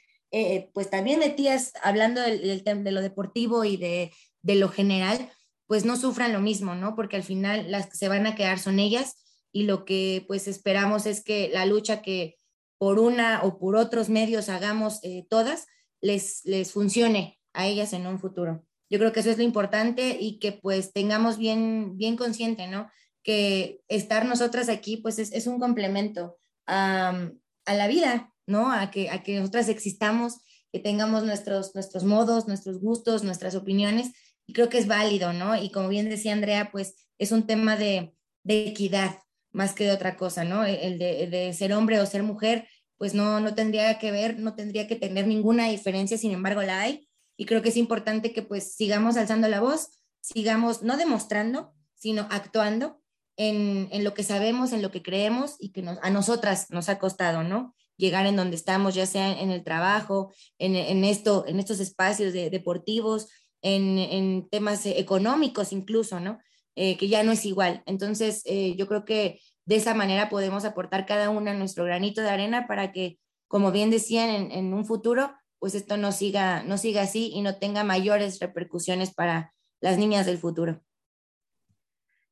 pues 0.73 0.89
también 0.89 1.19
metidas 1.19 1.71
hablando 1.81 2.19
de 2.19 2.91
lo 2.91 3.01
deportivo 3.01 3.63
y 3.63 3.77
de, 3.77 4.11
de 4.41 4.55
lo 4.55 4.67
general, 4.67 5.31
pues 5.67 5.85
no 5.85 5.97
sufran 5.97 6.33
lo 6.33 6.39
mismo, 6.39 6.75
¿no? 6.75 6.95
Porque 6.95 7.15
al 7.15 7.23
final 7.23 7.71
las 7.71 7.87
que 7.87 7.97
se 7.97 8.09
van 8.09 8.27
a 8.27 8.35
quedar 8.35 8.59
son 8.59 8.79
ellas 8.79 9.15
y 9.51 9.63
lo 9.63 9.85
que 9.85 10.23
pues 10.27 10.47
esperamos 10.47 11.05
es 11.05 11.23
que 11.23 11.49
la 11.53 11.65
lucha 11.65 12.01
que 12.01 12.37
por 12.77 12.99
una 12.99 13.41
o 13.43 13.57
por 13.57 13.75
otros 13.75 14.09
medios 14.09 14.49
hagamos 14.49 14.99
eh, 15.03 15.25
todas, 15.29 15.67
les, 16.01 16.43
les 16.43 16.71
funcione 16.71 17.39
a 17.53 17.65
ellas 17.65 17.93
en 17.93 18.05
un 18.05 18.19
futuro. 18.19 18.63
Yo 18.89 18.99
creo 18.99 19.11
que 19.11 19.21
eso 19.21 19.31
es 19.31 19.37
lo 19.37 19.43
importante 19.43 20.17
y 20.19 20.39
que 20.39 20.51
pues 20.51 20.93
tengamos 20.93 21.37
bien, 21.37 21.97
bien 21.97 22.17
consciente, 22.17 22.67
¿no? 22.67 22.89
Que 23.25 23.81
estar 23.89 24.25
nosotras 24.25 24.69
aquí 24.69 24.97
pues 24.97 25.19
es, 25.19 25.33
es 25.33 25.47
un 25.47 25.59
complemento 25.59 26.37
a, 26.67 27.29
a, 27.65 27.73
la 27.73 27.87
vida, 27.87 28.33
¿no? 28.47 28.71
A 28.71 28.91
que, 28.91 29.09
a 29.09 29.23
que 29.23 29.39
nosotras 29.39 29.67
existamos, 29.67 30.37
que 30.71 30.79
tengamos 30.79 31.25
nuestros, 31.25 31.75
nuestros 31.75 32.05
modos, 32.05 32.47
nuestros 32.47 32.79
gustos, 32.79 33.23
nuestras 33.23 33.55
opiniones 33.55 34.11
y 34.47 34.53
creo 34.53 34.69
que 34.69 34.77
es 34.77 34.87
válido, 34.87 35.33
¿no? 35.33 35.55
Y 35.55 35.71
como 35.71 35.89
bien 35.89 36.09
decía 36.09 36.33
Andrea, 36.33 36.69
pues 36.71 36.95
es 37.17 37.31
un 37.31 37.47
tema 37.47 37.75
de, 37.75 38.15
de 38.43 38.67
equidad 38.67 39.19
más 39.51 39.73
que 39.73 39.85
de 39.85 39.91
otra 39.91 40.17
cosa, 40.17 40.43
¿no? 40.43 40.65
E, 40.65 40.85
el 40.85 40.99
de, 40.99 41.27
de, 41.27 41.53
ser 41.53 41.73
hombre 41.73 41.99
o 41.99 42.05
ser 42.05 42.23
mujer, 42.23 42.67
pues 42.97 43.13
no, 43.13 43.39
no 43.39 43.55
tendría 43.55 43.97
que 43.99 44.11
ver, 44.11 44.39
no 44.39 44.55
tendría 44.55 44.87
que 44.87 44.95
tener 44.95 45.27
ninguna 45.27 45.69
diferencia, 45.69 46.17
sin 46.17 46.31
embargo 46.31 46.61
la 46.61 46.81
hay. 46.81 47.07
Y 47.37 47.45
creo 47.45 47.61
que 47.61 47.69
es 47.69 47.77
importante 47.77 48.31
que 48.33 48.41
pues 48.41 48.75
sigamos 48.75 49.17
alzando 49.17 49.47
la 49.47 49.59
voz, 49.59 50.01
sigamos 50.21 50.83
no 50.83 50.97
demostrando, 50.97 51.73
sino 51.95 52.27
actuando 52.31 53.01
en, 53.37 53.89
en 53.91 54.03
lo 54.03 54.13
que 54.13 54.23
sabemos, 54.23 54.73
en 54.73 54.81
lo 54.81 54.91
que 54.91 55.01
creemos 55.01 55.55
y 55.59 55.69
que 55.69 55.83
a 56.01 56.09
nosotras 56.09 56.69
nos 56.69 56.89
ha 56.89 56.99
costado, 56.99 57.43
¿no? 57.43 57.75
Llegar 57.97 58.25
en 58.25 58.35
donde 58.35 58.55
estamos, 58.55 58.95
ya 58.95 59.05
sea 59.05 59.39
en 59.39 59.51
el 59.51 59.63
trabajo, 59.63 60.33
en, 60.59 60.75
en 60.75 61.03
esto, 61.03 61.45
en 61.47 61.59
estos 61.59 61.79
espacios 61.79 62.33
de, 62.33 62.49
deportivos, 62.49 63.27
en, 63.61 64.47
temas 64.49 64.85
económicos 64.85 65.71
incluso, 65.71 66.19
¿no? 66.19 66.39
Eh, 66.75 66.97
que 66.97 67.07
ya 67.07 67.23
no 67.23 67.31
es 67.31 67.45
igual. 67.45 67.83
Entonces, 67.85 68.41
eh, 68.45 68.75
yo 68.75 68.87
creo 68.87 69.05
que 69.05 69.39
de 69.65 69.75
esa 69.77 69.93
manera 69.93 70.29
podemos 70.29 70.65
aportar 70.65 71.05
cada 71.05 71.29
una 71.29 71.53
nuestro 71.53 71.85
granito 71.85 72.21
de 72.21 72.29
arena 72.29 72.67
para 72.67 72.91
que, 72.91 73.17
como 73.47 73.71
bien 73.71 73.89
decían, 73.89 74.51
en, 74.51 74.73
un 74.73 74.85
futuro, 74.85 75.33
pues 75.59 75.73
esto 75.73 75.97
no 75.97 76.11
siga, 76.11 76.63
no 76.63 76.77
siga 76.77 77.01
así 77.01 77.31
y 77.33 77.41
no 77.41 77.57
tenga 77.57 77.83
mayores 77.83 78.39
repercusiones 78.39 79.13
para 79.13 79.53
las 79.81 79.97
niñas 79.97 80.25
del 80.25 80.37
futuro. 80.37 80.81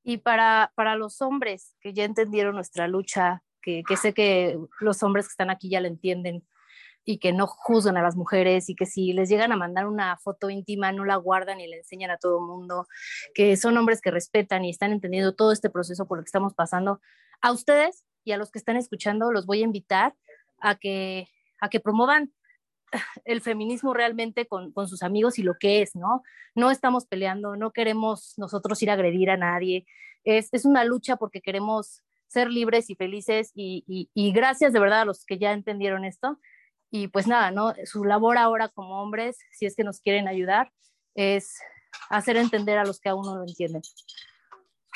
Y 0.03 0.17
para, 0.17 0.71
para 0.75 0.95
los 0.95 1.21
hombres 1.21 1.75
que 1.79 1.93
ya 1.93 2.03
entendieron 2.03 2.55
nuestra 2.55 2.87
lucha, 2.87 3.41
que, 3.61 3.83
sé 3.95 4.13
que 4.13 4.59
los 4.81 5.01
hombres 5.03 5.27
que 5.27 5.31
están 5.31 5.49
aquí 5.49 5.69
ya 5.69 5.79
la 5.79 5.87
entienden, 5.87 6.45
y 7.05 7.17
que 7.17 7.33
no 7.33 7.47
juzgan 7.47 7.97
a 7.97 8.01
las 8.01 8.15
mujeres 8.15 8.69
y 8.69 8.75
que 8.75 8.85
si 8.85 9.13
les 9.13 9.29
llegan 9.29 9.51
a 9.51 9.57
mandar 9.57 9.87
una 9.87 10.17
foto 10.17 10.49
íntima 10.49 10.91
no 10.91 11.03
la 11.05 11.17
guardan 11.17 11.59
y 11.59 11.67
la 11.67 11.75
enseñan 11.75 12.11
a 12.11 12.17
todo 12.17 12.39
el 12.39 12.45
mundo, 12.45 12.87
que 13.33 13.57
son 13.57 13.77
hombres 13.77 14.01
que 14.01 14.11
respetan 14.11 14.63
y 14.63 14.69
están 14.69 14.93
entendiendo 14.93 15.35
todo 15.35 15.51
este 15.51 15.69
proceso 15.69 16.07
por 16.07 16.17
el 16.17 16.23
que 16.23 16.29
estamos 16.29 16.53
pasando. 16.53 17.01
A 17.41 17.51
ustedes 17.51 18.05
y 18.23 18.31
a 18.31 18.37
los 18.37 18.51
que 18.51 18.59
están 18.59 18.77
escuchando 18.77 19.31
los 19.31 19.45
voy 19.45 19.61
a 19.61 19.65
invitar 19.65 20.15
a 20.61 20.75
que, 20.75 21.27
a 21.59 21.69
que 21.69 21.81
promuevan 21.81 22.33
el 23.25 23.41
feminismo 23.41 23.93
realmente 23.93 24.47
con, 24.47 24.71
con, 24.71 24.87
sus 24.87 25.03
amigos 25.03 25.39
y 25.39 25.43
lo 25.43 25.55
que 25.59 25.81
es, 25.81 25.95
¿no? 25.95 26.23
No 26.55 26.71
estamos 26.71 27.05
peleando, 27.05 27.55
no 27.55 27.71
queremos 27.71 28.33
nosotros 28.37 28.81
ir 28.81 28.89
a 28.89 28.93
agredir 28.93 29.29
a 29.29 29.37
nadie, 29.37 29.85
es, 30.23 30.49
es 30.51 30.65
una 30.65 30.83
lucha 30.83 31.17
porque 31.17 31.41
queremos 31.41 32.03
ser 32.27 32.49
libres 32.49 32.89
y 32.89 32.95
felices 32.95 33.51
y, 33.53 33.83
y, 33.87 34.09
y 34.13 34.31
gracias 34.31 34.73
de 34.73 34.79
verdad 34.79 35.01
a 35.01 35.05
los 35.05 35.25
que 35.25 35.37
ya 35.37 35.51
entendieron 35.51 36.05
esto 36.05 36.39
y 36.89 37.07
pues 37.07 37.27
nada, 37.27 37.51
¿no? 37.51 37.73
Su 37.85 38.05
labor 38.05 38.37
ahora 38.37 38.69
como 38.69 39.01
hombres, 39.01 39.39
si 39.51 39.65
es 39.65 39.75
que 39.75 39.83
nos 39.83 39.99
quieren 39.99 40.27
ayudar, 40.27 40.71
es 41.15 41.57
hacer 42.09 42.37
entender 42.37 42.77
a 42.77 42.85
los 42.85 42.99
que 42.99 43.09
aún 43.09 43.25
no 43.25 43.35
lo 43.35 43.43
entienden. 43.43 43.81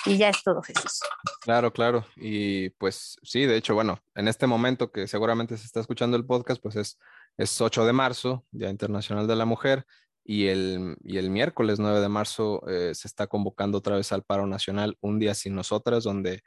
Y 0.08 0.18
ya 0.18 0.30
es 0.30 0.42
todo, 0.44 0.61
Jesús. 0.61 1.02
Claro, 1.42 1.72
claro. 1.74 2.06
Y 2.16 2.69
pues 2.72 3.18
sí, 3.24 3.45
de 3.45 3.58
hecho, 3.58 3.74
bueno, 3.74 4.00
en 4.16 4.27
este 4.27 4.48
momento 4.48 4.92
que 4.92 5.08
seguramente 5.08 5.58
se 5.58 5.66
está 5.66 5.80
escuchando 5.80 6.16
el 6.16 6.26
podcast, 6.26 6.61
pues 6.61 6.76
es, 6.76 6.98
es 7.38 7.60
8 7.60 7.86
de 7.86 7.94
marzo, 7.94 8.45
Día 8.52 8.69
Internacional 8.69 9.27
de 9.27 9.36
la 9.36 9.45
Mujer, 9.45 9.86
y 10.24 10.48
el, 10.48 10.98
y 11.03 11.18
el 11.18 11.30
miércoles 11.30 11.80
9 11.80 12.02
de 12.02 12.10
marzo 12.10 12.68
eh, 12.68 12.94
se 12.94 13.08
está 13.08 13.27
convocando 13.27 13.77
otra 13.77 13.95
vez 13.95 14.11
al 14.11 14.24
paro 14.24 14.45
nacional, 14.45 14.98
un 15.02 15.19
día 15.19 15.34
sin 15.34 15.56
nosotras, 15.56 16.03
donde 16.03 16.44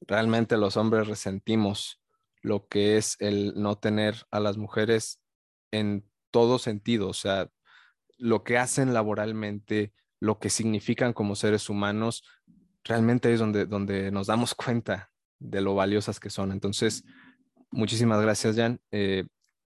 realmente 0.00 0.56
los 0.56 0.76
hombres 0.76 1.08
resentimos 1.08 2.02
lo 2.42 2.66
que 2.66 2.96
es 2.96 3.16
el 3.20 3.54
no 3.56 3.78
tener 3.78 4.26
a 4.30 4.40
las 4.40 4.56
mujeres 4.58 5.20
en 5.70 6.04
todo 6.30 6.58
sentido, 6.58 7.08
o 7.08 7.14
sea, 7.14 7.50
lo 8.18 8.44
que 8.44 8.58
hacen 8.58 8.92
laboralmente, 8.92 9.92
lo 10.20 10.38
que 10.38 10.50
significan 10.50 11.12
como 11.12 11.34
seres 11.34 11.70
humanos, 11.70 12.24
realmente 12.84 13.32
es 13.32 13.40
donde, 13.40 13.66
donde 13.66 14.10
nos 14.10 14.26
damos 14.26 14.54
cuenta 14.54 15.10
de 15.38 15.60
lo 15.60 15.74
valiosas 15.74 16.20
que 16.20 16.30
son. 16.30 16.52
Entonces, 16.52 17.04
muchísimas 17.70 18.20
gracias, 18.22 18.56
Jan. 18.56 18.80
Eh, 18.90 19.24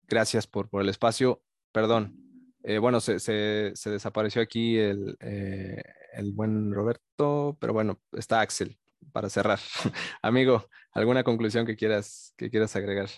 gracias 0.07 0.47
por, 0.47 0.69
por 0.69 0.81
el 0.81 0.89
espacio. 0.89 1.41
Perdón. 1.71 2.15
Eh, 2.63 2.79
bueno, 2.79 2.99
se, 2.99 3.19
se, 3.19 3.89
desapareció 3.89 4.41
aquí 4.41 4.77
el, 4.77 5.15
eh, 5.21 5.81
el 6.13 6.33
buen 6.33 6.73
Roberto, 6.73 7.55
pero 7.61 7.71
bueno, 7.71 8.01
está 8.11 8.41
Axel 8.41 8.77
para 9.13 9.29
cerrar. 9.29 9.59
Amigo, 10.21 10.67
¿alguna 10.91 11.23
conclusión 11.23 11.65
que 11.65 11.77
quieras, 11.77 12.33
que 12.35 12.49
quieras 12.49 12.75
agregar? 12.75 13.09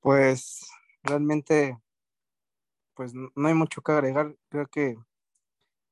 Pues 0.00 0.68
realmente, 1.02 1.76
pues 2.94 3.12
no 3.14 3.48
hay 3.48 3.54
mucho 3.54 3.82
que 3.82 3.92
agregar. 3.92 4.36
Creo 4.48 4.66
que 4.68 4.96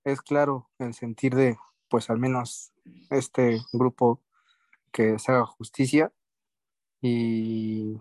es 0.05 0.21
claro 0.23 0.71
el 0.79 0.95
sentir 0.95 1.35
de, 1.35 1.57
pues 1.91 2.09
al 2.09 2.19
menos 2.19 2.73
este 3.11 3.61
grupo 3.73 4.23
que 4.93 5.19
se 5.19 5.33
haga 5.33 5.45
justicia 5.45 6.13
y 7.03 8.01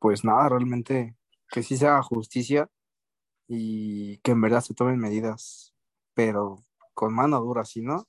pues 0.00 0.24
nada, 0.24 0.48
realmente 0.50 1.16
que 1.48 1.62
sí 1.62 1.76
se 1.76 1.86
haga 1.86 2.02
justicia 2.02 2.68
y 3.46 4.18
que 4.18 4.32
en 4.32 4.40
verdad 4.40 4.60
se 4.60 4.74
tomen 4.74 4.98
medidas, 4.98 5.72
pero 6.14 6.64
con 6.92 7.14
mano 7.14 7.40
dura, 7.40 7.64
si 7.64 7.80
no, 7.80 8.08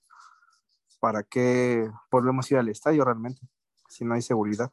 ¿para 0.99 1.23
qué 1.23 1.89
volvemos 2.11 2.49
a 2.49 2.53
ir 2.55 2.59
al 2.59 2.69
estadio 2.69 3.05
realmente? 3.05 3.47
Si 3.87 4.03
no 4.03 4.15
hay 4.15 4.21
seguridad. 4.21 4.71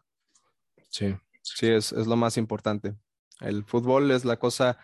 Sí, 0.88 1.16
sí, 1.42 1.68
es, 1.68 1.92
es 1.92 2.06
lo 2.06 2.16
más 2.16 2.36
importante. 2.36 2.96
El 3.40 3.64
fútbol 3.64 4.10
es 4.10 4.24
la 4.24 4.38
cosa 4.38 4.78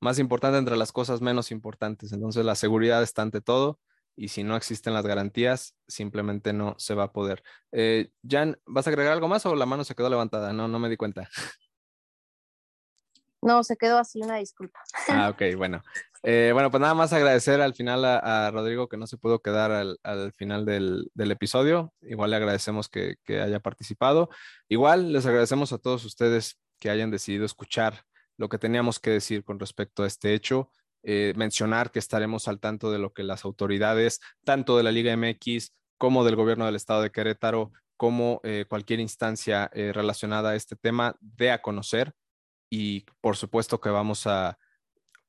más 0.00 0.18
importante 0.18 0.58
entre 0.58 0.76
las 0.76 0.92
cosas 0.92 1.20
menos 1.20 1.50
importantes. 1.50 2.12
Entonces 2.12 2.44
la 2.44 2.54
seguridad 2.54 3.02
está 3.02 3.22
ante 3.22 3.40
todo 3.40 3.80
y 4.16 4.28
si 4.28 4.42
no 4.42 4.56
existen 4.56 4.94
las 4.94 5.06
garantías, 5.06 5.76
simplemente 5.86 6.52
no 6.52 6.74
se 6.78 6.94
va 6.94 7.04
a 7.04 7.12
poder. 7.12 7.42
Eh, 7.70 8.10
Jan, 8.28 8.58
¿vas 8.66 8.86
a 8.86 8.90
agregar 8.90 9.12
algo 9.12 9.28
más 9.28 9.44
o 9.46 9.54
la 9.54 9.66
mano 9.66 9.84
se 9.84 9.94
quedó 9.94 10.08
levantada? 10.08 10.52
No, 10.52 10.66
no 10.66 10.78
me 10.78 10.88
di 10.88 10.96
cuenta. 10.96 11.28
No, 13.42 13.62
se 13.62 13.76
quedó 13.76 13.98
así, 13.98 14.20
una 14.22 14.36
disculpa. 14.38 14.80
Ah, 15.08 15.28
ok, 15.28 15.56
bueno. 15.56 15.82
Eh, 16.24 16.50
bueno, 16.52 16.70
pues 16.72 16.80
nada 16.80 16.94
más 16.94 17.12
agradecer 17.12 17.60
al 17.60 17.74
final 17.74 18.04
a, 18.04 18.50
Rodrigo 18.50 18.88
que 18.88 18.96
no 18.96 19.06
se 19.06 19.18
pudo 19.18 19.40
quedar 19.40 19.70
al, 19.70 20.32
final 20.32 20.64
del, 20.64 21.10
episodio. 21.16 21.92
Igual 22.00 22.30
le 22.30 22.36
agradecemos 22.36 22.88
que, 22.88 23.16
haya 23.28 23.60
participado. 23.60 24.30
Igual 24.68 25.12
les 25.12 25.26
agradecemos 25.26 25.72
a 25.72 25.78
todos 25.78 26.04
ustedes 26.04 26.58
que 26.80 26.90
hayan 26.90 27.12
decidido 27.12 27.44
escuchar 27.44 28.04
lo 28.36 28.48
que 28.48 28.58
teníamos 28.58 28.98
que 28.98 29.10
decir 29.10 29.44
con 29.44 29.60
respecto 29.60 30.02
a 30.02 30.08
este 30.08 30.34
hecho. 30.34 30.72
Eh, 31.08 31.34
mencionar 31.36 31.92
que 31.92 32.00
estaremos 32.00 32.48
al 32.48 32.58
tanto 32.58 32.90
de 32.90 32.98
lo 32.98 33.12
que 33.12 33.22
las 33.22 33.44
autoridades, 33.44 34.18
tanto 34.42 34.76
de 34.76 34.82
la 34.82 34.90
Liga 34.90 35.16
MX 35.16 35.72
como 35.98 36.24
del 36.24 36.34
gobierno 36.34 36.66
del 36.66 36.74
estado 36.74 37.00
de 37.00 37.12
Querétaro, 37.12 37.70
como 37.96 38.40
eh, 38.42 38.64
cualquier 38.68 38.98
instancia 38.98 39.70
eh, 39.72 39.92
relacionada 39.92 40.50
a 40.50 40.56
este 40.56 40.74
tema, 40.74 41.14
dé 41.20 41.52
a 41.52 41.62
conocer. 41.62 42.12
Y 42.68 43.06
por 43.20 43.36
supuesto 43.36 43.80
que 43.80 43.88
vamos 43.88 44.26
a 44.26 44.58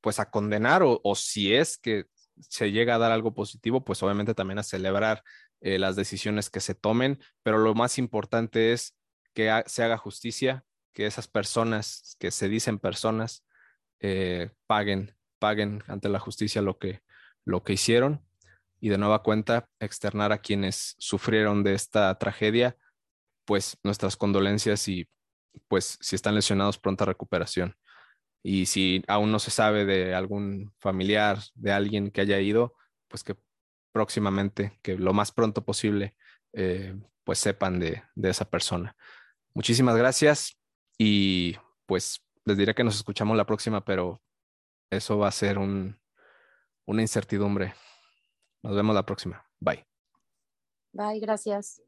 pues 0.00 0.18
a 0.18 0.30
condenar 0.32 0.82
o, 0.84 1.00
si 1.14 1.54
es 1.54 1.78
que 1.78 2.06
se 2.40 2.72
llega 2.72 2.96
a 2.96 2.98
dar 2.98 3.12
algo 3.12 3.32
positivo, 3.32 3.84
pues 3.84 4.02
obviamente 4.02 4.34
también 4.34 4.58
a 4.58 4.64
celebrar 4.64 5.22
las 5.60 5.96
decisiones 5.96 6.50
que 6.50 6.60
se 6.60 6.74
tomen, 6.74 7.20
pero 7.42 7.58
lo 7.58 7.74
más 7.74 7.98
importante 7.98 8.72
es 8.72 8.96
que 9.34 9.62
se 9.66 9.82
haga 9.82 9.96
justicia, 9.96 10.64
que 10.92 11.06
esas 11.06 11.26
personas 11.26 12.16
que 12.20 12.30
se 12.30 12.48
dicen 12.48 12.78
personas 12.78 13.44
paguen 14.68 15.17
paguen 15.38 15.82
ante 15.86 16.08
la 16.08 16.18
justicia 16.18 16.62
lo 16.62 16.78
que, 16.78 17.02
lo 17.44 17.62
que 17.62 17.74
hicieron 17.74 18.24
y 18.80 18.88
de 18.90 18.98
nueva 18.98 19.22
cuenta 19.22 19.68
externar 19.80 20.32
a 20.32 20.38
quienes 20.38 20.94
sufrieron 20.98 21.64
de 21.64 21.74
esta 21.74 22.16
tragedia, 22.18 22.76
pues 23.44 23.76
nuestras 23.82 24.16
condolencias 24.16 24.86
y 24.88 25.08
pues 25.66 25.98
si 26.00 26.14
están 26.14 26.34
lesionados, 26.34 26.78
pronta 26.78 27.04
recuperación. 27.04 27.74
Y 28.42 28.66
si 28.66 29.02
aún 29.08 29.32
no 29.32 29.38
se 29.38 29.50
sabe 29.50 29.84
de 29.84 30.14
algún 30.14 30.72
familiar, 30.78 31.38
de 31.54 31.72
alguien 31.72 32.10
que 32.10 32.20
haya 32.20 32.40
ido, 32.40 32.74
pues 33.08 33.24
que 33.24 33.36
próximamente, 33.92 34.78
que 34.82 34.96
lo 34.96 35.12
más 35.12 35.32
pronto 35.32 35.64
posible, 35.64 36.14
eh, 36.52 36.94
pues 37.24 37.38
sepan 37.38 37.80
de, 37.80 38.04
de 38.14 38.30
esa 38.30 38.48
persona. 38.48 38.96
Muchísimas 39.54 39.96
gracias 39.96 40.56
y 40.96 41.56
pues 41.86 42.22
les 42.44 42.56
diré 42.56 42.74
que 42.74 42.84
nos 42.84 42.96
escuchamos 42.96 43.36
la 43.36 43.46
próxima, 43.46 43.84
pero 43.84 44.22
eso 44.90 45.18
va 45.18 45.28
a 45.28 45.32
ser 45.32 45.58
un, 45.58 45.98
una 46.86 47.02
incertidumbre. 47.02 47.74
Nos 48.62 48.74
vemos 48.74 48.94
la 48.94 49.04
próxima. 49.04 49.44
Bye. 49.60 49.86
Bye, 50.92 51.20
gracias. 51.20 51.82